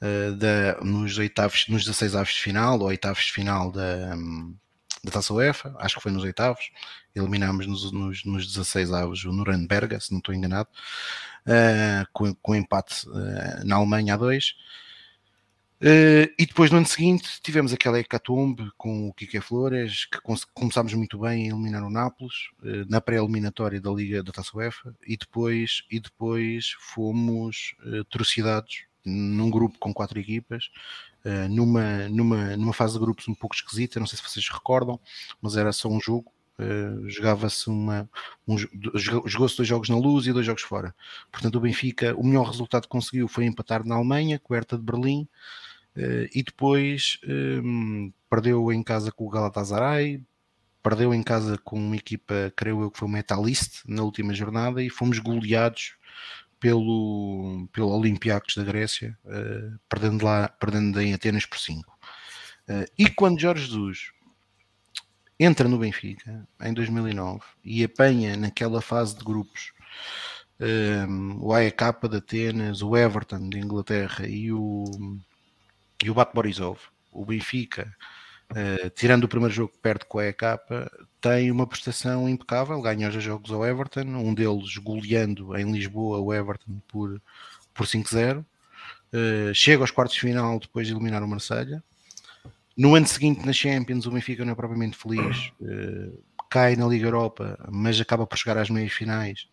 Uh, 0.05 0.37
da, 0.37 0.81
nos 0.83 1.17
oitavos, 1.17 1.67
nos 1.69 1.85
16 1.85 2.15
avos 2.15 2.35
de 2.35 2.41
final, 2.41 2.79
ou 2.79 2.89
oitavos 2.89 3.25
de 3.25 3.33
final 3.33 3.73
da, 3.73 4.15
da 5.03 5.11
Taça 5.11 5.33
UEFA, 5.33 5.75
acho 5.79 5.97
que 5.97 6.03
foi 6.03 6.13
nos 6.13 6.25
oitavos, 6.25 6.71
eliminámos 7.15 7.67
nos, 7.67 7.91
nos, 7.91 8.25
nos 8.25 8.47
16 8.47 8.93
avos 8.93 9.25
o 9.25 9.33
Nuremberg, 9.33 9.99
se 10.01 10.13
não 10.13 10.19
estou 10.19 10.35
enganado, 10.35 10.69
uh, 11.47 12.07
com, 12.13 12.35
com 12.35 12.55
empate 12.55 13.09
uh, 13.09 13.65
na 13.65 13.77
Alemanha 13.77 14.15
a 14.15 14.17
2. 14.17 14.55
Uh, 15.81 16.33
e 16.39 16.47
depois 16.47 16.71
no 16.71 16.79
ano 16.79 16.87
seguinte 16.87 17.43
tivemos 17.43 17.73
aquela 17.73 17.99
hecatombe 17.99 18.71
com 18.79 19.09
o 19.09 19.13
Kike 19.13 19.41
Flores, 19.41 20.07
que 20.07 20.19
começámos 20.55 20.95
muito 20.95 21.19
bem 21.19 21.45
a 21.45 21.49
eliminar 21.49 21.83
o 21.83 21.91
Nápoles 21.91 22.35
uh, 22.63 22.89
na 22.89 23.01
pré-eliminatória 23.01 23.81
da 23.81 23.91
Liga 23.91 24.23
da 24.23 24.33
Taça 24.33 24.57
UEFA 24.57 24.95
e 25.07 25.17
depois, 25.17 25.83
e 25.91 26.01
depois 26.01 26.75
fomos 26.79 27.75
uh, 27.85 28.05
trucidados 28.05 28.87
num 29.05 29.51
grupo 29.51 29.79
com 29.79 29.93
quatro 29.93 30.19
equipas, 30.19 30.71
uh, 31.25 31.49
numa, 31.49 32.09
numa, 32.09 32.57
numa 32.57 32.73
fase 32.73 32.95
de 32.95 33.01
grupos 33.01 33.29
um 33.29 33.35
pouco 33.35 33.55
esquisita, 33.55 34.01
não 34.01 34.07
sei 34.07 34.17
se 34.19 34.25
vocês 34.25 34.49
recordam, 34.49 34.99
mas 35.41 35.57
era 35.57 35.73
só 35.73 35.89
um 35.89 36.01
jogo, 36.01 36.33
Uh, 36.57 37.11
jogava-se 37.11 37.69
uma 37.69 38.09
um, 38.47 38.57
jogou-se 38.57 39.57
dois 39.57 39.69
jogos 39.69 39.89
na 39.89 39.97
luz 39.97 40.25
e 40.29 40.33
dois 40.33 40.47
jogos 40.47 40.63
fora. 40.63 40.95
Portanto 41.33 41.57
o 41.57 41.61
Benfica, 41.61 42.15
o 42.15 42.25
melhor 42.25 42.47
resultado 42.47 42.83
que 42.83 42.89
conseguiu 42.91 43.27
foi 43.27 43.45
empatar 43.45 43.85
na 43.85 43.97
Alemanha, 43.97 44.39
coberta 44.39 44.79
de 44.79 44.85
Berlim 44.85 45.23
uh, 45.97 46.29
e 46.33 46.45
depois 46.45 47.19
um, 47.27 48.13
perdeu 48.31 48.73
em 48.73 48.85
casa 48.85 49.11
com 49.11 49.27
o 49.27 49.29
Galatasaray 49.29 50.23
perdeu 50.85 51.15
em 51.15 51.23
casa 51.23 51.57
com 51.65 51.79
uma 51.79 51.97
equipa, 51.97 52.53
creio 52.55 52.83
eu 52.83 52.91
que 52.91 52.99
foi 52.99 53.09
o 53.09 53.11
Metalist 53.11 53.83
na 53.89 54.03
última 54.03 54.35
jornada 54.35 54.83
e 54.83 54.91
fomos 54.91 55.19
goleados 55.19 55.95
pelo, 56.61 57.69
pelo 57.73 57.91
Olympiacos 57.91 58.57
da 58.57 58.65
Grécia 58.65 59.17
uh, 59.25 59.79
perdendo 59.89 60.25
lá, 60.25 60.49
perdendo 60.49 61.01
em 61.01 61.15
Atenas 61.15 61.47
por 61.47 61.59
5 61.59 61.93
e 62.99 63.11
quando 63.11 63.39
Jorge 63.39 63.67
Jesus 63.67 64.11
entra 65.39 65.69
no 65.69 65.79
Benfica 65.79 66.49
em 66.63 66.73
2009 66.73 67.43
e 67.63 67.85
apanha 67.85 68.39
naquela 68.39 68.81
fase 68.81 69.19
de 69.19 69.23
grupos 69.23 69.75
um, 70.61 71.39
o 71.41 71.53
AEK 71.53 72.09
de 72.09 72.17
Atenas, 72.17 72.83
o 72.83 72.97
Everton 72.97 73.49
de 73.49 73.59
Inglaterra 73.59 74.27
e 74.27 74.53
o, 74.53 74.85
e 76.03 76.11
o 76.11 76.15
Bat 76.15 76.33
Borisov, 76.35 76.79
o 77.11 77.25
Benfica, 77.25 77.95
uh, 78.51 78.91
tirando 78.91 79.25
o 79.25 79.29
primeiro 79.29 79.55
jogo 79.55 79.73
que 79.73 79.79
perde 79.79 80.05
com 80.07 80.19
o 80.19 80.21
AEK, 80.21 80.43
tem 81.25 81.51
uma 81.51 81.67
prestação 81.67 82.29
impecável, 82.29 82.83
ganha 82.83 83.09
os 83.09 83.23
jogos 83.23 83.51
ao 83.51 83.65
Everton, 83.65 84.03
um 84.03 84.35
deles 84.35 84.77
goleando 84.77 85.57
em 85.57 85.73
Lisboa 85.73 86.21
o 86.21 86.35
Everton 86.35 86.83
por, 86.87 87.19
por 87.73 87.87
5-0. 87.87 88.41
Uh, 88.41 88.45
eh, 89.13 89.55
chega 89.55 89.83
aos 89.83 89.91
quartos 89.91 90.17
de 90.17 90.21
final 90.21 90.59
depois 90.59 90.87
de 90.87 90.93
eliminar 90.93 91.23
o 91.23 91.29
Marselha 91.29 91.83
no 92.77 92.95
ano 92.95 93.07
seguinte, 93.07 93.47
na 93.47 93.53
Champions, 93.53 94.05
o 94.05 94.11
Benfica 94.11 94.45
não 94.45 94.53
é 94.53 94.55
propriamente 94.57 94.97
feliz, 94.97 95.53
uh, 95.61 96.23
cai 96.51 96.75
na 96.75 96.87
Liga 96.87 97.07
Europa, 97.07 97.57
mas 97.71 98.01
acaba 98.01 98.27
por 98.27 98.37
chegar 98.37 98.59
às 98.59 98.69
meias 98.69 98.93
finais 98.93 99.47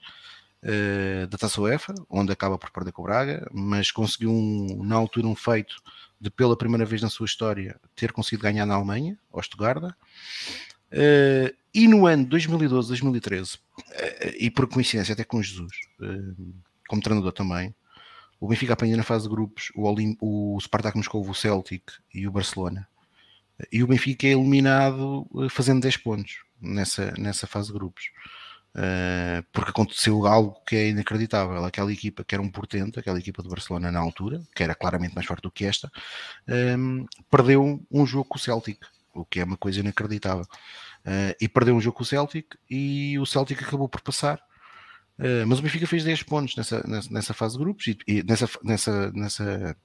uh, 0.63 1.27
da 1.27 1.37
Taça 1.37 1.61
UEFA, 1.61 1.93
onde 2.09 2.31
acaba 2.31 2.57
por 2.57 2.71
perder 2.71 2.91
com 2.91 3.03
o 3.03 3.05
Braga, 3.05 3.47
mas 3.53 3.91
conseguiu 3.91 4.31
um, 4.31 4.83
na 4.83 4.95
altura 4.95 5.27
um 5.27 5.35
feito 5.35 5.75
de 6.19 6.31
pela 6.31 6.57
primeira 6.57 6.85
vez 6.85 7.01
na 7.01 7.09
sua 7.09 7.25
história 7.25 7.79
ter 7.95 8.11
conseguido 8.11 8.43
ganhar 8.43 8.65
na 8.65 8.73
Alemanha, 8.73 9.17
ao 9.31 9.41
Stuttgart. 9.41 9.93
Uh, 10.91 11.55
e 11.73 11.87
no 11.87 12.05
ano 12.05 12.25
2012, 12.25 12.89
2013, 12.89 13.57
e 14.37 14.51
por 14.51 14.67
coincidência 14.67 15.13
até 15.13 15.23
com 15.23 15.41
Jesus, 15.41 15.71
como 16.87 17.01
treinador 17.01 17.31
também, 17.31 17.73
o 18.41 18.47
Benfica 18.47 18.73
apanha 18.73 18.97
na 18.97 19.03
fase 19.03 19.23
de 19.23 19.29
grupos 19.29 19.71
o, 19.75 19.83
Olim, 19.83 20.17
o 20.19 20.59
Spartak 20.59 20.97
Moscou, 20.97 21.25
o 21.29 21.35
Celtic 21.35 21.83
e 22.11 22.27
o 22.27 22.31
Barcelona. 22.31 22.87
E 23.71 23.83
o 23.83 23.87
Benfica 23.87 24.25
é 24.25 24.31
eliminado 24.31 25.27
eh, 25.43 25.47
fazendo 25.47 25.81
10 25.81 25.97
pontos 25.97 26.37
nessa, 26.59 27.13
nessa 27.19 27.45
fase 27.45 27.67
de 27.67 27.73
grupos. 27.73 28.05
Uh, 28.73 29.43
porque 29.51 29.69
aconteceu 29.69 30.25
algo 30.25 30.59
que 30.65 30.75
é 30.75 30.89
inacreditável. 30.89 31.63
Aquela 31.63 31.91
equipa 31.93 32.23
que 32.23 32.33
era 32.33 32.41
um 32.41 32.49
portento, 32.49 32.99
aquela 32.99 33.19
equipa 33.19 33.43
de 33.43 33.49
Barcelona 33.49 33.91
na 33.91 33.99
altura, 33.99 34.41
que 34.55 34.63
era 34.63 34.73
claramente 34.73 35.13
mais 35.13 35.27
forte 35.27 35.43
do 35.43 35.51
que 35.51 35.65
esta, 35.65 35.91
um, 36.77 37.05
perdeu 37.29 37.85
um 37.91 38.05
jogo 38.07 38.25
com 38.25 38.37
o 38.37 38.39
Celtic, 38.39 38.79
o 39.13 39.25
que 39.25 39.39
é 39.39 39.43
uma 39.43 39.57
coisa 39.57 39.79
inacreditável. 39.79 40.45
Uh, 41.05 41.33
e 41.41 41.47
perdeu 41.47 41.75
um 41.75 41.81
jogo 41.81 41.97
com 41.97 42.03
o 42.03 42.05
Celtic 42.05 42.55
e 42.69 43.17
o 43.19 43.25
Celtic 43.25 43.61
acabou 43.63 43.89
por 43.89 44.01
passar. 44.01 44.39
Uh, 45.17 45.45
mas 45.47 45.59
o 45.59 45.61
Benfica 45.61 45.87
fez 45.87 46.03
10 46.03 46.23
pontos 46.23 46.55
nessa, 46.55 46.85
nessa, 46.87 47.09
nessa 47.11 47.33
fase 47.33 47.57
de 47.57 47.63
grupos 47.63 47.87
e, 47.87 47.97
e, 48.07 48.23
nessa, 48.23 48.49
nessa, 48.63 49.11
nessa, 49.11 49.77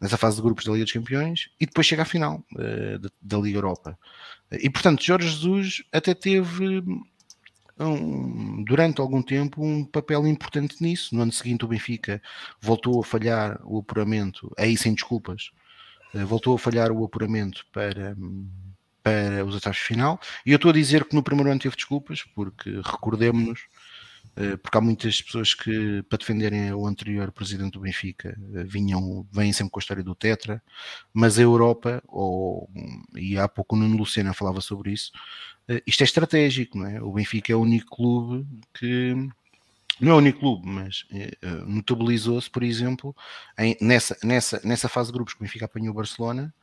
nessa 0.00 0.16
fase 0.16 0.36
de 0.36 0.42
grupos 0.42 0.64
da 0.64 0.72
Liga 0.72 0.84
dos 0.84 0.92
Campeões 0.92 1.50
e 1.60 1.66
depois 1.66 1.86
chega 1.86 2.02
à 2.02 2.06
final 2.06 2.44
da, 2.52 3.10
da 3.20 3.38
Liga 3.38 3.58
Europa. 3.58 3.98
E 4.52 4.68
portanto, 4.70 5.04
Jorge 5.04 5.28
Jesus 5.28 5.82
até 5.92 6.14
teve 6.14 6.82
um, 7.80 8.62
durante 8.64 9.00
algum 9.00 9.22
tempo 9.22 9.64
um 9.64 9.84
papel 9.84 10.26
importante 10.26 10.76
nisso. 10.80 11.14
No 11.14 11.22
ano 11.22 11.32
seguinte, 11.32 11.64
o 11.64 11.68
Benfica 11.68 12.22
voltou 12.60 13.00
a 13.00 13.04
falhar 13.04 13.60
o 13.64 13.78
apuramento, 13.78 14.52
aí 14.58 14.76
sem 14.76 14.94
desculpas, 14.94 15.50
voltou 16.14 16.54
a 16.54 16.58
falhar 16.58 16.90
o 16.90 17.04
apuramento 17.04 17.64
para, 17.72 18.16
para 19.02 19.44
os 19.44 19.60
de 19.60 19.74
final. 19.74 20.20
E 20.44 20.52
eu 20.52 20.56
estou 20.56 20.70
a 20.70 20.74
dizer 20.74 21.04
que 21.04 21.14
no 21.14 21.22
primeiro 21.22 21.50
ano 21.50 21.60
teve 21.60 21.76
desculpas, 21.76 22.22
porque 22.34 22.70
recordemos-nos, 22.84 23.60
eh, 24.36 24.56
porque 24.56 24.78
há 24.78 24.80
muitas 24.80 25.20
pessoas 25.22 25.54
que, 25.54 26.02
para 26.08 26.18
defenderem 26.18 26.72
o 26.72 26.86
anterior 26.86 27.32
presidente 27.32 27.72
do 27.72 27.80
Benfica, 27.80 28.36
eh, 28.54 28.64
vinham, 28.64 29.26
vêm 29.32 29.52
sempre 29.52 29.70
com 29.72 29.78
a 29.78 29.82
história 29.82 30.02
do 30.02 30.14
Tetra, 30.14 30.62
mas 31.12 31.38
a 31.38 31.42
Europa, 31.42 32.02
ou, 32.06 32.68
e 33.16 33.38
há 33.38 33.48
pouco 33.48 33.74
o 33.74 33.78
Nuno 33.78 33.96
Lucena 33.96 34.32
falava 34.34 34.60
sobre 34.60 34.92
isso, 34.92 35.10
eh, 35.68 35.82
isto 35.86 36.02
é 36.02 36.04
estratégico, 36.04 36.78
não 36.78 36.86
é? 36.86 37.02
O 37.02 37.12
Benfica 37.12 37.52
é 37.52 37.56
o 37.56 37.60
único 37.60 37.96
clube 37.96 38.46
que 38.74 39.14
não 40.00 40.12
é 40.12 40.14
o 40.14 40.18
único 40.18 40.40
clube, 40.40 40.66
mas 40.66 41.04
uh, 41.10 41.68
notabilizou-se, 41.68 42.50
por 42.50 42.62
exemplo, 42.62 43.14
em, 43.58 43.76
nessa, 43.80 44.16
nessa, 44.22 44.60
nessa 44.64 44.88
fase 44.88 45.08
de 45.08 45.14
grupos 45.14 45.34
que 45.34 45.40
o 45.40 45.44
Benfica 45.44 45.64
apanhou 45.64 45.92
o 45.92 45.96
Barcelona, 45.96 46.54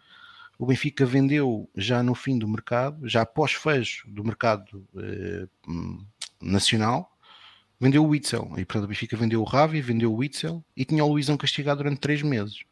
o 0.58 0.66
Benfica 0.66 1.06
vendeu 1.06 1.70
já 1.76 2.02
no 2.02 2.16
fim 2.16 2.38
do 2.38 2.48
mercado, 2.48 3.08
já 3.08 3.22
após 3.22 3.54
fecho 3.54 4.10
do 4.10 4.24
mercado 4.24 4.88
uh, 4.96 6.06
nacional, 6.42 7.18
vendeu 7.80 8.04
o 8.04 8.08
Witzel. 8.08 8.54
E 8.58 8.66
portanto 8.66 8.86
o 8.86 8.88
Benfica 8.88 9.16
vendeu 9.16 9.42
o 9.42 9.46
Ravi, 9.46 9.82
vendeu 9.82 10.12
o 10.12 10.18
Witzel 10.18 10.64
e 10.76 10.84
tinha 10.84 11.04
o 11.04 11.12
Luizão 11.12 11.38
castigado 11.38 11.84
durante 11.84 12.00
três 12.00 12.22
meses. 12.22 12.64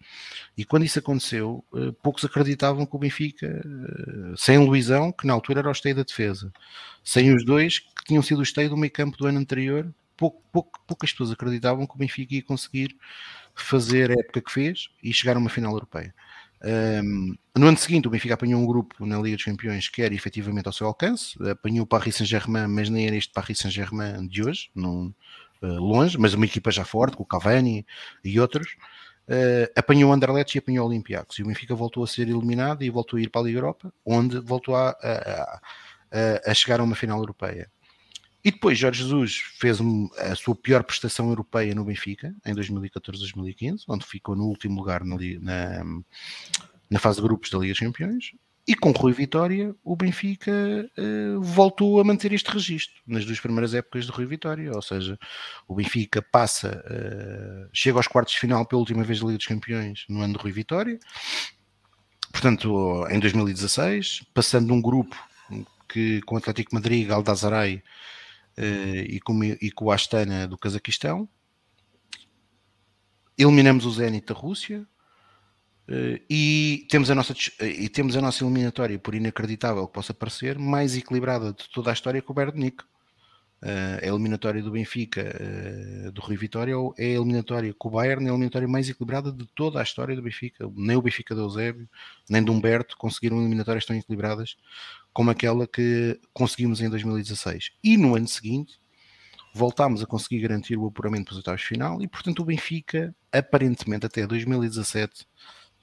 E 0.58 0.66
quando 0.66 0.86
isso 0.86 1.00
aconteceu, 1.00 1.64
eh, 1.76 1.92
poucos 2.02 2.26
acreditavam 2.26 2.86
que 2.86 2.96
o 2.96 3.00
Benfica, 3.00 3.46
eh, 3.46 4.34
sem 4.36 4.58
o 4.58 4.66
Luizão, 4.66 5.12
que 5.12 5.28
na 5.28 5.34
altura 5.34 5.60
era 5.60 5.70
o 5.70 5.72
esteio 5.72 5.96
da 5.96 6.04
defesa, 6.04 6.52
sem 7.04 7.34
os 7.34 7.46
dois 7.46 7.80
que 7.80 8.04
tinham 8.06 8.24
sido 8.24 8.40
o 8.40 8.44
esteio 8.44 8.70
do 8.70 8.78
meio 8.78 8.92
campo 8.92 9.18
do 9.18 9.28
ano 9.28 9.40
anterior, 9.40 9.94
pouco, 10.18 10.42
pouco, 10.52 10.80
poucas 10.88 11.12
pessoas 11.12 11.32
acreditavam 11.32 11.86
que 11.86 11.96
o 11.96 11.98
Benfica 11.98 12.36
ia 12.36 12.44
conseguir 12.44 12.96
fazer 13.54 14.12
a 14.12 14.14
época 14.14 14.42
que 14.42 14.52
fez 14.52 14.90
e 15.02 15.14
chegar 15.14 15.36
a 15.36 15.40
uma 15.40 15.50
final 15.50 15.74
europeia. 15.74 16.14
Um, 16.64 17.36
no 17.56 17.68
ano 17.68 17.78
seguinte, 17.78 18.08
o 18.08 18.12
Benfica 18.12 18.34
apanhou 18.34 18.62
um 18.62 18.66
grupo 18.66 19.06
na 19.06 19.20
Liga 19.20 19.36
dos 19.36 19.46
Campeões 19.46 19.88
que 19.88 20.02
era 20.02 20.14
efetivamente 20.14 20.66
ao 20.66 20.74
seu 20.74 20.88
alcance, 20.88 21.38
apanhou 21.50 21.84
o 21.84 21.88
Paris 21.88 22.16
Saint-Germain, 22.16 22.68
mas 22.68 22.90
nem 22.90 23.06
era 23.08 23.16
este 23.16 23.32
Paris 23.32 23.60
Saint-Germain 23.60 24.28
de 24.28 24.44
hoje, 24.44 24.70
não, 24.74 25.14
uh, 25.62 25.68
longe, 25.68 26.18
mas 26.18 26.34
uma 26.34 26.46
equipa 26.46 26.72
já 26.72 26.84
forte, 26.84 27.16
com 27.18 27.24
o 27.24 27.26
Cavani 27.26 27.86
e 28.24 28.40
outros. 28.40 28.76
Uh, 29.28 29.70
apanhou 29.76 30.12
o 30.12 30.14
Anderlecht 30.14 30.56
e 30.56 30.60
apanhou 30.60 30.86
o 30.86 30.90
Olympiacos. 30.90 31.38
E 31.40 31.44
o 31.44 31.48
Benfica 31.48 31.74
voltou 31.76 32.04
a 32.04 32.08
ser 32.08 32.28
eliminado 32.28 32.84
e 32.84 32.90
voltou 32.90 33.18
a 33.18 33.22
ir 33.22 33.30
para 33.30 33.42
a 33.42 33.44
Liga 33.44 33.58
Europa, 33.58 33.94
onde 34.06 34.40
voltou 34.40 34.76
a, 34.76 34.90
a, 34.90 35.62
a, 36.12 36.52
a 36.52 36.54
chegar 36.54 36.80
a 36.80 36.84
uma 36.84 36.96
final 36.96 37.20
europeia. 37.20 37.70
E 38.46 38.52
depois 38.52 38.78
Jorge 38.78 39.02
Jesus 39.02 39.38
fez 39.58 39.80
a 40.20 40.36
sua 40.36 40.54
pior 40.54 40.84
prestação 40.84 41.30
europeia 41.30 41.74
no 41.74 41.84
Benfica, 41.84 42.32
em 42.46 42.54
2014-2015, 42.54 43.86
onde 43.88 44.06
ficou 44.06 44.36
no 44.36 44.44
último 44.44 44.76
lugar 44.76 45.04
na, 45.04 45.16
na, 45.42 45.84
na, 46.88 47.00
fase 47.00 47.18
de 47.18 47.24
grupos 47.24 47.50
da 47.50 47.58
Liga 47.58 47.74
dos 47.74 47.80
Campeões. 47.80 48.34
E 48.68 48.76
com 48.76 48.92
Rui 48.92 49.14
Vitória, 49.14 49.76
o 49.84 49.96
Benfica 49.96 50.52
uh, 50.52 51.42
voltou 51.42 52.00
a 52.00 52.04
manter 52.04 52.34
este 52.34 52.52
registro 52.52 52.94
nas 53.08 53.26
duas 53.26 53.40
primeiras 53.40 53.74
épocas 53.74 54.06
de 54.06 54.12
Rui 54.12 54.28
Vitória. 54.28 54.72
Ou 54.76 54.82
seja, 54.82 55.18
o 55.68 55.74
Benfica 55.74 56.22
passa, 56.22 56.84
uh, 56.86 57.70
chega 57.74 57.98
aos 57.98 58.08
quartos 58.08 58.36
de 58.36 58.40
final 58.40 58.64
pela 58.64 58.80
última 58.80 59.04
vez 59.04 59.22
da 59.22 59.26
Liga 59.26 59.38
dos 59.40 59.48
Campeões 59.48 60.06
no 60.08 60.22
ano 60.22 60.34
de 60.34 60.40
Rui 60.40 60.52
Vitória. 60.52 61.00
Portanto, 62.32 63.08
em 63.10 63.20
2016, 63.20 64.22
passando 64.36 64.72
um 64.72 64.82
grupo 64.82 65.16
que 65.90 66.22
com 66.22 66.36
o 66.36 66.38
Atlético 66.38 66.76
Madrid, 66.76 67.08
Galdasaray 67.08 67.82
e, 68.58 69.20
com, 69.20 69.44
e 69.44 69.72
com 69.72 69.86
o 69.86 69.92
Astana 69.92 70.48
do 70.48 70.58
Cazaquistão. 70.58 71.28
Eliminamos 73.38 73.86
o 73.86 73.92
Zenit 73.92 74.28
da 74.28 74.34
Rússia 74.34 74.88
uh, 75.90 76.22
e, 76.30 76.88
temos 76.90 77.12
a 77.12 77.16
nossa, 77.16 77.34
e 77.62 77.90
temos 77.90 78.16
a 78.16 78.22
nossa 78.22 78.44
eliminatória, 78.44 78.98
por 78.98 79.14
inacreditável 79.14 79.86
que 79.88 79.94
possa 79.94 80.14
parecer, 80.14 80.58
mais 80.58 80.96
equilibrada 80.96 81.52
de 81.52 81.70
toda 81.70 81.90
a 81.90 81.94
história 81.94 82.22
com 82.22 82.32
o 82.32 82.36
Munique. 82.36 82.84
Uh, 83.62 84.04
a 84.04 84.08
eliminatória 84.08 84.62
do 84.62 84.72
Benfica, 84.72 85.22
uh, 85.22 86.12
do 86.12 86.22
Rui 86.22 86.38
Vitória, 86.38 86.74
é 86.98 87.06
a 87.06 87.10
eliminatória 87.10 87.74
com 87.74 87.90
o 87.90 87.92
Bayern, 87.92 88.26
é 88.26 88.30
a 88.30 88.32
eliminatória 88.32 88.68
mais 88.68 88.88
equilibrada 88.90 89.32
de 89.34 89.46
toda 89.48 89.80
a 89.80 89.84
história 89.84 90.16
do 90.16 90.22
Benfica. 90.22 90.72
Nem 90.74 90.96
o 90.96 91.02
Benfica 91.02 91.36
de 91.36 91.42
Eusébio, 91.42 91.90
nem 92.30 92.44
de 92.44 92.52
Humberto 92.52 92.96
conseguiram 92.96 93.40
eliminatórias 93.40 93.86
tão 93.86 93.96
equilibradas 93.98 94.56
como 95.16 95.32
aquela 95.32 95.66
que 95.66 96.20
conseguimos 96.34 96.82
em 96.82 96.90
2016. 96.90 97.72
E 97.82 97.96
no 97.96 98.18
ano 98.18 98.28
seguinte 98.28 98.78
voltámos 99.54 100.04
a 100.04 100.06
conseguir 100.06 100.42
garantir 100.42 100.78
o 100.78 100.86
apuramento 100.86 101.28
para 101.28 101.32
os 101.32 101.38
oitavos 101.38 101.62
final 101.62 102.02
e, 102.02 102.08
portanto, 102.08 102.42
o 102.42 102.46
Benfica, 102.46 103.16
aparentemente 103.32 104.06
até 104.06 104.28
2017, 104.28 105.26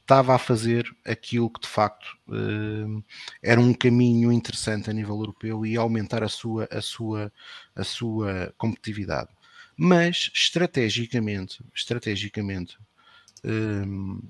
estava 0.02 0.34
a 0.34 0.38
fazer 0.38 0.84
aquilo 1.02 1.48
que 1.48 1.62
de 1.62 1.68
facto 1.68 2.14
uh, 2.28 3.02
era 3.42 3.58
um 3.58 3.72
caminho 3.72 4.30
interessante 4.30 4.90
a 4.90 4.92
nível 4.92 5.14
europeu 5.14 5.64
e 5.64 5.78
aumentar 5.78 6.22
a 6.22 6.28
sua, 6.28 6.68
a 6.70 6.82
sua, 6.82 7.32
a 7.74 7.84
sua 7.84 8.52
competitividade. 8.58 9.30
Mas 9.74 10.30
estrategicamente, 10.34 11.64
estrategicamente, 11.74 12.76
uh, 13.46 14.22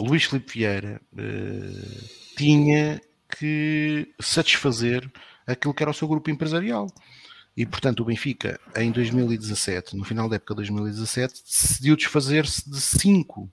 Luís 0.00 0.24
Filipe 0.24 0.54
Vieira 0.54 1.02
uh, 1.12 2.34
tinha 2.34 2.98
que 3.28 4.12
satisfazer 4.20 5.10
aquilo 5.46 5.74
que 5.74 5.82
era 5.82 5.90
o 5.90 5.94
seu 5.94 6.08
grupo 6.08 6.30
empresarial. 6.30 6.88
E, 7.56 7.64
portanto, 7.64 8.00
o 8.00 8.04
Benfica, 8.04 8.60
em 8.76 8.90
2017, 8.90 9.96
no 9.96 10.04
final 10.04 10.28
da 10.28 10.36
época 10.36 10.54
de 10.54 10.58
2017, 10.58 11.42
decidiu 11.42 11.96
desfazer-se 11.96 12.68
de 12.68 12.80
cinco, 12.80 13.50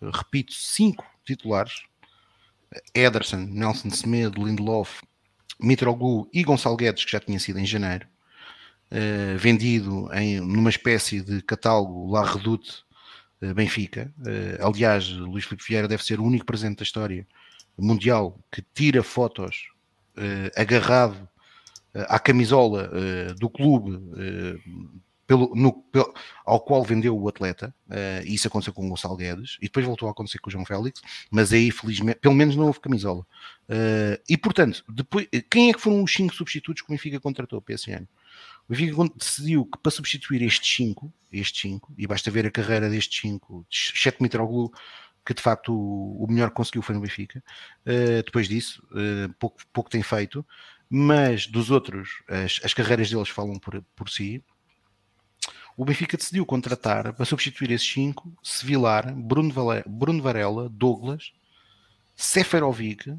repito, 0.00 0.52
cinco 0.52 1.06
titulares: 1.24 1.84
Ederson, 2.92 3.46
Nelson 3.48 3.90
Semedo, 3.90 4.44
Lindelof, 4.44 5.02
Mitroglou 5.60 6.28
e 6.32 6.42
Gonçalo 6.42 6.76
Guedes, 6.76 7.04
que 7.04 7.12
já 7.12 7.20
tinha 7.20 7.38
sido 7.38 7.60
em 7.60 7.66
janeiro, 7.66 8.08
uh, 8.90 9.38
vendido 9.38 10.12
em 10.12 10.40
numa 10.40 10.70
espécie 10.70 11.20
de 11.20 11.40
catálogo 11.42 12.10
La 12.10 12.24
Redoute 12.24 12.82
uh, 13.40 13.54
Benfica. 13.54 14.12
Uh, 14.18 14.66
aliás, 14.66 15.08
Luís 15.08 15.44
Filipe 15.44 15.64
Vieira 15.68 15.86
deve 15.86 16.02
ser 16.02 16.18
o 16.18 16.24
único 16.24 16.44
presente 16.44 16.78
da 16.78 16.82
história 16.82 17.24
mundial 17.78 18.38
que 18.50 18.62
tira 18.74 19.02
fotos 19.02 19.68
uh, 20.16 20.60
agarrado 20.60 21.16
uh, 21.94 22.06
à 22.08 22.18
camisola 22.18 22.90
uh, 22.90 23.34
do 23.34 23.48
clube 23.48 23.98
pelo, 25.26 25.54
no, 25.54 25.72
pelo, 25.72 26.12
ao 26.44 26.60
qual 26.60 26.82
vendeu 26.82 27.18
o 27.18 27.26
atleta, 27.26 27.74
isso 28.26 28.48
aconteceu 28.48 28.74
com 28.74 28.84
o 28.84 28.88
Gonçalo 28.90 29.16
Guedes, 29.16 29.56
e 29.60 29.62
depois 29.62 29.86
voltou 29.86 30.06
a 30.06 30.10
acontecer 30.10 30.38
com 30.40 30.50
o 30.50 30.52
João 30.52 30.66
Félix, 30.66 31.00
mas 31.30 31.54
aí 31.54 31.70
felizmente, 31.70 32.18
pelo 32.18 32.34
menos 32.34 32.54
não 32.54 32.66
houve 32.66 32.80
camisola. 32.80 33.24
e 34.28 34.36
portanto, 34.36 34.84
depois, 34.90 35.26
quem 35.48 35.70
é 35.70 35.72
que 35.72 35.80
foram 35.80 36.02
os 36.02 36.12
cinco 36.12 36.34
substitutos 36.34 36.82
que 36.82 36.88
o 36.88 36.92
Benfica 36.92 37.18
contratou 37.18 37.64
esse 37.68 37.92
ano? 37.92 38.06
O 38.68 38.74
Benfica 38.74 39.10
decidiu 39.16 39.64
que 39.64 39.78
para 39.78 39.92
substituir 39.92 40.42
estes 40.42 40.74
cinco, 40.74 41.10
estes 41.32 41.62
cinco, 41.62 41.94
e 41.96 42.06
basta 42.06 42.30
ver 42.30 42.44
a 42.44 42.50
carreira 42.50 42.90
destes 42.90 43.22
cinco, 43.22 43.64
exceto 43.70 44.22
Mitroglou, 44.22 44.70
que 45.24 45.34
de 45.34 45.42
facto 45.42 45.72
o, 45.72 46.24
o 46.24 46.26
melhor 46.30 46.50
conseguiu 46.50 46.82
foi 46.82 46.94
no 46.94 47.00
Benfica. 47.00 47.42
Uh, 47.86 48.22
depois 48.24 48.48
disso, 48.48 48.82
uh, 48.90 49.32
pouco, 49.34 49.60
pouco 49.72 49.90
tem 49.90 50.02
feito, 50.02 50.44
mas 50.88 51.46
dos 51.46 51.70
outros, 51.70 52.22
as, 52.28 52.60
as 52.64 52.74
carreiras 52.74 53.08
deles 53.10 53.28
falam 53.28 53.58
por, 53.58 53.82
por 53.94 54.10
si. 54.10 54.42
O 55.76 55.84
Benfica 55.84 56.16
decidiu 56.16 56.44
contratar 56.44 57.14
para 57.14 57.24
substituir 57.24 57.70
esses 57.70 57.90
cinco 57.90 58.32
Sevilar, 58.42 59.14
Bruno, 59.14 59.52
Vale, 59.52 59.82
Bruno 59.86 60.22
Varela, 60.22 60.68
Douglas, 60.68 61.32
Seferovic, 62.14 63.16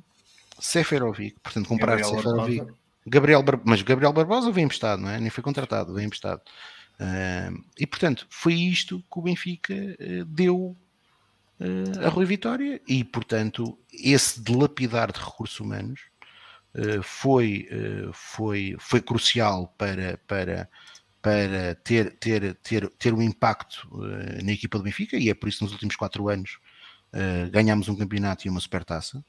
Seferovic, 0.59 1.39
portanto 1.41 1.67
comprar 1.67 1.97
Gabriel 1.97 2.15
Seferovic. 2.15 2.73
Gabriel 3.07 3.43
Bar... 3.43 3.59
Mas 3.65 3.81
Gabriel 3.81 4.13
Barbosa 4.13 4.51
vem 4.51 4.65
emprestado, 4.65 5.01
não 5.01 5.09
é? 5.09 5.19
Nem 5.19 5.30
foi 5.30 5.43
contratado, 5.43 5.93
vem 5.93 6.05
emprestado. 6.05 6.41
Uh, 6.99 7.63
e 7.77 7.88
portanto, 7.88 8.27
foi 8.30 8.53
isto 8.53 8.99
que 8.99 9.19
o 9.19 9.21
Benfica 9.23 9.73
deu 10.27 10.77
a 12.03 12.10
Rui 12.10 12.26
Vitória, 12.26 12.81
e 12.88 13.03
portanto, 13.03 13.77
esse 13.91 14.41
dilapidar 14.41 15.11
de 15.11 15.19
recursos 15.19 15.60
humanos 15.60 16.02
foi, 17.03 17.68
foi, 18.14 18.76
foi 18.80 19.02
crucial 19.02 19.73
para, 19.77 20.18
para, 20.27 20.69
para 21.22 21.76
ter, 21.76 22.18
ter, 22.18 22.56
ter, 22.56 22.90
ter 22.90 23.14
um 23.14 23.22
impacto 23.22 23.88
na 24.44 24.52
equipa 24.52 24.77
do 24.77 24.84
Benfica, 24.84 25.18
e 25.18 25.30
é 25.30 25.34
por 25.34 25.48
isso 25.48 25.60
que 25.60 25.64
nos 25.64 25.73
últimos 25.73 25.95
quatro 25.95 26.27
anos 26.27 26.60
ganhámos 27.52 27.88
um 27.88 27.95
campeonato 27.95 28.48
e 28.48 28.49
uma 28.49 28.60
supertaça. 28.60 29.23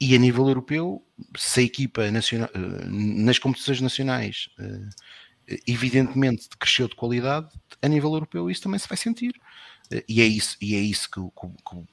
E 0.00 0.14
a 0.14 0.18
nível 0.18 0.46
europeu, 0.46 1.04
se 1.36 1.60
a 1.60 1.62
equipa 1.62 2.10
nacional, 2.10 2.50
nas 2.88 3.38
competições 3.38 3.80
nacionais 3.80 4.48
evidentemente 5.66 6.48
cresceu 6.58 6.88
de 6.88 6.94
qualidade, 6.96 7.48
a 7.80 7.88
nível 7.88 8.12
europeu 8.12 8.50
isso 8.50 8.62
também 8.62 8.78
se 8.78 8.88
vai 8.88 8.96
sentir. 8.96 9.34
E 10.08 10.20
é 10.20 10.24
isso, 10.24 10.56
e 10.60 10.74
é 10.74 10.80
isso 10.80 11.08
que, 11.10 11.20
que, 11.20 11.46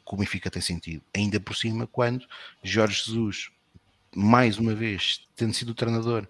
que 0.06 0.14
o 0.14 0.18
Benfica 0.18 0.50
tem 0.50 0.62
sentido. 0.62 1.04
Ainda 1.16 1.40
por 1.40 1.56
cima, 1.56 1.86
quando 1.88 2.26
Jorge 2.64 3.04
Jesus, 3.06 3.52
mais 4.16 4.58
uma 4.58 4.74
vez, 4.74 5.28
tendo 5.36 5.54
sido 5.54 5.70
o 5.70 5.76
treinador 5.76 6.28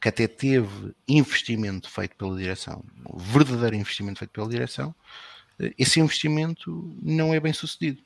que 0.00 0.08
até 0.08 0.26
teve 0.26 0.94
investimento 1.06 1.90
feito 1.90 2.16
pela 2.16 2.36
direção, 2.36 2.84
verdadeiro 3.14 3.76
investimento 3.76 4.20
feito 4.20 4.30
pela 4.30 4.48
direção, 4.48 4.94
esse 5.78 6.00
investimento 6.00 6.96
não 7.02 7.34
é 7.34 7.40
bem 7.40 7.52
sucedido. 7.52 8.02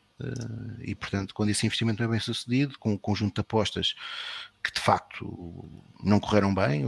E 0.81 0.95
portanto, 0.95 1.35
quando 1.35 1.51
esse 1.51 1.67
investimento 1.67 2.03
não 2.03 2.09
é 2.09 2.13
bem 2.13 2.21
sucedido, 2.21 2.79
com 2.79 2.93
um 2.93 2.99
conjunto 2.99 3.35
de 3.35 3.41
apostas 3.41 3.95
que 4.65 4.73
de 4.73 4.81
facto 4.81 5.69
não 6.03 6.19
correram 6.19 6.55
bem, 6.55 6.85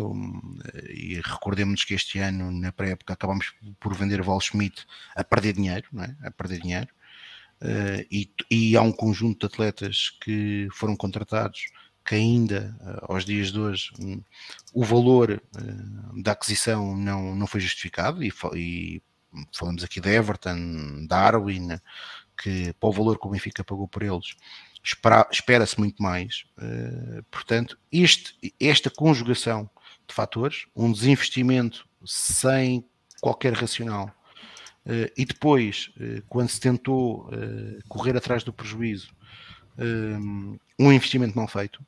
e 0.88 1.20
recordemos 1.20 1.84
que 1.84 1.92
este 1.92 2.18
ano, 2.18 2.50
na 2.50 2.72
pré-época, 2.72 3.12
acabamos 3.12 3.54
por 3.78 3.94
vender 3.94 4.22
Val 4.22 4.40
Schmidt 4.40 4.86
a 5.14 5.22
perder 5.22 5.52
dinheiro, 5.52 5.86
não 5.92 6.04
é? 6.04 6.16
a 6.22 6.30
perder 6.30 6.60
dinheiro, 6.60 6.88
e, 8.10 8.30
e 8.50 8.76
há 8.76 8.80
um 8.80 8.92
conjunto 8.92 9.46
de 9.46 9.52
atletas 9.52 10.10
que 10.22 10.68
foram 10.72 10.96
contratados 10.96 11.66
que 12.04 12.14
ainda 12.14 12.76
aos 13.02 13.24
dias 13.24 13.50
de 13.50 13.58
hoje 13.58 13.92
o 14.72 14.84
valor 14.84 15.42
da 16.14 16.32
aquisição 16.32 16.96
não, 16.96 17.34
não 17.34 17.46
foi 17.46 17.60
justificado 17.60 18.22
e, 18.22 18.32
e 18.54 19.02
falamos 19.52 19.82
aqui 19.82 20.00
de 20.00 20.08
Everton, 20.08 21.06
Darwin, 21.06 21.80
que 22.40 22.72
para 22.74 22.88
o 22.88 22.92
valor 22.92 23.18
que 23.18 23.26
o 23.26 23.30
Benfica 23.30 23.64
pagou 23.64 23.88
por 23.88 24.02
eles, 24.02 24.36
espera-se 25.30 25.78
muito 25.78 26.02
mais. 26.02 26.44
Uh, 26.56 27.22
portanto, 27.30 27.78
este, 27.90 28.54
esta 28.60 28.88
conjugação 28.88 29.68
de 30.06 30.14
fatores, 30.14 30.66
um 30.76 30.92
desinvestimento 30.92 31.86
sem 32.04 32.84
qualquer 33.20 33.52
racional, 33.54 34.14
uh, 34.86 35.10
e 35.16 35.24
depois, 35.24 35.90
uh, 35.96 36.22
quando 36.28 36.48
se 36.48 36.60
tentou 36.60 37.28
correr 37.88 38.16
atrás 38.16 38.44
do 38.44 38.52
prejuízo, 38.52 39.14
um 40.78 40.92
investimento 40.92 41.36
mal 41.36 41.48
feito, 41.48 41.84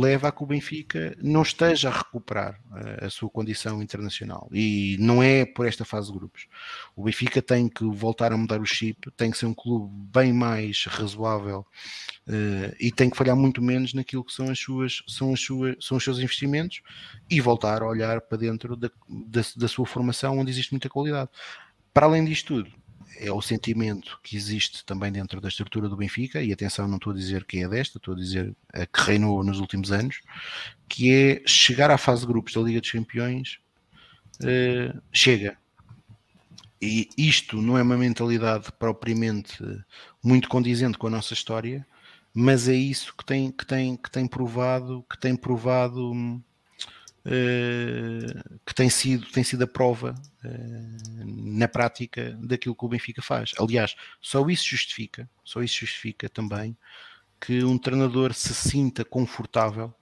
leva 0.00 0.28
a 0.28 0.32
que 0.32 0.42
o 0.42 0.46
Benfica 0.46 1.16
não 1.22 1.42
esteja 1.42 1.88
a 1.88 1.92
recuperar 1.92 2.60
a, 2.70 3.06
a 3.06 3.10
sua 3.10 3.30
condição 3.30 3.82
internacional. 3.82 4.48
E 4.52 4.96
não 4.98 5.22
é 5.22 5.44
por 5.44 5.66
esta 5.66 5.84
fase 5.84 6.12
de 6.12 6.18
grupos. 6.18 6.46
O 6.96 7.04
Benfica 7.04 7.40
tem 7.40 7.68
que 7.68 7.84
voltar 7.84 8.32
a 8.32 8.36
mudar 8.36 8.60
o 8.60 8.66
chip, 8.66 9.10
tem 9.12 9.30
que 9.30 9.38
ser 9.38 9.46
um 9.46 9.54
clube 9.54 9.90
bem 10.12 10.32
mais 10.32 10.84
razoável 10.86 11.66
uh, 12.28 12.74
e 12.80 12.90
tem 12.90 13.08
que 13.08 13.16
falhar 13.16 13.36
muito 13.36 13.62
menos 13.62 13.94
naquilo 13.94 14.24
que 14.24 14.32
são, 14.32 14.50
as 14.50 14.58
suas, 14.58 15.02
são, 15.06 15.32
as 15.32 15.40
suas, 15.40 15.76
são 15.80 15.96
os 15.96 16.04
seus 16.04 16.18
investimentos 16.18 16.82
e 17.30 17.40
voltar 17.40 17.82
a 17.82 17.86
olhar 17.86 18.20
para 18.20 18.38
dentro 18.38 18.76
da, 18.76 18.90
da, 19.08 19.42
da 19.56 19.68
sua 19.68 19.86
formação 19.86 20.38
onde 20.38 20.50
existe 20.50 20.72
muita 20.72 20.88
qualidade. 20.88 21.30
Para 21.92 22.06
além 22.06 22.24
disto 22.24 22.48
tudo, 22.48 22.83
é 23.18 23.30
o 23.30 23.40
sentimento 23.40 24.18
que 24.22 24.36
existe 24.36 24.84
também 24.84 25.10
dentro 25.10 25.40
da 25.40 25.48
estrutura 25.48 25.88
do 25.88 25.96
Benfica, 25.96 26.42
e 26.42 26.52
atenção, 26.52 26.88
não 26.88 26.96
estou 26.96 27.12
a 27.12 27.16
dizer 27.16 27.44
que 27.44 27.62
é 27.62 27.68
desta, 27.68 27.98
estou 27.98 28.14
a 28.14 28.16
dizer 28.16 28.54
a 28.72 28.86
que 28.86 29.00
reinou 29.00 29.42
nos 29.42 29.60
últimos 29.60 29.92
anos, 29.92 30.20
que 30.88 31.12
é 31.12 31.42
chegar 31.46 31.90
à 31.90 31.98
fase 31.98 32.22
de 32.22 32.26
grupos 32.26 32.54
da 32.54 32.60
Liga 32.60 32.80
dos 32.80 32.90
Campeões, 32.90 33.58
uh, 34.40 35.00
chega. 35.12 35.56
E 36.80 37.08
isto 37.16 37.62
não 37.62 37.78
é 37.78 37.82
uma 37.82 37.96
mentalidade 37.96 38.70
propriamente 38.78 39.56
muito 40.22 40.48
condizente 40.48 40.98
com 40.98 41.06
a 41.06 41.10
nossa 41.10 41.32
história, 41.32 41.86
mas 42.32 42.68
é 42.68 42.74
isso 42.74 43.14
que 43.16 43.24
tem, 43.24 43.50
que 43.50 43.64
tem, 43.64 43.96
que 43.96 44.10
tem 44.10 44.26
provado, 44.26 45.04
que 45.08 45.18
tem 45.18 45.36
provado 45.36 46.12
uh, 46.12 46.42
que 48.66 48.74
tem 48.74 48.90
sido, 48.90 49.26
tem 49.26 49.44
sido 49.44 49.64
a 49.64 49.66
prova 49.66 50.14
na 51.24 51.68
prática 51.68 52.36
daquilo 52.42 52.74
que 52.74 52.84
o 52.84 52.88
Benfica 52.88 53.22
faz. 53.22 53.52
Aliás, 53.58 53.94
só 54.20 54.46
isso 54.48 54.66
justifica, 54.66 55.28
só 55.44 55.62
isso 55.62 55.80
justifica 55.80 56.28
também 56.28 56.76
que 57.40 57.62
um 57.62 57.76
treinador 57.76 58.32
se 58.32 58.54
sinta 58.54 59.04
confortável, 59.04 59.94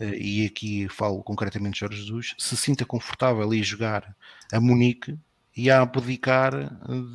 uh, 0.00 0.14
e 0.14 0.46
aqui 0.46 0.88
falo 0.88 1.22
concretamente 1.22 1.74
de 1.74 1.80
Jorge 1.80 2.00
Jesus, 2.00 2.34
se 2.38 2.56
sinta 2.56 2.84
confortável 2.84 3.52
em 3.52 3.62
jogar 3.62 4.16
a 4.52 4.60
Munique 4.60 5.18
e 5.56 5.70
a 5.70 5.82
abdicar 5.82 6.52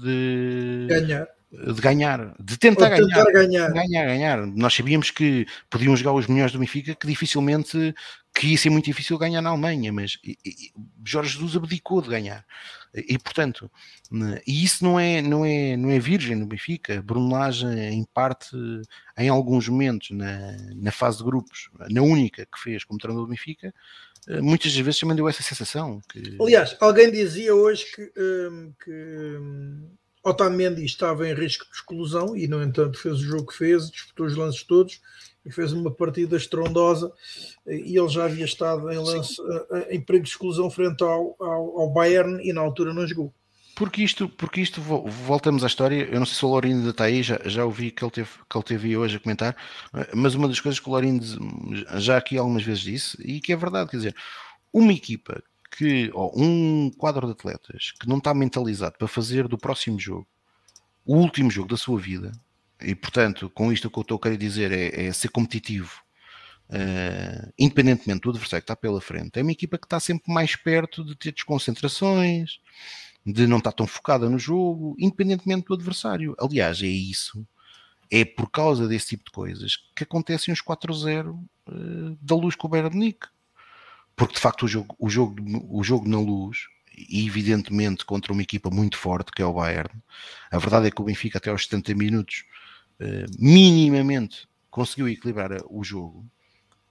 de 0.04 0.88
ganhar 0.88 1.28
de 1.52 1.82
ganhar, 1.82 2.36
de 2.40 2.58
tentar, 2.58 2.92
tentar 2.92 3.26
ganhar, 3.26 3.32
ganhar. 3.32 3.72
ganhar, 3.72 4.06
ganhar. 4.06 4.46
Nós 4.46 4.74
sabíamos 4.74 5.10
que 5.10 5.48
podiam 5.70 5.96
jogar 5.96 6.14
os 6.14 6.28
melhores 6.28 6.52
do 6.52 6.60
Benfica, 6.60 6.94
que 6.94 7.08
dificilmente 7.08 7.94
que 8.36 8.48
ia 8.48 8.58
ser 8.58 8.70
muito 8.70 8.86
difícil 8.86 9.18
ganhar 9.18 9.42
na 9.42 9.50
Alemanha, 9.50 9.92
mas 9.92 10.20
e, 10.24 10.38
e, 10.46 10.72
Jorge 11.04 11.34
Jesus 11.34 11.56
abdicou 11.56 12.02
de 12.02 12.10
ganhar. 12.10 12.46
E, 12.94 13.18
portanto, 13.18 13.70
e 14.48 14.64
isso 14.64 14.84
não 14.84 15.00
é, 15.00 15.22
não 15.22 15.44
é, 15.44 15.76
não 15.76 15.90
é 15.90 16.00
virgem 16.00 16.36
no 16.36 16.46
Benfica. 16.46 17.02
Bruno 17.02 17.32
Lage, 17.32 17.66
em 17.66 18.04
parte, 18.14 18.56
em 19.18 19.30
alguns 19.30 19.68
momentos, 19.68 20.12
na, 20.12 20.56
na 20.76 20.92
fase 20.92 21.18
de 21.18 21.24
grupos, 21.24 21.70
na 21.90 22.02
única 22.02 22.46
que 22.46 22.60
fez 22.60 22.84
como 22.84 23.00
treinador 23.00 23.26
do 23.26 23.32
Benfica, 23.32 23.74
eh, 24.28 24.42
muitas 24.42 24.76
vezes 24.76 25.00
também 25.00 25.16
deu 25.16 25.28
essa 25.28 25.44
sensação. 25.44 26.02
Que... 26.12 26.38
Aliás, 26.40 26.76
alguém 26.80 27.12
dizia 27.12 27.54
hoje 27.54 27.86
que, 27.94 28.12
um, 28.18 28.74
que 28.84 28.92
um, 28.92 29.90
Otamendi 30.24 30.84
estava 30.84 31.28
em 31.28 31.34
risco 31.34 31.66
de 31.66 31.76
exclusão 31.76 32.36
e, 32.36 32.48
no 32.48 32.62
entanto, 32.62 33.00
fez 33.00 33.16
o 33.16 33.24
jogo 33.24 33.48
que 33.48 33.58
fez, 33.58 33.90
disputou 33.90 34.26
os 34.26 34.36
lances 34.36 34.64
todos 34.64 35.02
e 35.46 35.52
fez 35.52 35.72
uma 35.72 35.92
partida 35.92 36.36
estrondosa 36.36 37.12
e 37.66 37.98
ele 37.98 38.10
já 38.10 38.26
havia 38.26 38.46
estado 38.46 38.92
em, 38.92 38.98
lance, 38.98 39.36
eh, 39.72 39.96
em 39.96 40.02
perigo 40.02 40.26
de 40.26 40.32
exclusão 40.32 40.70
frente 40.70 41.04
ao, 41.04 41.36
ao, 41.40 41.82
ao, 41.82 41.90
Bayern 41.94 42.40
e 42.44 42.52
na 42.52 42.62
altura 42.62 42.94
não 42.94 43.08
jogou. 43.08 43.34
Porque 43.76 44.04
isto, 44.04 44.28
porque 44.28 44.60
isto, 44.60 44.82
voltamos 44.82 45.64
à 45.64 45.68
história, 45.68 46.10
eu 46.12 46.20
não 46.20 46.26
sei 46.26 46.36
se 46.36 46.46
o 46.46 46.50
Lourinho 46.50 46.80
ainda 46.80 46.90
está 46.90 47.06
aí, 47.06 47.24
já, 47.24 47.40
já 47.46 47.64
ouvi 47.64 47.92
que 47.92 48.04
ele, 48.04 48.12
teve, 48.12 48.30
que 48.50 48.58
ele 48.58 48.64
teve 48.66 48.98
hoje 48.98 49.16
a 49.16 49.20
comentar, 49.22 49.56
eh, 49.96 50.10
mas 50.14 50.36
uma 50.36 50.50
das 50.50 50.60
coisas 50.60 50.80
que 50.80 50.90
o 50.90 50.92
Lourinho 50.92 51.22
já 51.96 52.18
aqui 52.18 52.38
algumas 52.38 52.64
vezes 52.64 52.82
disse, 52.82 53.18
e 53.22 53.40
que 53.40 53.54
é 53.54 53.56
verdade, 53.56 53.90
quer 53.90 53.98
dizer, 53.98 54.16
uma 54.74 54.92
equipa 54.92 55.42
que, 55.72 56.12
um 56.36 56.92
quadro 56.92 57.28
de 57.28 57.34
atletas 57.34 57.94
que 58.00 58.08
não 58.08 58.18
está 58.18 58.34
mentalizado 58.34 58.98
para 58.98 59.08
fazer 59.08 59.48
do 59.48 59.58
próximo 59.58 60.00
jogo 60.00 60.28
o 61.06 61.16
último 61.16 61.50
jogo 61.50 61.70
da 61.70 61.78
sua 61.78 62.00
vida, 62.00 62.32
e 62.82 62.94
portanto, 62.94 63.50
com 63.50 63.74
isto 63.74 63.88
o 63.88 63.92
que 63.92 63.98
eu 63.98 64.02
estou 64.02 64.18
a 64.18 64.22
querer 64.22 64.38
dizer 64.38 64.72
é, 64.72 65.08
é 65.08 65.12
ser 65.12 65.30
competitivo, 65.30 66.02
uh, 66.70 67.52
independentemente 67.58 68.22
do 68.22 68.30
adversário 68.30 68.62
que 68.62 68.72
está 68.72 68.76
pela 68.76 69.02
frente, 69.02 69.40
é 69.40 69.42
uma 69.42 69.52
equipa 69.52 69.78
que 69.78 69.86
está 69.86 70.00
sempre 70.00 70.32
mais 70.32 70.56
perto 70.56 71.04
de 71.04 71.16
ter 71.16 71.32
desconcentrações, 71.32 72.60
de 73.26 73.48
não 73.48 73.58
estar 73.58 73.72
tão 73.72 73.88
focada 73.88 74.30
no 74.30 74.40
jogo, 74.40 74.96
independentemente 75.00 75.66
do 75.66 75.74
adversário. 75.74 76.36
Aliás, 76.40 76.82
é 76.82 76.88
isso, 76.88 77.46
é 78.12 78.24
por 78.24 78.50
causa 78.50 78.88
desse 78.88 79.08
tipo 79.08 79.26
de 79.26 79.32
coisas 79.32 79.78
que 79.96 80.04
acontecem 80.04 80.54
os 80.54 80.62
4-0 80.62 81.32
uh, 81.32 81.50
eh, 81.68 82.18
da 82.22 82.36
luz 82.36 82.56
com 82.56 82.68
o 82.68 82.70
Bayern 82.70 82.98
porque 84.20 84.34
de 84.34 84.42
facto 84.42 84.64
o 84.64 84.68
jogo, 84.68 84.96
o 85.00 85.10
jogo, 85.10 85.36
o 85.70 85.82
jogo 85.82 86.10
na 86.10 86.20
luz, 86.20 86.68
e 86.94 87.26
evidentemente 87.26 88.04
contra 88.04 88.34
uma 88.34 88.42
equipa 88.42 88.70
muito 88.70 88.98
forte 88.98 89.32
que 89.32 89.42
é 89.42 89.46
o 89.46 89.54
Bayern, 89.54 89.90
a 90.52 90.58
verdade 90.58 90.88
é 90.88 90.92
que 90.92 91.02
o 91.02 91.06
Benfica 91.06 91.38
até 91.38 91.50
aos 91.50 91.64
70 91.64 91.96
minutos 91.96 92.44
uh, 93.00 93.26
minimamente 93.40 94.46
conseguiu 94.70 95.08
equilibrar 95.08 95.52
o 95.70 95.82
jogo. 95.86 96.30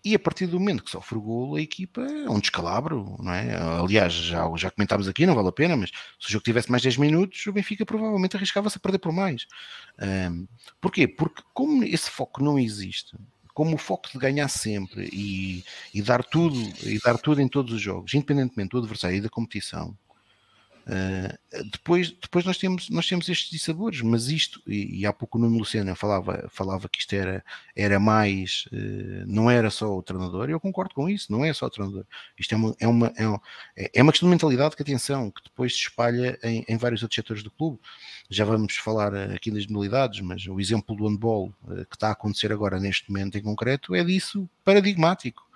E 0.02 0.14
a 0.14 0.18
partir 0.18 0.46
do 0.46 0.58
momento 0.58 0.82
que 0.82 0.90
sofre 0.90 1.18
o 1.18 1.20
golo, 1.20 1.56
a 1.56 1.60
equipa 1.60 2.00
é 2.00 2.30
um 2.30 2.40
descalabro, 2.40 3.18
não 3.20 3.32
é? 3.32 3.54
Aliás, 3.56 4.14
já, 4.14 4.50
já 4.56 4.70
comentámos 4.70 5.06
aqui, 5.06 5.26
não 5.26 5.34
vale 5.34 5.48
a 5.48 5.52
pena, 5.52 5.76
mas 5.76 5.90
se 6.18 6.28
o 6.28 6.30
jogo 6.30 6.44
tivesse 6.44 6.70
mais 6.70 6.82
10 6.82 6.96
minutos, 6.96 7.46
o 7.46 7.52
Benfica 7.52 7.84
provavelmente 7.84 8.36
arriscava-se 8.36 8.78
a 8.78 8.80
perder 8.80 9.00
por 9.00 9.12
mais. 9.12 9.46
Um, 10.00 10.46
porquê? 10.80 11.06
Porque 11.06 11.42
como 11.52 11.84
esse 11.84 12.08
foco 12.08 12.42
não 12.42 12.58
existe, 12.58 13.18
como 13.58 13.74
o 13.74 13.76
foco 13.78 14.08
de 14.08 14.18
ganhar 14.18 14.46
sempre 14.46 15.10
e, 15.12 15.64
e, 15.92 16.00
dar 16.00 16.22
tudo 16.22 16.56
e 16.84 16.96
dar 17.04 17.18
tudo 17.18 17.42
em 17.42 17.48
todos 17.48 17.72
os 17.72 17.80
jogos, 17.80 18.14
independentemente 18.14 18.70
do 18.70 18.78
adversário 18.78 19.16
e 19.16 19.20
da 19.20 19.28
competição, 19.28 19.98
Uh, 20.88 21.68
depois, 21.70 22.10
depois 22.10 22.46
nós 22.46 22.56
temos, 22.56 22.88
nós 22.88 23.06
temos 23.06 23.28
estes 23.28 23.50
dissabores, 23.50 24.00
mas 24.00 24.28
isto, 24.28 24.62
e, 24.66 25.00
e 25.00 25.06
há 25.06 25.12
pouco 25.12 25.36
o 25.36 25.40
Nuno 25.40 25.58
Luciana 25.58 25.94
falava, 25.94 26.48
falava 26.50 26.88
que 26.88 27.00
isto 27.00 27.12
era, 27.12 27.44
era 27.76 28.00
mais, 28.00 28.64
uh, 28.72 29.26
não 29.26 29.50
era 29.50 29.70
só 29.70 29.94
o 29.94 30.02
treinador, 30.02 30.48
eu 30.48 30.58
concordo 30.58 30.94
com 30.94 31.06
isso, 31.06 31.30
não 31.30 31.44
é 31.44 31.52
só 31.52 31.66
o 31.66 31.70
treinador. 31.70 32.06
Isto 32.38 32.54
é 32.54 32.56
uma, 32.56 32.76
é 32.80 32.88
uma, 32.88 33.12
é 33.16 33.28
uma, 33.28 33.42
é 33.76 34.02
uma 34.02 34.12
questão 34.12 34.28
de 34.28 34.30
mentalidade 34.30 34.74
que, 34.74 34.82
atenção, 34.82 35.30
que 35.30 35.42
depois 35.44 35.74
se 35.74 35.80
espalha 35.80 36.38
em, 36.42 36.64
em 36.66 36.76
vários 36.78 37.02
outros 37.02 37.16
setores 37.16 37.42
do 37.42 37.50
clube. 37.50 37.78
Já 38.30 38.46
vamos 38.46 38.74
falar 38.76 39.14
aqui 39.14 39.50
das 39.50 39.66
modalidades, 39.66 40.20
mas 40.22 40.46
o 40.46 40.58
exemplo 40.58 40.96
do 40.96 41.06
handball 41.06 41.52
uh, 41.64 41.84
que 41.84 41.96
está 41.96 42.08
a 42.08 42.12
acontecer 42.12 42.50
agora 42.50 42.80
neste 42.80 43.10
momento 43.10 43.36
em 43.36 43.42
concreto 43.42 43.94
é 43.94 44.02
disso 44.02 44.48
paradigmático. 44.64 45.46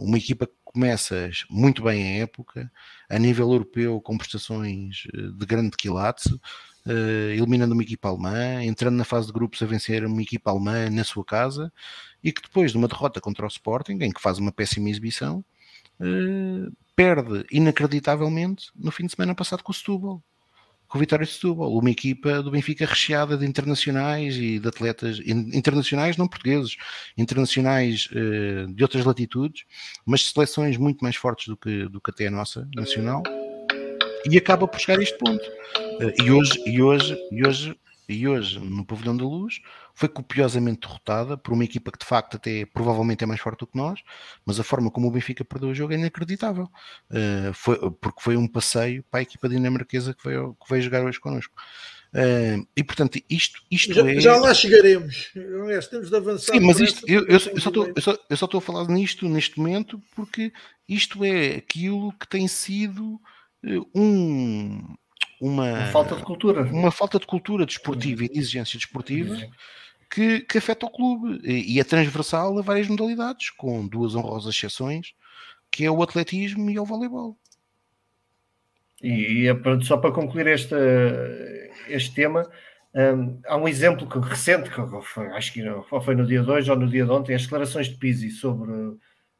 uma 0.00 0.16
equipa 0.16 0.48
começas 0.74 1.44
muito 1.48 1.84
bem 1.84 2.02
a 2.02 2.22
época, 2.22 2.70
a 3.08 3.16
nível 3.16 3.50
europeu, 3.52 4.00
com 4.00 4.18
prestações 4.18 5.06
eh, 5.14 5.30
de 5.38 5.46
grande 5.46 5.76
quilate, 5.76 6.28
uh, 6.34 7.30
eliminando 7.30 7.74
uma 7.74 7.82
equipa 7.82 8.08
alemã, 8.08 8.62
entrando 8.64 8.96
na 8.96 9.04
fase 9.04 9.28
de 9.28 9.32
grupos 9.32 9.62
a 9.62 9.66
vencer 9.66 10.04
uma 10.04 10.20
equipa 10.20 10.50
alemã 10.50 10.90
na 10.90 11.04
sua 11.04 11.24
casa, 11.24 11.72
e 12.22 12.32
que 12.32 12.42
depois 12.42 12.72
de 12.72 12.76
uma 12.76 12.88
derrota 12.88 13.20
contra 13.20 13.46
o 13.46 13.48
Sporting, 13.48 13.98
em 14.00 14.10
que 14.10 14.20
faz 14.20 14.38
uma 14.38 14.50
péssima 14.50 14.90
exibição, 14.90 15.44
uh, 16.00 16.76
perde 16.96 17.46
inacreditavelmente 17.52 18.70
no 18.74 18.90
fim 18.90 19.06
de 19.06 19.14
semana 19.14 19.34
passado 19.34 19.62
com 19.62 19.70
o 19.70 19.74
Setúbal 19.74 20.22
com 20.94 20.98
o 20.98 21.00
Vitória 21.00 21.26
de 21.26 21.32
Setúbal, 21.32 21.76
uma 21.76 21.90
equipa 21.90 22.40
do 22.40 22.52
Benfica 22.52 22.86
recheada 22.86 23.36
de 23.36 23.44
internacionais 23.44 24.36
e 24.36 24.60
de 24.60 24.68
atletas 24.68 25.18
internacionais, 25.26 26.16
não 26.16 26.28
portugueses, 26.28 26.76
internacionais 27.18 28.08
uh, 28.12 28.72
de 28.72 28.80
outras 28.80 29.04
latitudes, 29.04 29.64
mas 30.06 30.30
seleções 30.30 30.76
muito 30.76 31.00
mais 31.00 31.16
fortes 31.16 31.48
do 31.48 31.56
que, 31.56 31.88
do 31.88 32.00
que 32.00 32.12
até 32.12 32.28
a 32.28 32.30
nossa 32.30 32.68
nacional, 32.76 33.24
e 34.30 34.38
acaba 34.38 34.68
por 34.68 34.78
chegar 34.78 35.00
a 35.00 35.02
este 35.02 35.18
ponto. 35.18 35.44
Uh, 35.44 36.22
e 36.22 36.30
hoje, 36.30 36.62
e 36.64 36.80
hoje, 36.80 37.18
e 37.32 37.44
hoje, 37.44 37.76
e 38.08 38.28
hoje, 38.28 38.58
no 38.58 38.84
Pavilhão 38.84 39.16
da 39.16 39.24
Luz, 39.24 39.60
foi 39.94 40.08
copiosamente 40.08 40.86
derrotada 40.86 41.36
por 41.36 41.52
uma 41.52 41.64
equipa 41.64 41.90
que 41.90 41.98
de 41.98 42.04
facto 42.04 42.36
até 42.36 42.66
provavelmente 42.66 43.24
é 43.24 43.26
mais 43.26 43.40
forte 43.40 43.60
do 43.60 43.66
que 43.66 43.76
nós, 43.76 44.00
mas 44.44 44.58
a 44.60 44.64
forma 44.64 44.90
como 44.90 45.08
o 45.08 45.10
Benfica 45.10 45.44
perdeu 45.44 45.70
o 45.70 45.74
jogo 45.74 45.92
é 45.92 45.96
inacreditável, 45.96 46.64
uh, 47.10 47.54
foi, 47.54 47.78
porque 47.92 48.20
foi 48.20 48.36
um 48.36 48.46
passeio 48.46 49.04
para 49.10 49.20
a 49.20 49.22
equipa 49.22 49.48
dinamarquesa 49.48 50.14
que 50.14 50.28
veio, 50.28 50.56
que 50.62 50.68
veio 50.70 50.82
jogar 50.82 51.04
hoje 51.04 51.20
connosco. 51.20 51.54
Uh, 52.14 52.64
e 52.76 52.84
portanto, 52.84 53.20
isto, 53.28 53.60
isto 53.68 53.92
já, 53.92 54.08
é. 54.08 54.20
Já 54.20 54.36
lá 54.36 54.54
chegaremos. 54.54 55.32
Temos 55.90 56.10
de 56.10 56.16
avançar. 56.16 56.52
Sim, 56.52 56.60
mas 56.60 56.78
isto, 56.78 57.04
eu, 57.08 57.26
eu, 57.26 57.32
eu, 57.32 57.60
só 57.60 57.68
estou, 57.70 57.92
eu, 57.94 58.02
só, 58.02 58.16
eu 58.30 58.36
só 58.36 58.44
estou 58.44 58.58
a 58.58 58.62
falar 58.62 58.86
nisto 58.86 59.28
neste 59.28 59.58
momento 59.58 60.00
porque 60.14 60.52
isto 60.88 61.24
é 61.24 61.56
aquilo 61.56 62.12
que 62.12 62.28
tem 62.28 62.46
sido 62.46 63.20
eh, 63.64 63.80
um, 63.92 64.94
uma, 65.44 65.70
uma, 65.70 65.86
falta 65.88 66.16
de 66.16 66.22
cultura. 66.22 66.62
Uma 66.62 66.90
falta 66.90 67.18
de 67.18 67.26
cultura 67.26 67.66
desportiva 67.66 68.24
e 68.24 68.28
de 68.30 68.38
exigência 68.38 68.78
desportiva 68.78 69.36
que, 70.10 70.40
que 70.40 70.56
afeta 70.56 70.86
o 70.86 70.90
clube 70.90 71.38
e, 71.44 71.74
e 71.74 71.80
é 71.80 71.84
transversal 71.84 72.58
a 72.58 72.62
várias 72.62 72.88
modalidades, 72.88 73.50
com 73.50 73.86
duas 73.86 74.14
honrosas 74.14 74.54
exceções, 74.54 75.12
que 75.70 75.84
é 75.84 75.90
o 75.90 76.02
atletismo 76.02 76.70
e 76.70 76.78
o 76.78 76.84
voleibol. 76.84 77.36
E, 79.02 79.42
e 79.42 79.48
é 79.48 79.54
só 79.82 79.98
para 79.98 80.12
concluir 80.12 80.46
este, 80.46 80.74
este 81.88 82.14
tema, 82.14 82.48
um, 82.94 83.38
há 83.46 83.56
um 83.58 83.68
exemplo 83.68 84.08
que, 84.08 84.18
recente, 84.18 84.70
que 84.70 84.80
foi, 85.02 85.26
acho 85.28 85.52
que 85.52 85.62
foi 86.02 86.14
no 86.14 86.26
dia 86.26 86.42
de 86.42 86.50
hoje 86.50 86.70
ou 86.70 86.76
no 86.78 86.88
dia 86.88 87.04
de 87.04 87.10
ontem, 87.10 87.34
as 87.34 87.42
declarações 87.42 87.88
de 87.88 87.96
Pizzi 87.96 88.30
sobre 88.30 88.72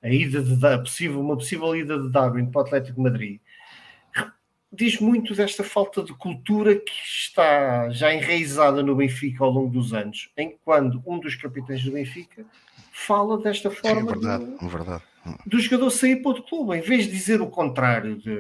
a 0.03 0.11
ida 0.11 0.43
de 0.43 0.67
a 0.67 0.79
possível, 0.79 1.19
uma 1.19 1.37
possível 1.37 1.75
ida 1.75 1.99
de 1.99 2.11
Darwin 2.11 2.51
para 2.51 2.61
o 2.61 2.65
Atlético 2.65 2.97
de 2.97 3.03
Madrid 3.03 3.41
diz 4.75 4.99
muito 5.01 5.35
desta 5.35 5.63
falta 5.63 6.03
de 6.03 6.13
cultura 6.15 6.75
que 6.75 6.93
está 7.05 7.91
já 7.91 8.13
enraizada 8.13 8.83
no 8.83 8.97
Benfica 8.97 9.45
ao 9.45 9.51
longo 9.51 9.71
dos 9.71 9.95
anos, 9.95 10.31
em 10.37 10.57
quando 10.65 11.03
um 11.07 11.19
dos 11.19 11.35
capitães 11.35 11.83
do 11.83 11.93
Benfica 11.93 12.45
fala 12.93 13.39
desta 13.39 13.71
forma 13.71 14.13
é 14.13 14.15
verdade, 14.15 14.45
do, 14.45 14.65
é 14.65 14.69
verdade. 14.69 15.03
do 15.47 15.59
jogador 15.59 15.91
sair 15.91 16.17
para 16.17 16.29
outro 16.29 16.45
clube, 16.45 16.77
em 16.77 16.81
vez 16.81 17.05
de 17.05 17.13
dizer 17.13 17.41
o 17.41 17.49
contrário, 17.49 18.17
de, 18.17 18.33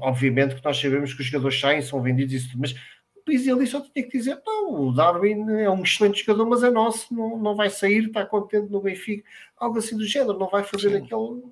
obviamente 0.00 0.56
que 0.56 0.64
nós 0.64 0.80
sabemos 0.80 1.14
que 1.14 1.20
os 1.20 1.26
jogadores 1.26 1.58
saem, 1.58 1.82
são 1.82 2.02
vendidos 2.02 2.32
e 2.32 2.36
isso 2.36 2.50
tudo, 2.50 2.60
mas 2.60 2.72
o 3.14 3.22
Pizzi 3.24 3.50
ali 3.50 3.66
só 3.66 3.80
tinha 3.80 4.04
que 4.04 4.18
dizer, 4.18 4.40
não, 4.44 4.88
o 4.88 4.92
Darwin 4.92 5.50
é 5.50 5.70
um 5.70 5.82
excelente 5.82 6.24
jogador, 6.24 6.48
mas 6.48 6.62
é 6.62 6.70
nosso, 6.70 7.14
não, 7.14 7.38
não 7.38 7.54
vai 7.54 7.70
sair, 7.70 8.06
está 8.06 8.24
contente 8.24 8.70
no 8.70 8.80
Benfica, 8.80 9.22
algo 9.56 9.78
assim 9.78 9.96
do 9.96 10.04
género, 10.04 10.38
não 10.38 10.48
vai 10.48 10.64
fazer 10.64 10.90
Sim. 10.90 10.96
aquele 10.96 11.42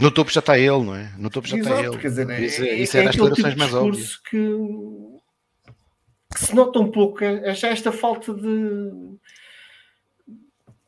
no 0.00 0.10
topo 0.10 0.30
já 0.30 0.40
está 0.40 0.58
ele, 0.58 0.82
não 0.82 0.94
é? 0.94 1.12
No 1.16 1.30
topo 1.30 1.46
já 1.46 1.56
Exato, 1.56 1.76
está 1.76 1.88
ele. 1.88 1.98
Quer 1.98 2.08
dizer, 2.08 2.30
é, 2.30 2.44
isso, 2.44 2.62
é, 2.62 2.74
isso 2.74 2.96
é, 2.96 3.00
é 3.00 3.04
das 3.04 3.14
declarações 3.14 3.48
tipo 3.48 3.58
mais 3.58 3.74
óbvias. 3.74 4.16
Que, 4.16 4.50
que, 6.34 6.44
se 6.44 6.54
nota 6.54 6.78
um 6.80 6.90
pouco, 6.90 7.22
é, 7.22 7.50
é 7.50 7.54
já 7.54 7.68
esta 7.68 7.92
falta 7.92 8.34
de, 8.34 8.90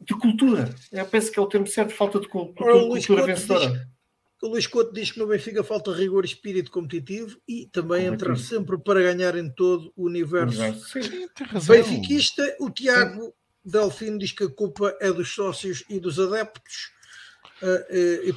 de 0.01 0.15
cultura. 0.21 0.75
Eu 0.91 1.07
penso 1.07 1.31
que 1.31 1.39
é 1.39 1.43
o 1.43 1.47
termo 1.47 1.67
certo, 1.67 1.95
falta 1.95 2.19
de 2.19 2.29
cultura, 2.29 2.75
Ora, 2.75 2.87
cultura 2.89 3.27
vencedora. 3.27 3.71
Diz, 3.71 3.97
o 4.43 4.49
Luís 4.49 4.67
Couto 4.67 4.93
diz 4.93 5.11
que 5.11 5.19
no 5.19 5.27
Benfica 5.27 5.65
falta 5.65 5.93
rigor 5.93 6.25
e 6.25 6.29
espírito 6.29 6.71
competitivo 6.71 7.39
e 7.49 7.67
também 7.67 8.07
entrar 8.07 8.37
sempre 8.37 8.77
para 8.77 9.01
ganhar 9.01 9.35
em 9.37 9.49
todo 9.49 9.93
o 9.97 10.05
universo. 10.05 10.59
Sim, 10.85 11.29
Benfiquista, 11.67 12.57
o 12.61 12.69
Tiago 12.71 13.25
Sim. 13.25 13.33
Delfino 13.65 14.19
diz 14.19 14.33
que 14.33 14.45
a 14.45 14.49
culpa 14.49 14.97
é 15.01 15.11
dos 15.11 15.35
sócios 15.35 15.85
e 15.89 15.99
dos 15.99 16.21
adeptos 16.21 16.96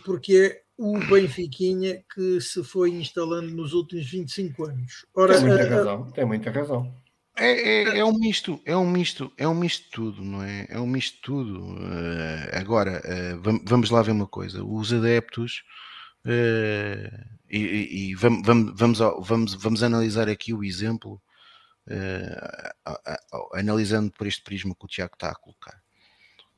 porque 0.04 0.36
é 0.36 0.62
o 0.78 0.98
Benfiquinha 0.98 2.02
que 2.14 2.40
se 2.40 2.64
foi 2.64 2.92
instalando 2.92 3.54
nos 3.54 3.74
últimos 3.74 4.10
25 4.10 4.66
anos. 4.66 5.06
Ora, 5.14 5.38
tem 5.38 5.48
muita 5.48 5.70
razão, 5.70 6.12
tem 6.12 6.26
muita 6.26 6.52
razão. 6.52 6.96
É, 7.40 7.52
é, 7.52 8.00
é, 8.00 8.06
um 8.06 8.18
misto, 8.18 8.62
é 8.66 8.76
um 8.76 8.90
misto, 8.90 9.32
é 9.38 9.48
um 9.48 9.56
misto 9.56 9.86
de 9.86 9.92
tudo, 9.92 10.24
não 10.24 10.44
é? 10.44 10.68
É 10.70 10.80
um 10.80 10.86
misto 10.86 11.16
de 11.16 11.22
tudo. 11.22 11.74
Uh, 11.74 12.50
agora, 12.54 13.02
uh, 13.02 13.62
vamos 13.66 13.90
lá 13.90 14.02
ver 14.02 14.12
uma 14.12 14.28
coisa: 14.28 14.64
os 14.64 14.92
adeptos, 14.92 15.64
uh, 16.26 17.40
e, 17.50 18.10
e, 18.10 18.16
vamos, 18.16 18.74
vamos, 18.76 19.00
vamos, 19.00 19.54
vamos 19.56 19.84
analisar 19.84 20.28
aqui 20.28 20.54
o 20.54 20.64
exemplo, 20.64 21.22
analisando 23.54 24.12
por 24.12 24.28
este 24.28 24.44
prisma 24.44 24.76
que 24.78 24.86
o 24.86 24.88
Tiago 24.88 25.14
está 25.14 25.30
a 25.30 25.36
colocar. 25.36 25.82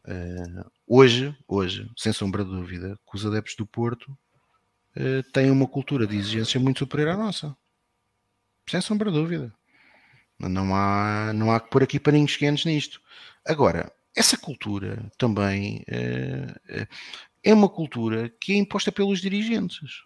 Uh, 0.04 0.70
hoje, 0.88 1.36
hoje, 1.48 1.90
sem 1.96 2.12
sombra 2.12 2.44
de 2.44 2.50
dúvida, 2.50 3.00
que 3.10 3.16
os 3.16 3.26
adeptos 3.26 3.56
do 3.56 3.66
Porto 3.66 4.08
uh, 4.96 5.24
têm 5.32 5.52
uma 5.52 5.68
cultura 5.68 6.08
de 6.08 6.18
exigência 6.18 6.60
muito 6.60 6.80
superior 6.80 7.10
à 7.10 7.18
nossa. 7.18 7.56
Sem 8.68 8.82
sombra 8.82 9.12
de 9.12 9.18
dúvida. 9.18 9.54
Não 10.40 10.76
há, 10.76 11.32
não 11.34 11.52
há 11.52 11.60
que 11.60 11.70
pôr 11.70 11.84
aqui 11.84 12.00
paninhos 12.00 12.36
quentes 12.36 12.66
nisto. 12.66 13.00
Agora, 13.46 13.92
essa 14.16 14.38
cultura 14.38 15.12
também 15.18 15.86
uh, 15.88 16.88
é 17.44 17.54
uma 17.54 17.70
cultura 17.70 18.30
que 18.40 18.54
é 18.54 18.56
imposta 18.56 18.92
pelos 18.92 19.22
dirigentes. 19.22 20.04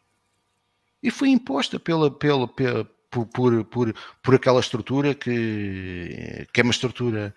E 1.02 1.10
foi 1.10 1.30
imposta 1.30 1.80
pela, 1.80 2.12
pela, 2.12 2.48
pela 2.48 2.84
por, 3.10 3.26
por, 3.28 3.66
por, 3.66 3.96
por 4.22 4.36
aquela 4.36 4.60
estrutura 4.60 5.16
que, 5.16 6.48
que 6.52 6.60
é 6.60 6.64
uma 6.64 6.72
estrutura 6.72 7.34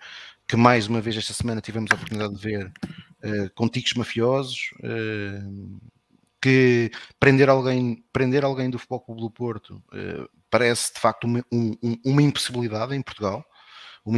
que 0.49 0.57
mais 0.57 0.87
uma 0.87 0.99
vez 0.99 1.15
esta 1.15 1.31
semana 1.31 1.61
tivemos 1.61 1.91
a 1.91 1.93
oportunidade 1.93 2.33
de 2.33 2.41
ver 2.41 2.65
uh, 3.23 3.95
mafiosos, 3.95 4.71
uh, 4.79 5.79
que 6.41 6.89
prender 7.19 7.47
alguém, 7.47 8.03
prender 8.11 8.43
alguém 8.43 8.67
do 8.67 8.79
Futebol 8.79 8.99
Clube 9.01 9.21
do 9.21 9.29
Porto 9.29 9.75
uh, 9.93 10.27
parece 10.49 10.91
de 10.91 10.99
facto 10.99 11.25
uma, 11.25 11.45
um, 11.51 11.77
uma 12.03 12.21
impossibilidade 12.23 12.95
em 12.95 13.01
Portugal, 13.01 13.45
uma, 14.03 14.17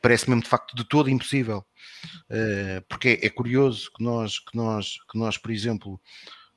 parece 0.00 0.30
mesmo 0.30 0.42
de 0.42 0.48
facto 0.48 0.74
de 0.74 0.84
todo 0.84 1.10
impossível, 1.10 1.62
porque 2.88 3.20
é, 3.20 3.26
é 3.26 3.28
curioso 3.28 3.90
que 3.94 4.02
nós, 4.02 4.38
que 4.38 4.56
nós, 4.56 4.96
que 5.10 5.18
nós, 5.18 5.36
por 5.36 5.50
exemplo, 5.50 6.00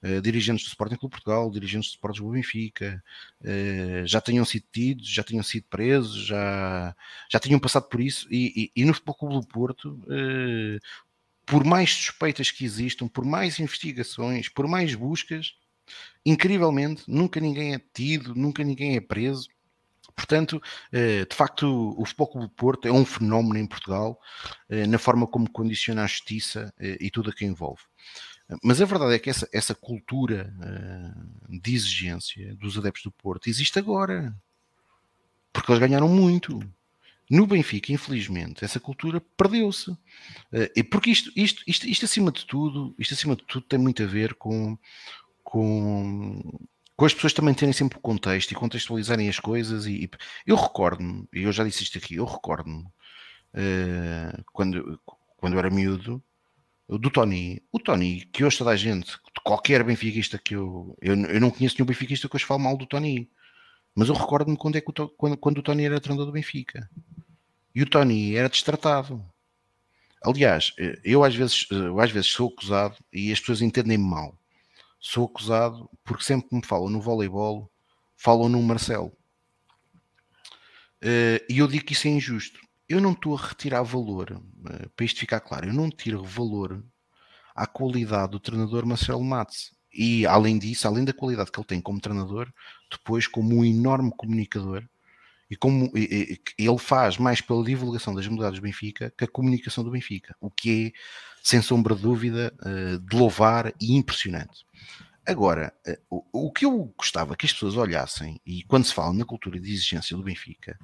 Uh, 0.04 0.20
dirigentes 0.20 0.66
do 0.66 0.70
Sporting 0.70 0.96
Clube 0.96 1.12
Portugal, 1.12 1.52
dirigentes 1.52 1.92
do 1.92 1.94
Sporting 1.94 2.22
do 2.22 2.32
Benfica, 2.32 3.04
uh, 3.42 4.08
já 4.08 4.20
tenham 4.20 4.44
sido 4.44 4.66
tidos, 4.72 5.08
já 5.08 5.24
tenham 5.24 5.44
sido 5.44 5.66
presos, 5.70 6.26
já, 6.26 6.96
já 7.32 7.40
tinham 7.40 7.60
passado 7.60 7.88
por 7.88 8.02
isso, 8.02 8.28
e, 8.32 8.72
e, 8.76 8.82
e 8.82 8.84
no 8.84 8.96
Futebol 8.96 9.14
Clube 9.14 9.36
do 9.36 9.48
Porto, 9.48 9.90
uh, 10.08 10.80
por 11.46 11.64
mais 11.64 11.92
suspeitas 11.92 12.50
que 12.50 12.66
existam, 12.66 13.08
por 13.08 13.24
mais 13.24 13.60
investigações, 13.60 14.50
por 14.50 14.68
mais 14.68 14.96
buscas, 14.96 15.54
incrivelmente, 16.26 17.04
nunca 17.08 17.40
ninguém 17.40 17.76
é 17.76 17.82
tido, 17.94 18.34
nunca 18.34 18.64
ninguém 18.64 18.96
é 18.96 19.02
preso. 19.02 19.50
Portanto, 20.16 20.62
de 20.92 21.36
facto, 21.36 21.96
o 21.98 22.06
Futebol 22.06 22.28
Clube 22.28 22.48
do 22.48 22.54
Porto 22.54 22.88
é 22.88 22.92
um 22.92 23.06
fenómeno 23.06 23.58
em 23.58 23.66
Portugal, 23.66 24.20
na 24.90 25.00
forma 25.00 25.26
como 25.26 25.50
condiciona 25.50 26.04
a 26.04 26.08
justiça 26.08 26.72
e 26.80 27.10
tudo 27.10 27.30
a 27.30 27.34
que 27.34 27.46
envolve. 27.46 27.82
Mas 28.64 28.82
a 28.82 28.86
verdade 28.86 29.14
é 29.14 29.20
que 29.20 29.30
essa, 29.30 29.48
essa 29.54 29.74
cultura 29.74 30.54
uh, 30.60 31.60
de 31.60 31.74
exigência 31.74 32.54
dos 32.56 32.78
adeptos 32.78 33.04
do 33.04 33.12
Porto 33.12 33.50
existe 33.50 33.80
agora. 33.80 34.36
Porque 35.54 35.72
eles 35.72 35.80
ganharam 35.80 36.10
muito. 36.10 36.60
No 37.30 37.48
Benfica, 37.48 37.94
infelizmente, 37.94 38.66
essa 38.66 38.80
cultura 38.80 39.22
perdeu-se. 39.38 39.92
Uh, 39.92 40.70
e 40.76 40.84
porque 40.84 41.12
isto, 41.12 41.32
isto, 41.36 41.64
isto, 41.66 41.88
isto, 41.88 42.06
acima 42.06 42.32
de 42.32 42.46
tudo, 42.46 42.94
isto 43.00 43.14
acima 43.14 43.36
de 43.36 43.44
tudo 43.44 43.66
tem 43.66 43.80
muito 43.80 44.04
a 44.04 44.06
ver 44.06 44.34
com, 44.34 44.78
com, 45.44 46.60
com 46.96 47.06
as 47.06 47.14
pessoas 47.14 47.34
também 47.34 47.54
terem 47.54 47.74
sempre 47.74 47.98
o 47.98 48.02
contexto 48.02 48.52
e 48.52 48.56
contextualizarem 48.56 49.30
as 49.30 49.40
coisas. 49.40 49.86
E, 49.86 50.04
e 50.04 50.10
eu 50.46 50.58
recordo-me, 50.58 51.26
e 51.34 51.44
eu 51.44 51.54
já 51.54 51.64
disse 51.64 51.84
isto 51.84 51.98
aqui, 51.98 52.16
eu 52.16 52.26
recordo-me 52.26 52.84
uh, 52.84 54.44
quando, 54.52 55.00
quando 55.38 55.54
eu 55.54 55.60
era 55.60 55.70
miúdo 55.70 56.22
do 56.98 57.10
Tony. 57.10 57.62
O 57.72 57.80
Tony, 57.80 58.26
que 58.32 58.44
hoje 58.44 58.58
toda 58.58 58.72
a 58.72 58.76
gente, 58.76 59.18
qualquer 59.44 59.84
benfiquista 59.84 60.38
que 60.38 60.56
eu, 60.56 60.98
eu. 61.02 61.16
Eu 61.16 61.42
não 61.42 61.52
conheço 61.52 61.76
nenhum 61.78 61.88
benfiquista 61.88 62.28
que 62.28 62.36
hoje 62.36 62.46
fale 62.46 62.62
mal 62.62 62.78
do 62.78 62.86
Tony. 62.86 63.30
Mas 63.96 64.08
eu 64.10 64.16
recordo-me 64.16 64.58
quando, 64.58 64.78
é 64.78 64.82
que 64.82 64.90
o, 64.90 65.10
quando, 65.10 65.38
quando 65.38 65.58
o 65.58 65.64
Tony 65.64 65.86
era 65.86 66.00
treinador 66.00 66.26
do 66.26 66.32
Benfica. 66.32 66.90
E 67.74 67.82
o 67.82 67.86
Tony 67.86 68.36
era 68.36 68.50
destratado. 68.50 69.24
Aliás, 70.24 70.74
eu 71.04 71.24
às 71.24 71.36
vezes, 71.36 71.66
eu 71.72 72.00
às 72.00 72.12
vezes 72.12 72.30
sou 72.30 72.50
acusado, 72.50 72.96
e 73.12 73.32
as 73.32 73.40
pessoas 73.40 73.62
entendem-me 73.62 74.04
mal, 74.04 74.38
sou 75.00 75.26
acusado 75.26 75.90
porque 76.04 76.24
sempre 76.24 76.48
que 76.48 76.56
me 76.56 76.66
falam 76.66 76.90
no 76.90 77.02
voleibol, 77.02 77.72
falam 78.16 78.48
no 78.48 78.62
Marcelo. 78.62 79.12
Eh, 81.02 81.44
e 81.50 81.58
eu 81.58 81.68
digo 81.68 81.86
que 81.86 81.94
isso 81.94 82.08
é 82.08 82.12
injusto. 82.12 82.60
Eu 82.92 83.00
não 83.00 83.14
estou 83.14 83.38
a 83.38 83.42
retirar 83.42 83.84
valor, 83.84 84.42
eh, 84.70 84.90
para 84.94 85.06
isto 85.06 85.22
ficar 85.22 85.40
claro, 85.40 85.66
eu 85.68 85.74
não 85.74 85.90
tiro 85.90 86.22
valor 86.26 86.84
à 87.56 87.66
qualidade 87.66 88.34
do 88.34 88.40
treinador 88.40 88.86
Marcelo 88.86 89.24
Matos. 89.24 89.72
E 89.94 90.26
além 90.26 90.60
disso, 90.60 90.90
além 90.90 91.06
da 91.06 91.14
qualidade 91.14 91.50
que 91.54 91.58
ele 91.58 91.68
tem 91.68 91.80
como 91.80 92.02
treinador, 92.02 92.52
depois 92.92 93.28
como 93.28 93.56
um 93.56 93.64
enorme 93.64 94.12
comunicador, 94.18 94.84
e 95.50 95.56
como 95.56 95.90
ele 95.96 96.78
faz 96.78 97.18
mais 97.18 97.40
pela 97.40 97.64
divulgação 97.64 98.14
das 98.14 98.28
modalidades 98.28 98.60
do 98.60 98.64
Benfica 98.64 99.14
que 99.18 99.24
a 99.24 99.28
comunicação 99.28 99.86
do 99.86 99.92
Benfica, 99.92 100.36
o 100.42 100.52
que 100.52 100.88
é, 100.88 101.00
sem 101.42 101.62
sombra 101.62 101.96
de 101.96 102.02
dúvida, 102.02 102.54
eh, 102.66 102.98
de 102.98 103.16
louvar 103.16 103.74
e 103.80 103.96
impressionante. 103.96 104.66
Agora, 105.26 105.74
eh, 105.86 106.00
o 106.10 106.52
que 106.52 106.66
eu 106.66 106.94
gostava 106.98 107.36
que 107.36 107.46
as 107.46 107.54
pessoas 107.54 107.76
olhassem, 107.76 108.42
e 108.46 108.64
quando 108.64 108.86
se 108.86 108.94
fala 108.94 109.14
na 109.14 109.26
cultura 109.26 109.60
de 109.60 109.72
exigência 109.72 110.18
do 110.18 110.24
Benfica, 110.24 110.78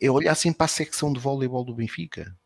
é 0.00 0.10
olhassem 0.10 0.52
para 0.52 0.66
a 0.66 0.68
secção 0.68 1.12
de 1.12 1.18
voleibol 1.18 1.64
do 1.64 1.74
Benfica 1.74 2.36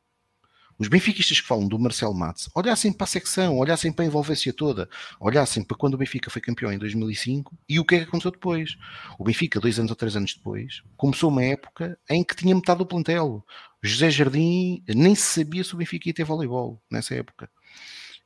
os 0.83 0.89
benfiquistas 0.89 1.41
que 1.41 1.47
falam 1.47 1.69
do 1.69 1.79
Marcelo 1.79 2.13
Matos 2.13 2.51
olhassem 2.55 2.93
para 2.93 3.05
a 3.05 3.07
secção, 3.07 3.57
olhassem 3.57 3.93
para 3.93 4.05
a 4.05 4.09
envolvência 4.09 4.53
toda, 4.53 4.89
olhassem 5.21 5.63
para 5.63 5.77
quando 5.77 5.95
o 5.95 5.97
Benfica 5.97 6.29
foi 6.29 6.43
campeão 6.43 6.73
em 6.73 6.79
2005 6.79 7.57
e 7.69 7.79
o 7.79 7.85
que 7.85 7.95
é 7.95 7.99
que 7.99 8.05
aconteceu 8.05 8.33
depois. 8.33 8.77
O 9.19 9.23
Benfica, 9.23 9.61
dois 9.61 9.79
anos 9.79 9.91
ou 9.91 9.97
três 9.97 10.17
anos 10.17 10.35
depois, 10.35 10.83
começou 10.97 11.31
uma 11.31 11.45
época 11.45 11.97
em 12.11 12.25
que 12.25 12.35
tinha 12.35 12.53
metade 12.53 12.79
do 12.79 12.87
plantel. 12.87 13.45
José 13.81 14.11
Jardim 14.11 14.83
nem 14.89 15.15
sabia 15.15 15.63
se 15.63 15.75
o 15.75 15.77
Benfica 15.77 16.09
ia 16.09 16.15
ter 16.15 16.25
voleibol 16.25 16.83
nessa 16.91 17.15
época. 17.15 17.49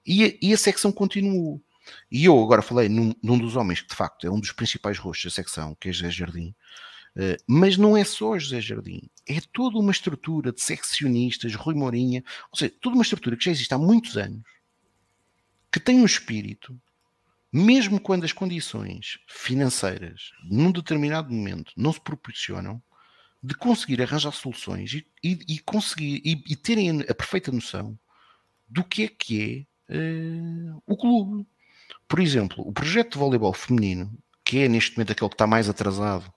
E 0.07 0.25
a, 0.25 0.33
e 0.41 0.55
a 0.55 0.57
secção 0.57 0.91
continuou. 0.91 1.61
E 2.11 2.25
eu 2.25 2.43
agora 2.43 2.63
falei 2.63 2.89
num, 2.89 3.15
num, 3.23 3.39
dos 3.39 3.57
homens 3.57 3.81
que 3.81 3.89
de 3.89 3.95
facto 3.95 4.27
é 4.27 4.31
um 4.31 4.41
dos 4.41 4.53
principais 4.53 4.99
rostos 4.99 5.33
da 5.33 5.35
secção, 5.35 5.77
que 5.81 5.89
é 5.89 5.93
José 5.93 6.11
Jardim. 6.11 6.55
Uh, 7.17 7.37
mas 7.47 7.77
não 7.77 7.97
é 7.97 8.05
só 8.05 8.39
José 8.39 8.61
Jardim 8.61 9.09
é 9.27 9.41
toda 9.53 9.79
uma 9.79 9.91
estrutura 9.91 10.53
de 10.53 10.63
seccionistas, 10.63 11.55
Rui 11.55 11.75
Mourinha, 11.75 12.23
ou 12.53 12.59
seja, 12.59 12.73
toda 12.81 12.95
uma 12.95 13.03
estrutura 13.03 13.37
que 13.37 13.45
já 13.45 13.51
existe 13.51 13.75
há 13.75 13.79
muitos 13.79 14.17
anos, 14.17 14.43
que 15.73 15.81
tem 15.81 16.01
um 16.01 16.05
espírito, 16.05 16.79
mesmo 17.53 18.01
quando 18.01 18.25
as 18.25 18.33
condições 18.33 19.19
financeiras, 19.27 20.31
num 20.45 20.71
determinado 20.71 21.33
momento, 21.33 21.73
não 21.77 21.93
se 21.93 22.01
proporcionam, 22.01 22.83
de 23.43 23.55
conseguir 23.55 24.03
arranjar 24.03 24.33
soluções 24.33 24.93
e, 24.93 25.07
e, 25.23 25.39
e 25.49 25.59
conseguir 25.61 26.23
e, 26.25 26.43
e, 26.49 26.57
terem 26.57 27.01
a 27.03 27.15
perfeita 27.15 27.53
noção 27.53 27.99
do 28.69 28.83
que 28.83 29.05
é 29.05 29.09
que 29.09 29.67
é 29.89 29.95
uh, 29.95 30.83
o 30.87 30.97
clube. 30.97 31.47
Por 32.09 32.21
exemplo, 32.21 32.67
o 32.67 32.73
projeto 32.73 33.13
de 33.13 33.19
voleibol 33.19 33.53
feminino, 33.53 34.17
que 34.45 34.61
é 34.61 34.69
neste 34.69 34.97
momento 34.97 35.13
aquele 35.13 35.29
que 35.29 35.35
está 35.35 35.47
mais 35.47 35.69
atrasado 35.69 36.33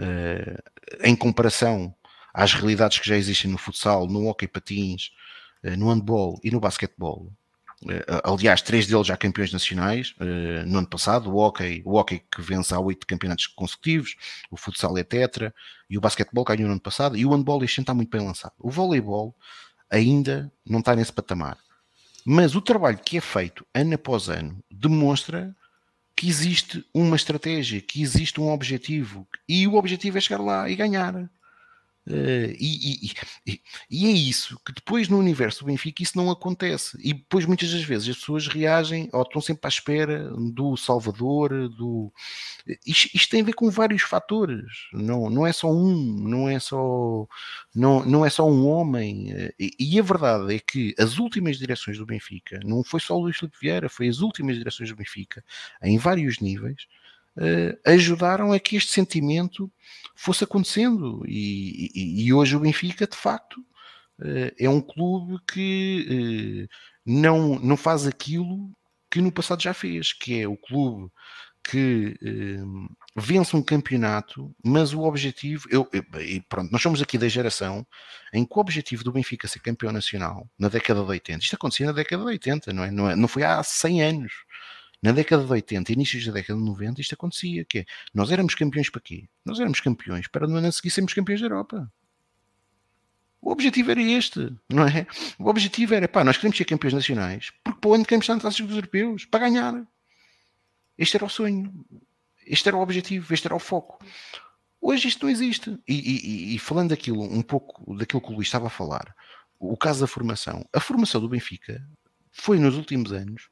uh, 0.00 0.62
em 1.02 1.14
comparação 1.14 1.94
às 2.32 2.52
realidades 2.52 2.98
que 2.98 3.08
já 3.08 3.16
existem 3.16 3.50
no 3.50 3.58
futsal, 3.58 4.08
no 4.08 4.26
hockey 4.26 4.48
patins, 4.48 5.12
eh, 5.62 5.76
no 5.76 5.88
handball 5.88 6.40
e 6.42 6.50
no 6.50 6.58
basquetebol. 6.58 7.32
Eh, 7.88 8.04
aliás, 8.24 8.60
três 8.60 8.88
deles 8.88 9.06
já 9.06 9.16
campeões 9.16 9.52
nacionais 9.52 10.16
no 10.66 10.78
ano 10.78 10.88
passado. 10.88 11.30
O 11.30 11.36
hockey, 11.36 11.80
o 11.84 11.96
hockey 11.96 12.18
que 12.28 12.42
vence 12.42 12.74
há 12.74 12.80
oito 12.80 13.06
campeonatos 13.06 13.46
consecutivos, 13.46 14.16
o 14.50 14.56
futsal 14.56 14.98
é 14.98 15.04
tetra 15.04 15.54
e 15.88 15.96
o 15.96 16.00
basquetebol 16.00 16.44
ganhou 16.44 16.66
no 16.66 16.72
ano 16.72 16.80
passado. 16.80 17.16
E 17.16 17.24
o 17.24 17.30
handball 17.30 17.62
este 17.62 17.78
ano 17.78 17.84
está 17.84 17.94
muito 17.94 18.10
bem 18.10 18.26
lançado. 18.26 18.54
O 18.58 18.68
voleibol 18.68 19.32
ainda 19.88 20.52
não 20.66 20.80
está 20.80 20.96
nesse 20.96 21.12
patamar. 21.12 21.56
Mas 22.26 22.54
o 22.54 22.62
trabalho 22.62 22.98
que 22.98 23.18
é 23.18 23.20
feito 23.20 23.66
ano 23.74 23.94
após 23.94 24.28
ano 24.28 24.58
demonstra 24.70 25.54
que 26.16 26.28
existe 26.28 26.84
uma 26.94 27.16
estratégia, 27.16 27.80
que 27.80 28.00
existe 28.00 28.40
um 28.40 28.50
objetivo. 28.50 29.28
E 29.48 29.66
o 29.66 29.74
objetivo 29.74 30.16
é 30.16 30.20
chegar 30.20 30.42
lá 30.42 30.70
e 30.70 30.76
ganhar. 30.76 31.28
Uh, 32.06 32.52
e, 32.60 33.08
e, 33.46 33.60
e, 33.90 34.06
é 34.06 34.10
isso 34.10 34.60
que 34.62 34.74
depois 34.74 35.08
no 35.08 35.18
universo 35.18 35.60
do 35.60 35.66
Benfica 35.66 36.02
isso 36.02 36.18
não 36.18 36.30
acontece. 36.30 36.98
E 37.02 37.14
depois 37.14 37.46
muitas 37.46 37.72
das 37.72 37.82
vezes 37.82 38.10
as 38.10 38.16
pessoas 38.16 38.46
reagem 38.46 39.08
ou 39.10 39.22
estão 39.22 39.40
sempre 39.40 39.66
à 39.66 39.68
espera 39.68 40.30
do 40.52 40.76
Salvador 40.76 41.68
do 41.70 42.12
isto, 42.86 43.08
isto, 43.14 43.30
tem 43.30 43.40
a 43.40 43.44
ver 43.44 43.54
com 43.54 43.70
vários 43.70 44.02
fatores. 44.02 44.64
Não, 44.92 45.30
não 45.30 45.46
é 45.46 45.52
só 45.52 45.70
um 45.72 45.94
não 46.28 46.46
é 46.46 46.58
só 46.58 47.26
não, 47.74 48.04
não 48.04 48.26
é 48.26 48.28
só 48.28 48.46
um 48.46 48.66
homem. 48.66 49.30
E, 49.58 49.74
e 49.78 49.98
a 49.98 50.02
verdade 50.02 50.54
é 50.54 50.58
que 50.58 50.94
as 50.98 51.18
últimas 51.18 51.56
direções 51.58 51.96
do 51.96 52.04
Benfica 52.04 52.60
não 52.64 52.84
foi 52.84 53.00
só 53.00 53.16
o 53.16 53.22
Luís 53.22 53.36
Filipe 53.38 53.56
Vieira 53.58 53.88
foi 53.88 54.08
as 54.08 54.20
últimas 54.20 54.56
direções 54.56 54.90
do 54.90 54.96
Benfica 54.96 55.42
em 55.82 55.96
vários 55.96 56.38
níveis 56.40 56.86
ajudaram 57.84 58.52
a 58.52 58.60
que 58.60 58.76
este 58.76 58.92
sentimento 58.92 59.70
fosse 60.14 60.44
acontecendo. 60.44 61.24
E, 61.26 61.90
e, 61.94 62.26
e 62.26 62.32
hoje 62.32 62.56
o 62.56 62.60
Benfica, 62.60 63.06
de 63.06 63.16
facto, 63.16 63.56
uh, 64.20 64.52
é 64.58 64.68
um 64.68 64.80
clube 64.80 65.38
que 65.46 66.68
uh, 66.68 66.74
não, 67.04 67.58
não 67.58 67.76
faz 67.76 68.06
aquilo 68.06 68.70
que 69.10 69.20
no 69.20 69.32
passado 69.32 69.62
já 69.62 69.74
fez, 69.74 70.12
que 70.12 70.40
é 70.40 70.48
o 70.48 70.56
clube 70.56 71.10
que 71.66 72.14
vence 73.16 73.56
um 73.56 73.62
campeonato, 73.62 74.54
mas 74.62 74.92
o 74.92 75.00
objetivo, 75.00 75.66
eu, 75.70 75.88
eu, 75.92 76.04
pronto, 76.46 76.70
nós 76.70 76.82
somos 76.82 77.00
aqui 77.00 77.16
da 77.16 77.26
geração 77.26 77.86
em 78.34 78.44
que 78.44 78.52
o 78.54 78.60
objetivo 78.60 79.02
do 79.02 79.12
Benfica 79.12 79.48
ser 79.48 79.60
campeão 79.60 79.90
nacional 79.90 80.46
na 80.58 80.68
década 80.68 81.00
de 81.02 81.08
80, 81.08 81.42
isto 81.42 81.54
acontecia 81.54 81.86
na 81.86 81.92
década 81.92 82.22
de 82.22 82.28
80, 82.28 82.72
não 82.74 82.84
é? 82.84 82.90
Não, 82.90 83.10
é, 83.10 83.16
não 83.16 83.26
foi 83.26 83.44
há 83.44 83.62
100 83.62 84.02
anos. 84.02 84.32
Na 85.04 85.12
década 85.12 85.44
de 85.44 85.52
80, 85.52 85.92
inícios 85.92 86.24
da 86.24 86.32
década 86.32 86.58
de 86.58 86.64
90, 86.64 86.98
isto 86.98 87.12
acontecia, 87.12 87.62
que 87.62 87.80
é, 87.80 87.84
nós 88.14 88.32
éramos 88.32 88.54
campeões 88.54 88.88
para 88.88 89.02
quê? 89.02 89.28
Nós 89.44 89.60
éramos 89.60 89.78
campeões 89.78 90.26
para 90.28 90.46
no 90.46 90.56
ano 90.56 90.68
a 90.68 90.72
seguir 90.72 90.90
sermos 90.90 91.12
campeões 91.12 91.42
da 91.42 91.46
Europa. 91.46 91.92
O 93.38 93.52
objetivo 93.52 93.90
era 93.90 94.00
este, 94.00 94.50
não 94.66 94.86
é? 94.86 95.06
O 95.38 95.46
objetivo 95.50 95.92
era, 95.92 96.08
pá, 96.08 96.24
nós 96.24 96.38
queremos 96.38 96.56
ser 96.56 96.64
campeões 96.64 96.94
nacionais, 96.94 97.52
porque 97.62 97.80
para 97.80 97.90
onde 97.90 98.04
queremos 98.06 98.24
estar 98.24 98.42
nas 98.42 98.56
dos 98.58 98.74
europeus? 98.74 99.26
Para 99.26 99.40
ganhar. 99.40 99.86
Este 100.96 101.18
era 101.18 101.26
o 101.26 101.28
sonho. 101.28 101.84
Este 102.46 102.66
era 102.70 102.76
o 102.78 102.80
objetivo, 102.80 103.34
este 103.34 103.46
era 103.46 103.54
o 103.54 103.58
foco. 103.60 104.02
Hoje 104.80 105.08
isto 105.08 105.26
não 105.26 105.30
existe. 105.30 105.78
E, 105.86 106.52
e, 106.52 106.54
e 106.54 106.58
falando 106.58 106.88
daquilo, 106.88 107.24
um 107.24 107.42
pouco 107.42 107.94
daquilo 107.94 108.22
que 108.22 108.30
o 108.30 108.36
Luís 108.36 108.48
estava 108.48 108.68
a 108.68 108.70
falar, 108.70 109.14
o 109.60 109.76
caso 109.76 110.00
da 110.00 110.06
formação, 110.06 110.66
a 110.72 110.80
formação 110.80 111.20
do 111.20 111.28
Benfica 111.28 111.86
foi 112.32 112.58
nos 112.58 112.74
últimos 112.78 113.12
anos 113.12 113.50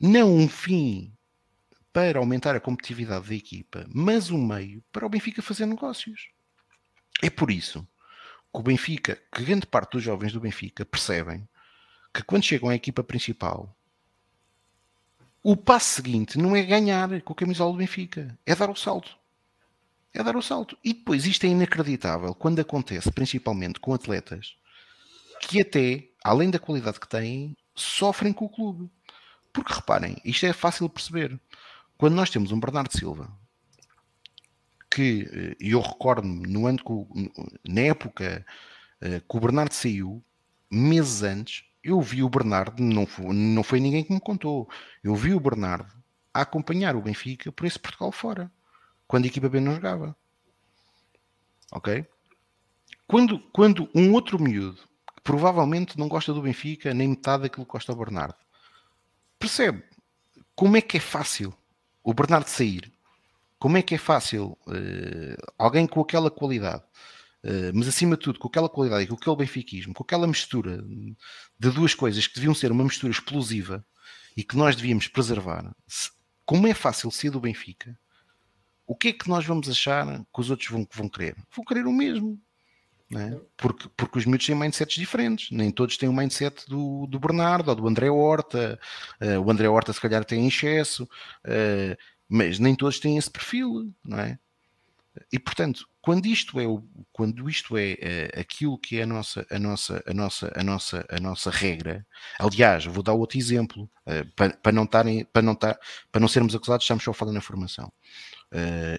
não 0.00 0.34
um 0.34 0.48
fim 0.48 1.12
para 1.92 2.18
aumentar 2.18 2.54
a 2.54 2.60
competitividade 2.60 3.28
da 3.28 3.34
equipa, 3.34 3.86
mas 3.92 4.30
um 4.30 4.44
meio 4.44 4.82
para 4.92 5.06
o 5.06 5.08
Benfica 5.08 5.42
fazer 5.42 5.66
negócios. 5.66 6.28
É 7.22 7.28
por 7.28 7.50
isso 7.50 7.82
que 8.52 8.60
o 8.60 8.62
Benfica, 8.62 9.20
que 9.32 9.44
grande 9.44 9.66
parte 9.66 9.92
dos 9.92 10.02
jovens 10.02 10.32
do 10.32 10.40
Benfica 10.40 10.84
percebem 10.84 11.48
que 12.12 12.22
quando 12.22 12.44
chegam 12.44 12.68
à 12.68 12.74
equipa 12.74 13.02
principal, 13.02 13.76
o 15.42 15.56
passo 15.56 15.96
seguinte 15.96 16.38
não 16.38 16.54
é 16.54 16.62
ganhar 16.62 17.20
com 17.22 17.32
a 17.32 17.36
camisola 17.36 17.72
do 17.72 17.78
Benfica, 17.78 18.38
é 18.44 18.54
dar 18.54 18.70
o 18.70 18.76
salto. 18.76 19.16
É 20.12 20.22
dar 20.22 20.36
o 20.36 20.42
salto. 20.42 20.76
E 20.82 20.92
depois 20.92 21.26
isto 21.26 21.44
é 21.44 21.48
inacreditável 21.48 22.34
quando 22.34 22.60
acontece, 22.60 23.10
principalmente 23.12 23.78
com 23.78 23.92
atletas 23.92 24.56
que 25.40 25.60
até, 25.60 26.08
além 26.24 26.50
da 26.50 26.58
qualidade 26.58 26.98
que 26.98 27.08
têm, 27.08 27.56
sofrem 27.74 28.32
com 28.32 28.46
o 28.46 28.48
clube. 28.48 28.90
Porque 29.62 29.74
reparem, 29.74 30.16
isto 30.24 30.46
é 30.46 30.52
fácil 30.52 30.86
de 30.86 30.94
perceber. 30.94 31.40
Quando 31.96 32.14
nós 32.14 32.30
temos 32.30 32.52
um 32.52 32.60
Bernardo 32.60 32.96
Silva, 32.96 33.30
que 34.90 35.28
eh, 35.32 35.56
eu 35.60 35.80
recordo-me 35.80 36.46
no 36.46 36.66
ano 36.66 36.78
na 37.66 37.80
época 37.82 38.44
eh, 39.00 39.20
que 39.20 39.36
o 39.36 39.40
Bernardo 39.40 39.72
saiu, 39.72 40.22
meses 40.70 41.22
antes, 41.22 41.64
eu 41.82 42.00
vi 42.00 42.22
o 42.22 42.28
Bernardo, 42.28 42.82
não 42.82 43.06
foi, 43.06 43.34
não 43.34 43.62
foi 43.62 43.80
ninguém 43.80 44.04
que 44.04 44.12
me 44.12 44.20
contou, 44.20 44.68
eu 45.02 45.14
vi 45.14 45.34
o 45.34 45.40
Bernardo 45.40 45.92
a 46.32 46.42
acompanhar 46.42 46.96
o 46.96 47.02
Benfica 47.02 47.50
por 47.50 47.66
esse 47.66 47.78
Portugal 47.78 48.12
fora, 48.12 48.50
quando 49.06 49.24
a 49.24 49.28
equipa 49.28 49.48
B 49.48 49.60
não 49.60 49.74
jogava. 49.74 50.16
Ok? 51.72 52.06
Quando, 53.06 53.40
quando 53.52 53.88
um 53.94 54.12
outro 54.12 54.40
miúdo, 54.40 54.82
que 55.16 55.22
provavelmente 55.22 55.98
não 55.98 56.08
gosta 56.08 56.32
do 56.32 56.42
Benfica, 56.42 56.92
nem 56.92 57.08
metade 57.08 57.44
daquilo 57.44 57.64
que 57.64 57.72
gosta 57.72 57.92
do 57.92 57.98
Bernardo, 57.98 58.36
percebe 59.38 59.82
como 60.54 60.76
é 60.76 60.80
que 60.80 60.96
é 60.96 61.00
fácil 61.00 61.54
o 62.02 62.12
Bernardo 62.12 62.48
sair 62.48 62.92
como 63.58 63.76
é 63.76 63.82
que 63.82 63.94
é 63.94 63.98
fácil 63.98 64.56
uh, 64.66 65.52
alguém 65.58 65.86
com 65.86 66.00
aquela 66.00 66.30
qualidade, 66.30 66.82
uh, 67.44 67.72
mas 67.74 67.88
acima 67.88 68.16
de 68.16 68.22
tudo 68.22 68.38
com 68.38 68.48
aquela 68.48 68.68
qualidade 68.68 69.04
e 69.04 69.06
com 69.08 69.14
aquele 69.14 69.36
benfiquismo, 69.36 69.92
com 69.92 70.04
aquela 70.04 70.26
mistura 70.26 70.82
de 71.58 71.70
duas 71.70 71.94
coisas 71.94 72.26
que 72.26 72.36
deviam 72.36 72.54
ser 72.54 72.70
uma 72.70 72.84
mistura 72.84 73.12
explosiva 73.12 73.84
e 74.36 74.44
que 74.44 74.56
nós 74.56 74.76
devíamos 74.76 75.08
preservar, 75.08 75.74
se, 75.86 76.10
como 76.46 76.66
é 76.66 76.74
fácil 76.74 77.10
ser 77.10 77.30
do 77.30 77.40
Benfica, 77.40 77.98
o 78.86 78.96
que 78.96 79.08
é 79.08 79.12
que 79.12 79.28
nós 79.28 79.44
vamos 79.44 79.68
achar 79.68 80.06
que 80.06 80.40
os 80.40 80.48
outros 80.48 80.70
vão, 80.70 80.86
vão 80.90 81.08
querer? 81.08 81.36
Vão 81.54 81.64
querer 81.64 81.86
o 81.86 81.92
mesmo. 81.92 82.40
É? 83.16 83.40
Porque, 83.56 83.88
porque 83.96 84.18
os 84.18 84.26
miúdos 84.26 84.46
têm 84.46 84.54
mindsets 84.54 84.96
diferentes, 84.96 85.50
nem 85.50 85.70
todos 85.70 85.96
têm 85.96 86.10
o 86.10 86.12
mindset 86.12 86.68
do, 86.68 87.06
do 87.06 87.18
Bernardo 87.18 87.70
ou 87.70 87.74
do 87.74 87.88
André 87.88 88.10
Horta. 88.10 88.78
Uh, 89.20 89.40
o 89.40 89.50
André 89.50 89.66
Horta, 89.66 89.92
se 89.94 90.00
calhar, 90.00 90.24
tem 90.24 90.46
excesso. 90.46 91.04
Uh, 91.04 91.96
mas 92.28 92.58
nem 92.58 92.74
todos 92.74 93.00
têm 93.00 93.16
esse 93.16 93.30
perfil, 93.30 93.90
não 94.04 94.18
é? 94.18 94.38
E 95.32 95.38
portanto, 95.38 95.88
quando 96.02 96.26
isto 96.26 96.60
é 96.60 96.66
o, 96.66 96.84
quando 97.10 97.48
isto 97.48 97.76
é, 97.78 97.96
é 98.00 98.40
aquilo 98.40 98.78
que 98.78 98.98
é 98.98 99.02
a 99.02 99.06
nossa, 99.06 99.44
a 99.50 99.58
nossa, 99.58 100.02
a 100.06 100.12
nossa, 100.12 100.52
a 100.54 100.62
nossa, 100.62 101.06
a 101.08 101.18
nossa 101.18 101.50
regra, 101.50 102.06
aliás, 102.38 102.84
vou 102.84 103.02
dar 103.02 103.14
outro 103.14 103.38
exemplo 103.38 103.90
uh, 104.06 104.30
para, 104.36 104.54
para 104.58 104.72
não 104.72 104.86
para 104.86 105.42
não 105.42 105.56
para 105.56 106.20
não 106.20 106.28
sermos 106.28 106.54
acusados 106.54 106.82
de 106.82 106.84
estarmos 106.84 107.04
só 107.04 107.14
falando 107.14 107.36
na 107.36 107.40
formação. 107.40 107.90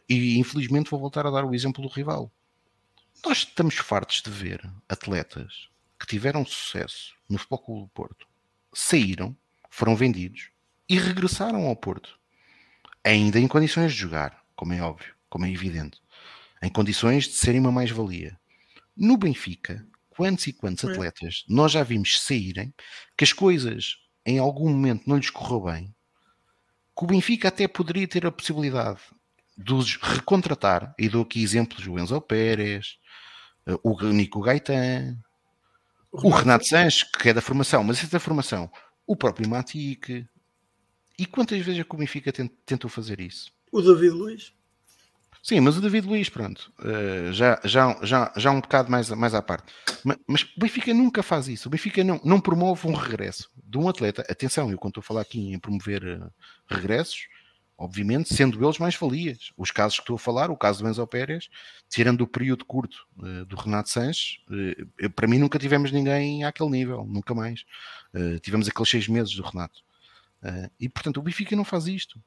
E 0.08 0.38
infelizmente 0.38 0.90
vou 0.92 1.00
voltar 1.00 1.26
a 1.26 1.32
dar 1.32 1.46
o 1.46 1.56
exemplo 1.56 1.82
do 1.82 1.90
rival. 1.90 2.32
Nós 3.26 3.40
estamos 3.40 3.76
fartos 3.76 4.22
de 4.22 4.30
ver 4.30 4.62
atletas 4.88 5.68
que 6.00 6.08
tiveram 6.08 6.46
sucesso 6.46 7.14
no 7.28 7.38
Futebol 7.38 7.60
Clube 7.60 7.82
do 7.82 7.90
Porto, 7.90 8.28
saíram, 8.74 9.36
foram 9.70 9.96
vendidos 9.96 10.50
e 10.88 10.98
regressaram 10.98 11.68
ao 11.68 11.76
Porto 11.76 12.20
ainda 13.04 13.40
em 13.40 13.48
condições 13.48 13.94
de 13.94 14.00
jogar, 14.00 14.44
como 14.56 14.74
é 14.74 14.82
óbvio, 14.82 15.14
como 15.30 15.46
é 15.46 15.52
evidente, 15.52 16.02
em 16.62 16.70
condições 16.70 17.26
de 17.26 17.34
serem 17.34 17.60
uma 17.60 17.72
mais-valia. 17.72 18.40
No 18.96 19.18
Benfica, 19.18 19.86
quantos 20.10 20.48
e 20.48 20.54
quantos 20.54 20.84
é. 20.84 20.92
atletas 20.92 21.44
nós 21.48 21.72
já 21.72 21.84
vimos 21.84 22.22
saírem 22.22 22.74
que 23.18 23.24
as 23.24 23.34
coisas 23.34 23.98
em 24.26 24.38
algum 24.38 24.70
momento 24.70 25.08
não 25.08 25.18
lhes 25.18 25.30
correu 25.30 25.62
bem, 25.62 25.96
que 26.98 27.04
o 27.04 27.08
Benfica 27.08 27.48
até 27.48 27.68
poderia 27.68 28.08
ter 28.08 28.26
a 28.26 28.32
possibilidade 28.32 29.00
de 29.58 29.74
os 29.74 29.98
recontratar, 29.98 30.94
e 30.98 31.10
dou 31.10 31.24
aqui 31.24 31.42
exemplos 31.42 31.84
do 31.84 32.00
Enzo 32.00 32.22
Pérez, 32.22 32.98
o 33.84 34.02
Nico 34.12 34.42
Gaetan, 34.42 35.18
o 36.12 36.30
Renato 36.30 36.66
Sanches, 36.66 37.04
que 37.04 37.30
é 37.30 37.34
da 37.34 37.42
formação, 37.42 37.84
mas 37.84 38.04
é 38.04 38.08
da 38.08 38.20
formação, 38.20 38.70
o 39.06 39.16
próprio 39.16 39.50
Matic, 39.50 40.26
e 41.18 41.26
quantas 41.26 41.60
vezes 41.60 41.82
é 41.82 41.84
que 41.84 41.96
o 41.96 41.98
Benfica 41.98 42.32
tentou 42.66 42.90
fazer 42.90 43.20
isso? 43.20 43.52
O 43.72 43.82
David 43.82 44.12
Luiz. 44.12 44.54
Sim, 45.44 45.62
mas 45.62 45.78
o 45.78 45.82
David 45.82 46.08
Luiz, 46.08 46.30
pronto, 46.30 46.72
uh, 46.80 47.32
já, 47.32 47.60
já, 47.64 47.98
já, 48.04 48.34
já 48.36 48.52
um 48.52 48.62
bocado 48.62 48.92
mais, 48.92 49.10
mais 49.10 49.34
à 49.34 49.42
parte. 49.42 49.72
Mas, 50.04 50.18
mas, 50.28 50.44
o 50.44 50.60
Benfica 50.60 50.94
nunca 50.94 51.24
faz 51.24 51.48
isso. 51.48 51.68
O 51.68 51.72
Benfica 51.72 52.04
não, 52.04 52.20
não 52.24 52.40
promove 52.40 52.88
um 52.88 52.94
regresso 52.94 53.50
de 53.56 53.78
um 53.78 53.88
atleta. 53.88 54.22
Atenção, 54.30 54.70
eu 54.72 54.78
quando 54.78 54.92
estou 54.92 55.02
a 55.02 55.04
falar 55.04 55.22
aqui 55.22 55.54
em 55.54 55.60
promover 55.60 56.04
uh, 56.04 56.32
regressos, 56.68 57.28
obviamente, 57.80 58.34
sendo 58.34 58.64
eles 58.64 58.78
mais 58.78 58.96
valias. 58.96 59.52
Os 59.58 59.72
casos 59.72 59.98
que 59.98 60.04
estou 60.04 60.18
a 60.18 60.20
falar, 60.20 60.52
o 60.52 60.58
caso 60.58 60.84
do 60.84 60.90
Enzo 60.90 61.08
Pérez, 61.08 61.50
tirando 61.90 62.22
o 62.22 62.28
período 62.28 62.66
curto 62.66 63.08
uh, 63.18 63.46
do 63.46 63.56
Renato 63.56 63.90
Sanches, 63.90 64.40
para 65.16 65.28
mim 65.28 65.40
nunca 65.40 65.58
tivemos 65.58 65.92
ninguém 65.92 66.44
àquele 66.44 66.70
nível, 66.70 67.06
nunca 67.06 67.34
mais. 67.34 67.64
tivemos 68.42 68.68
aqueles 68.68 68.90
seis 68.90 69.08
meses 69.08 69.34
do 69.34 69.44
Renato. 69.44 69.82
Uh, 70.44 70.72
e 70.80 70.88
portanto, 70.88 71.18
o 71.18 71.22
Benfica 71.22 71.56
não 71.56 71.66
faz 71.66 71.88
isto. 71.88 72.22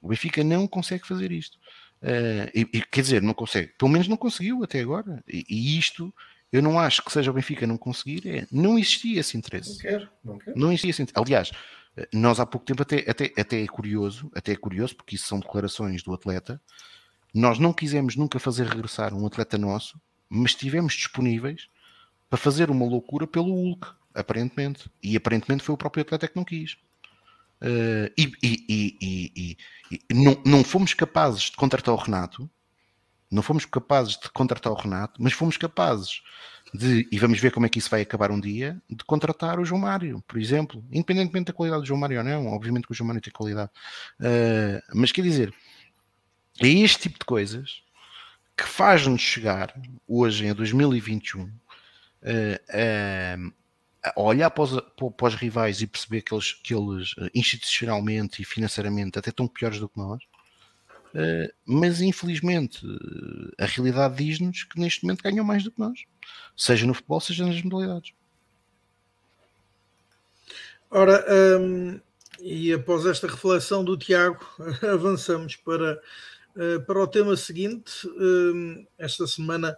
O 0.00 0.08
Benfica 0.08 0.42
não 0.44 0.66
consegue 0.66 1.06
fazer 1.06 1.32
isto. 1.32 1.58
Uh, 2.02 2.50
e, 2.54 2.60
e, 2.72 2.82
quer 2.82 3.02
dizer, 3.02 3.22
não 3.22 3.32
consegue. 3.32 3.72
Pelo 3.78 3.90
menos 3.90 4.08
não 4.08 4.16
conseguiu 4.16 4.62
até 4.62 4.80
agora. 4.80 5.22
E, 5.26 5.44
e, 5.48 5.78
isto, 5.78 6.12
eu 6.52 6.60
não 6.60 6.78
acho 6.78 7.02
que 7.02 7.12
seja 7.12 7.30
o 7.30 7.34
Benfica 7.34 7.66
não 7.66 7.78
conseguir. 7.78 8.28
É, 8.28 8.46
não 8.50 8.78
existia 8.78 9.20
esse 9.20 9.36
interesse. 9.36 9.70
Não 9.70 9.78
quero, 9.78 10.08
não 10.24 10.38
quero. 10.38 10.58
Não 10.58 10.68
existia 10.68 10.90
esse 10.90 11.02
interesse. 11.02 11.22
Aliás, 11.22 11.52
nós 12.12 12.40
há 12.40 12.46
pouco 12.46 12.66
tempo 12.66 12.82
até, 12.82 13.08
até, 13.08 13.32
até 13.38 13.62
é 13.62 13.66
curioso, 13.66 14.30
até 14.34 14.52
é 14.52 14.56
curioso, 14.56 14.96
porque 14.96 15.16
isso 15.16 15.26
são 15.26 15.40
declarações 15.40 16.02
do 16.02 16.12
atleta. 16.14 16.60
Nós 17.34 17.58
não 17.58 17.72
quisemos 17.72 18.16
nunca 18.16 18.38
fazer 18.38 18.66
regressar 18.66 19.14
um 19.14 19.26
atleta 19.26 19.58
nosso, 19.58 20.00
mas 20.28 20.52
estivemos 20.52 20.94
disponíveis 20.94 21.68
para 22.30 22.38
fazer 22.38 22.70
uma 22.70 22.86
loucura 22.86 23.26
pelo 23.26 23.52
Hulk 23.54 23.88
aparentemente. 24.14 24.90
E 25.02 25.16
aparentemente 25.16 25.62
foi 25.62 25.74
o 25.74 25.78
próprio 25.78 26.02
atleta 26.02 26.28
que 26.28 26.36
não 26.36 26.44
quis. 26.44 26.72
Uh, 27.62 28.10
e, 28.18 28.32
e, 28.42 28.96
e, 29.00 29.56
e, 29.90 30.14
não, 30.14 30.42
não 30.44 30.64
fomos 30.64 30.94
capazes 30.94 31.42
de 31.44 31.52
contratar 31.52 31.94
o 31.94 31.98
Renato, 31.98 32.50
não 33.30 33.42
fomos 33.42 33.64
capazes 33.64 34.18
de 34.18 34.28
contratar 34.30 34.72
o 34.72 34.76
Renato, 34.76 35.22
mas 35.22 35.32
fomos 35.32 35.56
capazes 35.56 36.22
de, 36.74 37.06
e 37.10 37.18
vamos 37.18 37.38
ver 37.38 37.52
como 37.52 37.66
é 37.66 37.68
que 37.68 37.78
isso 37.78 37.90
vai 37.90 38.00
acabar 38.00 38.30
um 38.30 38.40
dia, 38.40 38.80
de 38.88 39.04
contratar 39.04 39.60
o 39.60 39.64
João 39.64 39.80
Mário, 39.80 40.22
por 40.26 40.40
exemplo, 40.40 40.84
independentemente 40.90 41.46
da 41.46 41.52
qualidade 41.52 41.82
do 41.82 41.86
João 41.86 42.00
Mário 42.00 42.18
ou 42.18 42.24
não, 42.24 42.46
obviamente 42.46 42.86
que 42.86 42.92
o 42.92 42.94
João 42.94 43.08
Mário 43.08 43.20
tem 43.20 43.32
qualidade, 43.32 43.70
uh, 44.20 44.82
mas 44.94 45.12
quer 45.12 45.22
dizer, 45.22 45.54
é 46.60 46.68
este 46.68 47.00
tipo 47.00 47.18
de 47.18 47.24
coisas 47.24 47.82
que 48.56 48.64
faz-nos 48.64 49.20
chegar 49.20 49.74
hoje 50.06 50.46
em 50.46 50.54
2021 50.54 51.42
uh, 51.42 51.50
uh, 52.22 53.52
olhar 54.16 54.50
para 54.50 54.64
os, 54.64 54.80
para 55.16 55.28
os, 55.28 55.34
rivais 55.34 55.80
e 55.80 55.86
perceber 55.86 56.22
que 56.22 56.34
eles, 56.34 56.52
que 56.52 56.74
eles 56.74 57.14
eh, 57.18 57.30
institucionalmente 57.34 58.42
e 58.42 58.44
financeiramente 58.44 59.16
até 59.16 59.30
estão 59.30 59.46
piores 59.46 59.78
do 59.78 59.88
que 59.88 59.96
nós, 59.96 60.20
mas 61.66 62.00
infelizmente 62.00 62.80
a 63.58 63.66
realidade 63.66 64.24
diz-nos 64.24 64.64
que 64.64 64.80
neste 64.80 65.04
momento 65.04 65.22
ganham 65.22 65.44
mais 65.44 65.62
do 65.62 65.70
que 65.70 65.78
nós, 65.78 66.04
seja 66.56 66.86
no 66.86 66.94
futebol, 66.94 67.20
seja 67.20 67.46
nas 67.46 67.60
modalidades. 67.62 68.12
Ora, 70.90 71.24
um, 71.58 72.00
e 72.40 72.72
após 72.72 73.06
esta 73.06 73.26
reflexão 73.26 73.82
do 73.84 73.96
Tiago, 73.96 74.44
avançamos 74.92 75.56
para, 75.56 76.00
uh, 76.56 76.80
para 76.84 77.02
o 77.02 77.06
tema 77.06 77.36
seguinte. 77.36 78.06
Um, 78.08 78.86
esta 78.98 79.26
semana 79.26 79.76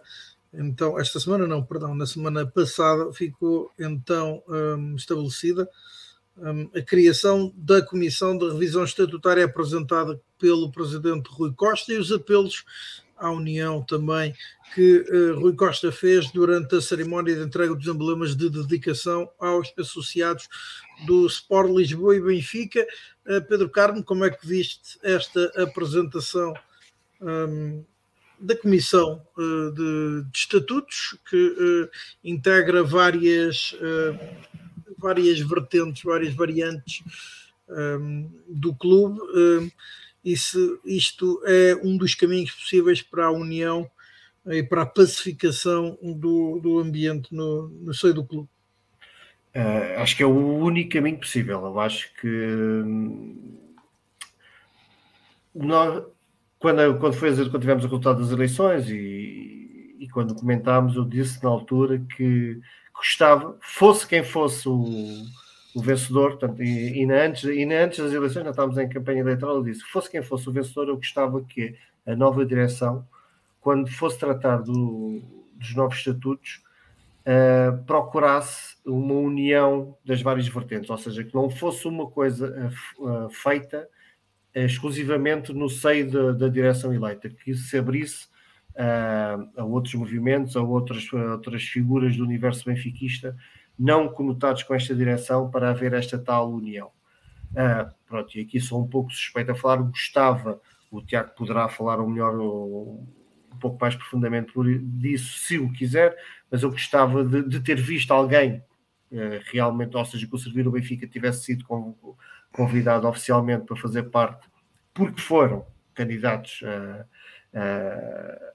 então, 0.57 0.97
esta 0.99 1.19
semana 1.19 1.45
não, 1.45 1.63
perdão, 1.63 1.93
na 1.93 2.05
semana 2.05 2.45
passada 2.45 3.11
ficou 3.11 3.71
então 3.77 4.41
um, 4.47 4.95
estabelecida 4.95 5.69
a 6.73 6.81
criação 6.81 7.53
da 7.55 7.81
Comissão 7.81 8.37
de 8.37 8.45
Revisão 8.49 8.83
Estatutária 8.83 9.45
apresentada 9.45 10.19
pelo 10.37 10.71
Presidente 10.71 11.29
Rui 11.29 11.53
Costa 11.53 11.93
e 11.93 11.97
os 11.97 12.11
apelos 12.11 12.65
à 13.17 13.31
União 13.31 13.81
também 13.81 14.33
que 14.73 15.05
uh, 15.09 15.39
Rui 15.39 15.55
Costa 15.55 15.91
fez 15.91 16.31
durante 16.31 16.75
a 16.75 16.81
cerimónia 16.81 17.35
de 17.35 17.43
entrega 17.43 17.73
dos 17.73 17.87
emblemas 17.87 18.35
de 18.35 18.49
dedicação 18.49 19.29
aos 19.39 19.73
associados 19.77 20.49
do 21.05 21.25
Sport 21.27 21.71
Lisboa 21.71 22.15
e 22.15 22.21
Benfica. 22.21 22.85
Uh, 23.25 23.41
Pedro 23.47 23.69
Carmo, 23.69 24.03
como 24.03 24.25
é 24.25 24.29
que 24.29 24.45
viste 24.45 24.99
esta 25.01 25.45
apresentação? 25.63 26.53
Um, 27.21 27.83
da 28.37 28.53
Comissão 28.53 29.25
uh, 29.37 29.71
de, 29.71 30.29
de, 30.29 30.37
Estatutos, 30.37 31.17
que 31.29 31.89
integra 32.21 32.83
várias, 32.83 33.73
várias 35.05 35.39
vertentes, 35.39 36.01
várias 36.01 36.33
variantes 36.33 37.03
um, 37.69 38.27
do 38.47 38.73
clube, 38.73 39.19
e 40.23 40.35
se 40.35 40.79
isto 40.83 41.39
é 41.45 41.75
um 41.83 41.95
dos 41.95 42.15
caminhos 42.15 42.49
possíveis 42.49 43.03
para 43.03 43.27
a 43.27 43.31
união 43.31 43.87
e 44.47 44.63
para 44.63 44.81
a 44.81 44.85
pacificação 44.85 45.95
do, 46.01 46.59
do 46.59 46.79
ambiente 46.79 47.33
no, 47.33 47.67
no 47.67 47.93
seio 47.93 48.15
do 48.15 48.25
clube. 48.25 48.49
acho 49.97 50.17
que 50.17 50.23
é 50.23 50.25
o 50.25 50.57
único 50.57 50.93
caminho 50.93 51.19
possível. 51.19 51.63
Eu 51.63 51.79
acho 51.79 52.11
que 52.15 52.27
hum, 52.27 53.59
nós, 55.53 56.03
quando, 56.57 56.97
quando, 56.99 57.13
foi, 57.13 57.35
quando 57.35 57.59
tivemos 57.59 57.83
o 57.83 57.87
resultado 57.87 58.21
das 58.21 58.31
eleições 58.31 58.89
e, 58.89 59.95
e 59.99 60.09
quando 60.11 60.33
comentámos, 60.33 60.95
eu 60.95 61.05
disse 61.05 61.43
na 61.43 61.49
altura 61.49 62.03
que 62.17 62.59
gostava, 62.95 63.57
fosse 63.61 64.07
quem 64.07 64.23
fosse 64.23 64.67
o, 64.67 65.25
o 65.75 65.81
vencedor, 65.81 66.37
portanto, 66.37 66.63
e, 66.63 67.03
e, 67.03 67.11
antes, 67.11 67.43
e 67.43 67.63
antes 67.73 67.99
das 67.99 68.13
eleições, 68.13 68.43
já 68.43 68.51
estávamos 68.51 68.77
em 68.77 68.89
campanha 68.89 69.19
eleitoral, 69.19 69.57
eu 69.57 69.63
disse, 69.63 69.83
fosse 69.83 70.09
quem 70.09 70.23
fosse 70.23 70.47
o 70.49 70.51
vencedor, 70.51 70.87
eu 70.87 70.95
gostava 70.95 71.41
que 71.43 71.75
a 72.05 72.15
nova 72.15 72.45
direção, 72.45 73.05
quando 73.59 73.89
fosse 73.91 74.17
tratar 74.17 74.57
do, 74.57 75.21
dos 75.55 75.75
novos 75.75 75.97
estatutos, 75.97 76.63
uh, 77.25 77.83
procurasse 77.85 78.77
uma 78.85 79.13
união 79.13 79.97
das 80.05 80.21
várias 80.21 80.47
vertentes, 80.47 80.89
ou 80.89 80.97
seja, 80.97 81.23
que 81.23 81.33
não 81.33 81.49
fosse 81.49 81.87
uma 81.87 82.07
coisa 82.07 82.71
uh, 82.99 83.29
feita 83.29 83.87
exclusivamente 84.53 85.51
no 85.51 85.69
seio 85.69 86.09
da, 86.09 86.31
da 86.31 86.47
direção 86.47 86.93
eleita, 86.93 87.29
que 87.29 87.53
se 87.53 87.77
abrisse 87.77 88.27
uh, 88.75 89.49
a 89.57 89.63
outros 89.63 89.93
movimentos, 89.95 90.55
a 90.55 90.61
outras, 90.61 91.07
a 91.13 91.33
outras 91.33 91.63
figuras 91.63 92.15
do 92.15 92.23
universo 92.23 92.65
benfiquista, 92.65 93.35
não 93.77 94.07
conotados 94.07 94.63
com 94.63 94.73
esta 94.73 94.95
direção, 94.95 95.49
para 95.49 95.69
haver 95.69 95.93
esta 95.93 96.17
tal 96.17 96.51
união. 96.51 96.91
Uh, 97.51 97.93
pronto, 98.05 98.37
e 98.37 98.41
aqui 98.41 98.59
sou 98.59 98.81
um 98.81 98.87
pouco 98.87 99.11
suspeito 99.11 99.51
a 99.51 99.55
falar, 99.55 99.77
gostava 99.77 100.59
o 100.91 101.01
Tiago 101.01 101.31
poderá 101.35 101.67
falar 101.67 101.99
o 101.99 102.09
melhor 102.09 102.39
um 102.39 103.57
pouco 103.59 103.77
mais 103.79 103.95
profundamente 103.95 104.51
disso, 104.81 105.39
se 105.39 105.57
o 105.57 105.71
quiser, 105.71 106.15
mas 106.49 106.63
eu 106.63 106.71
gostava 106.71 107.23
de, 107.23 107.43
de 107.43 107.59
ter 107.59 107.79
visto 107.79 108.11
alguém 108.11 108.63
uh, 109.11 109.41
realmente, 109.51 109.95
ou 109.95 110.05
seja, 110.05 110.27
que 110.27 110.35
o 110.35 110.37
Servir 110.37 110.67
o 110.67 110.71
Benfica 110.71 111.07
tivesse 111.07 111.43
sido 111.43 111.65
convidado 112.51 113.07
oficialmente 113.07 113.65
para 113.65 113.75
fazer 113.75 114.03
parte, 114.03 114.47
porque 114.93 115.21
foram 115.21 115.65
candidatos 115.93 116.61
a. 116.63 117.05
Uh, 117.57 118.54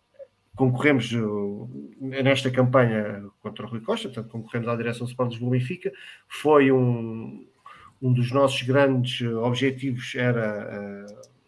concorremos 0.61 1.11
nesta 1.99 2.51
campanha 2.51 3.25
contra 3.41 3.65
o 3.65 3.69
Rui 3.71 3.81
Costa, 3.81 4.11
portanto, 4.11 4.31
concorremos 4.31 4.69
à 4.69 4.77
direção 4.77 5.07
do 5.07 5.11
Sport 5.11 5.31
Lisboa 5.31 5.53
Benfica. 5.53 5.91
Foi 6.29 6.71
um, 6.71 7.49
um 8.03 8.13
dos 8.13 8.31
nossos 8.31 8.61
grandes 8.61 9.27
objetivos, 9.27 10.15
era 10.15 11.07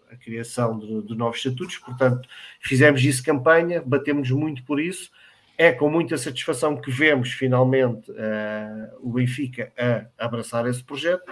a, 0.09 0.15
a 0.15 0.17
criação 0.17 0.79
de, 0.79 1.03
de, 1.03 1.15
novos 1.15 1.37
estatutos, 1.37 1.77
portanto, 1.77 2.27
fizemos 2.59 3.05
isso 3.05 3.23
campanha, 3.23 3.83
batemos 3.85 4.31
muito 4.31 4.65
por 4.65 4.81
isso. 4.81 5.11
É 5.59 5.71
com 5.71 5.91
muita 5.91 6.17
satisfação 6.17 6.81
que 6.81 6.91
vemos 6.91 7.33
finalmente 7.33 8.11
uh, 8.11 8.99
o 9.03 9.13
Benfica 9.13 9.71
a 10.19 10.25
abraçar 10.25 10.67
esse 10.67 10.83
projeto. 10.83 11.31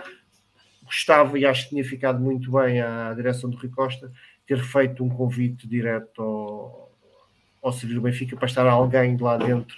Gostava 0.84 1.38
e 1.38 1.46
acho 1.46 1.64
que 1.64 1.70
tinha 1.70 1.84
ficado 1.84 2.20
muito 2.20 2.52
bem 2.52 2.82
à 2.82 3.14
direção 3.14 3.48
do 3.48 3.56
Rui 3.56 3.70
Costa 3.70 4.12
ter 4.46 4.62
feito 4.62 5.02
um 5.02 5.08
convite 5.08 5.66
direto 5.66 6.20
ao, 6.20 6.89
ao 7.62 7.72
servir 7.72 7.98
o 7.98 8.02
Benfica 8.02 8.36
para 8.36 8.46
estar 8.46 8.66
alguém 8.66 9.16
lá 9.16 9.36
dentro 9.36 9.76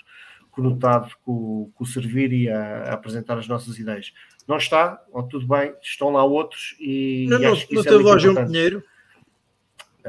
conotado 0.50 1.10
com, 1.24 1.70
com 1.74 1.84
o 1.84 1.86
servir 1.86 2.32
e 2.32 2.48
a, 2.48 2.84
a, 2.84 2.92
apresentar 2.92 3.38
as 3.38 3.48
nossas 3.48 3.78
ideias. 3.78 4.12
Não 4.46 4.56
está, 4.56 5.02
ou 5.10 5.22
tudo 5.22 5.46
bem, 5.46 5.74
estão 5.82 6.10
lá 6.10 6.22
outros 6.24 6.76
e, 6.78 7.26
não, 7.28 7.38
e 7.38 7.42
não, 7.42 7.56
que 7.56 7.74
não 7.74 7.82
é 7.82 7.90
loja 7.90 8.30
um 8.30 8.46
Pinheiro. 8.46 8.84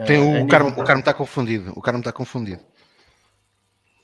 Tem 0.05 0.19
o, 0.19 0.43
o, 0.43 0.47
Carmo, 0.47 0.69
o 0.69 0.83
Carmo 0.83 0.99
está 0.99 1.13
confundido. 1.13 1.71
O 1.75 1.81
Carmo 1.81 1.99
está 1.99 2.11
confundido. 2.11 2.61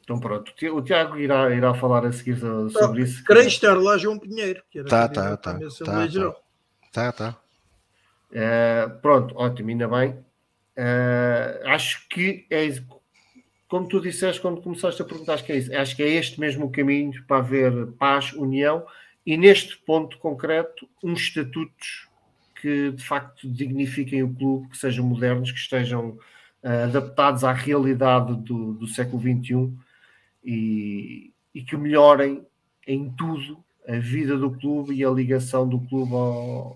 Então 0.03 0.19
pronto, 0.19 0.51
o 0.73 0.81
Tiago 0.81 1.17
irá, 1.17 1.53
irá 1.53 1.73
falar 1.75 2.05
a 2.05 2.11
seguir 2.11 2.39
sobre 2.71 3.03
isso. 3.03 3.23
Queria 3.23 3.43
estar 3.43 3.77
lá 3.77 3.97
João 3.97 4.17
Pinheiro. 4.17 4.63
Que 4.71 4.83
tá, 4.83 5.07
tá, 5.07 5.37
tá, 5.37 5.59
tá, 5.59 5.67
tá, 5.85 6.35
tá, 6.91 7.11
tá. 7.11 7.37
Uh, 8.31 8.99
pronto, 9.01 9.35
ótimo, 9.37 9.69
ainda 9.69 9.87
bem. 9.87 10.11
Uh, 10.77 11.67
acho 11.67 12.07
que 12.07 12.47
é 12.49 12.65
como 13.69 13.87
tu 13.87 14.01
disseste 14.01 14.41
quando 14.41 14.61
começaste 14.61 15.01
a 15.01 15.05
perguntar, 15.05 15.35
acho 15.35 15.45
que 15.45 15.51
é 15.53 15.57
isso. 15.57 15.73
Acho 15.73 15.95
que 15.95 16.03
é 16.03 16.07
este 16.07 16.39
mesmo 16.39 16.65
o 16.65 16.71
caminho 16.71 17.23
para 17.25 17.37
haver 17.37 17.87
paz, 17.93 18.33
união 18.33 18.85
e 19.25 19.37
neste 19.37 19.77
ponto 19.77 20.17
concreto, 20.17 20.89
uns 21.03 21.21
estatutos 21.21 22.09
que 22.59 22.91
de 22.91 23.03
facto 23.03 23.47
dignifiquem 23.47 24.23
o 24.23 24.33
clube, 24.33 24.69
que 24.69 24.77
sejam 24.77 25.05
modernos, 25.05 25.51
que 25.51 25.59
estejam 25.59 26.17
uh, 26.63 26.83
adaptados 26.85 27.43
à 27.43 27.53
realidade 27.53 28.35
do, 28.37 28.73
do 28.73 28.87
século 28.87 29.21
XXI 29.21 29.71
e, 30.43 31.31
e, 31.53 31.63
que 31.63 31.77
melhorem 31.77 32.43
em 32.87 33.11
tudo 33.11 33.63
a 33.87 33.99
vida 33.99 34.35
do 34.35 34.51
clube 34.51 34.95
e 34.95 35.05
a 35.05 35.11
ligação 35.11 35.69
do 35.69 35.79
clube 35.79 36.13
ao, 36.13 36.75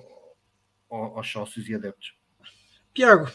ao, 0.91 1.17
aos 1.17 1.31
sócios 1.31 1.67
e 1.67 1.73
adeptos. 1.73 2.13
Tiago, 2.93 3.31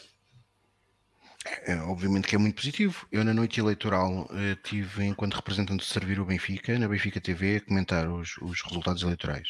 é, 1.67 1.75
obviamente 1.83 2.29
que 2.29 2.35
é 2.35 2.39
muito 2.39 2.57
positivo. 2.57 3.07
Eu, 3.13 3.25
na 3.25 3.35
noite 3.35 3.61
eleitoral, 3.61 4.29
eh, 4.33 4.57
tive, 4.63 5.05
enquanto 5.05 5.35
representante 5.35 5.85
de 5.85 5.91
servir 5.91 6.21
o 6.21 6.25
Benfica, 6.25 6.79
na 6.79 6.89
Benfica 6.89 7.21
TV, 7.21 7.57
a 7.57 7.61
comentar 7.61 8.09
os, 8.09 8.37
os 8.39 8.63
resultados 8.63 9.03
eleitorais 9.03 9.49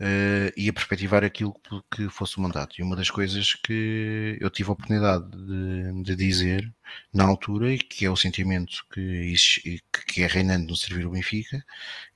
uh, 0.00 0.52
e 0.56 0.68
a 0.68 0.72
perspectivar 0.72 1.24
aquilo 1.24 1.54
que 1.90 2.08
fosse 2.08 2.38
o 2.38 2.40
mandato. 2.40 2.78
E 2.78 2.82
uma 2.82 2.96
das 2.96 3.10
coisas 3.10 3.54
que 3.54 4.36
eu 4.40 4.50
tive 4.50 4.70
a 4.70 4.72
oportunidade 4.72 5.30
de, 5.30 6.02
de 6.02 6.16
dizer 6.16 6.72
na 7.12 7.24
altura, 7.24 7.72
e 7.72 7.78
que 7.78 8.04
é 8.04 8.10
o 8.10 8.16
sentimento 8.16 8.84
que, 8.92 9.34
que 10.08 10.22
é 10.22 10.26
reinante 10.26 10.66
no 10.66 10.76
servir 10.76 11.06
o 11.06 11.10
Benfica, 11.10 11.64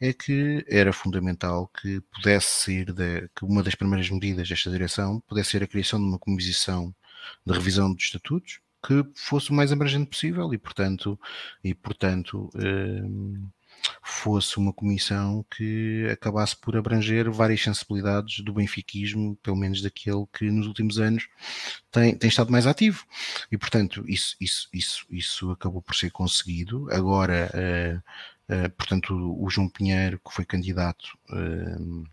é 0.00 0.12
que 0.12 0.64
era 0.68 0.92
fundamental 0.92 1.68
que 1.68 2.00
pudesse 2.12 2.64
ser, 2.64 2.92
de, 2.92 3.28
que 3.34 3.44
uma 3.44 3.62
das 3.62 3.74
primeiras 3.74 4.08
medidas 4.10 4.48
desta 4.48 4.70
direção 4.70 5.20
pudesse 5.26 5.50
ser 5.50 5.62
a 5.62 5.66
criação 5.66 5.98
de 5.98 6.06
uma 6.06 6.18
comissão 6.18 6.94
de 7.46 7.52
revisão 7.52 7.92
dos 7.92 8.04
estatutos 8.04 8.60
que 8.82 9.04
fosse 9.14 9.50
o 9.50 9.54
mais 9.54 9.72
abrangente 9.72 10.10
possível 10.10 10.52
e, 10.54 10.58
portanto, 10.58 11.18
e, 11.62 11.74
portanto 11.74 12.50
hum, 12.54 13.48
fosse 14.02 14.58
uma 14.58 14.72
comissão 14.72 15.44
que 15.50 16.06
acabasse 16.10 16.56
por 16.56 16.76
abranger 16.76 17.30
várias 17.30 17.62
sensibilidades 17.62 18.44
do 18.44 18.52
benfiquismo, 18.52 19.36
pelo 19.42 19.56
menos 19.56 19.82
daquele 19.82 20.26
que 20.32 20.50
nos 20.50 20.66
últimos 20.66 20.98
anos 20.98 21.28
tem, 21.90 22.16
tem 22.16 22.28
estado 22.28 22.52
mais 22.52 22.66
ativo. 22.66 23.04
E, 23.50 23.58
portanto, 23.58 24.04
isso, 24.06 24.36
isso, 24.40 24.68
isso, 24.72 25.06
isso 25.10 25.50
acabou 25.50 25.82
por 25.82 25.94
ser 25.94 26.10
conseguido. 26.10 26.88
Agora, 26.90 27.50
uh, 27.54 28.54
uh, 28.54 28.70
portanto, 28.70 29.14
o 29.14 29.48
João 29.48 29.68
Pinheiro, 29.68 30.20
que 30.26 30.34
foi 30.34 30.44
candidato 30.44 31.06
uh, 31.30 32.04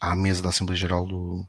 à 0.00 0.14
mesa 0.14 0.42
da 0.42 0.50
Assembleia 0.50 0.78
Geral 0.78 1.06
do, 1.06 1.46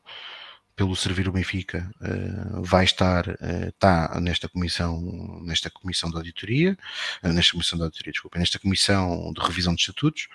pelo 0.79 0.95
servir 0.95 1.27
o 1.27 1.31
Benfica 1.33 1.91
uh, 1.99 2.63
vai 2.63 2.85
estar 2.85 3.27
está 3.67 4.17
nesta 4.21 4.47
comissão 4.47 5.41
nesta 5.43 5.69
comissão 5.69 6.09
de 6.09 6.15
auditoria 6.15 6.77
uh, 7.21 7.27
nesta 7.33 7.51
comissão 7.51 7.77
de 7.77 7.83
auditoria 7.83 8.13
desculpa 8.13 8.39
nesta 8.39 8.57
comissão 8.59 9.33
de 9.33 9.41
revisão 9.41 9.75
de 9.75 9.81
estatutos. 9.81 10.29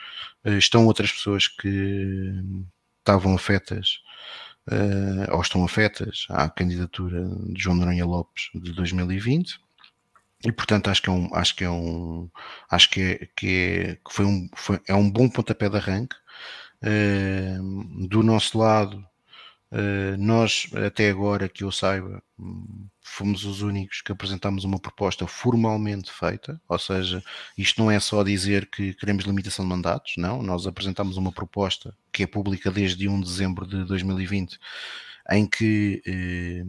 Estão 0.44 0.84
outras 0.84 1.10
pessoas 1.10 1.48
que 1.48 2.42
estavam 2.98 3.34
afetas 3.34 4.00
ou 5.32 5.40
estão 5.40 5.64
afetas 5.64 6.26
à 6.28 6.48
candidatura 6.50 7.24
de 7.48 7.62
João 7.62 7.76
Noronha 7.76 8.04
Lopes 8.04 8.50
de 8.54 8.72
2020 8.72 9.58
e 10.44 10.52
portanto 10.52 10.88
acho 10.90 11.00
que 11.00 11.08
é 11.08 11.12
um 11.12 11.34
acho 11.34 11.56
que 11.56 11.64
é 11.64 11.70
um 11.70 12.28
acho 12.70 12.90
que 12.90 13.00
é 13.00 13.28
que, 13.34 13.48
é, 13.48 13.94
que 13.94 14.12
foi 14.12 14.26
um 14.26 14.48
foi, 14.54 14.78
é 14.86 14.94
um 14.94 15.10
bom 15.10 15.26
pontapé 15.26 15.70
de 15.70 15.76
arranque 15.78 16.16
do 18.10 18.22
nosso 18.22 18.58
lado 18.58 18.98
eh, 18.98 19.13
nós, 20.18 20.68
até 20.86 21.10
agora 21.10 21.48
que 21.48 21.64
eu 21.64 21.72
saiba, 21.72 22.22
fomos 23.02 23.44
os 23.44 23.62
únicos 23.62 24.00
que 24.00 24.12
apresentámos 24.12 24.64
uma 24.64 24.78
proposta 24.78 25.26
formalmente 25.26 26.12
feita, 26.12 26.60
ou 26.68 26.78
seja, 26.78 27.22
isto 27.56 27.80
não 27.80 27.90
é 27.90 27.98
só 27.98 28.22
dizer 28.22 28.66
que 28.66 28.94
queremos 28.94 29.24
limitação 29.24 29.64
de 29.64 29.68
mandatos, 29.68 30.14
não, 30.16 30.42
nós 30.42 30.66
apresentámos 30.66 31.16
uma 31.16 31.32
proposta 31.32 31.94
que 32.12 32.22
é 32.22 32.26
pública 32.26 32.70
desde 32.70 33.08
1 33.08 33.20
de 33.20 33.26
dezembro 33.26 33.66
de 33.66 33.84
2020 33.84 34.58
em 35.30 35.46
que 35.46 36.02
eh, 36.06 36.64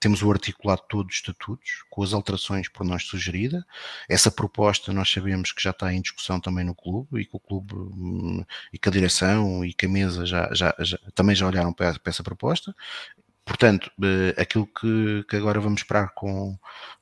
temos 0.00 0.22
o 0.22 0.30
articulado 0.30 0.82
todo 0.88 1.06
dos 1.08 1.16
estatutos, 1.16 1.84
com 1.90 2.02
as 2.02 2.12
alterações 2.14 2.68
por 2.68 2.84
nós 2.84 3.04
sugerida. 3.04 3.64
Essa 4.08 4.30
proposta 4.30 4.92
nós 4.92 5.10
sabemos 5.10 5.52
que 5.52 5.62
já 5.62 5.70
está 5.70 5.92
em 5.92 6.00
discussão 6.00 6.40
também 6.40 6.64
no 6.64 6.74
clube 6.74 7.20
e 7.20 7.26
que 7.26 7.36
o 7.36 7.40
clube 7.40 7.74
hum, 7.74 8.44
e 8.72 8.78
que 8.78 8.88
a 8.88 8.92
direção 8.92 9.64
e 9.64 9.74
que 9.74 9.86
a 9.86 9.88
mesa 9.88 10.24
já, 10.24 10.48
já, 10.54 10.74
já 10.78 10.98
também 11.14 11.36
já 11.36 11.46
olharam 11.46 11.72
para, 11.72 11.98
para 11.98 12.10
essa 12.10 12.22
proposta. 12.22 12.74
Portanto, 13.44 13.90
eh, 14.02 14.34
aquilo 14.40 14.66
que, 14.66 15.24
que, 15.28 15.36
agora 15.36 15.60
vamos 15.60 15.80
esperar 15.80 16.10
com, 16.14 16.58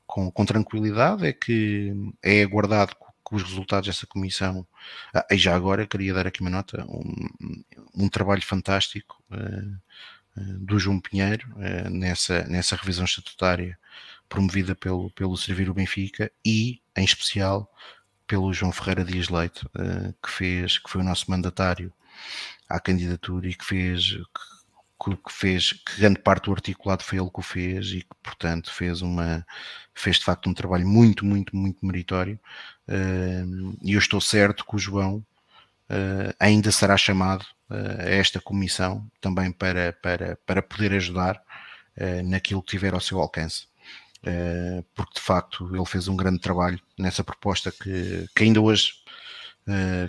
com, 0.06 0.30
com, 0.30 0.44
tranquilidade 0.46 1.26
é 1.26 1.32
que 1.32 1.92
é 2.22 2.42
aguardado 2.42 2.94
que 3.28 3.34
os 3.34 3.42
resultados 3.42 3.88
dessa 3.88 4.06
comissão. 4.06 4.66
Ah, 5.14 5.26
e 5.30 5.36
já 5.36 5.54
agora 5.56 5.86
queria 5.86 6.14
dar 6.14 6.26
aqui 6.26 6.40
uma 6.40 6.50
nota: 6.50 6.84
um, 6.88 8.04
um 8.04 8.08
trabalho 8.08 8.42
fantástico. 8.42 9.22
Uh, 9.30 9.76
do 10.36 10.78
João 10.78 11.00
Pinheiro 11.00 11.46
eh, 11.58 11.88
nessa, 11.88 12.44
nessa 12.44 12.76
revisão 12.76 13.04
estatutária 13.04 13.78
promovida 14.28 14.74
pelo, 14.74 15.10
pelo 15.10 15.36
Servir 15.36 15.70
o 15.70 15.74
Benfica 15.74 16.30
e, 16.44 16.80
em 16.96 17.04
especial, 17.04 17.70
pelo 18.26 18.52
João 18.52 18.72
Ferreira 18.72 19.04
Dias 19.04 19.28
Leite, 19.28 19.66
eh, 19.78 20.12
que 20.22 20.30
fez, 20.30 20.78
que 20.78 20.90
foi 20.90 21.00
o 21.00 21.04
nosso 21.04 21.30
mandatário 21.30 21.92
à 22.68 22.80
candidatura 22.80 23.48
e 23.48 23.54
que 23.54 23.64
fez 23.64 24.18
que, 25.02 25.16
que 25.16 25.32
fez 25.32 25.72
que 25.72 26.00
grande 26.00 26.20
parte 26.20 26.46
do 26.46 26.52
articulado 26.52 27.04
foi 27.04 27.18
ele 27.18 27.30
que 27.30 27.40
o 27.40 27.42
fez 27.42 27.86
e 27.92 28.00
que 28.00 28.16
portanto 28.22 28.72
fez 28.72 29.02
uma 29.02 29.46
fez 29.94 30.16
de 30.16 30.24
facto 30.24 30.48
um 30.48 30.54
trabalho 30.54 30.88
muito 30.88 31.24
muito 31.24 31.54
muito 31.56 31.84
meritório. 31.86 32.38
Eh, 32.88 33.44
e 33.82 33.92
eu 33.94 33.98
estou 33.98 34.20
certo 34.20 34.64
que 34.66 34.76
o 34.76 34.78
João 34.78 35.24
ainda 36.40 36.72
será 36.72 36.96
chamado 36.96 37.46
a 37.68 38.08
esta 38.08 38.40
comissão 38.40 39.08
também 39.20 39.50
para, 39.50 39.92
para, 39.94 40.36
para 40.46 40.62
poder 40.62 40.92
ajudar 40.92 41.36
uh, 41.36 42.22
naquilo 42.28 42.62
que 42.62 42.70
tiver 42.70 42.94
ao 42.94 43.00
seu 43.00 43.20
alcance. 43.20 43.66
Uh, 44.22 44.84
porque 44.94 45.14
de 45.14 45.20
facto 45.20 45.74
ele 45.74 45.84
fez 45.84 46.08
um 46.08 46.16
grande 46.16 46.40
trabalho 46.40 46.80
nessa 46.98 47.22
proposta 47.22 47.70
que, 47.70 48.26
que 48.34 48.44
ainda 48.44 48.60
hoje 48.60 48.92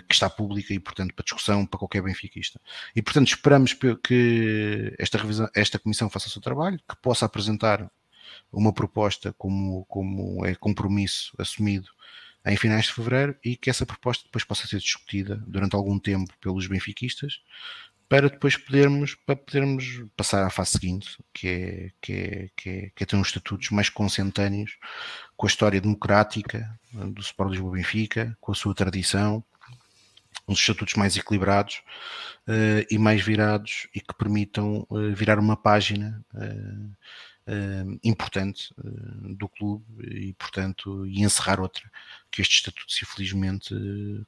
que 0.06 0.14
está 0.14 0.30
pública 0.30 0.72
e 0.72 0.78
portanto 0.78 1.12
para 1.12 1.24
discussão 1.24 1.66
para 1.66 1.80
qualquer 1.80 2.00
benfiquista. 2.00 2.60
E 2.94 3.02
portanto 3.02 3.26
esperamos 3.26 3.72
que 3.72 4.94
esta, 4.96 5.18
revisão, 5.18 5.48
esta 5.52 5.80
comissão 5.80 6.08
faça 6.08 6.28
o 6.28 6.30
seu 6.30 6.40
trabalho, 6.40 6.78
que 6.88 6.94
possa 7.02 7.26
apresentar 7.26 7.90
uma 8.52 8.72
proposta 8.72 9.34
como, 9.36 9.84
como 9.86 10.46
é 10.46 10.54
compromisso 10.54 11.34
assumido 11.38 11.90
em 12.48 12.56
finais 12.56 12.86
de 12.86 12.92
fevereiro 12.92 13.36
e 13.44 13.56
que 13.56 13.70
essa 13.70 13.86
proposta 13.86 14.24
depois 14.24 14.44
possa 14.44 14.66
ser 14.66 14.78
discutida 14.78 15.36
durante 15.46 15.76
algum 15.76 15.98
tempo 15.98 16.32
pelos 16.40 16.66
benfiquistas 16.66 17.40
para 18.08 18.30
depois 18.30 18.56
podermos, 18.56 19.14
para 19.14 19.36
podermos 19.36 20.02
passar 20.16 20.46
à 20.46 20.48
fase 20.48 20.70
seguinte, 20.70 21.22
que 21.32 21.46
é, 21.46 21.90
que 22.00 22.12
é, 22.12 22.48
que 22.56 22.70
é, 22.70 22.90
que 22.94 23.02
é 23.02 23.06
ter 23.06 23.16
uns 23.16 23.28
estatutos 23.28 23.68
mais 23.70 23.90
consentâneos 23.90 24.78
com 25.36 25.46
a 25.46 25.50
história 25.50 25.80
democrática 25.80 26.78
do 26.92 27.20
Sport 27.20 27.50
Lisboa 27.50 27.72
Benfica, 27.74 28.34
com 28.40 28.52
a 28.52 28.54
sua 28.54 28.74
tradição, 28.74 29.44
uns 30.48 30.58
estatutos 30.58 30.94
mais 30.94 31.16
equilibrados 31.16 31.82
uh, 32.48 32.86
e 32.90 32.96
mais 32.96 33.22
virados 33.22 33.86
e 33.94 34.00
que 34.00 34.14
permitam 34.16 34.86
uh, 34.88 35.14
virar 35.14 35.38
uma 35.38 35.56
página 35.56 36.24
uh, 36.34 36.96
importante 38.04 38.74
do 39.36 39.48
clube 39.48 39.84
e 40.02 40.32
portanto 40.34 41.06
e 41.06 41.22
encerrar 41.22 41.60
outra 41.60 41.90
que 42.30 42.42
estes 42.42 42.58
estatutos 42.58 43.00
infelizmente 43.02 43.74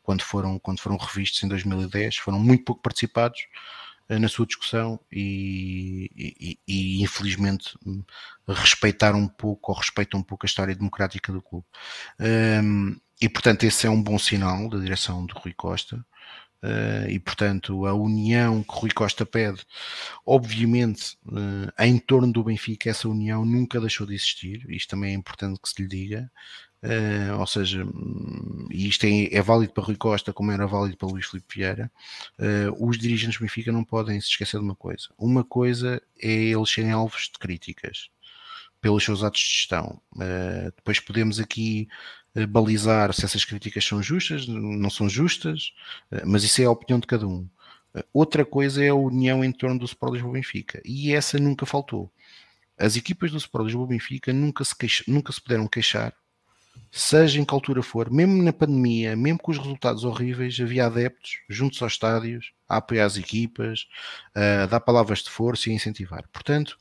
quando 0.02 0.22
foram 0.22 0.58
quando 0.58 0.80
foram 0.80 0.96
revistos 0.96 1.42
em 1.42 1.48
2010 1.48 2.16
foram 2.16 2.38
muito 2.38 2.64
pouco 2.64 2.80
participados 2.80 3.40
na 4.18 4.28
sua 4.28 4.46
discussão 4.46 4.98
e, 5.12 6.10
e, 6.16 6.58
e, 6.66 7.02
infelizmente 7.02 7.78
respeitar 8.48 9.14
um 9.14 9.28
pouco 9.28 9.70
ou 9.70 9.78
respeitam 9.78 10.18
um 10.18 10.22
pouco 10.22 10.44
a 10.44 10.48
história 10.48 10.74
democrática 10.74 11.32
do 11.32 11.40
clube. 11.40 11.66
Um, 12.18 12.96
e 13.20 13.28
portanto 13.28 13.64
esse 13.64 13.86
é 13.86 13.90
um 13.90 14.02
bom 14.02 14.18
sinal 14.18 14.68
da 14.68 14.78
direção 14.78 15.24
do 15.26 15.34
Rui 15.34 15.52
Costa. 15.52 16.04
Uh, 16.62 17.08
e 17.08 17.18
portanto 17.18 17.86
a 17.86 17.94
união 17.94 18.62
que 18.62 18.74
Rui 18.74 18.90
Costa 18.90 19.24
pede, 19.24 19.64
obviamente 20.26 21.16
uh, 21.24 21.72
em 21.78 21.98
torno 21.98 22.30
do 22.30 22.44
Benfica, 22.44 22.90
essa 22.90 23.08
união 23.08 23.46
nunca 23.46 23.80
deixou 23.80 24.06
de 24.06 24.14
existir, 24.14 24.66
isto 24.68 24.90
também 24.90 25.12
é 25.12 25.14
importante 25.14 25.58
que 25.58 25.70
se 25.70 25.80
lhe 25.80 25.88
diga, 25.88 26.30
uh, 26.82 27.40
ou 27.40 27.46
seja, 27.46 27.82
hum, 27.82 28.68
e 28.70 28.86
isto 28.88 29.06
é, 29.06 29.34
é, 29.34 29.40
válido 29.40 29.72
para 29.72 29.84
Rui 29.84 29.96
Costa 29.96 30.34
como 30.34 30.52
era 30.52 30.66
válido 30.66 30.98
para 30.98 31.08
Luís 31.08 31.24
Filipe 31.24 31.54
Vieira, 31.54 31.90
os 32.78 32.98
dirigentes 32.98 33.38
do 33.38 33.42
Benfica 33.42 33.72
não 33.72 33.82
podem 33.82 34.20
se 34.20 34.28
esquecer 34.28 34.58
de 34.58 34.64
uma 34.64 34.76
coisa, 34.76 35.08
uma 35.16 35.42
coisa 35.42 36.02
é 36.20 36.30
eles 36.30 36.68
serem 36.68 36.92
alvos 36.92 37.30
de 37.32 37.38
críticas 37.38 38.10
pelos 38.82 39.02
seus 39.02 39.22
atos 39.24 39.40
de 39.40 39.46
gestão, 39.46 40.00
depois 40.76 41.00
podemos 41.00 41.40
aqui 41.40 41.88
eh, 41.88 41.94
balizar 42.46 43.12
se 43.12 43.24
essas 43.24 43.44
críticas 43.44 43.84
são 43.84 44.02
justas, 44.02 44.46
não 44.46 44.90
são 44.90 45.08
justas, 45.08 45.72
eh, 46.10 46.22
mas 46.24 46.44
isso 46.44 46.62
é 46.62 46.64
a 46.64 46.70
opinião 46.70 47.00
de 47.00 47.06
cada 47.06 47.26
um. 47.26 47.48
Eh, 47.94 48.04
outra 48.12 48.44
coisa 48.44 48.84
é 48.84 48.88
a 48.88 48.94
união 48.94 49.44
em 49.44 49.52
torno 49.52 49.78
do 49.78 49.84
Sport 49.84 50.14
Lisboa 50.14 50.34
Benfica, 50.34 50.80
e 50.84 51.12
essa 51.12 51.38
nunca 51.38 51.66
faltou. 51.66 52.10
As 52.78 52.96
equipas 52.96 53.30
do 53.30 53.38
Sport 53.38 53.66
Lisboa 53.66 53.86
Benfica 53.86 54.32
nunca 54.32 54.64
se, 54.64 54.74
nunca 55.08 55.32
se 55.32 55.40
puderam 55.40 55.66
queixar, 55.66 56.14
seja 56.90 57.40
em 57.40 57.44
que 57.44 57.54
altura 57.54 57.82
for, 57.82 58.10
mesmo 58.10 58.42
na 58.42 58.52
pandemia, 58.52 59.16
mesmo 59.16 59.38
com 59.38 59.50
os 59.50 59.58
resultados 59.58 60.04
horríveis, 60.04 60.58
havia 60.60 60.86
adeptos 60.86 61.40
juntos 61.48 61.82
aos 61.82 61.92
estádios 61.92 62.52
a 62.68 62.76
apoiar 62.78 63.06
as 63.06 63.16
equipas, 63.16 63.86
a 64.34 64.66
dar 64.66 64.80
palavras 64.80 65.20
de 65.20 65.30
força 65.30 65.68
e 65.68 65.72
a 65.72 65.74
incentivar. 65.74 66.24
Portanto, 66.32 66.78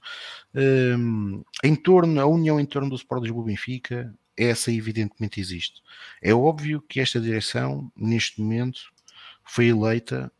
em 1.64 1.76
torno, 1.76 2.20
a 2.22 2.26
união 2.26 2.60
em 2.60 2.66
torno 2.66 2.90
do 2.90 2.96
Sport 2.96 3.24
Lisboa 3.24 3.46
Benfica 3.46 4.14
essa 4.40 4.72
evidentemente 4.72 5.40
existe. 5.40 5.82
É 6.22 6.34
óbvio 6.34 6.82
que 6.82 7.00
esta 7.00 7.20
direção, 7.20 7.92
neste 7.96 8.42
momento, 8.42 8.92
foi 9.44 9.68
eleita 9.68 10.32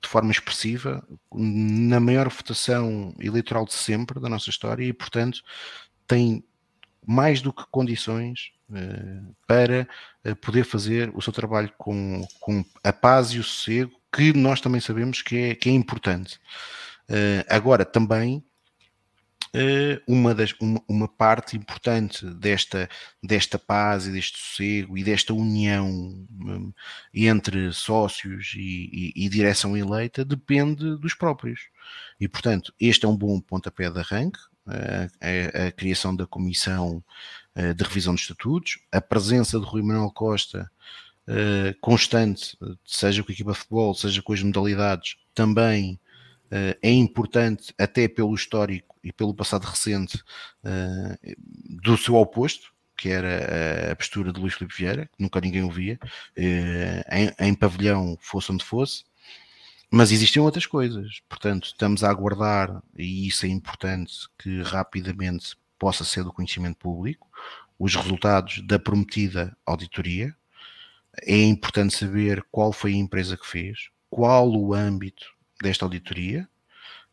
de 0.00 0.08
forma 0.08 0.30
expressiva, 0.30 1.04
na 1.34 1.98
maior 1.98 2.28
votação 2.28 3.12
eleitoral 3.18 3.64
de 3.64 3.74
sempre 3.74 4.20
da 4.20 4.28
nossa 4.28 4.48
história 4.48 4.84
e, 4.84 4.92
portanto, 4.92 5.42
tem 6.06 6.44
mais 7.04 7.40
do 7.40 7.52
que 7.52 7.64
condições 7.70 8.52
uh, 8.70 9.34
para 9.46 9.88
uh, 10.24 10.36
poder 10.36 10.64
fazer 10.64 11.10
o 11.14 11.20
seu 11.20 11.32
trabalho 11.32 11.72
com, 11.76 12.24
com 12.38 12.64
a 12.84 12.92
paz 12.92 13.30
e 13.30 13.38
o 13.38 13.42
sossego, 13.42 13.90
que 14.12 14.32
nós 14.32 14.60
também 14.60 14.80
sabemos 14.80 15.20
que 15.20 15.36
é, 15.36 15.54
que 15.54 15.68
é 15.68 15.72
importante. 15.72 16.38
Uh, 17.08 17.42
agora, 17.48 17.84
também 17.84 18.36
eh, 18.38 18.47
uma, 20.06 20.34
das, 20.34 20.54
uma, 20.60 20.82
uma, 20.88 21.08
parte 21.08 21.56
importante 21.56 22.26
desta, 22.26 22.88
desta 23.22 23.58
paz 23.58 24.06
e 24.06 24.12
deste 24.12 24.38
sossego 24.38 24.96
e 24.96 25.04
desta 25.04 25.32
união 25.32 25.88
um, 25.88 26.72
entre 27.12 27.72
sócios 27.72 28.54
e, 28.56 29.12
e, 29.16 29.24
e, 29.24 29.28
direção 29.28 29.76
eleita 29.76 30.24
depende 30.24 30.96
dos 30.96 31.14
próprios. 31.14 31.68
E, 32.20 32.28
portanto, 32.28 32.72
este 32.78 33.06
é 33.06 33.08
um 33.08 33.16
bom 33.16 33.40
pontapé 33.40 33.90
de 33.90 33.98
arranque, 33.98 34.38
a, 34.66 35.64
a, 35.64 35.68
a 35.68 35.72
criação 35.72 36.14
da 36.14 36.26
comissão 36.26 37.02
uh, 37.56 37.74
de 37.74 37.84
revisão 37.84 38.14
dos 38.14 38.22
estatutos, 38.22 38.78
a 38.92 39.00
presença 39.00 39.58
de 39.58 39.64
Rui 39.64 39.82
Manuel 39.82 40.10
Costa 40.10 40.70
constante, 41.82 42.56
seja 42.86 43.22
com 43.22 43.30
a 43.30 43.34
equipa 43.34 43.52
de 43.52 43.58
futebol, 43.58 43.94
seja 43.94 44.22
com 44.22 44.32
as 44.32 44.42
modalidades, 44.42 45.16
também 45.34 46.00
é 46.50 46.90
importante, 46.90 47.74
até 47.78 48.08
pelo 48.08 48.34
histórico 48.34 48.96
e 49.02 49.12
pelo 49.12 49.34
passado 49.34 49.64
recente, 49.64 50.18
uh, 50.64 51.36
do 51.82 51.96
seu 51.96 52.14
oposto, 52.16 52.72
que 52.96 53.08
era 53.08 53.92
a 53.92 53.96
postura 53.96 54.32
de 54.32 54.40
Luís 54.40 54.54
Filipe 54.54 54.76
Vieira, 54.76 55.06
que 55.06 55.22
nunca 55.22 55.40
ninguém 55.40 55.62
ouvia, 55.62 55.98
uh, 56.02 57.14
em, 57.14 57.48
em 57.48 57.54
pavilhão, 57.54 58.16
fosse 58.20 58.50
onde 58.50 58.64
fosse. 58.64 59.04
Mas 59.90 60.12
existiam 60.12 60.44
outras 60.44 60.66
coisas, 60.66 61.20
portanto, 61.28 61.64
estamos 61.66 62.04
a 62.04 62.10
aguardar, 62.10 62.82
e 62.96 63.26
isso 63.26 63.46
é 63.46 63.48
importante, 63.48 64.28
que 64.38 64.62
rapidamente 64.62 65.56
possa 65.78 66.04
ser 66.04 66.24
do 66.24 66.32
conhecimento 66.32 66.76
público, 66.76 67.26
os 67.78 67.94
resultados 67.94 68.60
da 68.66 68.78
prometida 68.78 69.56
auditoria. 69.64 70.34
É 71.22 71.40
importante 71.42 71.96
saber 71.96 72.44
qual 72.50 72.72
foi 72.72 72.92
a 72.92 72.96
empresa 72.96 73.36
que 73.36 73.46
fez, 73.46 73.88
qual 74.10 74.50
o 74.50 74.74
âmbito 74.74 75.26
desta 75.62 75.84
auditoria. 75.84 76.48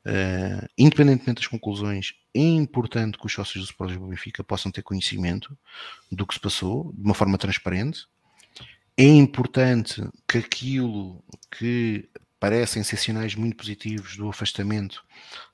Uh, 0.05 0.67
independentemente 0.77 1.41
das 1.41 1.47
conclusões, 1.47 2.13
é 2.33 2.39
importante 2.39 3.17
que 3.17 3.25
os 3.25 3.33
sócios 3.33 3.63
do 3.63 3.69
Sport 3.69 3.89
Lisboa 3.89 4.09
Benfica 4.09 4.43
possam 4.43 4.71
ter 4.71 4.83
conhecimento 4.83 5.57
do 6.11 6.27
que 6.27 6.35
se 6.35 6.39
passou 6.39 6.93
de 6.93 7.01
uma 7.01 7.15
forma 7.15 7.37
transparente. 7.37 8.07
É 8.95 9.03
importante 9.03 10.07
que 10.27 10.37
aquilo 10.37 11.23
que 11.51 12.07
parecem 12.39 12.83
ser 12.83 12.97
sinais 12.97 13.33
muito 13.33 13.57
positivos 13.57 14.15
do 14.15 14.29
afastamento 14.29 15.03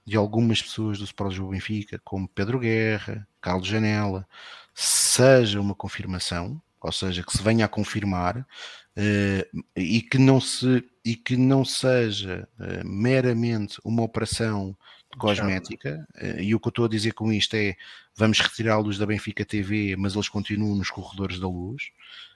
de 0.05 0.17
algumas 0.17 0.61
pessoas 0.61 0.97
do 0.97 1.05
Sport 1.05 1.31
Lisboa 1.31 1.51
Benfica, 1.51 2.01
como 2.03 2.27
Pedro 2.27 2.59
Guerra, 2.59 3.25
Carlos 3.39 3.67
Janela, 3.67 4.27
seja 4.73 5.61
uma 5.61 5.73
confirmação, 5.73 6.61
ou 6.81 6.91
seja, 6.91 7.23
que 7.23 7.31
se 7.31 7.41
venha 7.41 7.65
a 7.65 7.69
confirmar 7.69 8.37
uh, 8.39 9.63
e, 9.75 10.01
que 10.01 10.17
não 10.17 10.41
se, 10.41 10.83
e 11.03 11.15
que 11.15 11.35
não 11.35 11.65
seja 11.65 12.47
uh, 12.59 12.87
meramente 12.87 13.79
uma 13.83 14.03
operação 14.03 14.75
cosmética. 15.17 16.07
Uh, 16.15 16.41
e 16.41 16.55
o 16.55 16.59
que 16.59 16.67
eu 16.67 16.69
estou 16.71 16.85
a 16.85 16.89
dizer 16.89 17.13
com 17.13 17.31
isto 17.31 17.55
é: 17.55 17.75
vamos 18.15 18.39
retirá-los 18.39 18.97
da 18.97 19.05
Benfica 19.05 19.45
TV, 19.45 19.95
mas 19.97 20.13
eles 20.13 20.29
continuam 20.29 20.75
nos 20.75 20.89
corredores 20.89 21.39
da 21.39 21.47
luz. 21.47 21.91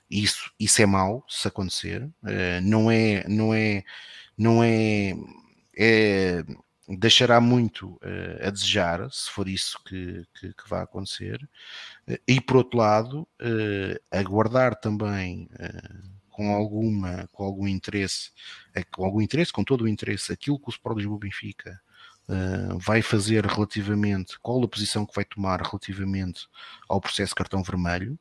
Isso, 0.09 0.51
isso 0.59 0.81
é 0.81 0.85
mau 0.85 1.25
se 1.27 1.47
acontecer. 1.47 2.07
não 2.61 2.91
é, 2.91 3.27
não 3.27 3.53
é, 3.55 3.83
não 4.37 4.63
é, 4.63 5.15
é 5.75 6.45
deixará 6.87 7.41
muito 7.41 7.93
uh, 7.95 8.47
a 8.47 8.49
desejar, 8.49 9.09
se 9.11 9.29
for 9.31 9.47
isso 9.47 9.79
que, 9.85 10.23
que, 10.39 10.53
que 10.53 10.69
vai 10.69 10.83
acontecer. 10.83 11.41
Uh, 12.07 12.17
e 12.27 12.39
por 12.39 12.57
outro 12.57 12.77
lado, 12.77 13.27
uh, 13.41 13.99
aguardar 14.11 14.75
também 14.75 15.49
com 16.35 16.53
alguma, 16.53 17.29
com 17.31 17.45
algum 17.45 17.65
interesse, 17.65 18.31
com 18.91 19.05
algum 19.05 19.21
interesse, 19.21 19.53
com 19.53 19.63
todo 19.63 19.85
o 19.85 19.87
interesse, 19.87 20.33
aquilo 20.33 20.59
que 20.59 20.67
o 20.67 20.69
Sport 20.69 20.97
Lisboa 20.97 21.17
Benfica 21.17 21.79
vai 22.77 23.01
fazer 23.01 23.45
relativamente, 23.45 24.37
qual 24.39 24.61
a 24.61 24.67
posição 24.67 25.05
que 25.05 25.15
vai 25.15 25.23
tomar 25.23 25.61
relativamente 25.61 26.47
ao 26.89 26.99
processo 26.99 27.35
cartão 27.35 27.61
vermelho, 27.63 28.19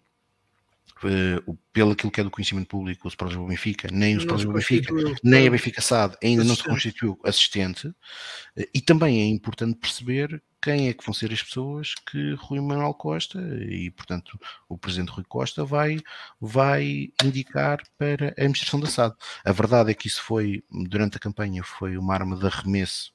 uh, 1.02 1.58
pelo 1.72 1.92
aquilo 1.92 2.12
que 2.12 2.20
é 2.20 2.24
do 2.24 2.30
conhecimento 2.30 2.68
público, 2.68 3.06
o 3.06 3.08
Sport 3.08 3.30
Lisboa 3.30 3.48
Benfica, 3.48 3.88
nem 3.90 4.16
o 4.16 4.18
Sport 4.18 4.36
Lisboa 4.38 4.54
Benfica, 4.54 4.94
nem 5.22 5.46
a 5.46 5.50
Benfica 5.50 5.80
SAD 5.80 6.16
ainda 6.22 6.42
assistente. 6.42 6.46
não 6.46 6.56
se 6.56 6.62
constituiu 6.64 7.20
assistente. 7.24 7.88
Uh, 7.88 8.68
e 8.72 8.80
também 8.80 9.20
é 9.20 9.26
importante 9.26 9.78
perceber 9.78 10.42
quem 10.64 10.88
é 10.88 10.94
que 10.94 11.04
vão 11.04 11.12
ser 11.12 11.30
as 11.30 11.42
pessoas 11.42 11.94
que 12.10 12.32
Rui 12.38 12.58
Manuel 12.58 12.94
Costa 12.94 13.38
e, 13.68 13.90
portanto, 13.90 14.40
o 14.66 14.78
presidente 14.78 15.10
Rui 15.10 15.24
Costa 15.28 15.62
vai, 15.62 15.98
vai 16.40 17.10
indicar 17.22 17.82
para 17.98 18.28
a 18.28 18.30
administração 18.30 18.80
da 18.80 18.86
SAD. 18.86 19.14
A 19.44 19.52
verdade 19.52 19.90
é 19.90 19.94
que 19.94 20.06
isso 20.06 20.22
foi, 20.22 20.64
durante 20.70 21.18
a 21.18 21.20
campanha, 21.20 21.62
foi 21.62 21.98
uma 21.98 22.14
arma 22.14 22.34
de 22.34 22.46
arremesso 22.46 23.12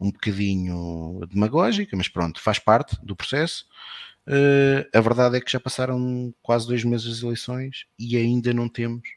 um 0.00 0.10
bocadinho 0.10 1.20
demagógica, 1.30 1.96
mas 1.96 2.08
pronto, 2.08 2.42
faz 2.42 2.58
parte 2.58 2.96
do 3.04 3.14
processo. 3.14 3.66
Uh, 4.26 4.82
a 4.92 5.00
verdade 5.00 5.36
é 5.36 5.40
que 5.40 5.50
já 5.50 5.60
passaram 5.60 6.34
quase 6.42 6.66
dois 6.66 6.82
meses 6.82 7.06
das 7.06 7.22
eleições 7.22 7.86
e 7.96 8.16
ainda 8.16 8.52
não 8.52 8.68
temos 8.68 9.08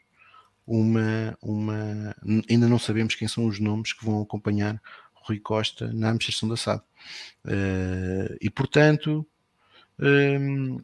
uma, 0.67 1.35
uma. 1.41 2.15
Ainda 2.47 2.67
não 2.67 2.77
sabemos 2.77 3.15
quem 3.15 3.27
são 3.27 3.47
os 3.47 3.59
nomes 3.59 3.93
que 3.93 4.05
vão 4.05 4.21
acompanhar 4.21 4.79
Rui 5.23 5.39
Costa 5.39 5.87
na 5.93 6.07
administração 6.09 6.49
da 6.49 6.57
SAD. 6.57 6.81
Uh, 7.45 8.37
e 8.41 8.49
portanto, 8.49 9.25
um, 9.99 10.79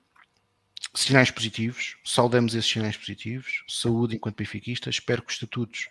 sinais 0.93 1.31
positivos, 1.31 1.97
saudamos 2.03 2.55
esses 2.55 2.69
sinais 2.69 2.97
positivos, 2.97 3.63
saúde 3.67 4.15
enquanto 4.15 4.37
benfiquista, 4.37 4.89
espero 4.89 5.21
que 5.21 5.29
os 5.29 5.35
estatutos 5.35 5.87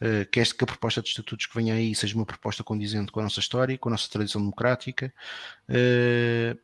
uh, 0.00 0.28
que, 0.30 0.40
este, 0.40 0.54
que 0.54 0.64
a 0.64 0.66
proposta 0.66 1.02
de 1.02 1.08
estatutos 1.08 1.46
que 1.46 1.54
venha 1.54 1.74
aí 1.74 1.94
seja 1.94 2.14
uma 2.14 2.26
proposta 2.26 2.64
condizente 2.64 3.12
com 3.12 3.20
a 3.20 3.24
nossa 3.24 3.40
história, 3.40 3.76
com 3.76 3.88
a 3.88 3.92
nossa 3.92 4.10
tradição 4.10 4.40
democrática, 4.40 5.12
uh, 5.68 6.58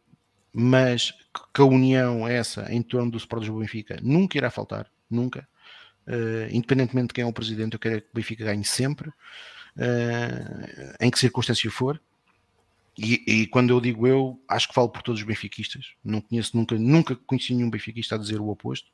mas 0.53 1.13
que 1.55 1.61
a 1.61 1.65
união 1.65 2.27
essa 2.27 2.73
em 2.73 2.83
torno 2.83 3.11
do 3.11 3.19
Sport 3.19 3.47
do 3.47 3.59
Benfica 3.59 3.99
nunca 4.03 4.39
irá 4.39 4.51
faltar, 4.51 4.91
nunca. 5.11 5.47
Uh, 6.07 6.49
independentemente 6.51 7.09
de 7.09 7.15
quem 7.15 7.25
é 7.25 7.27
o 7.27 7.33
presidente, 7.33 7.75
eu 7.75 7.81
quero 7.81 8.01
que 8.01 8.09
o 8.09 8.15
Benfica 8.15 8.45
ganhe 8.45 8.65
sempre, 8.65 9.13
em 11.01 11.11
que 11.11 11.19
circunstância 11.19 11.71
for. 11.71 12.01
E, 12.99 13.23
e, 13.27 13.47
quando 13.49 13.71
eu 13.71 13.81
digo 13.81 14.07
eu, 14.07 14.41
acho 14.49 14.69
que 14.69 14.75
falo 14.75 14.89
por 14.89 15.03
todos 15.03 15.21
os 15.21 15.27
benfiquistas. 15.27 15.93
Não 16.03 16.21
conheço 16.21 16.57
nunca, 16.57 16.75
nunca 16.77 17.15
conheci 17.15 17.55
nenhum 17.55 17.69
benfiquista 17.69 18.15
a 18.15 18.19
dizer 18.19 18.41
o 18.41 18.49
oposto. 18.49 18.89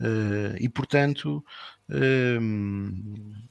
Uh, 0.00 0.56
e 0.58 0.68
portanto, 0.68 1.44
uh, 1.88 3.44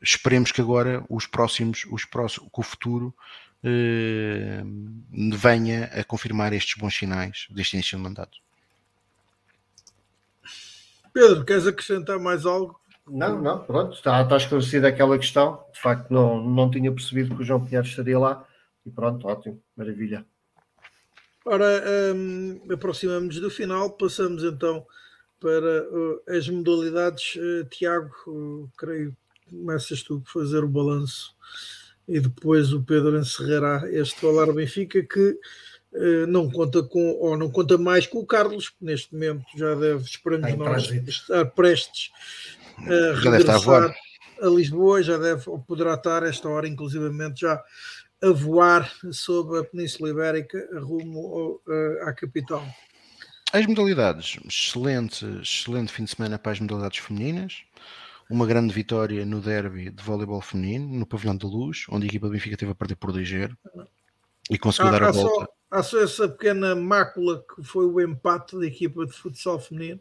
esperemos 0.00 0.52
que 0.52 0.60
agora 0.60 1.04
os 1.08 1.26
próximos, 1.26 1.86
os 1.90 2.04
próximos, 2.04 2.50
que 2.52 2.60
o 2.60 2.62
futuro 2.62 3.14
uh, 3.64 5.36
venha 5.36 5.86
a 5.86 6.04
confirmar 6.04 6.52
estes 6.52 6.78
bons 6.78 6.94
sinais 6.94 7.46
deste 7.50 7.74
início 7.74 7.96
de 7.96 8.04
mandato. 8.04 8.38
Pedro, 11.12 11.44
queres 11.44 11.66
acrescentar 11.66 12.18
mais 12.18 12.46
algo? 12.46 12.78
Não, 13.10 13.42
não, 13.42 13.58
pronto, 13.64 13.94
está, 13.94 14.22
está 14.22 14.36
esclarecida 14.36 14.88
aquela 14.88 15.18
questão. 15.18 15.64
De 15.72 15.80
facto, 15.80 16.10
não, 16.10 16.42
não 16.42 16.70
tinha 16.70 16.92
percebido 16.92 17.34
que 17.34 17.42
o 17.42 17.44
João 17.44 17.64
Pinheiro 17.64 17.86
estaria 17.86 18.18
lá. 18.18 18.46
E 18.86 18.90
pronto, 18.90 19.26
ótimo, 19.26 19.60
maravilha. 19.76 20.24
Ora, 21.44 21.82
um, 22.14 22.60
aproximamos 22.70 23.40
do 23.40 23.50
final, 23.50 23.90
passamos 23.90 24.44
então 24.44 24.86
para 25.40 25.82
uh, 25.84 26.22
as 26.28 26.48
modalidades. 26.48 27.36
Uh, 27.36 27.64
Tiago, 27.70 28.10
uh, 28.26 28.70
creio 28.78 29.16
que 29.34 29.56
começas 29.56 30.02
tu 30.02 30.22
a 30.24 30.30
fazer 30.30 30.62
o 30.62 30.68
balanço 30.68 31.34
e 32.06 32.20
depois 32.20 32.72
o 32.72 32.82
Pedro 32.82 33.18
encerrará 33.18 33.90
este 33.90 34.20
Falar 34.20 34.52
Benfica 34.52 35.02
que 35.02 35.38
uh, 35.92 36.26
não 36.28 36.50
conta 36.50 36.82
com, 36.82 37.12
ou 37.18 37.36
não 37.36 37.50
conta 37.50 37.78
mais 37.78 38.06
com 38.06 38.18
o 38.18 38.26
Carlos, 38.26 38.68
que 38.68 38.84
neste 38.84 39.12
momento 39.14 39.44
já 39.56 39.74
deve, 39.74 40.02
esperamos 40.04 40.54
nós, 40.56 40.90
estar 40.90 41.46
prestes 41.46 42.12
a 42.86 43.20
regressar 43.20 43.94
a 44.40 44.46
Lisboa, 44.46 45.02
já 45.02 45.18
deve, 45.18 45.48
ou 45.48 45.58
poderá 45.58 45.94
estar 45.94 46.22
esta 46.22 46.48
hora, 46.48 46.66
inclusivamente 46.66 47.42
já 47.42 47.62
a 48.22 48.30
voar 48.30 48.90
sobre 49.12 49.58
a 49.58 49.64
Península 49.64 50.10
Ibérica 50.10 50.58
rumo 50.80 51.60
ao, 51.68 52.08
à 52.08 52.12
capital. 52.12 52.66
As 53.52 53.66
modalidades, 53.66 54.38
excelente, 54.46 55.24
excelente 55.42 55.92
fim 55.92 56.04
de 56.04 56.10
semana 56.10 56.38
para 56.38 56.52
as 56.52 56.60
modalidades 56.60 56.98
femininas. 56.98 57.64
Uma 58.30 58.46
grande 58.46 58.72
vitória 58.72 59.26
no 59.26 59.40
derby 59.40 59.90
de 59.90 60.02
voleibol 60.04 60.40
feminino, 60.40 60.86
no 60.86 61.04
Pavilhão 61.04 61.36
da 61.36 61.48
Luz, 61.48 61.86
onde 61.90 62.04
a 62.04 62.08
equipa 62.08 62.28
do 62.28 62.32
Benfica 62.32 62.56
teve 62.56 62.70
a 62.70 62.74
perder 62.76 62.94
por 62.94 63.10
2 63.10 63.28
e 64.48 64.58
conseguiu 64.58 64.88
há, 64.88 64.92
dar 64.92 65.02
a 65.02 65.08
há 65.08 65.12
volta. 65.12 65.46
Só, 65.46 65.48
há 65.70 65.82
só 65.82 66.00
essa 66.00 66.28
pequena 66.28 66.76
mácula 66.76 67.42
que 67.42 67.64
foi 67.64 67.86
o 67.86 68.00
empate 68.00 68.56
da 68.56 68.66
equipa 68.66 69.04
de 69.04 69.12
futsal 69.12 69.58
feminino 69.58 70.00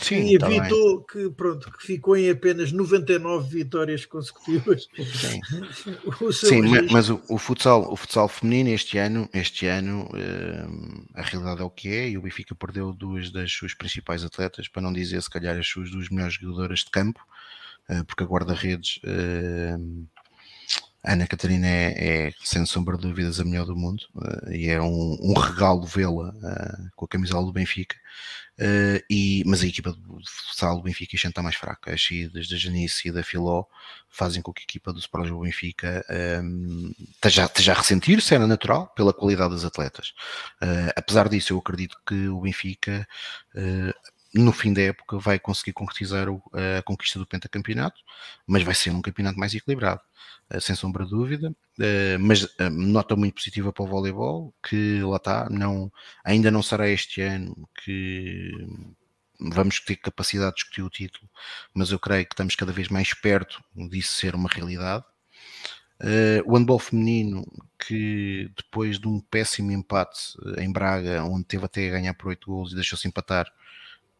Sim, 0.00 0.22
e 0.22 0.34
evitou 0.34 1.00
tá 1.00 1.12
que, 1.12 1.30
pronto, 1.30 1.70
que 1.70 1.86
ficou 1.86 2.16
em 2.16 2.30
apenas 2.30 2.72
99 2.72 3.48
vitórias 3.48 4.06
consecutivas. 4.06 4.88
Sim, 4.96 5.40
Sim 6.32 6.62
mas, 6.62 6.90
mas 6.90 7.10
o, 7.10 7.20
o, 7.28 7.36
futsal, 7.36 7.92
o 7.92 7.96
futsal 7.96 8.26
feminino 8.28 8.70
este 8.70 8.96
ano, 8.96 9.28
este 9.32 9.66
ano 9.66 10.04
uh, 10.04 11.04
a 11.14 11.22
realidade 11.22 11.60
é 11.60 11.64
o 11.64 11.70
que 11.70 11.88
é, 11.88 12.08
e 12.08 12.16
o 12.16 12.22
Benfica 12.22 12.54
perdeu 12.54 12.92
duas 12.92 13.30
das 13.30 13.52
suas 13.52 13.74
principais 13.74 14.24
atletas, 14.24 14.68
para 14.68 14.82
não 14.82 14.92
dizer 14.92 15.22
se 15.22 15.30
calhar 15.30 15.58
as 15.58 15.68
suas 15.68 15.90
duas 15.90 16.08
melhores 16.08 16.34
jogadoras 16.34 16.80
de 16.80 16.90
campo, 16.90 17.20
uh, 17.90 18.04
porque 18.06 18.24
a 18.24 18.26
guarda-redes 18.26 19.00
uh, 19.04 20.06
Ana 21.02 21.26
Catarina 21.26 21.66
é, 21.66 22.28
é, 22.28 22.32
sem 22.42 22.64
sombra 22.66 22.96
de 22.96 23.02
dúvidas 23.02 23.40
a 23.40 23.44
melhor 23.44 23.66
do 23.66 23.76
mundo 23.76 24.02
uh, 24.14 24.52
e 24.52 24.68
é 24.68 24.80
um, 24.80 25.16
um 25.20 25.32
regalo 25.32 25.86
vê-la 25.86 26.30
uh, 26.30 26.90
com 26.94 27.04
a 27.06 27.08
camisola 27.08 27.46
do 27.46 27.52
Benfica 27.52 27.96
Uh, 28.60 29.00
e, 29.08 29.42
mas 29.46 29.62
a 29.62 29.66
equipa 29.66 29.90
do 29.90 30.20
futsal 30.26 30.76
do 30.76 30.82
Benfica 30.82 31.16
está 31.16 31.42
mais 31.42 31.56
fraca. 31.56 31.94
As 31.94 32.06
saídas 32.06 32.46
da 32.46 32.56
Janice 32.58 33.08
e 33.08 33.12
da 33.12 33.22
Filó 33.22 33.64
fazem 34.10 34.42
com 34.42 34.52
que 34.52 34.60
a 34.60 34.64
equipa 34.64 34.92
do 34.92 34.98
Sport 34.98 35.28
do 35.28 35.40
Benfica 35.40 36.04
um, 36.42 36.92
esteja, 37.14 37.46
esteja 37.46 37.72
a 37.72 37.76
ressentir-se, 37.76 38.34
era 38.34 38.46
natural, 38.46 38.88
pela 38.88 39.14
qualidade 39.14 39.54
das 39.54 39.64
atletas. 39.64 40.12
Apesar 40.94 41.30
disso, 41.30 41.54
eu 41.54 41.58
acredito 41.58 41.96
que 42.06 42.28
o 42.28 42.42
Benfica, 42.42 43.08
no 44.34 44.52
fim 44.52 44.72
da 44.72 44.82
época, 44.82 45.18
vai 45.18 45.38
conseguir 45.38 45.72
concretizar 45.72 46.26
a 46.28 46.82
conquista 46.82 47.18
do 47.18 47.26
pentacampeonato, 47.26 48.00
mas 48.46 48.62
vai 48.62 48.74
ser 48.74 48.90
um 48.90 49.02
campeonato 49.02 49.38
mais 49.38 49.54
equilibrado. 49.54 50.00
Eh, 50.50 50.60
sem 50.60 50.74
sombra 50.74 51.04
de 51.04 51.10
dúvida, 51.10 51.54
eh, 51.80 52.18
mas 52.18 52.44
eh, 52.58 52.68
nota 52.70 53.14
muito 53.16 53.34
positiva 53.34 53.72
para 53.72 53.84
o 53.84 53.86
voleibol, 53.86 54.52
que 54.62 55.00
lá 55.02 55.16
está, 55.16 55.48
não, 55.48 55.92
ainda 56.24 56.50
não 56.50 56.62
será 56.62 56.88
este 56.88 57.22
ano 57.22 57.68
que 57.84 58.50
vamos 59.40 59.80
ter 59.80 59.96
capacidade 59.96 60.50
de 60.50 60.56
discutir 60.56 60.82
o 60.82 60.90
título, 60.90 61.28
mas 61.74 61.92
eu 61.92 61.98
creio 62.00 62.26
que 62.26 62.34
estamos 62.34 62.56
cada 62.56 62.72
vez 62.72 62.88
mais 62.88 63.14
perto 63.14 63.62
disso 63.88 64.14
ser 64.14 64.34
uma 64.34 64.48
realidade. 64.48 65.04
o 66.46 66.56
handball 66.56 66.78
feminino, 66.78 67.44
que 67.78 68.50
depois 68.56 68.98
de 68.98 69.06
um 69.08 69.20
péssimo 69.20 69.70
empate 69.72 70.34
em 70.58 70.72
Braga, 70.72 71.22
onde 71.24 71.44
teve 71.44 71.64
até 71.64 71.88
a 71.88 71.92
ganhar 71.92 72.14
por 72.14 72.28
8 72.28 72.46
gols 72.50 72.72
e 72.72 72.74
deixou-se 72.74 73.06
empatar, 73.08 73.46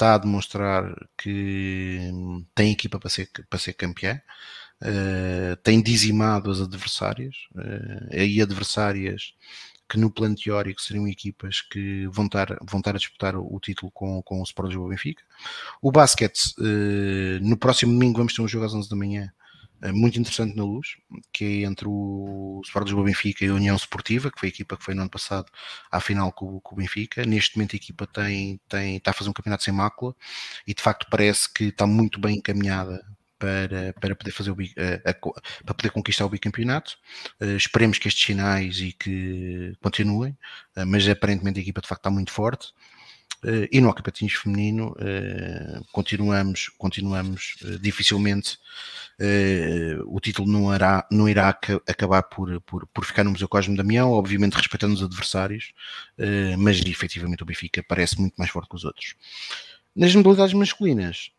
está 0.01 0.15
a 0.15 0.19
demonstrar 0.19 0.95
que 1.17 2.11
tem 2.55 2.73
equipa 2.73 2.99
para 2.99 3.11
ser, 3.11 3.29
para 3.49 3.59
ser 3.59 3.75
campeã 3.75 4.21
uh, 4.83 5.57
tem 5.63 5.83
dizimado 5.83 6.51
as 6.51 6.61
adversárias, 6.61 7.37
uh, 7.55 8.17
e 8.17 8.41
adversárias 8.41 9.35
que 9.89 9.99
no 9.99 10.11
plano 10.11 10.37
teórico 10.37 10.81
seriam 10.81 11.07
equipas 11.07 11.61
que 11.61 12.07
vão 12.07 12.27
estar, 12.27 12.57
vão 12.63 12.79
estar 12.79 12.95
a 12.95 12.99
disputar 12.99 13.37
o, 13.37 13.55
o 13.55 13.61
título 13.61 13.91
com, 13.93 14.23
com 14.23 14.41
o 14.41 14.45
Sport 14.45 14.69
Lisboa 14.69 14.89
Benfica. 14.89 15.23
O 15.83 15.93
basquete, 15.93 16.55
uh, 16.59 17.41
no 17.43 17.57
próximo 17.59 17.93
domingo 17.93 18.19
vamos 18.19 18.33
ter 18.33 18.41
um 18.41 18.49
jogo 18.49 18.65
às 18.65 18.73
11 18.73 18.89
da 18.89 18.97
manhã, 18.97 19.31
muito 19.93 20.19
interessante 20.19 20.57
na 20.57 20.65
luz, 20.65 20.97
que 21.33 21.45
é 21.45 21.67
entre 21.67 21.87
o 21.89 22.61
Sport 22.65 22.87
Lisboa 22.87 23.05
Benfica 23.05 23.45
e 23.45 23.49
a 23.49 23.55
União 23.55 23.75
Esportiva, 23.75 24.31
que 24.31 24.39
foi 24.39 24.49
a 24.49 24.51
equipa 24.51 24.77
que 24.77 24.85
foi 24.85 24.95
no 24.95 25.03
ano 25.03 25.11
passado 25.11 25.47
à 25.91 26.01
final 26.01 26.33
com, 26.33 26.61
com, 26.61 26.75
o 26.75 26.79
Benfica. 26.79 27.25
Neste 27.25 27.57
momento 27.57 27.75
a 27.75 27.77
equipa 27.77 28.07
tem, 28.07 28.61
tem, 28.69 28.97
está 28.97 29.11
a 29.13 29.15
fazer 29.15 29.31
um 29.31 29.33
campeonato 29.33 29.65
sem 29.65 29.73
mácula 29.73 30.15
e 30.67 30.75
de 30.75 30.83
facto 30.83 31.07
parece 31.11 31.53
que 31.53 31.65
está 31.65 31.87
muito 31.87 32.21
bem 32.21 32.37
encaminhada 32.37 33.01
para, 33.41 33.95
para 33.95 34.15
poder 34.15 34.33
fazer 34.33 34.51
o, 34.51 34.55
a, 34.55 35.11
a, 35.11 35.15
para 35.65 35.75
poder 35.75 35.91
conquistar 35.91 36.27
o 36.27 36.29
bicampeonato. 36.29 36.99
Uh, 37.41 37.57
esperemos 37.57 37.99
que 37.99 38.07
estes 38.07 38.25
sinais 38.25 38.79
e 38.81 38.93
que 38.93 39.75
continuem, 39.81 40.33
uh, 40.77 40.87
mas 40.87 41.09
aparentemente 41.09 41.59
a 41.59 41.63
equipa 41.63 41.81
de 41.81 41.89
facto 41.89 42.03
está 42.03 42.11
muito 42.11 42.31
forte. 42.31 42.73
Uh, 43.45 43.67
e 43.73 43.81
no 43.81 43.89
Alcapatinhos 43.89 44.35
feminino 44.35 44.95
continuamos, 45.93 46.69
continuamos 46.77 47.57
dificilmente 47.81 48.59
o 50.07 50.21
título 50.21 50.51
não, 50.51 50.71
hará, 50.71 51.07
não 51.11 51.29
irá 51.29 51.49
acabar 51.87 52.23
por, 52.23 52.61
por, 52.63 52.87
por 52.87 53.05
ficar 53.05 53.25
no 53.25 53.31
Museu 53.31 53.49
Cosme 53.49 53.77
Damião, 53.77 54.13
obviamente 54.13 54.55
respeitando 54.55 54.95
os 54.95 55.03
adversários, 55.03 55.73
mas 56.59 56.81
efetivamente 56.81 57.43
o 57.43 57.47
Benfica 57.47 57.83
parece 57.87 58.19
muito 58.19 58.35
mais 58.37 58.51
forte 58.51 58.69
que 58.69 58.77
os 58.77 58.85
outros. 58.85 59.15
Nas 59.95 60.15
modalidades 60.15 60.55
masculinas, 60.55 61.31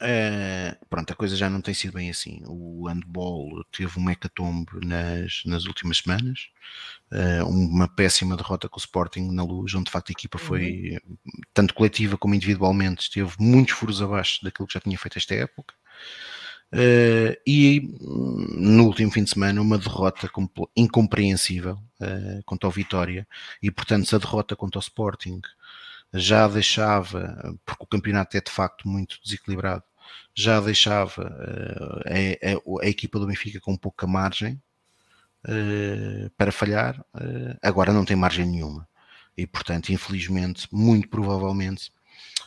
Uh, 0.00 0.86
pronto, 0.88 1.12
a 1.12 1.16
coisa 1.16 1.34
já 1.34 1.50
não 1.50 1.60
tem 1.60 1.74
sido 1.74 1.94
bem 1.94 2.08
assim. 2.08 2.40
O 2.46 2.86
handball 2.86 3.64
teve 3.72 3.98
um 3.98 4.08
hecatombe 4.08 4.70
nas, 4.86 5.42
nas 5.44 5.64
últimas 5.64 5.98
semanas, 5.98 6.50
uh, 7.12 7.44
uma 7.48 7.88
péssima 7.88 8.36
derrota 8.36 8.68
com 8.68 8.76
o 8.76 8.80
Sporting 8.80 9.32
na 9.32 9.42
luz, 9.42 9.74
onde 9.74 9.86
de 9.86 9.90
facto 9.90 10.10
a 10.10 10.12
equipa 10.12 10.38
foi, 10.38 11.00
uhum. 11.04 11.16
tanto 11.52 11.74
coletiva 11.74 12.16
como 12.16 12.34
individualmente, 12.34 13.02
esteve 13.02 13.34
muitos 13.40 13.74
furos 13.74 14.00
abaixo 14.00 14.44
daquilo 14.44 14.68
que 14.68 14.74
já 14.74 14.80
tinha 14.80 14.96
feito 14.96 15.18
esta 15.18 15.34
época. 15.34 15.74
Uh, 16.72 17.34
e 17.46 17.80
no 17.98 18.84
último 18.84 19.10
fim 19.10 19.24
de 19.24 19.30
semana, 19.30 19.60
uma 19.60 19.78
derrota 19.78 20.30
incompreensível 20.76 21.78
contra 22.44 22.68
o 22.68 22.72
Vitória, 22.72 23.26
e 23.60 23.68
portanto, 23.70 24.06
se 24.06 24.14
a 24.14 24.18
derrota 24.18 24.54
contra 24.54 24.78
o 24.78 24.82
Sporting 24.82 25.40
já 26.14 26.46
deixava, 26.46 27.58
porque 27.66 27.84
o 27.84 27.86
campeonato 27.86 28.36
é 28.36 28.40
de 28.40 28.50
facto 28.50 28.88
muito 28.88 29.18
desequilibrado, 29.22 29.82
já 30.34 30.60
deixava 30.60 31.22
uh, 31.22 32.00
a, 32.06 32.82
a, 32.82 32.86
a, 32.86 32.88
equipa 32.88 33.18
do 33.18 33.26
Benfica 33.26 33.60
com 33.60 33.76
pouca 33.76 34.06
margem 34.06 34.60
uh, 35.44 36.30
para 36.36 36.52
falhar, 36.52 37.00
uh, 37.14 37.58
agora 37.62 37.92
não 37.92 38.04
tem 38.04 38.16
margem 38.16 38.46
nenhuma. 38.46 38.88
E 39.36 39.46
portanto, 39.46 39.90
infelizmente, 39.90 40.68
muito 40.72 41.08
provavelmente, 41.08 41.92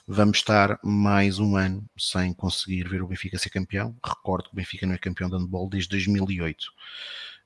vamos 0.07 0.39
estar 0.39 0.79
mais 0.83 1.39
um 1.39 1.55
ano 1.55 1.85
sem 1.97 2.33
conseguir 2.33 2.87
ver 2.87 3.01
o 3.01 3.07
Benfica 3.07 3.37
ser 3.37 3.49
campeão. 3.49 3.95
Recordo 4.03 4.49
que 4.49 4.53
o 4.53 4.55
Benfica 4.55 4.85
não 4.85 4.93
é 4.93 4.97
campeão 4.97 5.29
de 5.29 5.37
handball 5.37 5.69
desde 5.69 5.89
2008. 5.89 6.65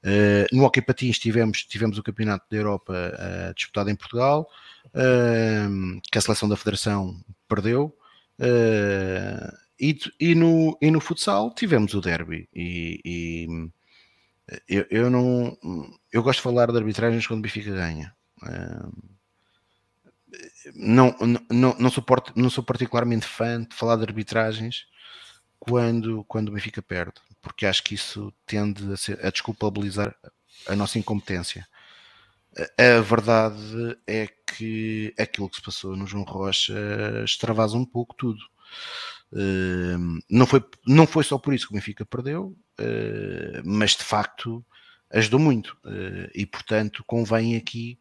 Uh, 0.05 0.55
no 0.55 0.63
Hockey 0.63 0.81
Patins 0.83 1.17
tivemos, 1.17 1.63
tivemos 1.63 1.97
o 1.97 2.03
Campeonato 2.03 2.45
da 2.49 2.57
Europa 2.57 2.93
uh, 2.93 3.53
disputado 3.55 3.89
em 3.89 3.95
Portugal, 3.95 4.47
uh, 4.87 6.01
que 6.11 6.17
a 6.17 6.21
seleção 6.21 6.47
da 6.47 6.55
Federação 6.55 7.19
perdeu, 7.47 7.95
e, 9.79 9.97
e, 10.19 10.35
no, 10.35 10.77
e 10.81 10.89
no 10.89 11.01
futsal 11.01 11.53
tivemos 11.53 11.93
o 11.93 12.01
derby. 12.01 12.47
E, 12.53 13.01
e 13.03 13.47
eu, 14.67 14.85
eu, 14.89 15.09
não. 15.09 15.57
Eu 16.11 16.23
gosto 16.23 16.37
de 16.37 16.43
falar 16.43 16.71
de 16.71 16.77
arbitragens 16.77 17.25
quando 17.25 17.39
o 17.39 17.43
Benfica 17.43 17.71
ganha. 17.71 18.15
Não, 20.75 21.15
não, 21.49 21.75
não, 21.79 21.89
sou, 21.89 22.03
não 22.35 22.49
sou 22.49 22.63
particularmente 22.63 23.25
fã 23.25 23.63
de 23.63 23.75
falar 23.75 23.95
de 23.97 24.03
arbitragens 24.03 24.85
quando, 25.59 26.23
quando 26.25 26.49
o 26.49 26.51
Benfica 26.51 26.81
perde, 26.81 27.13
porque 27.41 27.65
acho 27.65 27.83
que 27.83 27.95
isso 27.95 28.33
tende 28.45 28.91
a, 28.91 28.97
ser, 28.97 29.25
a 29.25 29.29
desculpabilizar 29.29 30.15
a 30.67 30.75
nossa 30.75 30.99
incompetência. 30.99 31.67
A 32.77 33.01
verdade 33.01 33.97
é 34.07 34.27
que 34.27 35.13
aquilo 35.19 35.49
que 35.49 35.57
se 35.57 35.61
passou 35.61 35.95
no 35.95 36.07
João 36.07 36.23
Rocha 36.23 36.73
extravasa 37.23 37.75
um 37.77 37.85
pouco 37.85 38.15
tudo. 38.15 38.39
Não, 40.29 40.45
foi, 40.45 40.63
não 40.85 41.05
foi 41.05 41.23
só 41.23 41.37
por 41.37 41.53
isso 41.53 41.67
que 41.67 41.73
o 41.73 41.75
Benfica 41.75 42.05
perdeu, 42.05 42.55
mas 43.63 43.91
de 43.91 44.03
facto 44.03 44.65
ajudou 45.11 45.39
muito. 45.39 45.77
E 46.33 46.45
portanto 46.45 47.03
convém 47.05 47.55
aqui 47.55 47.99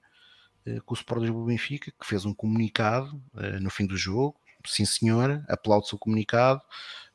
que 0.64 0.92
o 0.92 0.94
Sport 0.94 1.22
Lisboa 1.22 1.46
Benfica, 1.46 1.90
que 1.90 2.06
fez 2.06 2.24
um 2.24 2.32
comunicado 2.32 3.20
no 3.60 3.70
fim 3.70 3.86
do 3.86 3.96
jogo, 3.96 4.36
sim 4.66 4.84
senhora, 4.84 5.44
aplaude-se 5.48 5.94
o 5.94 5.98
comunicado, 5.98 6.62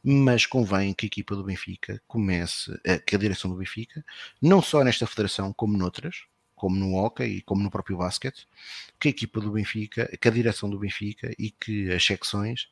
mas 0.04 0.46
convém 0.46 0.94
que 0.94 1.06
a 1.06 1.08
equipa 1.08 1.36
do 1.36 1.44
Benfica 1.44 2.02
comece, 2.08 2.72
que 3.06 3.16
a 3.16 3.20
direção 3.20 3.50
do 3.50 3.58
Benfica, 3.58 4.06
não 4.42 4.62
só 4.62 4.84
nesta 4.84 5.08
federação 5.08 5.52
como 5.52 5.78
noutras, 5.78 6.26
como 6.56 6.76
no 6.76 6.94
hockey 6.96 7.38
e 7.38 7.42
como 7.42 7.64
no 7.64 7.72
próprio 7.72 7.98
basquete, 7.98 8.46
que 9.00 9.08
a 9.08 9.12
equipa 9.12 9.42
do 9.42 9.52
Benfica, 9.52 10.10
que 10.22 10.28
a 10.28 10.32
direção 10.32 10.70
do 10.70 10.78
Benfica 10.78 11.34
e 11.40 11.52
que 11.52 11.92
as 11.92 12.06
secções 12.06 12.68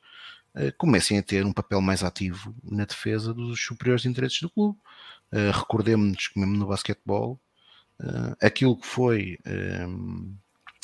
comecem 0.76 1.18
a 1.18 1.22
ter 1.22 1.44
um 1.44 1.52
papel 1.52 1.80
mais 1.80 2.02
ativo 2.02 2.54
na 2.62 2.84
defesa 2.84 3.32
dos 3.32 3.62
superiores 3.64 4.04
interesses 4.04 4.40
do 4.40 4.50
clube. 4.50 4.78
Uh, 5.32 5.50
Recordemos-nos 5.52 6.28
que 6.28 6.38
mesmo 6.38 6.56
no 6.56 6.66
basquetebol, 6.66 7.40
uh, 8.00 8.36
aquilo 8.40 8.76
que 8.76 8.86
foi 8.86 9.38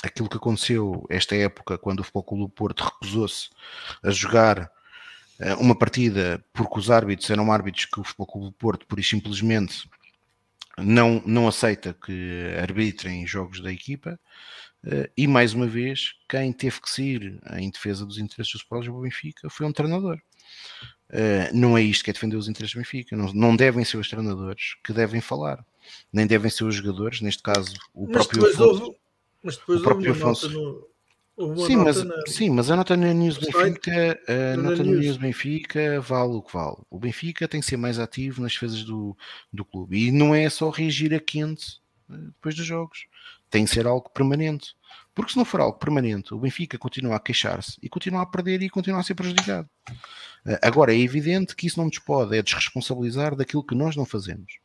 aquilo 0.03 0.29
que 0.29 0.37
aconteceu 0.37 1.07
esta 1.09 1.35
época 1.35 1.79
quando 1.79 2.01
o 2.01 2.05
Futebol 2.05 2.25
Clube 2.25 2.43
do 2.45 2.49
Porto 2.51 2.85
recusou-se 2.85 3.49
a 4.03 4.11
jogar 4.11 4.71
uma 5.59 5.75
partida 5.75 6.45
porque 6.53 6.79
os 6.79 6.91
árbitros 6.91 7.31
eram 7.31 7.51
árbitros 7.51 7.87
que 7.87 7.99
o 7.99 8.05
Futebol 8.05 8.27
Clube 8.27 8.47
do 8.49 8.53
Porto, 8.53 8.87
por 8.87 9.01
e 9.01 9.03
simplesmente 9.03 9.89
não, 10.79 11.23
não 11.25 11.49
aceita 11.49 11.95
que 11.95 12.55
arbitrem 12.61 13.27
jogos 13.27 13.61
da 13.61 13.73
equipa. 13.73 14.19
Uh, 14.87 15.09
e 15.17 15.27
mais 15.27 15.55
uma 15.55 15.67
vez, 15.67 16.15
quem 16.29 16.53
teve 16.53 16.81
que 16.81 16.91
sair 16.91 17.41
em 17.57 17.71
defesa 17.71 18.05
dos 18.05 18.19
interesses 18.19 18.53
dos 18.53 18.63
Sporting 18.63 18.91
do 18.91 19.01
Benfica 19.01 19.49
foi 19.49 19.67
um 19.67 19.73
treinador. 19.73 20.21
Uh, 21.11 21.55
não 21.55 21.77
é 21.77 21.83
isto 21.83 22.05
que 22.05 22.11
é 22.11 22.13
defender 22.13 22.37
os 22.37 22.49
interesses 22.49 22.75
do 22.75 22.79
Benfica. 22.79 23.17
Não, 23.17 23.33
não 23.33 23.57
devem 23.57 23.85
ser 23.85 23.97
os 23.97 24.09
treinadores 24.09 24.77
que 24.85 24.93
devem 24.93 25.21
falar, 25.21 25.65
nem 26.13 26.27
devem 26.27 26.51
ser 26.51 26.65
os 26.65 26.75
jogadores, 26.75 27.21
neste 27.21 27.43
caso 27.43 27.75
o 27.95 28.07
mas 28.07 28.13
próprio. 28.13 28.43
Depois 28.43 28.55
Afonso, 28.55 28.85
houve, 28.85 28.97
mas 29.43 29.57
depois 29.57 29.81
o 29.81 29.83
próprio 29.83 30.13
Afonso, 30.13 30.51
no, 30.51 30.89
Sim 31.67 31.77
mas, 31.77 32.05
na... 32.05 32.15
sim, 32.29 32.51
mas 32.51 32.71
a 32.71 32.77
nota 32.77 32.97
na 32.97 33.13
News 33.13 33.39
Benfica, 33.39 34.21
a 34.29 34.57
nota 34.57 34.85
na 34.85 34.93
News 34.93 35.17
Benfica 35.17 36.01
vale 36.01 36.35
o 36.35 36.43
que 36.43 36.53
vale. 36.53 36.77
O 36.89 36.99
Benfica 36.99 37.49
tem 37.49 37.61
que 37.61 37.67
ser 37.67 37.77
mais 37.77 37.99
ativo 37.99 38.41
nas 38.41 38.53
defesas 38.53 38.85
do, 38.85 39.17
do 39.53 39.65
clube 39.65 40.07
e 40.07 40.13
não 40.13 40.33
é 40.33 40.49
só 40.49 40.71
reagir 40.71 41.13
a 41.13 41.19
quente 41.19 41.81
eh, 42.09 42.17
depois 42.17 42.55
dos 42.55 42.65
jogos, 42.65 43.07
tem 43.55 43.65
que 43.65 43.71
ser 43.71 43.87
algo 43.87 44.11
permanente. 44.11 44.75
Porque 45.15 45.31
se 45.31 45.39
não 45.39 45.45
for 45.45 45.61
algo 45.61 45.79
permanente, 45.79 46.35
o 46.35 46.39
Benfica 46.41 46.77
continua 46.77 47.15
a 47.15 47.21
queixar-se 47.21 47.79
e 47.81 47.89
continua 47.89 48.23
a 48.23 48.27
perder 48.27 48.61
e 48.63 48.69
continua 48.69 48.99
a 48.99 49.03
ser 49.05 49.15
prejudicado. 49.15 49.71
Eh, 50.45 50.59
agora 50.61 50.93
é 50.93 50.99
evidente 50.99 51.55
que 51.55 51.69
isso 51.69 51.79
não 51.79 51.87
nos 51.87 52.01
pode 52.01 52.37
é 52.37 52.43
desresponsabilizar 52.43 53.37
daquilo 53.37 53.63
que 53.63 53.77
nós 53.77 53.95
não 53.95 54.05
fazemos. 54.05 54.59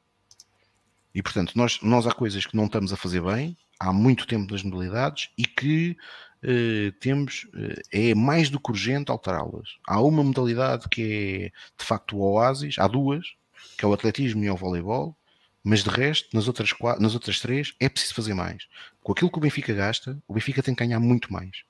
E 1.13 1.21
portanto, 1.21 1.53
nós, 1.55 1.79
nós 1.83 2.07
há 2.07 2.11
coisas 2.11 2.47
que 2.47 2.57
não 2.57 2.65
estamos 2.65 2.91
a 2.91 2.97
fazer 2.97 3.21
bem 3.21 3.55
há 3.79 3.93
muito 3.93 4.25
tempo 4.25 4.51
nas 4.51 4.63
modalidades 4.63 5.29
e 5.37 5.45
que 5.45 5.95
eh, 6.41 6.91
temos, 6.99 7.43
uh, 7.53 7.79
é 7.91 8.15
mais 8.15 8.49
do 8.49 8.59
que 8.59 8.71
urgente 8.71 9.11
alterá-las. 9.11 9.77
Há 9.87 10.01
uma 10.01 10.23
modalidade 10.23 10.89
que 10.89 11.03
é 11.03 11.77
de 11.77 11.85
facto 11.85 12.17
o 12.17 12.21
oásis, 12.21 12.79
há 12.79 12.87
duas, 12.87 13.35
que 13.77 13.85
é 13.85 13.87
o 13.87 13.93
atletismo 13.93 14.43
e 14.43 14.49
o 14.49 14.55
voleibol, 14.55 15.15
mas 15.63 15.83
de 15.83 15.89
resto, 15.89 16.29
nas 16.33 16.47
outras, 16.47 16.71
quatro, 16.73 17.01
nas 17.01 17.13
outras 17.13 17.39
três, 17.39 17.73
é 17.79 17.89
preciso 17.89 18.13
fazer 18.13 18.33
mais. 18.33 18.67
Com 19.01 19.11
aquilo 19.11 19.31
que 19.31 19.37
o 19.37 19.41
Benfica 19.41 19.73
gasta, 19.73 20.21
o 20.27 20.33
Benfica 20.33 20.63
tem 20.63 20.73
que 20.73 20.83
ganhar 20.83 20.99
muito 20.99 21.31
mais. 21.31 21.63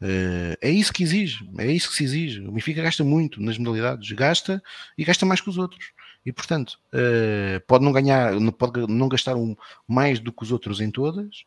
Uh, 0.00 0.56
é 0.60 0.70
isso 0.70 0.92
que 0.92 1.02
exige, 1.02 1.48
é 1.58 1.70
isso 1.70 1.88
que 1.88 1.96
se 1.96 2.04
exige. 2.04 2.40
O 2.40 2.52
Benfica 2.52 2.82
gasta 2.82 3.02
muito 3.02 3.40
nas 3.40 3.58
modalidades, 3.58 4.10
gasta 4.12 4.62
e 4.96 5.04
gasta 5.04 5.24
mais 5.24 5.40
que 5.40 5.48
os 5.48 5.58
outros. 5.58 5.92
E 6.24 6.32
portanto, 6.32 6.78
uh, 6.92 7.60
pode 7.66 7.84
não 7.84 7.92
ganhar, 7.92 8.32
pode 8.58 8.86
não 8.86 9.08
gastar 9.08 9.36
um, 9.36 9.56
mais 9.86 10.18
do 10.18 10.32
que 10.32 10.42
os 10.42 10.52
outros 10.52 10.80
em 10.80 10.90
todas, 10.90 11.44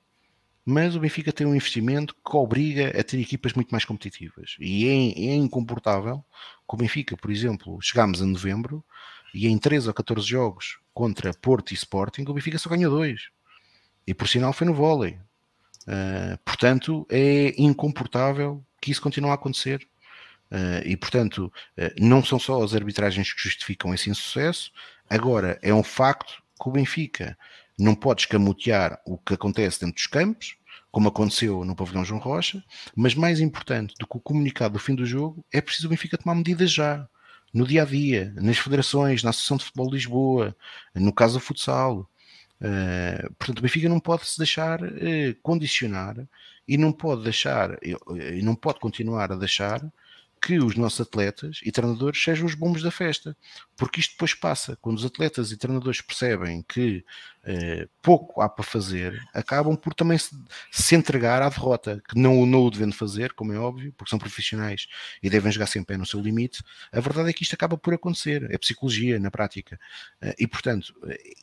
mas 0.66 0.96
o 0.96 1.00
Benfica 1.00 1.34
tem 1.34 1.46
um 1.48 1.56
investimento 1.56 2.14
que 2.14 2.38
obriga 2.38 2.90
a 3.00 3.04
ter 3.04 3.20
equipas 3.20 3.54
muito 3.54 3.70
mais 3.70 3.86
competitivas. 3.86 4.56
E 4.60 4.88
é, 4.88 5.32
é 5.32 5.36
incomportável 5.36 6.24
que 6.68 6.76
o 6.76 6.78
Benfica, 6.78 7.18
por 7.18 7.32
exemplo, 7.32 7.80
chegámos 7.82 8.22
a 8.22 8.26
novembro 8.26 8.84
e 9.34 9.48
em 9.48 9.58
13 9.58 9.88
ou 9.88 9.94
14 9.94 10.28
jogos 10.28 10.80
contra 10.94 11.34
Porto 11.34 11.72
e 11.72 11.76
Sporting, 11.76 12.26
o 12.28 12.34
Benfica 12.34 12.58
só 12.58 12.70
ganhou 12.70 12.92
dois. 12.92 13.30
E 14.06 14.14
por 14.14 14.28
sinal 14.28 14.54
foi 14.54 14.68
no 14.68 14.74
vôlei. 14.74 15.20
Uh, 15.88 16.38
portanto, 16.44 17.06
é 17.10 17.54
incomportável 17.58 18.64
que 18.82 18.92
isso 18.92 19.02
continue 19.02 19.30
a 19.30 19.34
acontecer. 19.34 19.88
Uh, 20.52 20.82
e 20.86 20.98
portanto, 20.98 21.52
uh, 21.78 21.92
não 22.00 22.24
são 22.24 22.40
só 22.40 22.64
as 22.64 22.74
arbitragens 22.74 23.32
que 23.32 23.42
justificam 23.42 23.94
esse 23.94 24.10
insucesso, 24.10 24.72
agora 25.10 25.60
é 25.62 25.74
um 25.74 25.84
facto 25.84 26.42
que 26.62 26.68
o 26.68 26.72
Benfica 26.72 27.38
não 27.78 27.96
pode 27.96 28.22
escamotear 28.22 29.00
o 29.06 29.18
que 29.18 29.34
acontece 29.34 29.80
dentro 29.80 29.96
dos 29.96 30.08
campos, 30.08 30.58
como 30.92 31.08
aconteceu 31.08 31.64
no 31.64 31.76
pavilhão 31.76 32.04
João 32.04 32.20
Rocha, 32.20 32.64
mas 32.96 33.14
mais 33.14 33.40
importante 33.40 33.94
do 34.00 34.08
que 34.08 34.18
o 34.18 34.20
comunicado 34.20 34.74
do 34.74 34.80
fim 34.80 34.96
do 34.96 35.06
jogo, 35.06 35.46
é 35.54 35.62
preciso 35.62 35.88
o 35.88 35.90
Benfica 35.90 36.18
tomar 36.18 36.36
medidas 36.36 36.72
já, 36.72 37.08
no 37.54 37.66
dia 37.66 37.84
a 37.84 37.86
dia, 37.86 38.34
nas 38.36 38.58
federações, 38.58 39.24
na 39.24 39.32
Associação 39.32 39.58
de 39.58 39.66
Futebol 39.66 39.88
de 39.88 39.96
Lisboa, 39.96 40.56
no 40.96 41.14
caso 41.14 41.36
do 41.36 41.40
futsal. 41.40 42.10
Uh, 42.62 43.34
portanto, 43.36 43.60
o 43.60 43.62
Benfica 43.62 43.88
não 43.88 44.00
pode 44.00 44.28
se 44.28 44.38
deixar 44.38 44.82
uh, 44.84 45.36
condicionar 45.42 46.16
e 46.68 46.78
não 46.78 46.92
pode 46.92 47.24
deixar, 47.24 47.78
e 47.82 48.42
não 48.44 48.56
pode 48.56 48.80
continuar 48.80 49.32
a 49.32 49.36
deixar 49.36 49.82
que 50.42 50.60
os 50.60 50.76
nossos 50.76 51.02
atletas 51.02 51.60
e 51.64 51.72
treinadores 51.72 52.22
sejam 52.22 52.46
os 52.46 52.56
bombos 52.56 52.82
da 52.82 52.92
festa, 52.92 53.36
porque 53.76 54.00
isto 54.00 54.12
depois 54.12 54.34
passa. 54.34 54.78
Quando 54.82 54.98
os 54.98 55.06
atletas 55.06 55.52
e 55.52 55.58
treinadores 55.58 56.02
percebem 56.02 56.64
que 56.68 57.04
eh, 57.44 57.88
pouco 58.02 58.42
há 58.42 58.50
para 58.50 58.64
fazer, 58.64 59.22
acabam 59.34 59.76
por 59.76 59.94
também 59.94 60.18
se, 60.18 60.36
se 60.72 60.96
entregar 60.96 61.42
à 61.42 61.50
derrota, 61.50 62.02
que 62.08 62.18
não, 62.20 62.46
não 62.46 62.64
o 62.64 62.72
devendo 62.72 62.94
fazer, 62.94 63.34
como 63.34 63.54
é 63.54 63.58
óbvio, 63.58 63.94
porque 63.98 64.10
são 64.10 64.20
profissionais 64.20 64.88
e 65.22 65.30
devem 65.30 65.52
jogar 65.52 65.68
sempre 65.68 65.98
no 65.98 66.06
seu 66.06 66.20
limite. 66.20 66.64
A 66.92 67.00
verdade 67.00 67.30
é 67.30 67.34
que 67.34 67.44
isto 67.44 67.54
acaba 67.54 67.78
por 67.78 67.94
acontecer, 67.94 68.50
é 68.52 68.58
psicologia 68.58 69.20
na 69.20 69.32
prática. 69.32 69.80
Eh, 70.22 70.36
e, 70.40 70.48
portanto, 70.48 70.94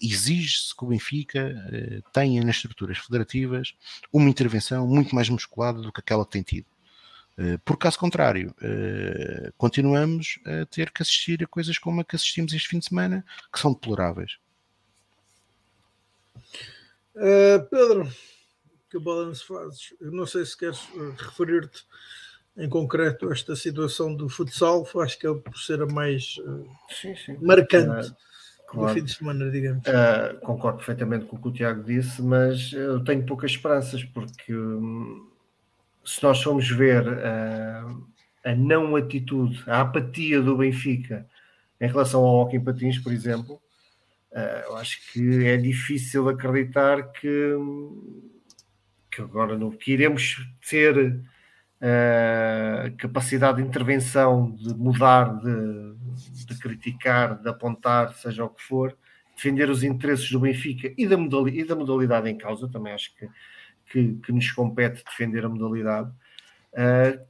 exige-se 0.01 0.75
que 0.77 0.85
o 0.85 0.89
Benfica 0.89 1.55
eh, 1.73 2.01
tenha 2.13 2.43
nas 2.45 2.57
estruturas 2.57 2.99
federativas 2.99 3.75
uma 4.13 4.29
intervenção 4.29 4.87
muito 4.87 5.15
mais 5.15 5.29
musculada 5.29 5.81
do 5.81 5.93
que 5.93 6.01
aquela 6.01 6.25
que 6.25 6.33
tem 6.33 6.43
tido. 6.43 6.76
Eh, 7.39 7.59
por 7.65 7.77
caso 7.77 7.99
contrário, 7.99 8.55
eh, 8.63 9.53
continuamos 9.59 10.41
a 10.47 10.65
ter 10.67 10.91
que 10.91 11.03
assistir 11.03 11.43
a 11.43 11.47
coisas 11.47 11.79
como 11.79 12.01
a 12.01 12.05
que 12.05 12.17
assistimos 12.17 12.53
este 12.55 12.69
fim 12.69 12.79
de 12.79 12.87
semana, 12.87 13.25
que 13.53 13.59
são 13.59 13.73
deploráveis. 13.73 14.39
Uh, 17.15 17.65
Pedro, 17.71 18.11
que 18.91 18.99
balanço 18.99 19.47
fazes? 19.47 19.95
Eu 20.01 20.13
não 20.13 20.27
sei 20.27 20.45
se 20.45 20.57
queres 20.57 20.81
referir-te 21.19 21.85
em 22.57 22.69
concreto 22.69 23.29
a 23.29 23.33
esta 23.33 23.55
situação 23.55 24.15
do 24.15 24.29
futsal, 24.29 24.87
acho 25.03 25.19
que 25.19 25.27
é 25.27 25.35
por 25.35 25.59
ser 25.59 25.83
a 25.83 25.87
mais 25.87 26.37
uh, 26.39 26.67
sim, 26.89 27.15
sim. 27.17 27.37
marcante. 27.41 28.11
Uh, 28.11 28.17
claro. 28.67 28.89
do 28.89 28.95
fim 28.95 29.05
de 29.05 29.15
semana, 29.15 29.51
digamos. 29.51 29.83
Uh, 29.87 30.41
concordo 30.41 30.79
perfeitamente 30.79 31.27
com 31.27 31.37
o 31.37 31.43
que 31.43 31.49
o 31.49 31.53
Tiago 31.53 31.83
disse, 31.83 32.23
mas 32.23 32.73
eu 32.73 33.05
tenho 33.05 33.25
poucas 33.27 33.51
esperanças 33.51 34.03
porque 34.05 34.55
hum, 34.55 35.31
se 36.07 36.23
nós 36.23 36.41
formos 36.41 36.71
ver 36.71 37.07
uh, 37.07 38.07
a 38.45 38.55
não 38.55 38.95
atitude, 38.95 39.63
a 39.67 39.81
apatia 39.81 40.41
do 40.41 40.57
Benfica 40.57 41.27
em 41.81 41.89
relação 41.89 42.25
ao 42.25 42.37
Hockey 42.37 42.61
Patins, 42.61 42.99
por 42.99 43.13
exemplo, 43.13 43.61
uh, 44.33 44.67
eu 44.67 44.77
acho 44.77 45.13
que 45.13 45.45
é 45.45 45.57
difícil 45.57 46.29
acreditar 46.29 47.11
que, 47.11 47.55
que 49.11 49.21
agora 49.21 49.59
não, 49.59 49.73
que 49.73 49.93
iremos 49.93 50.49
ter 50.71 50.97
uh, 50.97 52.97
capacidade 52.97 53.61
de 53.61 53.69
intervenção, 53.69 54.53
de 54.53 54.73
mudar, 54.75 55.41
de, 55.41 56.47
de, 56.47 56.59
criticar, 56.61 57.43
de 57.43 57.49
apontar, 57.49 58.15
seja 58.15 58.45
o 58.45 58.51
que 58.51 58.63
for, 58.63 58.97
defender 59.35 59.69
os 59.69 59.83
interesses 59.83 60.31
do 60.31 60.39
Benfica 60.39 60.95
e 60.97 61.05
da, 61.05 61.17
modalidade, 61.17 61.59
e 61.59 61.65
da 61.65 61.75
modalidade 61.75 62.31
em 62.31 62.39
causa, 62.39 62.69
também 62.69 62.93
acho 62.93 63.13
que 63.17 63.29
que, 63.91 64.15
que 64.15 64.33
nos 64.33 64.51
compete 64.53 65.05
defender 65.05 65.45
a 65.45 65.49
modalidade. 65.49 66.11
Uh, 66.73 67.25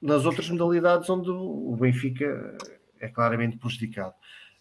nas 0.00 0.26
outras 0.26 0.48
modalidades 0.50 1.08
onde 1.08 1.30
o 1.30 1.76
Benfica 1.80 2.56
é 3.00 3.08
claramente 3.08 3.56
prejudicado. 3.56 4.14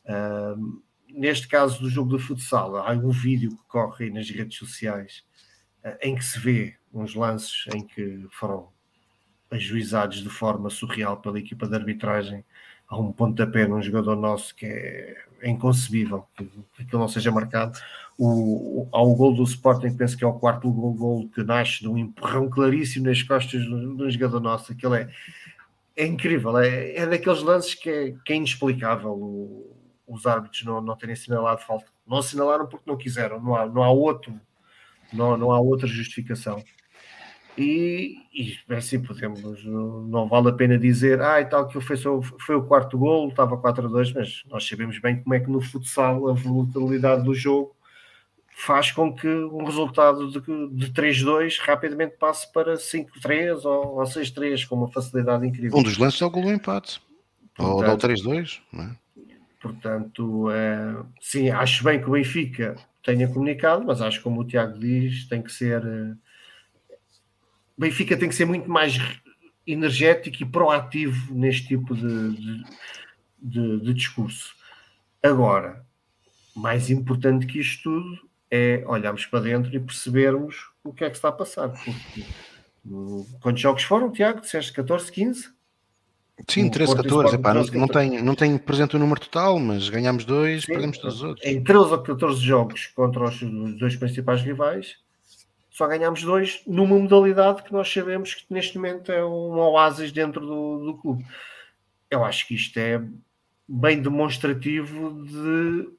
Uh, 0.06 0.82
neste 1.10 1.48
caso 1.48 1.82
do 1.82 1.90
jogo 1.90 2.18
de 2.18 2.24
futsal, 2.24 2.78
há 2.78 2.92
um 2.92 3.12
vídeo 3.12 3.52
que 3.52 3.64
corre 3.68 4.06
aí 4.06 4.12
nas 4.12 4.30
redes 4.30 4.58
sociais 4.58 5.24
uh, 5.84 5.98
em 6.02 6.16
que 6.16 6.24
se 6.24 6.40
vê 6.40 6.76
uns 6.94 7.16
lances 7.16 7.66
em 7.74 7.86
que 7.86 8.26
foram 8.32 8.72
ajuizados 9.52 10.24
de 10.24 10.30
forma 10.30 10.70
surreal 10.70 11.18
pela 11.18 11.40
equipa 11.40 11.68
de 11.68 11.76
arbitragem 11.76 12.44
a 12.88 12.98
um 12.98 13.12
pontapé 13.12 13.68
num 13.68 13.82
jogador 13.82 14.16
nosso 14.16 14.56
que 14.56 14.66
é, 14.66 15.26
é 15.44 15.50
inconcebível 15.50 16.26
que, 16.36 16.50
aquilo 16.80 17.02
não 17.02 17.08
seja 17.08 17.32
marcado. 17.32 17.78
O, 18.18 18.88
há 18.92 19.02
o 19.02 19.16
gol 19.16 19.36
do 19.36 19.44
Sporting, 19.44 19.96
penso 19.96 20.18
que 20.18 20.24
é 20.24 20.28
o 20.28 20.34
quarto 20.34 20.72
gol, 20.72 20.94
gol 20.94 21.30
que 21.30 21.44
nasce 21.44 21.82
de 21.82 21.90
um 21.90 21.98
empurrão 21.98 22.50
claríssimo 22.50 23.06
nas 23.06 23.22
costas 23.22 23.62
de 23.62 23.70
um 23.70 24.10
jogador 24.10 24.40
nosso. 24.40 24.72
Aquilo 24.72 24.96
é, 24.96 25.10
é 25.96 26.06
incrível, 26.06 26.58
é, 26.58 26.96
é 26.96 27.06
daqueles 27.06 27.44
lances 27.44 27.76
que 27.76 27.90
é, 27.90 28.16
que 28.26 28.34
é 28.34 28.36
inexplicável 28.38 29.70
os 30.08 30.26
árbitros 30.26 30.64
não, 30.64 30.82
não 30.82 30.96
terem 30.96 31.14
assinalado 31.14 31.62
falta. 31.62 31.86
Não 32.08 32.18
assinalaram 32.18 32.68
porque 32.68 32.90
não 32.90 32.98
quiseram, 32.98 33.42
não 33.42 33.56
há, 33.56 33.66
não 33.66 33.84
há 33.84 33.90
outro, 33.90 34.40
não, 35.12 35.36
não 35.38 35.52
há 35.52 35.60
outra 35.60 35.88
justificação. 35.88 36.64
E, 37.58 38.18
e 38.34 38.58
é 38.70 38.78
assim 38.78 39.00
podemos, 39.00 39.64
não 39.64 40.28
vale 40.28 40.50
a 40.50 40.54
pena 40.54 40.78
dizer, 40.78 41.22
ah, 41.22 41.40
e 41.40 41.46
tal, 41.46 41.68
que 41.68 41.80
foi, 41.80 41.96
foi 41.98 42.56
o 42.56 42.64
quarto 42.64 42.98
gol, 42.98 43.30
estava 43.30 43.58
4 43.58 43.86
a 43.86 43.90
2, 43.90 44.14
mas 44.14 44.44
nós 44.50 44.68
sabemos 44.68 45.00
bem 45.00 45.22
como 45.22 45.36
é 45.36 45.40
que 45.40 45.52
no 45.52 45.62
futsal 45.62 46.30
a 46.30 46.34
volatilidade 46.34 47.24
do 47.24 47.36
jogo 47.36 47.76
faz 48.56 48.92
com 48.92 49.14
que 49.14 49.28
um 49.28 49.64
resultado 49.64 50.32
de, 50.32 50.40
de 50.40 50.92
3-2 50.92 51.60
rapidamente 51.60 52.16
passe 52.18 52.52
para 52.52 52.74
5-3 52.74 53.64
ou, 53.66 54.00
ou 54.00 54.04
6-3 54.04 54.68
com 54.68 54.76
uma 54.76 54.88
facilidade 54.88 55.46
incrível. 55.46 55.78
Um 55.78 55.84
dos 55.84 55.98
lances 55.98 56.22
é 56.22 56.26
o 56.26 56.30
gol 56.30 56.44
do 56.44 56.52
empate, 56.52 57.02
portanto, 57.56 57.76
ou 57.76 57.84
dá 57.84 57.94
o 57.94 57.98
3-2, 57.98 58.60
não 58.72 58.84
é? 58.84 58.96
Portanto, 59.62 60.52
é, 60.52 60.96
sim, 61.22 61.50
acho 61.50 61.84
bem 61.84 62.00
que 62.00 62.10
o 62.10 62.12
Benfica 62.12 62.76
tenha 63.02 63.28
comunicado, 63.28 63.86
mas 63.86 64.02
acho 64.02 64.18
que 64.18 64.24
como 64.24 64.42
o 64.42 64.46
Tiago 64.46 64.78
diz, 64.78 65.28
tem 65.28 65.42
que 65.42 65.52
ser 65.52 65.82
eh, 65.86 66.16
Benfica 67.78 68.18
tem 68.18 68.30
que 68.30 68.36
ser 68.36 68.46
muito 68.46 68.70
mais 68.70 68.98
energético 69.66 70.44
e 70.44 70.46
proativo 70.46 71.34
neste 71.34 71.70
tipo 71.70 71.96
de, 71.96 72.36
de, 72.36 72.64
de, 73.42 73.80
de 73.80 73.94
discurso. 73.94 74.56
Agora, 75.22 75.86
mais 76.56 76.90
importante 76.90 77.46
que 77.46 77.60
isto 77.60 77.84
tudo 77.84 78.30
é 78.52 78.84
olharmos 78.86 79.26
para 79.26 79.40
dentro 79.40 79.76
e 79.76 79.80
percebermos 79.80 80.70
o 80.84 80.94
que 80.94 81.04
é 81.04 81.10
que 81.10 81.16
está 81.16 81.30
a 81.30 81.32
passar. 81.32 81.70
Porque, 81.70 82.26
quantos 83.40 83.62
jogos 83.62 83.84
foram, 83.84 84.12
Tiago? 84.12 84.42
Disseste 84.42 84.74
14, 84.74 85.12
15? 85.12 85.50
Sim, 86.50 86.70
13, 86.70 86.96
14. 86.96 87.36
Epá, 87.36 87.54
não, 87.54 87.64
não, 87.64 87.88
tenho, 87.88 88.24
não 88.24 88.36
tenho 88.36 88.60
presente 88.60 88.96
o 88.96 89.00
número 89.00 89.20
total, 89.20 89.60
mas 89.60 89.88
ganhámos 89.88 90.26
dois, 90.26 90.64
Sim, 90.64 90.74
perdemos 90.74 90.98
todos 90.98 91.16
os 91.18 91.24
outros. 91.24 91.46
Em 91.46 91.64
13 91.64 91.80
ou 91.80 92.04
14 92.04 92.42
jogos 92.42 92.88
contra 92.88 93.24
os 93.24 93.40
dois 93.78 93.96
principais 93.96 94.42
rivais, 94.42 94.98
só 95.74 95.88
ganhámos 95.88 96.22
dois 96.22 96.62
numa 96.68 96.98
modalidade 96.98 97.64
que 97.64 97.74
nós 97.74 97.92
sabemos 97.92 98.36
que 98.36 98.46
neste 98.48 98.78
momento 98.78 99.12
é 99.12 99.26
um 99.26 99.58
oásis 99.58 100.12
dentro 100.12 100.46
do, 100.46 100.86
do 100.86 100.98
clube. 101.00 101.26
Eu 102.12 102.24
acho 102.24 102.48
que 102.48 102.54
isto 102.54 102.78
é 102.78 103.04
bem 103.68 104.00
demonstrativo 104.00 105.26
de 105.26 105.90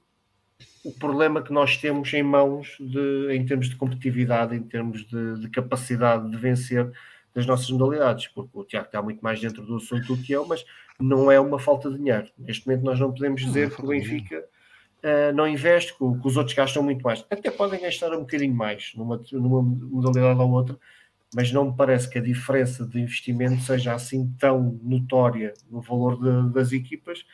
o 0.84 0.92
problema 0.92 1.42
que 1.42 1.52
nós 1.52 1.76
temos 1.76 2.12
em 2.14 2.22
mãos 2.22 2.76
de, 2.78 3.32
em 3.32 3.44
termos 3.44 3.68
de 3.68 3.74
competitividade, 3.74 4.54
em 4.54 4.62
termos 4.62 5.04
de, 5.06 5.40
de, 5.40 5.48
capacidade 5.48 6.30
de 6.30 6.36
vencer 6.36 6.92
das 7.34 7.44
nossas 7.44 7.68
modalidades, 7.70 8.28
porque 8.28 8.50
o 8.52 8.64
Tiago 8.64 8.86
está 8.86 9.02
muito 9.02 9.20
mais 9.22 9.40
dentro 9.40 9.64
do 9.66 9.76
assunto 9.76 10.14
do 10.14 10.22
que 10.22 10.32
eu, 10.32 10.46
mas 10.46 10.64
não 11.00 11.32
é 11.32 11.40
uma 11.40 11.58
falta 11.58 11.90
de 11.90 11.96
dinheiro. 11.96 12.28
Neste 12.38 12.64
momento 12.64 12.84
nós 12.84 13.00
não 13.00 13.10
podemos 13.10 13.44
dizer 13.44 13.70
não, 13.70 13.76
que 13.76 13.82
o 13.82 13.88
Benfica 13.88 14.44
uh, 15.04 15.32
não 15.34 15.46
investe, 15.46 15.92
que, 15.92 15.98
que, 15.98 16.26
os 16.26 16.36
outros 16.36 16.56
gastam 16.56 16.82
muito 16.82 17.02
mais. 17.02 17.24
Até 17.30 17.50
podem 17.50 17.80
gastar 17.80 18.12
um 18.12 18.20
bocadinho 18.20 18.54
mais 18.54 18.92
numa, 18.96 19.20
numa 19.32 19.62
modalidade 19.62 20.40
ou 20.40 20.50
outra, 20.50 20.78
mas 21.34 21.52
não 21.52 21.66
me 21.66 21.76
parece 21.76 22.08
que 22.08 22.18
a 22.18 22.22
diferença 22.22 22.86
de 22.86 23.00
investimento 23.00 23.60
seja 23.62 23.94
assim 23.94 24.32
tão 24.38 24.80
notória 24.82 25.52
no 25.70 25.80
valor 25.80 26.20
de, 26.20 26.52
das 26.54 26.72
equipas 26.72 27.24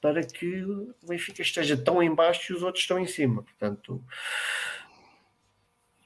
para 0.00 0.22
que 0.24 0.64
o 0.64 0.94
Benfica 1.06 1.42
esteja 1.42 1.76
tão 1.76 2.02
em 2.02 2.14
baixo 2.14 2.52
e 2.52 2.56
os 2.56 2.62
outros 2.62 2.82
estão 2.82 2.98
em 2.98 3.06
cima. 3.06 3.42
Portanto, 3.42 4.02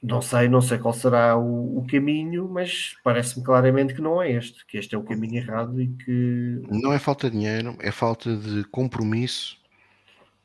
não 0.03 0.21
sei, 0.21 0.49
não 0.49 0.59
sei 0.59 0.77
qual 0.77 0.93
será 0.93 1.37
o, 1.37 1.79
o 1.79 1.87
caminho, 1.87 2.49
mas 2.49 2.97
parece-me 3.01 3.45
claramente 3.45 3.93
que 3.93 4.01
não 4.01 4.21
é 4.21 4.33
este, 4.33 4.65
que 4.65 4.77
este 4.77 4.93
é 4.93 4.97
o 4.97 5.03
caminho 5.03 5.37
errado 5.37 5.81
e 5.81 5.87
que 5.87 6.61
não 6.69 6.91
é 6.91 6.99
falta 6.99 7.29
de 7.29 7.37
dinheiro, 7.37 7.77
é 7.79 7.89
falta 7.89 8.35
de 8.35 8.65
compromisso 8.65 9.57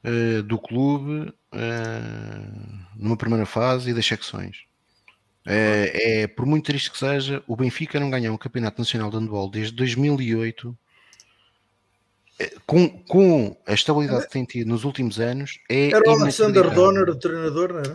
uh, 0.05 0.43
do 0.43 0.59
clube 0.59 1.33
uh, 1.53 2.87
numa 2.97 3.17
primeira 3.17 3.47
fase 3.47 3.91
e 3.91 3.95
das 3.95 4.07
secções. 4.07 4.65
É, 5.47 6.23
é, 6.23 6.27
por 6.27 6.45
muito 6.45 6.67
triste 6.67 6.91
que 6.91 6.99
seja, 6.99 7.43
o 7.47 7.57
Benfica 7.57 7.99
não 7.99 8.11
ganhou 8.11 8.35
um 8.35 8.39
campeonato 8.39 8.79
nacional 8.79 9.11
de 9.11 9.17
handball 9.17 9.51
desde 9.51 9.75
2008 9.75 10.77
com, 12.67 12.89
com 13.05 13.57
a 13.67 13.73
estabilidade 13.73 14.27
que 14.27 14.33
tem 14.33 14.45
tido 14.45 14.69
nos 14.69 14.85
últimos 14.85 15.19
anos 15.19 15.59
é 15.69 15.89
era 15.93 16.11
o 16.11 16.11
Alexander 16.11 16.71
Donner 16.71 17.09
o 17.09 17.17
treinador, 17.17 17.73
não 17.73 17.81
era? 17.81 17.95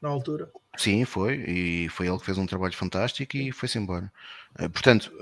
Na 0.00 0.08
altura 0.08 0.50
sim, 0.78 1.04
foi, 1.04 1.36
e 1.46 1.88
foi 1.90 2.08
ele 2.08 2.18
que 2.18 2.24
fez 2.24 2.38
um 2.38 2.46
trabalho 2.46 2.74
fantástico 2.74 3.36
e 3.36 3.52
foi-se 3.52 3.78
embora 3.78 4.10
portanto, 4.72 5.12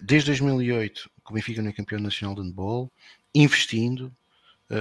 desde 0.00 0.30
2008 0.30 1.10
o 1.28 1.32
Benfica 1.32 1.60
não 1.60 1.70
é 1.70 1.72
campeão 1.72 2.00
nacional 2.00 2.36
de 2.36 2.42
handball 2.42 2.90
investindo 3.34 4.12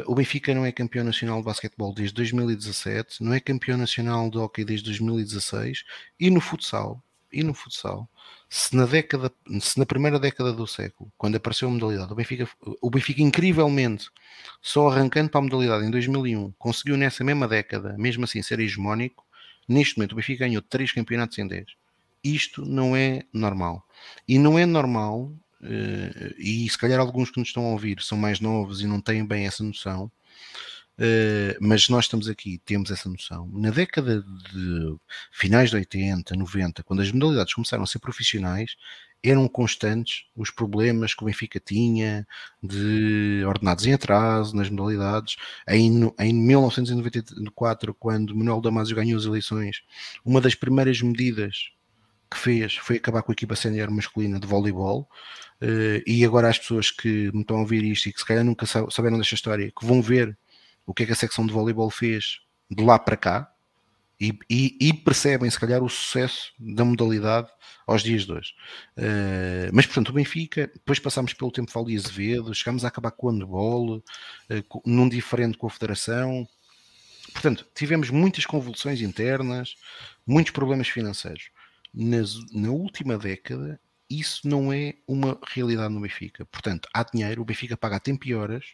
o 0.05 0.15
Benfica 0.15 0.53
não 0.53 0.65
é 0.65 0.71
campeão 0.71 1.03
nacional 1.03 1.39
de 1.39 1.45
basquetebol 1.45 1.93
desde 1.93 2.15
2017, 2.15 3.23
não 3.23 3.33
é 3.33 3.39
campeão 3.39 3.77
nacional 3.77 4.29
de 4.29 4.37
hockey 4.37 4.63
desde 4.63 4.85
2016 4.85 5.83
e 6.19 6.29
no 6.29 6.39
futsal, 6.39 7.03
e 7.31 7.43
no 7.43 7.53
futsal, 7.53 8.07
se 8.49 8.75
na 8.75 8.85
década, 8.85 9.31
se 9.59 9.79
na 9.79 9.85
primeira 9.85 10.19
década 10.19 10.53
do 10.53 10.67
século, 10.67 11.11
quando 11.17 11.35
apareceu 11.35 11.67
a 11.67 11.71
modalidade, 11.71 12.11
o 12.11 12.15
Benfica, 12.15 12.47
o 12.81 12.89
Benfica 12.89 13.21
incrivelmente, 13.21 14.09
só 14.61 14.87
arrancando 14.87 15.29
para 15.29 15.39
a 15.39 15.43
modalidade 15.43 15.85
em 15.85 15.89
2001, 15.89 16.51
conseguiu 16.59 16.95
nessa 16.95 17.23
mesma 17.23 17.47
década, 17.47 17.95
mesmo 17.97 18.23
assim 18.23 18.41
ser 18.41 18.59
hegemónico, 18.59 19.25
neste 19.67 19.97
momento 19.97 20.13
o 20.13 20.15
Benfica 20.15 20.45
ganhou 20.45 20.61
3 20.61 20.91
campeonatos 20.91 21.37
em 21.39 21.47
10. 21.47 21.65
Isto 22.23 22.63
não 22.65 22.95
é 22.95 23.23
normal. 23.33 23.85
E 24.27 24.37
não 24.37 24.57
é 24.57 24.65
normal 24.65 25.33
uh, 25.63 26.35
e 26.37 26.69
se 26.69 26.77
calhar 26.77 26.99
alguns 26.99 27.31
que 27.31 27.39
nos 27.39 27.49
estão 27.49 27.65
a 27.65 27.69
ouvir 27.71 28.01
são 28.01 28.17
mais 28.17 28.39
novos 28.39 28.81
e 28.81 28.87
não 28.87 29.01
têm 29.01 29.25
bem 29.25 29.47
essa 29.47 29.63
noção, 29.63 30.11
uh, 30.97 31.57
mas 31.59 31.89
nós 31.89 32.05
estamos 32.05 32.27
aqui, 32.27 32.59
temos 32.65 32.91
essa 32.91 33.09
noção. 33.09 33.49
Na 33.53 33.71
década 33.71 34.21
de 34.21 34.95
finais 35.31 35.69
de 35.69 35.77
80, 35.77 36.35
90, 36.35 36.83
quando 36.83 37.01
as 37.01 37.11
modalidades 37.11 37.53
começaram 37.53 37.83
a 37.83 37.87
ser 37.87 37.99
profissionais, 37.99 38.75
eram 39.23 39.47
constantes 39.47 40.25
os 40.35 40.51
problemas 40.51 41.13
que 41.13 41.23
o 41.23 41.25
Benfica 41.25 41.59
tinha 41.59 42.27
de 42.61 43.41
ordenados 43.47 43.85
em 43.85 43.93
atraso 43.93 44.53
nas 44.55 44.69
modalidades. 44.69 45.37
Em, 45.67 46.11
em 46.19 46.33
1994, 46.33 47.93
quando 47.93 48.35
Manuel 48.35 48.59
Damasio 48.59 48.95
ganhou 48.95 49.17
as 49.17 49.25
eleições, 49.25 49.81
uma 50.25 50.41
das 50.41 50.55
primeiras 50.55 51.01
medidas 51.01 51.71
que 52.33 52.39
fez 52.39 52.75
foi 52.77 52.97
acabar 52.97 53.21
com 53.21 53.31
a 53.31 53.33
equipa 53.33 53.55
sénior 53.55 53.91
masculina 53.91 54.39
de 54.39 54.47
voleibol. 54.47 55.07
Uh, 55.61 56.03
e 56.05 56.25
agora 56.25 56.49
as 56.49 56.59
pessoas 56.59 56.91
que 56.91 57.31
me 57.31 57.41
estão 57.41 57.57
a 57.57 57.59
ouvir 57.61 57.83
isto 57.83 58.09
e 58.09 58.13
que 58.13 58.19
se 58.19 58.25
calhar 58.25 58.43
nunca 58.43 58.65
souberam 58.65 59.17
desta 59.17 59.35
história, 59.35 59.71
que 59.71 59.85
vão 59.85 60.01
ver 60.01 60.37
o 60.85 60.93
que 60.93 61.03
é 61.03 61.05
que 61.05 61.13
a 61.13 61.15
secção 61.15 61.45
de 61.45 61.53
voleibol 61.53 61.89
fez 61.89 62.41
de 62.69 62.83
lá 62.83 62.99
para 62.99 63.15
cá 63.15 63.49
e, 64.19 64.37
e, 64.49 64.77
e 64.81 64.93
percebem 64.93 65.49
se 65.49 65.59
calhar 65.59 65.81
o 65.81 65.89
sucesso 65.89 66.51
da 66.59 66.83
modalidade 66.83 67.47
aos 67.85 68.01
dias 68.03 68.25
de 68.25 68.31
hoje. 68.33 68.53
Uh, 68.97 69.69
mas 69.71 69.85
portanto, 69.85 70.09
o 70.09 70.13
Benfica, 70.13 70.69
depois 70.73 70.99
passámos 70.99 71.33
pelo 71.33 71.51
tempo 71.51 71.85
de 71.85 71.95
Azevedo, 71.95 72.53
chegámos 72.53 72.83
a 72.83 72.87
acabar 72.89 73.11
com 73.11 73.27
o 73.27 73.31
handball, 73.31 73.97
uh, 73.97 74.81
num 74.85 75.07
diferente 75.07 75.57
com 75.57 75.67
a 75.67 75.69
Federação. 75.69 76.47
Portanto, 77.31 77.65
tivemos 77.73 78.09
muitas 78.09 78.45
convulsões 78.45 79.01
internas, 79.01 79.75
muitos 80.27 80.51
problemas 80.51 80.87
financeiros 80.89 81.49
nas, 81.93 82.35
na 82.51 82.71
última 82.71 83.17
década 83.17 83.79
isso 84.09 84.47
não 84.47 84.71
é 84.71 84.95
uma 85.07 85.39
realidade 85.47 85.93
no 85.93 86.01
Benfica. 86.01 86.45
Portanto, 86.45 86.87
há 86.93 87.03
dinheiro, 87.03 87.41
o 87.41 87.45
Benfica 87.45 87.77
paga 87.77 87.97
a 87.97 87.99
tempo 87.99 88.27
e 88.27 88.35
horas, 88.35 88.65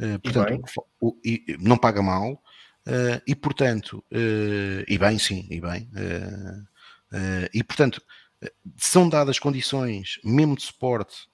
uh, 0.00 0.18
portanto, 0.20 0.52
e 0.52 0.80
o, 1.00 1.16
e, 1.24 1.56
não 1.60 1.76
paga 1.76 2.02
mal, 2.02 2.32
uh, 2.32 3.22
e 3.26 3.34
portanto, 3.34 4.04
uh, 4.12 4.84
e 4.88 4.98
bem, 4.98 5.18
sim, 5.18 5.46
e 5.50 5.60
bem, 5.60 5.88
e 7.52 7.62
portanto, 7.64 8.02
são 8.76 9.08
dadas 9.08 9.38
condições, 9.38 10.18
mesmo 10.24 10.56
de 10.56 10.62
suporte, 10.62 11.28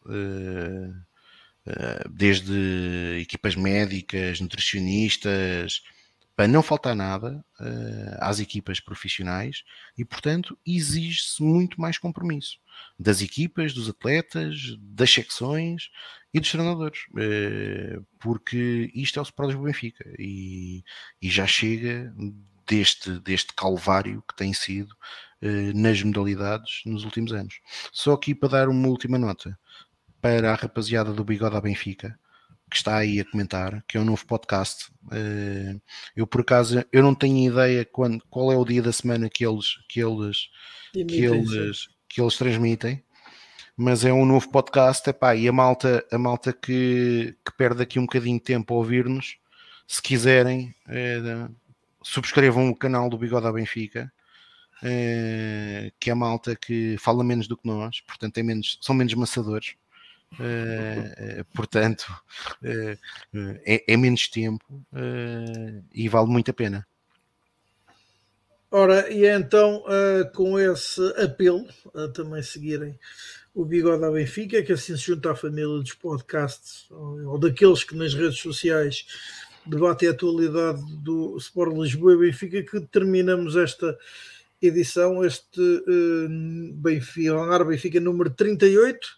desde 2.11 3.19
equipas 3.21 3.57
médicas, 3.57 4.41
nutricionistas, 4.41 5.83
para 6.43 6.49
não 6.49 6.61
faltar 6.61 6.97
nada 6.97 7.45
uh, 7.61 8.17
às 8.19 8.41
equipas 8.41 8.81
profissionais 8.81 9.63
e, 9.97 10.05
portanto, 10.05 10.59
exige-se 10.67 11.41
muito 11.41 11.81
mais 11.81 11.99
compromisso 11.99 12.59
das 12.99 13.23
equipas, 13.23 13.73
dos 13.73 13.89
atletas, 13.89 14.77
das 14.81 15.09
secções 15.09 15.89
e 16.35 16.41
dos 16.41 16.51
treinadores, 16.51 16.99
eh, 17.17 18.01
porque 18.19 18.91
isto 18.93 19.21
é 19.21 19.23
o 19.23 19.25
Sport 19.25 19.53
do 19.53 19.63
Benfica 19.63 20.05
e, 20.19 20.83
e, 21.21 21.31
já 21.31 21.47
chega 21.47 22.13
deste, 22.67 23.21
deste 23.21 23.53
calvário 23.55 24.25
que 24.27 24.35
tem 24.35 24.53
sido 24.53 24.97
eh, 25.41 25.73
nas 25.73 26.03
modalidades 26.03 26.83
nos 26.85 27.05
últimos 27.05 27.33
anos. 27.33 27.61
Só 27.93 28.15
aqui 28.15 28.35
para 28.35 28.49
dar 28.49 28.69
uma 28.69 28.89
última 28.89 29.17
nota 29.17 29.57
para 30.21 30.51
a 30.51 30.57
rapaziada 30.57 31.13
do 31.13 31.25
Bigode 31.25 31.57
à 31.57 31.61
Benfica, 31.61 32.19
que 32.73 32.79
está 32.79 32.97
aí 32.97 33.21
a 33.21 33.31
comentar, 33.31 33.85
que 33.87 33.99
é 33.99 34.01
um 34.01 34.05
novo 34.05 34.27
podcast. 34.27 34.91
Eh, 35.13 35.77
eu 36.17 36.27
por 36.27 36.41
acaso 36.41 36.83
eu 36.91 37.03
não 37.03 37.15
tenho 37.15 37.53
ideia 37.53 37.85
quando, 37.85 38.25
qual 38.31 38.51
é 38.51 38.57
o 38.57 38.65
dia 38.65 38.81
da 38.81 38.93
semana 38.93 39.29
que 39.29 39.45
eles 39.45 39.77
que 39.89 40.01
eles 40.01 40.49
que 40.93 41.25
eles, 41.25 41.89
que 42.09 42.21
eles 42.21 42.37
transmitem, 42.39 43.05
mas 43.77 44.05
é 44.05 44.13
um 44.13 44.25
novo 44.25 44.49
podcast, 44.51 45.09
epá, 45.09 45.37
e 45.37 45.47
a 45.47 45.53
malta, 45.53 46.05
a 46.11 46.19
malta 46.19 46.53
que, 46.53 47.37
que 47.45 47.53
perde 47.57 47.83
aqui 47.83 47.99
um 47.99 48.07
bocadinho 48.07 48.39
de 48.39 48.45
tempo 48.45 48.73
a 48.75 48.77
ouvir-nos, 48.79 49.37
se 49.87 50.01
quiserem, 50.03 50.75
é, 50.89 51.19
subscrevam 52.03 52.71
o 52.71 52.77
canal 52.77 53.11
do 53.11 53.19
Bigode 53.19 53.47
à 53.47 53.53
Benfica, 53.53 54.11
é, 54.83 55.93
que 56.01 56.11
é 56.11 56.13
a 56.13 56.17
malta 56.17 56.57
que 56.57 56.97
fala 56.99 57.23
menos 57.23 57.47
do 57.47 57.57
que 57.57 57.67
nós, 57.67 58.01
portanto 58.01 58.39
é 58.39 58.43
menos, 58.43 58.79
são 58.81 58.95
menos 58.95 59.15
maçadores. 59.15 59.75
É, 60.41 61.45
portanto, 61.55 62.07
é, 62.63 63.85
é, 63.87 63.97
menos 63.97 64.29
tempo 64.29 64.65
e 65.93 66.09
vale 66.09 66.29
muito 66.29 66.51
a 66.51 66.55
pena. 66.55 66.87
Ora, 68.71 69.11
e 69.13 69.27
então, 69.27 69.85
com 70.35 70.59
esse 70.59 71.01
apelo 71.23 71.67
a 71.95 72.09
também 72.09 72.43
seguirem 72.43 72.99
o 73.55 73.65
Bigode 73.65 74.05
à 74.05 74.11
Benfica, 74.11 74.63
que 74.63 74.73
assim 74.73 74.97
se 74.97 75.05
junta 75.05 75.33
à 75.33 75.37
família 75.37 75.79
dos 75.79 75.93
podcasts, 75.93 76.87
ou, 76.91 77.39
daqueles 77.39 77.85
que 77.85 77.95
nas 77.95 78.15
redes 78.15 78.39
sociais 78.39 79.07
debatem 79.67 80.09
a 80.09 80.13
atualidade 80.13 80.81
do 80.97 81.37
Sport 81.37 81.77
Lisboa 81.77 82.15
e 82.15 82.19
Benfica, 82.19 82.63
que 82.63 82.81
terminamos 82.81 83.57
esta 83.57 83.97
edição, 84.61 85.25
este 85.25 85.61
uh, 85.61 86.73
Benfica, 86.75 87.65
Benfica 87.65 88.01
número 88.01 88.31
38, 88.31 89.09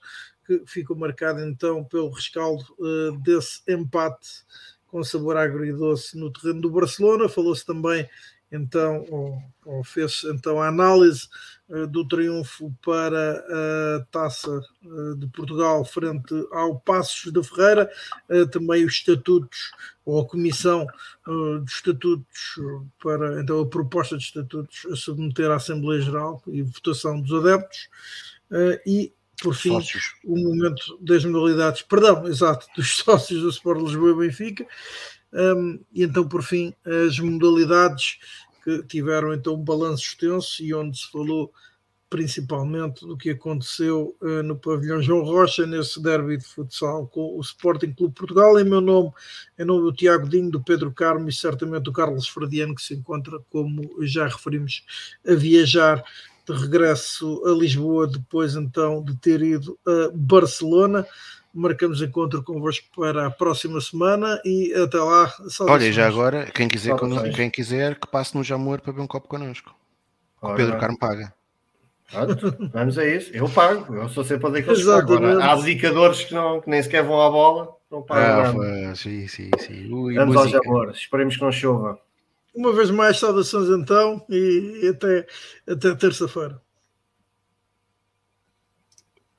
que 0.46 0.62
ficou 0.66 0.96
marcado 0.96 1.40
então 1.40 1.84
pelo 1.84 2.10
rescaldo 2.10 2.64
uh, 2.78 3.18
desse 3.22 3.60
empate 3.68 4.44
com 4.86 5.02
sabor 5.02 5.36
agridoce 5.36 6.16
no 6.16 6.32
terreno 6.32 6.60
do 6.60 6.70
Barcelona. 6.70 7.28
Falou-se 7.28 7.66
também 7.66 8.08
então, 8.54 9.04
ou, 9.10 9.42
ou 9.64 9.82
fez 9.82 10.22
então 10.24 10.62
a 10.62 10.68
análise 10.68 11.28
uh, 11.68 11.88
do 11.88 12.06
triunfo 12.06 12.72
para 12.84 13.44
a 13.98 14.04
Taça 14.12 14.62
uh, 14.84 15.16
de 15.16 15.26
Portugal 15.26 15.84
frente 15.84 16.32
ao 16.52 16.78
Passos 16.78 17.32
da 17.32 17.42
Ferreira, 17.42 17.90
uh, 18.30 18.46
também 18.46 18.84
os 18.84 18.92
estatutos 18.92 19.72
ou 20.04 20.20
a 20.20 20.26
comissão 20.26 20.86
dos 21.26 21.76
estatutos 21.76 22.60
para 23.02 23.40
então 23.40 23.60
a 23.60 23.66
proposta 23.66 24.18
de 24.18 24.24
estatutos 24.24 24.86
a 24.92 24.94
submeter 24.94 25.50
à 25.50 25.56
Assembleia 25.56 26.02
Geral 26.02 26.42
e 26.46 26.60
votação 26.60 27.18
dos 27.22 27.32
adeptos 27.32 27.88
e 28.84 29.13
por 29.40 29.54
fim, 29.54 29.70
sócios. 29.70 30.14
o 30.24 30.36
momento 30.38 30.98
das 31.00 31.24
modalidades, 31.24 31.82
perdão, 31.82 32.26
exato, 32.26 32.66
dos 32.76 32.96
sócios 32.98 33.42
do 33.42 33.48
Sport 33.48 33.80
Lisboa 33.80 34.10
e 34.10 34.26
Benfica, 34.26 34.66
um, 35.32 35.80
e 35.92 36.04
então, 36.04 36.28
por 36.28 36.42
fim, 36.42 36.72
as 36.84 37.18
modalidades 37.18 38.18
que 38.62 38.82
tiveram 38.84 39.34
então 39.34 39.54
um 39.54 39.64
balanço 39.64 40.04
extenso 40.04 40.62
e 40.62 40.72
onde 40.72 40.96
se 40.96 41.10
falou 41.10 41.52
principalmente 42.08 43.04
do 43.04 43.16
que 43.16 43.30
aconteceu 43.30 44.16
uh, 44.22 44.42
no 44.44 44.56
pavilhão 44.56 45.02
João 45.02 45.24
Rocha 45.24 45.66
nesse 45.66 46.00
derby 46.00 46.36
de 46.38 46.44
futsal 46.44 47.08
com 47.08 47.36
o 47.36 47.40
Sporting 47.40 47.92
Clube 47.92 48.14
Portugal. 48.14 48.56
Em 48.58 48.64
meu 48.64 48.80
nome, 48.80 49.10
em 49.58 49.64
nome 49.64 49.82
do 49.82 49.92
Tiago 49.92 50.28
Dinho, 50.28 50.48
do 50.48 50.62
Pedro 50.62 50.92
Carmo 50.92 51.28
e 51.28 51.32
certamente 51.32 51.82
do 51.82 51.92
Carlos 51.92 52.28
Fradiano, 52.28 52.74
que 52.74 52.82
se 52.82 52.94
encontra, 52.94 53.40
como 53.50 53.82
já 54.06 54.28
referimos, 54.28 54.84
a 55.26 55.34
viajar 55.34 56.04
de 56.46 56.52
regresso 56.52 57.42
a 57.46 57.50
Lisboa 57.50 58.06
depois 58.06 58.54
então 58.54 59.02
de 59.02 59.16
ter 59.16 59.42
ido 59.42 59.78
a 59.86 60.10
Barcelona 60.12 61.06
marcamos 61.54 62.02
encontro 62.02 62.42
convosco 62.42 62.86
para 62.96 63.26
a 63.26 63.30
próxima 63.30 63.80
semana 63.80 64.40
e 64.44 64.74
até 64.74 64.98
lá. 64.98 65.32
Olha, 65.60 65.92
já 65.92 66.08
agora, 66.08 66.46
quem 66.46 66.66
quiser, 66.66 66.94
quem 67.34 67.48
quiser 67.48 67.94
que 67.94 68.08
passe 68.08 68.36
no 68.36 68.42
Jamor 68.42 68.80
para 68.80 68.92
beber 68.92 69.04
um 69.04 69.06
copo 69.06 69.28
connosco. 69.28 69.74
O 70.42 70.54
Pedro 70.54 70.78
Carmo 70.78 70.98
paga. 70.98 71.32
vamos 72.72 72.98
a 72.98 73.06
isso. 73.06 73.30
Eu 73.32 73.48
pago, 73.48 73.94
eu 73.94 74.08
sou 74.08 74.24
sempre 74.24 74.48
a 74.48 74.50
daqueles 74.50 74.84
que 74.84 74.90
Agora, 74.90 75.44
há 75.44 75.56
dedicadores 75.56 76.24
que, 76.24 76.34
não, 76.34 76.60
que 76.60 76.68
nem 76.68 76.82
sequer 76.82 77.02
vão 77.04 77.20
à 77.20 77.30
bola, 77.30 77.74
não 77.90 78.02
pagam. 78.02 78.60
Ah, 78.60 78.94
sim, 78.94 79.26
sim, 79.28 79.50
sim. 79.58 79.92
Ui, 79.92 80.14
vamos 80.14 80.34
música. 80.34 80.58
ao 80.58 80.64
Jamor, 80.64 80.90
esperemos 80.90 81.36
que 81.36 81.42
não 81.42 81.52
chova. 81.52 81.98
Uma 82.54 82.72
vez 82.72 82.88
mais, 82.90 83.18
saudações 83.18 83.68
então 83.68 84.24
e 84.30 84.88
até, 84.88 85.26
até 85.68 85.94
terça-feira. 85.96 86.60